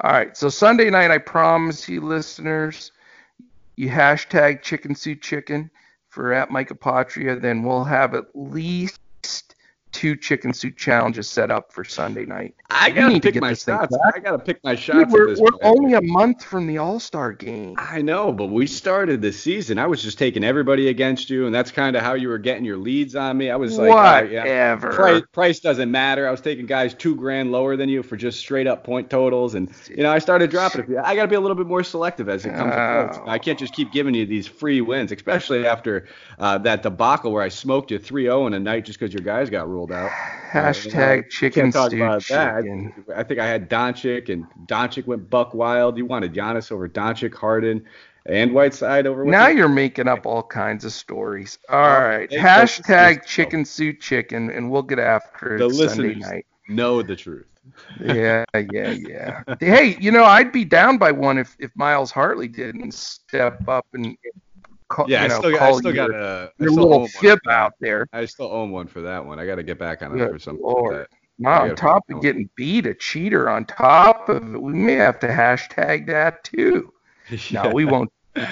All 0.00 0.12
right. 0.12 0.36
So 0.36 0.48
Sunday 0.48 0.90
night, 0.90 1.10
I 1.10 1.18
promise 1.18 1.88
you, 1.88 2.00
listeners, 2.00 2.92
you 3.76 3.88
hashtag 3.88 4.62
chicken 4.62 4.94
suit 4.94 5.22
chicken 5.22 5.70
for 6.08 6.32
at 6.32 6.50
Micah 6.50 6.74
Patria, 6.74 7.36
then 7.36 7.62
we'll 7.62 7.84
have 7.84 8.14
at 8.14 8.24
least 8.34 9.51
two 9.92 10.16
chicken 10.16 10.52
suit 10.52 10.76
challenges 10.76 11.28
set 11.28 11.50
up 11.50 11.72
for 11.72 11.84
Sunday 11.84 12.24
night. 12.24 12.54
I 12.70 12.90
gotta 12.90 13.20
pick 13.20 13.34
to 13.34 13.40
my 13.40 13.54
shots. 13.54 13.96
I 14.14 14.18
gotta 14.18 14.38
pick 14.38 14.64
my 14.64 14.74
shots. 14.74 14.98
Dude, 14.98 15.12
we're, 15.12 15.38
we're 15.38 15.58
only 15.62 15.92
a 15.92 16.00
month 16.00 16.42
from 16.42 16.66
the 16.66 16.78
All 16.78 16.98
Star 16.98 17.32
game. 17.32 17.74
I 17.78 18.00
know, 18.00 18.32
but 18.32 18.46
we 18.46 18.66
started 18.66 19.20
the 19.22 19.32
season. 19.32 19.78
I 19.78 19.86
was 19.86 20.02
just 20.02 20.18
taking 20.18 20.42
everybody 20.42 20.88
against 20.88 21.30
you, 21.30 21.46
and 21.46 21.54
that's 21.54 21.70
kind 21.70 21.94
of 21.94 22.02
how 22.02 22.14
you 22.14 22.28
were 22.28 22.38
getting 22.38 22.64
your 22.64 22.78
leads 22.78 23.14
on 23.14 23.36
me. 23.36 23.50
I 23.50 23.56
was 23.56 23.78
like, 23.78 23.90
whatever. 23.90 24.26
Uh, 24.26 24.44
yeah, 24.44 24.76
price, 24.76 25.22
price, 25.32 25.60
doesn't 25.60 25.90
matter. 25.90 26.26
I 26.26 26.30
was 26.30 26.40
taking 26.40 26.66
guys 26.66 26.94
two 26.94 27.14
grand 27.14 27.52
lower 27.52 27.76
than 27.76 27.88
you 27.88 28.02
for 28.02 28.16
just 28.16 28.40
straight 28.40 28.66
up 28.66 28.84
point 28.84 29.10
totals, 29.10 29.54
and 29.54 29.70
you 29.88 30.02
know 30.02 30.10
I 30.10 30.18
started 30.18 30.50
dropping. 30.50 30.92
It. 30.92 30.98
I 30.98 31.14
gotta 31.14 31.28
be 31.28 31.36
a 31.36 31.40
little 31.40 31.56
bit 31.56 31.66
more 31.66 31.84
selective 31.84 32.28
as 32.28 32.46
it 32.46 32.54
comes. 32.54 32.72
Oh. 32.72 33.24
I 33.26 33.38
can't 33.38 33.58
just 33.58 33.74
keep 33.74 33.92
giving 33.92 34.14
you 34.14 34.24
these 34.24 34.46
free 34.46 34.80
wins, 34.80 35.12
especially 35.12 35.66
after 35.66 36.08
uh, 36.38 36.58
that 36.58 36.82
debacle 36.82 37.32
where 37.32 37.42
I 37.42 37.48
smoked 37.48 37.90
you 37.90 37.98
3-0 37.98 38.46
in 38.48 38.54
a 38.54 38.60
night 38.60 38.84
just 38.86 38.98
because 38.98 39.12
your 39.12 39.22
guys 39.22 39.50
got 39.50 39.68
ruled 39.68 39.81
ruled 39.82 39.92
out. 39.92 40.10
Hashtag 40.50 41.24
uh, 41.24 41.28
chicken 41.28 41.72
talk 41.72 41.88
stew 41.88 42.18
chicken. 42.20 42.94
that. 43.06 43.18
I 43.18 43.22
think 43.22 43.40
I 43.40 43.46
had 43.46 43.70
Doncic, 43.70 44.28
and 44.28 44.46
Doncic 44.66 45.06
went 45.06 45.28
buck 45.30 45.54
wild. 45.54 45.96
You 45.96 46.06
wanted 46.06 46.34
Giannis 46.34 46.70
over 46.70 46.88
Doncic, 46.88 47.34
Harden, 47.34 47.84
and 48.26 48.52
Whiteside 48.52 49.06
over. 49.06 49.24
Now 49.24 49.48
you're 49.48 49.68
making 49.68 50.08
up 50.08 50.26
all 50.26 50.42
kinds 50.42 50.84
of 50.84 50.92
stories. 50.92 51.58
All 51.68 51.78
right. 51.78 52.30
Hashtag 52.30 53.24
chicken 53.24 53.64
suit 53.64 54.00
chicken, 54.00 54.50
and 54.50 54.70
we'll 54.70 54.82
get 54.82 54.98
after 54.98 55.56
it 55.56 55.58
the 55.58 55.88
Sunday 55.88 56.14
night. 56.14 56.46
Know 56.68 57.02
the 57.02 57.16
truth. 57.16 57.46
yeah, 58.00 58.44
yeah, 58.54 58.90
yeah. 58.90 59.42
hey, 59.60 59.96
you 60.00 60.10
know, 60.10 60.24
I'd 60.24 60.52
be 60.52 60.64
down 60.64 60.98
by 60.98 61.12
one 61.12 61.38
if, 61.38 61.56
if 61.58 61.70
Miles 61.76 62.10
Hartley 62.10 62.48
didn't 62.48 62.92
step 62.92 63.66
up 63.68 63.86
and 63.94 64.16
call, 64.92 65.08
yeah, 65.08 65.22
you 65.22 65.28
know, 65.28 65.34
I 65.34 65.38
still, 65.38 65.60
I 65.60 65.72
still 65.72 65.94
your, 65.94 66.08
got 66.08 66.14
a 66.14 66.52
your 66.58 66.70
little 66.70 67.08
fib 67.08 67.38
out 67.48 67.72
there. 67.80 68.06
I 68.12 68.24
still 68.26 68.52
own 68.52 68.70
one 68.70 68.86
for 68.86 69.00
that 69.00 69.24
one. 69.24 69.38
I 69.38 69.46
got 69.46 69.56
to 69.56 69.62
get 69.62 69.78
back 69.78 70.02
on 70.02 70.18
it 70.18 70.30
for 70.30 70.38
something 70.38 70.64
Lord. 70.64 70.98
like. 70.98 71.08
Not 71.38 71.62
on 71.62 71.76
top 71.76 72.04
of 72.10 72.20
getting 72.22 72.48
beat, 72.54 72.86
a 72.86 72.94
cheater 72.94 73.48
on 73.48 73.64
top 73.64 74.28
of 74.28 74.54
it. 74.54 74.62
We 74.62 74.74
may 74.74 74.94
have 74.94 75.18
to 75.20 75.28
hashtag 75.28 76.06
that 76.06 76.44
too. 76.44 76.92
yeah. 77.48 77.62
No, 77.62 77.70
we 77.70 77.84
won't. 77.84 78.12
uh, 78.36 78.46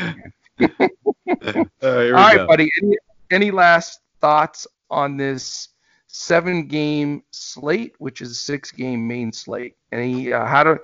All 1.82 2.10
right, 2.10 2.36
go. 2.36 2.46
buddy. 2.46 2.70
Any, 2.82 2.96
any 3.30 3.50
last 3.50 4.00
thoughts 4.20 4.66
on 4.90 5.16
this 5.16 5.68
seven 6.06 6.66
game 6.66 7.22
slate, 7.30 7.94
which 7.98 8.20
is 8.20 8.30
a 8.30 8.34
six 8.34 8.72
game 8.72 9.06
main 9.06 9.32
slate? 9.32 9.76
Any 9.92 10.32
uh, 10.32 10.46
how 10.46 10.64
do 10.64 10.78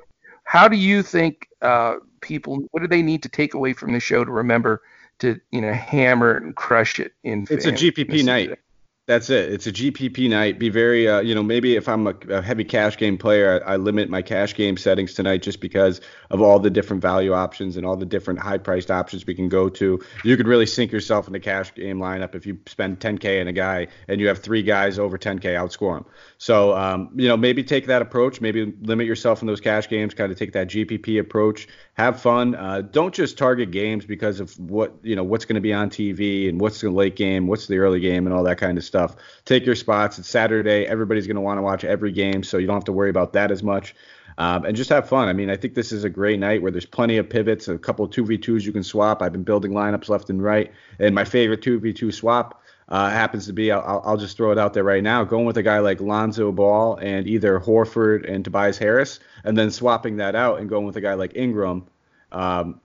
how 0.45 0.69
do 0.69 0.77
you 0.77 1.03
think 1.03 1.49
uh, 1.63 1.97
people 2.21 2.59
what 2.71 2.81
do 2.81 2.89
they 2.89 3.03
need 3.03 3.23
to 3.25 3.29
take 3.29 3.55
away 3.55 3.73
from 3.73 3.93
the 3.93 4.01
show 4.01 4.25
to 4.25 4.31
remember 4.31 4.83
to 5.21 5.41
you 5.51 5.61
know 5.61 5.73
hammer 5.73 6.37
and 6.37 6.55
crush 6.57 6.99
it 6.99 7.13
in? 7.23 7.47
It's 7.51 7.67
a 7.67 7.73
GPP 7.73 8.25
night. 8.25 8.59
That's 9.07 9.31
it. 9.31 9.53
It's 9.53 9.69
a 9.69 9.73
GPP 9.73 10.29
night. 10.29 10.59
Be 10.59 10.69
very, 10.69 11.07
uh, 11.07 11.21
you 11.21 11.33
know, 11.33 11.43
maybe 11.43 11.77
if 11.77 11.89
I'm 11.89 12.09
a, 12.09 12.15
a 12.29 12.43
heavy 12.43 12.65
cash 12.65 12.97
game 12.97 13.17
player, 13.17 13.63
I, 13.65 13.75
I, 13.75 13.77
limit 13.77 14.11
my 14.11 14.21
cash 14.21 14.53
game 14.53 14.77
settings 14.77 15.15
tonight 15.15 15.43
just 15.43 15.61
because 15.61 16.01
of 16.29 16.43
all 16.43 16.59
the 16.59 16.71
different 16.71 17.03
value 17.03 17.33
options 17.33 17.77
and 17.77 17.87
all 17.87 17.97
the 17.97 18.05
different 18.05 18.41
high 18.41 18.59
priced 18.59 18.91
options 18.91 19.25
we 19.25 19.37
can 19.37 19.49
go 19.49 19.69
to. 19.69 20.01
You 20.25 20.37
could 20.37 20.49
really 20.49 20.67
sink 20.67 20.91
yourself 20.91 21.29
in 21.29 21.33
the 21.33 21.39
cash 21.39 21.73
game 21.73 22.01
lineup 22.01 22.35
if 22.35 22.47
you 22.47 22.59
spend 22.67 22.99
10K 22.99 23.41
in 23.41 23.47
a 23.47 23.53
guy 23.53 23.87
and 24.09 24.21
you 24.21 24.27
have 24.27 24.41
three 24.41 24.65
guys 24.65 24.99
over 24.99 25.17
10K, 25.17 25.43
outscore 25.55 25.99
them. 25.99 26.07
So, 26.39 26.77
um, 26.77 27.11
you 27.15 27.29
know, 27.29 27.37
maybe 27.37 27.63
take 27.63 27.87
that 27.87 28.03
approach. 28.03 28.41
Maybe 28.41 28.75
limit 28.81 29.07
yourself 29.07 29.41
in 29.41 29.47
those 29.47 29.61
cash 29.61 29.89
games. 29.89 30.15
Kind 30.15 30.33
of 30.33 30.39
take 30.39 30.53
that 30.55 30.67
GPP 30.67 31.21
approach. 31.21 31.69
Have 31.95 32.21
fun. 32.21 32.57
Uh, 32.57 32.81
don't 32.81 33.15
just 33.15 33.39
target 33.39 33.71
games 33.71 34.05
because 34.05 34.41
of 34.41 34.59
what 34.59 34.97
you 35.03 35.15
know 35.15 35.25
what's 35.25 35.45
going 35.45 35.55
to 35.55 35.61
be 35.61 35.73
on 35.73 35.91
TV 35.91 36.49
and 36.49 36.61
what's 36.61 36.81
the 36.81 36.91
late 36.91 37.15
game, 37.15 37.47
what's 37.47 37.69
the 37.69 37.79
early 37.79 38.01
game, 38.01 38.27
and 38.27 38.35
all 38.35 38.43
that 38.43 38.59
kind 38.59 38.77
of 38.77 38.85
stuff. 38.85 38.96
Take 39.45 39.67
your 39.67 39.75
spots. 39.75 40.19
It's 40.19 40.29
Saturday. 40.29 40.87
Everybody's 40.87 41.27
going 41.27 41.37
to 41.37 41.41
want 41.41 41.59
to 41.59 41.63
watch 41.63 41.85
every 41.85 42.13
game, 42.13 42.43
so 42.43 42.59
you 42.59 42.67
don't 42.67 42.77
have 42.77 42.85
to 42.85 42.93
worry 42.93 43.11
about 43.11 43.33
that 43.35 43.51
as 43.51 43.63
much. 43.63 43.95
Um, 44.39 44.65
and 44.65 44.77
just 44.77 44.91
have 44.91 45.09
fun. 45.09 45.29
I 45.29 45.33
mean, 45.33 45.49
I 45.49 45.57
think 45.57 45.75
this 45.75 45.93
is 45.93 46.05
a 46.05 46.11
great 46.11 46.39
night 46.39 46.61
where 46.61 46.71
there's 46.71 46.87
plenty 46.87 47.17
of 47.17 47.29
pivots, 47.29 47.69
a 47.69 47.79
couple 47.79 48.05
of 48.05 48.11
2v2s 48.11 48.63
you 48.63 48.73
can 48.73 48.83
swap. 48.83 49.23
I've 49.23 49.33
been 49.33 49.45
building 49.45 49.73
lineups 49.73 50.09
left 50.09 50.29
and 50.29 50.43
right. 50.43 50.73
And 50.99 51.15
my 51.15 51.25
favorite 51.25 51.63
2v2 51.63 52.13
swap 52.13 52.63
uh, 52.89 53.11
happens 53.11 53.47
to 53.47 53.53
be, 53.53 53.73
I'll, 53.73 54.03
I'll, 54.05 54.17
just 54.17 54.37
throw 54.37 54.53
it 54.53 54.59
out 54.59 54.75
there 54.75 54.85
right 54.85 55.03
now, 55.03 55.25
going 55.25 55.47
with 55.47 55.57
a 55.57 55.63
guy 55.63 55.79
like 55.79 56.01
Lonzo 56.01 56.53
Ball 56.53 56.97
and 56.97 57.27
either 57.27 57.59
Horford 57.59 58.31
and 58.31 58.45
Tobias 58.45 58.79
Harris, 58.79 59.21
and 59.45 59.57
then 59.57 59.71
swapping 59.71 60.19
that 60.19 60.35
out 60.35 60.61
and 60.61 60.69
going 60.69 60.87
with 60.87 60.97
a 60.97 61.01
guy 61.01 61.15
like 61.15 61.35
Ingram. 61.35 61.87
Um, 62.31 62.81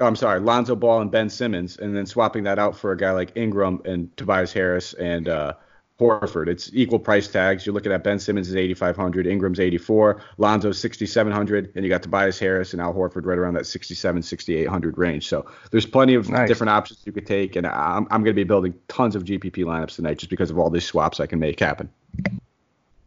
I'm 0.00 0.16
sorry, 0.16 0.40
Lonzo 0.40 0.76
Ball 0.76 1.00
and 1.00 1.10
Ben 1.10 1.30
Simmons, 1.30 1.78
and 1.78 1.96
then 1.96 2.06
swapping 2.06 2.44
that 2.44 2.58
out 2.58 2.76
for 2.76 2.92
a 2.92 2.96
guy 2.96 3.12
like 3.12 3.32
Ingram 3.34 3.80
and 3.84 4.14
Tobias 4.16 4.52
Harris 4.52 4.92
and 4.94 5.26
uh, 5.28 5.54
Horford. 5.98 6.48
It's 6.48 6.70
equal 6.74 6.98
price 6.98 7.28
tags. 7.28 7.64
You're 7.64 7.74
looking 7.74 7.92
at 7.92 8.04
Ben 8.04 8.18
Simmons 8.18 8.48
is 8.48 8.56
8,500, 8.56 9.26
Ingram's 9.26 9.58
84, 9.58 10.20
Lonzo's 10.36 10.78
6,700, 10.80 11.72
and 11.74 11.84
you 11.84 11.88
got 11.88 12.02
Tobias 12.02 12.38
Harris 12.38 12.74
and 12.74 12.82
Al 12.82 12.92
Horford 12.92 13.24
right 13.24 13.38
around 13.38 13.54
that 13.54 13.66
67, 13.66 14.22
6,800 14.22 14.98
range. 14.98 15.26
So 15.28 15.46
there's 15.70 15.86
plenty 15.86 16.14
of 16.14 16.28
nice. 16.28 16.48
different 16.48 16.70
options 16.70 17.02
you 17.06 17.12
could 17.12 17.26
take, 17.26 17.56
and 17.56 17.66
I'm, 17.66 18.06
I'm 18.10 18.22
going 18.22 18.24
to 18.26 18.34
be 18.34 18.44
building 18.44 18.74
tons 18.88 19.16
of 19.16 19.24
GPP 19.24 19.64
lineups 19.64 19.96
tonight 19.96 20.18
just 20.18 20.30
because 20.30 20.50
of 20.50 20.58
all 20.58 20.68
these 20.68 20.84
swaps 20.84 21.20
I 21.20 21.26
can 21.26 21.38
make 21.38 21.58
happen. 21.58 21.88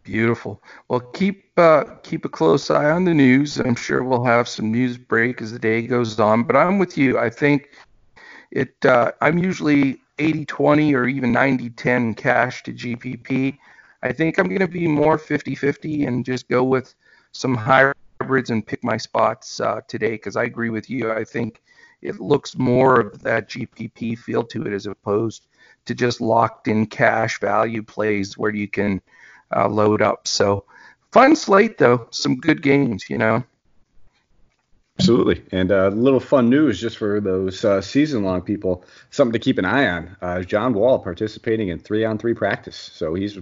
Beautiful. 0.09 0.59
Well, 0.87 1.01
keep 1.01 1.51
uh, 1.55 1.83
keep 2.01 2.25
a 2.25 2.29
close 2.29 2.71
eye 2.71 2.89
on 2.89 3.03
the 3.03 3.13
news. 3.13 3.59
I'm 3.59 3.75
sure 3.75 4.03
we'll 4.03 4.23
have 4.23 4.47
some 4.47 4.71
news 4.71 4.97
break 4.97 5.39
as 5.39 5.51
the 5.51 5.59
day 5.59 5.83
goes 5.83 6.19
on. 6.19 6.45
But 6.45 6.55
I'm 6.55 6.79
with 6.79 6.97
you. 6.97 7.19
I 7.19 7.29
think 7.29 7.69
it. 8.49 8.73
Uh, 8.83 9.11
I'm 9.21 9.37
usually 9.37 10.01
80-20 10.17 10.95
or 10.95 11.05
even 11.05 11.31
90-10 11.31 12.17
cash 12.17 12.63
to 12.63 12.73
GPP. 12.73 13.59
I 14.01 14.11
think 14.11 14.39
I'm 14.39 14.47
going 14.47 14.61
to 14.61 14.67
be 14.67 14.87
more 14.87 15.19
50-50 15.19 16.07
and 16.07 16.25
just 16.25 16.49
go 16.49 16.63
with 16.63 16.95
some 17.31 17.53
hybrids 17.53 18.49
and 18.49 18.65
pick 18.65 18.83
my 18.83 18.97
spots 18.97 19.59
uh, 19.59 19.81
today 19.87 20.13
because 20.13 20.35
I 20.35 20.45
agree 20.45 20.71
with 20.71 20.89
you. 20.89 21.11
I 21.11 21.23
think 21.23 21.61
it 22.01 22.19
looks 22.19 22.57
more 22.57 22.99
of 22.99 23.21
that 23.21 23.47
GPP 23.47 24.17
feel 24.17 24.43
to 24.45 24.63
it 24.63 24.73
as 24.73 24.87
opposed 24.87 25.45
to 25.85 25.93
just 25.93 26.19
locked 26.19 26.67
in 26.67 26.87
cash 26.87 27.39
value 27.39 27.83
plays 27.83 28.39
where 28.39 28.55
you 28.55 28.67
can 28.67 29.03
uh, 29.55 29.67
load 29.67 30.01
up. 30.01 30.27
So 30.27 30.65
fun 31.11 31.35
slate 31.35 31.77
though, 31.77 32.07
some 32.11 32.37
good 32.37 32.61
games, 32.61 33.09
you 33.09 33.17
know. 33.17 33.43
Absolutely. 34.99 35.41
And 35.53 35.71
a 35.71 35.87
uh, 35.87 35.89
little 35.91 36.19
fun 36.19 36.49
news 36.49 36.79
just 36.79 36.97
for 36.97 37.21
those 37.21 37.63
uh, 37.63 37.81
season 37.81 38.23
long 38.23 38.41
people, 38.41 38.83
something 39.11 39.31
to 39.31 39.39
keep 39.39 39.57
an 39.57 39.63
eye 39.63 39.87
on. 39.87 40.17
Uh, 40.21 40.41
John 40.41 40.73
Wall 40.73 40.99
participating 40.99 41.69
in 41.69 41.79
three 41.79 42.03
on 42.03 42.17
three 42.17 42.33
practice. 42.33 42.91
So 42.93 43.13
he's, 43.13 43.39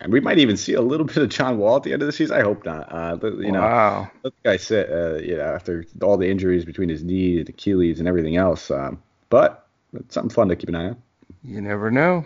and 0.00 0.10
we 0.10 0.20
might 0.20 0.38
even 0.38 0.56
see 0.56 0.72
a 0.72 0.80
little 0.80 1.04
bit 1.06 1.18
of 1.18 1.28
John 1.28 1.58
Wall 1.58 1.76
at 1.76 1.82
the 1.82 1.92
end 1.92 2.00
of 2.00 2.06
the 2.06 2.12
season. 2.12 2.38
I 2.38 2.40
hope 2.40 2.64
not. 2.64 2.90
Uh, 2.90 3.18
you 3.22 3.52
wow. 3.52 4.04
know, 4.04 4.10
let 4.24 4.32
the 4.42 4.48
guy 4.48 4.56
sit, 4.56 4.90
uh, 4.90 5.16
you 5.16 5.36
know, 5.36 5.44
after 5.44 5.84
all 6.02 6.16
the 6.16 6.30
injuries 6.30 6.64
between 6.64 6.88
his 6.88 7.04
knee 7.04 7.40
and 7.40 7.48
Achilles 7.48 7.98
and 7.98 8.08
everything 8.08 8.36
else. 8.36 8.70
Um, 8.70 9.02
but 9.28 9.68
it's 9.92 10.14
something 10.14 10.34
fun 10.34 10.48
to 10.48 10.56
keep 10.56 10.70
an 10.70 10.76
eye 10.76 10.86
on. 10.86 11.02
You 11.44 11.60
never 11.60 11.90
know. 11.90 12.24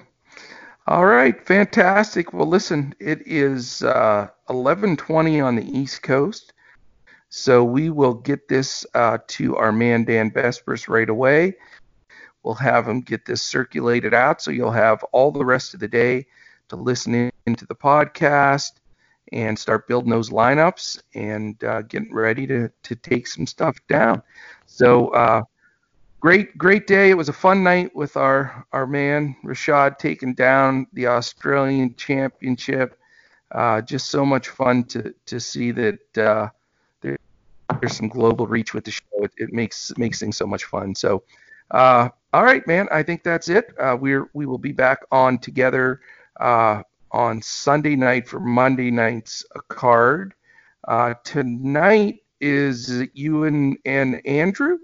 All 0.86 1.04
right, 1.04 1.40
fantastic. 1.46 2.32
Well, 2.32 2.46
listen, 2.46 2.94
it 2.98 3.26
is 3.26 3.82
11:20 3.82 5.40
uh, 5.40 5.44
on 5.46 5.56
the 5.56 5.78
East 5.78 6.02
Coast. 6.02 6.52
So 7.28 7.62
we 7.62 7.90
will 7.90 8.14
get 8.14 8.48
this 8.48 8.84
uh, 8.94 9.18
to 9.28 9.56
our 9.56 9.70
man 9.72 10.04
Dan 10.04 10.32
Vespers 10.32 10.88
right 10.88 11.08
away. 11.08 11.54
We'll 12.42 12.54
have 12.54 12.88
him 12.88 13.02
get 13.02 13.24
this 13.26 13.42
circulated 13.42 14.14
out, 14.14 14.42
so 14.42 14.50
you'll 14.50 14.72
have 14.72 15.04
all 15.12 15.30
the 15.30 15.44
rest 15.44 15.74
of 15.74 15.80
the 15.80 15.88
day 15.88 16.26
to 16.70 16.76
listen 16.76 17.30
into 17.46 17.66
the 17.66 17.74
podcast 17.74 18.72
and 19.32 19.56
start 19.56 19.86
building 19.86 20.10
those 20.10 20.30
lineups 20.30 21.00
and 21.14 21.62
uh, 21.62 21.82
getting 21.82 22.12
ready 22.12 22.46
to 22.46 22.70
to 22.82 22.96
take 22.96 23.26
some 23.26 23.46
stuff 23.46 23.76
down. 23.88 24.22
So 24.66 25.08
uh, 25.08 25.42
great 26.20 26.56
great 26.56 26.86
day. 26.86 27.10
It 27.10 27.16
was 27.16 27.28
a 27.28 27.32
fun 27.32 27.64
night 27.64 27.94
with 27.96 28.16
our 28.16 28.66
our 28.72 28.86
man 28.86 29.34
Rashad 29.44 29.98
taking 29.98 30.34
down 30.34 30.86
the 30.92 31.08
Australian 31.08 31.94
Championship. 31.96 32.98
Uh, 33.50 33.80
just 33.80 34.08
so 34.08 34.24
much 34.24 34.48
fun 34.48 34.84
to 34.84 35.12
to 35.26 35.40
see 35.40 35.72
that 35.72 36.18
uh, 36.18 36.48
there's 37.00 37.96
some 37.96 38.08
global 38.08 38.46
reach 38.46 38.74
with 38.74 38.84
the 38.84 38.90
show. 38.90 39.02
It, 39.14 39.32
it 39.36 39.52
makes 39.52 39.92
makes 39.96 40.20
things 40.20 40.36
so 40.36 40.46
much 40.46 40.64
fun. 40.64 40.94
So, 40.94 41.24
uh, 41.70 42.10
all 42.32 42.44
right, 42.44 42.64
man. 42.66 42.86
I 42.92 43.02
think 43.02 43.22
that's 43.24 43.48
it. 43.48 43.72
Uh, 43.78 43.96
we're 43.98 44.28
we 44.34 44.46
will 44.46 44.58
be 44.58 44.72
back 44.72 45.00
on 45.10 45.38
together 45.38 46.00
uh, 46.38 46.82
on 47.10 47.42
Sunday 47.42 47.96
night 47.96 48.28
for 48.28 48.38
Monday 48.38 48.90
night's 48.90 49.44
card. 49.68 50.34
Uh, 50.86 51.14
tonight 51.24 52.22
is 52.40 53.02
you 53.12 53.44
and, 53.44 53.76
and 53.84 54.24
Andrew 54.26 54.78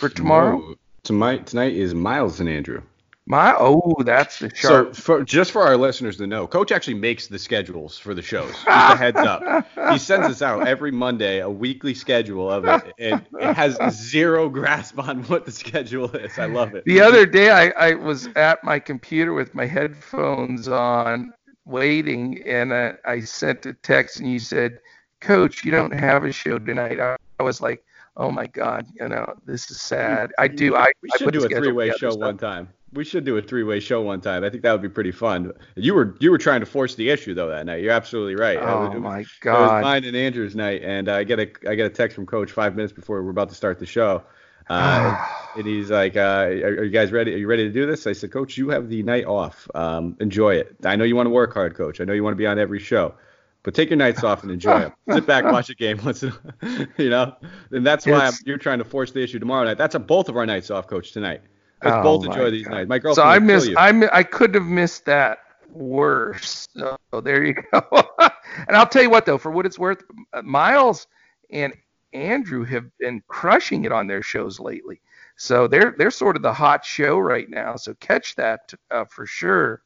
for 0.00 0.08
tomorrow. 0.08 0.74
Tonight 1.02 1.46
tonight 1.46 1.74
is 1.74 1.94
Miles 1.94 2.40
and 2.40 2.48
Andrew. 2.48 2.82
My 3.26 3.54
oh, 3.56 3.94
that's 4.04 4.38
the 4.38 4.50
sharp. 4.54 4.96
So 4.96 5.02
for, 5.02 5.24
just 5.24 5.52
for 5.52 5.62
our 5.62 5.76
listeners 5.76 6.16
to 6.16 6.26
know, 6.26 6.46
Coach 6.46 6.72
actually 6.72 6.94
makes 6.94 7.28
the 7.28 7.38
schedules 7.38 7.96
for 7.98 8.14
the 8.14 8.22
shows. 8.22 8.50
Just 8.64 8.66
a 8.66 8.96
heads 8.96 9.18
up. 9.18 9.66
He 9.92 9.98
sends 9.98 10.26
us 10.26 10.42
out 10.42 10.66
every 10.66 10.90
Monday 10.90 11.38
a 11.40 11.48
weekly 11.48 11.94
schedule 11.94 12.50
of 12.50 12.64
it, 12.64 12.92
and 12.98 13.24
it 13.38 13.54
has 13.54 13.78
zero 13.94 14.48
grasp 14.48 14.98
on 14.98 15.22
what 15.24 15.44
the 15.44 15.52
schedule 15.52 16.10
is. 16.10 16.38
I 16.38 16.46
love 16.46 16.74
it. 16.74 16.84
The 16.86 17.00
other 17.02 17.24
day, 17.24 17.50
I, 17.50 17.68
I 17.90 17.94
was 17.94 18.26
at 18.34 18.64
my 18.64 18.80
computer 18.80 19.32
with 19.32 19.54
my 19.54 19.66
headphones 19.66 20.66
on, 20.66 21.32
waiting, 21.66 22.42
and 22.46 22.74
I, 22.74 22.94
I 23.04 23.20
sent 23.20 23.66
a 23.66 23.74
text, 23.74 24.18
and 24.18 24.32
you 24.32 24.40
said, 24.40 24.80
"Coach, 25.20 25.64
you 25.64 25.70
don't 25.70 25.92
have 25.92 26.24
a 26.24 26.32
show 26.32 26.58
tonight." 26.58 26.98
I, 26.98 27.16
I 27.38 27.42
was 27.44 27.60
like, 27.60 27.84
"Oh 28.16 28.30
my 28.30 28.46
God, 28.46 28.86
you 28.98 29.08
know, 29.08 29.34
this 29.46 29.70
is 29.70 29.80
sad." 29.80 30.32
I 30.38 30.48
do. 30.48 30.76
I 30.76 30.92
we 31.02 31.10
should 31.16 31.28
I 31.28 31.38
do 31.38 31.44
a 31.44 31.48
three-way 31.48 31.92
show 31.98 32.14
one 32.14 32.38
time 32.38 32.68
we 32.92 33.04
should 33.04 33.24
do 33.24 33.36
a 33.36 33.42
three-way 33.42 33.80
show 33.80 34.00
one 34.02 34.20
time. 34.20 34.42
I 34.42 34.50
think 34.50 34.62
that 34.62 34.72
would 34.72 34.82
be 34.82 34.88
pretty 34.88 35.12
fun. 35.12 35.52
You 35.76 35.94
were 35.94 36.16
you 36.20 36.30
were 36.30 36.38
trying 36.38 36.60
to 36.60 36.66
force 36.66 36.94
the 36.94 37.10
issue 37.10 37.34
though 37.34 37.48
that 37.48 37.66
night. 37.66 37.82
You're 37.82 37.92
absolutely 37.92 38.34
right. 38.34 38.58
Oh 38.60 38.90
it, 38.90 38.98
my 38.98 39.24
god! 39.40 39.56
It 39.56 39.74
was 39.74 39.82
mine 39.82 40.04
and 40.04 40.16
Andrew's 40.16 40.56
night, 40.56 40.82
and 40.82 41.08
I 41.08 41.24
get 41.24 41.38
a 41.38 41.50
I 41.68 41.74
get 41.74 41.86
a 41.86 41.90
text 41.90 42.14
from 42.14 42.26
Coach 42.26 42.50
five 42.50 42.74
minutes 42.74 42.92
before 42.92 43.22
we're 43.22 43.30
about 43.30 43.48
to 43.50 43.54
start 43.54 43.78
the 43.78 43.86
show, 43.86 44.22
uh, 44.68 45.26
and 45.56 45.66
he's 45.66 45.90
like, 45.90 46.16
uh, 46.16 46.20
are, 46.20 46.78
are, 46.78 46.84
you 46.84 46.90
guys 46.90 47.12
ready? 47.12 47.34
Are 47.34 47.38
you 47.38 47.46
ready 47.46 47.64
to 47.64 47.72
do 47.72 47.86
this?" 47.86 48.06
I 48.06 48.12
said, 48.12 48.32
"Coach, 48.32 48.56
you 48.56 48.70
have 48.70 48.88
the 48.88 49.02
night 49.02 49.24
off. 49.24 49.68
Um, 49.74 50.16
enjoy 50.20 50.54
it. 50.54 50.74
I 50.84 50.96
know 50.96 51.04
you 51.04 51.16
want 51.16 51.26
to 51.26 51.30
work 51.30 51.54
hard, 51.54 51.74
Coach. 51.74 52.00
I 52.00 52.04
know 52.04 52.12
you 52.12 52.24
want 52.24 52.32
to 52.32 52.38
be 52.38 52.46
on 52.46 52.58
every 52.58 52.80
show." 52.80 53.14
But 53.62 53.74
take 53.74 53.90
your 53.90 53.98
nights 53.98 54.24
off 54.24 54.42
and 54.42 54.50
enjoy 54.50 54.78
them. 54.80 54.92
Sit 55.10 55.26
back, 55.26 55.44
watch 55.44 55.68
a 55.68 55.74
game 55.74 56.00
once, 56.04 56.22
you 56.22 57.10
know. 57.10 57.36
And 57.70 57.86
that's 57.86 58.06
why 58.06 58.30
you're 58.46 58.58
trying 58.58 58.78
to 58.78 58.84
force 58.84 59.12
the 59.12 59.22
issue 59.22 59.38
tomorrow 59.38 59.64
night. 59.64 59.76
That's 59.76 59.94
a, 59.94 59.98
both 59.98 60.28
of 60.30 60.36
our 60.36 60.46
nights 60.46 60.70
off, 60.70 60.86
Coach, 60.86 61.12
tonight. 61.12 61.42
Let's 61.82 61.96
oh 61.96 62.02
both 62.02 62.26
enjoy 62.26 62.50
these 62.50 62.66
nights. 62.66 62.88
My 62.88 62.98
girlfriend. 62.98 63.16
So 63.16 63.30
I 63.30 63.38
missed. 63.38 63.70
I 63.76 64.08
I 64.12 64.22
could 64.22 64.54
have 64.54 64.64
missed 64.64 65.06
that 65.06 65.38
worse. 65.70 66.68
So 66.74 67.20
there 67.20 67.44
you 67.44 67.54
go. 67.54 67.82
and 68.18 68.76
I'll 68.76 68.86
tell 68.86 69.02
you 69.02 69.10
what 69.10 69.26
though, 69.26 69.38
for 69.38 69.50
what 69.50 69.66
it's 69.66 69.78
worth, 69.78 70.02
Miles 70.42 71.06
and 71.50 71.74
Andrew 72.12 72.64
have 72.64 72.86
been 72.98 73.22
crushing 73.28 73.84
it 73.84 73.92
on 73.92 74.06
their 74.06 74.22
shows 74.22 74.60
lately. 74.60 75.00
So 75.36 75.66
they're 75.68 75.94
they're 75.96 76.10
sort 76.10 76.36
of 76.36 76.42
the 76.42 76.52
hot 76.52 76.84
show 76.84 77.18
right 77.18 77.48
now. 77.48 77.76
So 77.76 77.94
catch 77.94 78.36
that 78.36 78.74
uh, 78.90 79.04
for 79.06 79.26
sure 79.26 79.82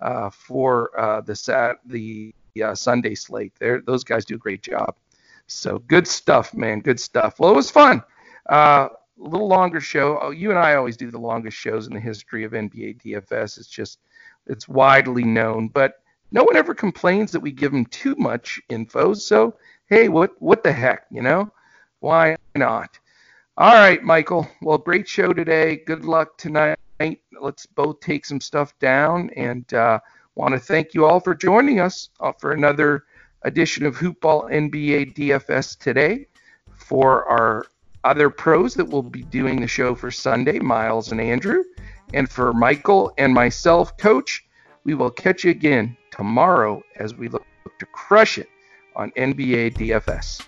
uh, 0.00 0.30
for 0.30 0.98
uh, 0.98 1.20
the 1.22 1.34
sat 1.34 1.76
the 1.86 2.34
uh, 2.62 2.74
Sunday 2.74 3.14
slate. 3.14 3.52
There, 3.58 3.80
those 3.80 4.04
guys 4.04 4.24
do 4.24 4.34
a 4.36 4.38
great 4.38 4.62
job. 4.62 4.96
So 5.46 5.78
good 5.78 6.06
stuff, 6.06 6.54
man. 6.54 6.80
Good 6.80 7.00
stuff. 7.00 7.40
Well, 7.40 7.50
it 7.50 7.56
was 7.56 7.70
fun. 7.70 8.02
Uh, 8.48 8.88
a 9.20 9.28
little 9.28 9.48
longer 9.48 9.80
show. 9.80 10.18
Oh, 10.20 10.30
you 10.30 10.50
and 10.50 10.58
I 10.58 10.74
always 10.74 10.96
do 10.96 11.10
the 11.10 11.18
longest 11.18 11.56
shows 11.56 11.86
in 11.86 11.94
the 11.94 12.00
history 12.00 12.44
of 12.44 12.52
NBA 12.52 13.02
DFS. 13.02 13.58
It's 13.58 13.66
just 13.66 13.98
it's 14.46 14.68
widely 14.68 15.24
known, 15.24 15.68
but 15.68 16.02
no 16.30 16.44
one 16.44 16.56
ever 16.56 16.74
complains 16.74 17.32
that 17.32 17.40
we 17.40 17.50
give 17.50 17.72
them 17.72 17.86
too 17.86 18.14
much 18.16 18.60
info. 18.68 19.14
So 19.14 19.56
hey, 19.86 20.08
what 20.08 20.40
what 20.40 20.62
the 20.62 20.72
heck, 20.72 21.06
you 21.10 21.22
know? 21.22 21.50
Why 22.00 22.36
not? 22.54 22.98
All 23.56 23.74
right, 23.74 24.02
Michael. 24.02 24.48
Well, 24.62 24.78
great 24.78 25.08
show 25.08 25.32
today. 25.32 25.76
Good 25.84 26.04
luck 26.04 26.38
tonight. 26.38 26.78
Let's 27.40 27.66
both 27.66 28.00
take 28.00 28.24
some 28.24 28.40
stuff 28.40 28.78
down 28.78 29.30
and 29.30 29.72
uh, 29.74 29.98
want 30.38 30.54
to 30.54 30.60
thank 30.60 30.94
you 30.94 31.04
all 31.04 31.18
for 31.18 31.34
joining 31.34 31.80
us 31.80 32.10
uh, 32.20 32.30
for 32.30 32.52
another 32.52 33.04
edition 33.42 33.84
of 33.84 33.96
Hoopball 33.96 34.50
NBA 34.52 35.14
DFS 35.14 35.76
today. 35.76 36.26
For 36.72 37.24
our 37.24 37.66
other 38.04 38.30
pros 38.30 38.74
that 38.74 38.84
will 38.84 39.02
be 39.02 39.24
doing 39.24 39.60
the 39.60 39.66
show 39.66 39.96
for 39.96 40.12
Sunday, 40.12 40.60
Miles 40.60 41.10
and 41.10 41.20
Andrew, 41.20 41.64
and 42.14 42.30
for 42.30 42.52
Michael 42.52 43.12
and 43.18 43.34
myself, 43.34 43.98
Coach, 43.98 44.46
we 44.84 44.94
will 44.94 45.10
catch 45.10 45.42
you 45.42 45.50
again 45.50 45.96
tomorrow 46.12 46.82
as 46.96 47.16
we 47.16 47.28
look 47.28 47.44
to 47.80 47.86
crush 47.86 48.38
it 48.38 48.48
on 48.94 49.10
NBA 49.16 49.74
DFS. 49.74 50.47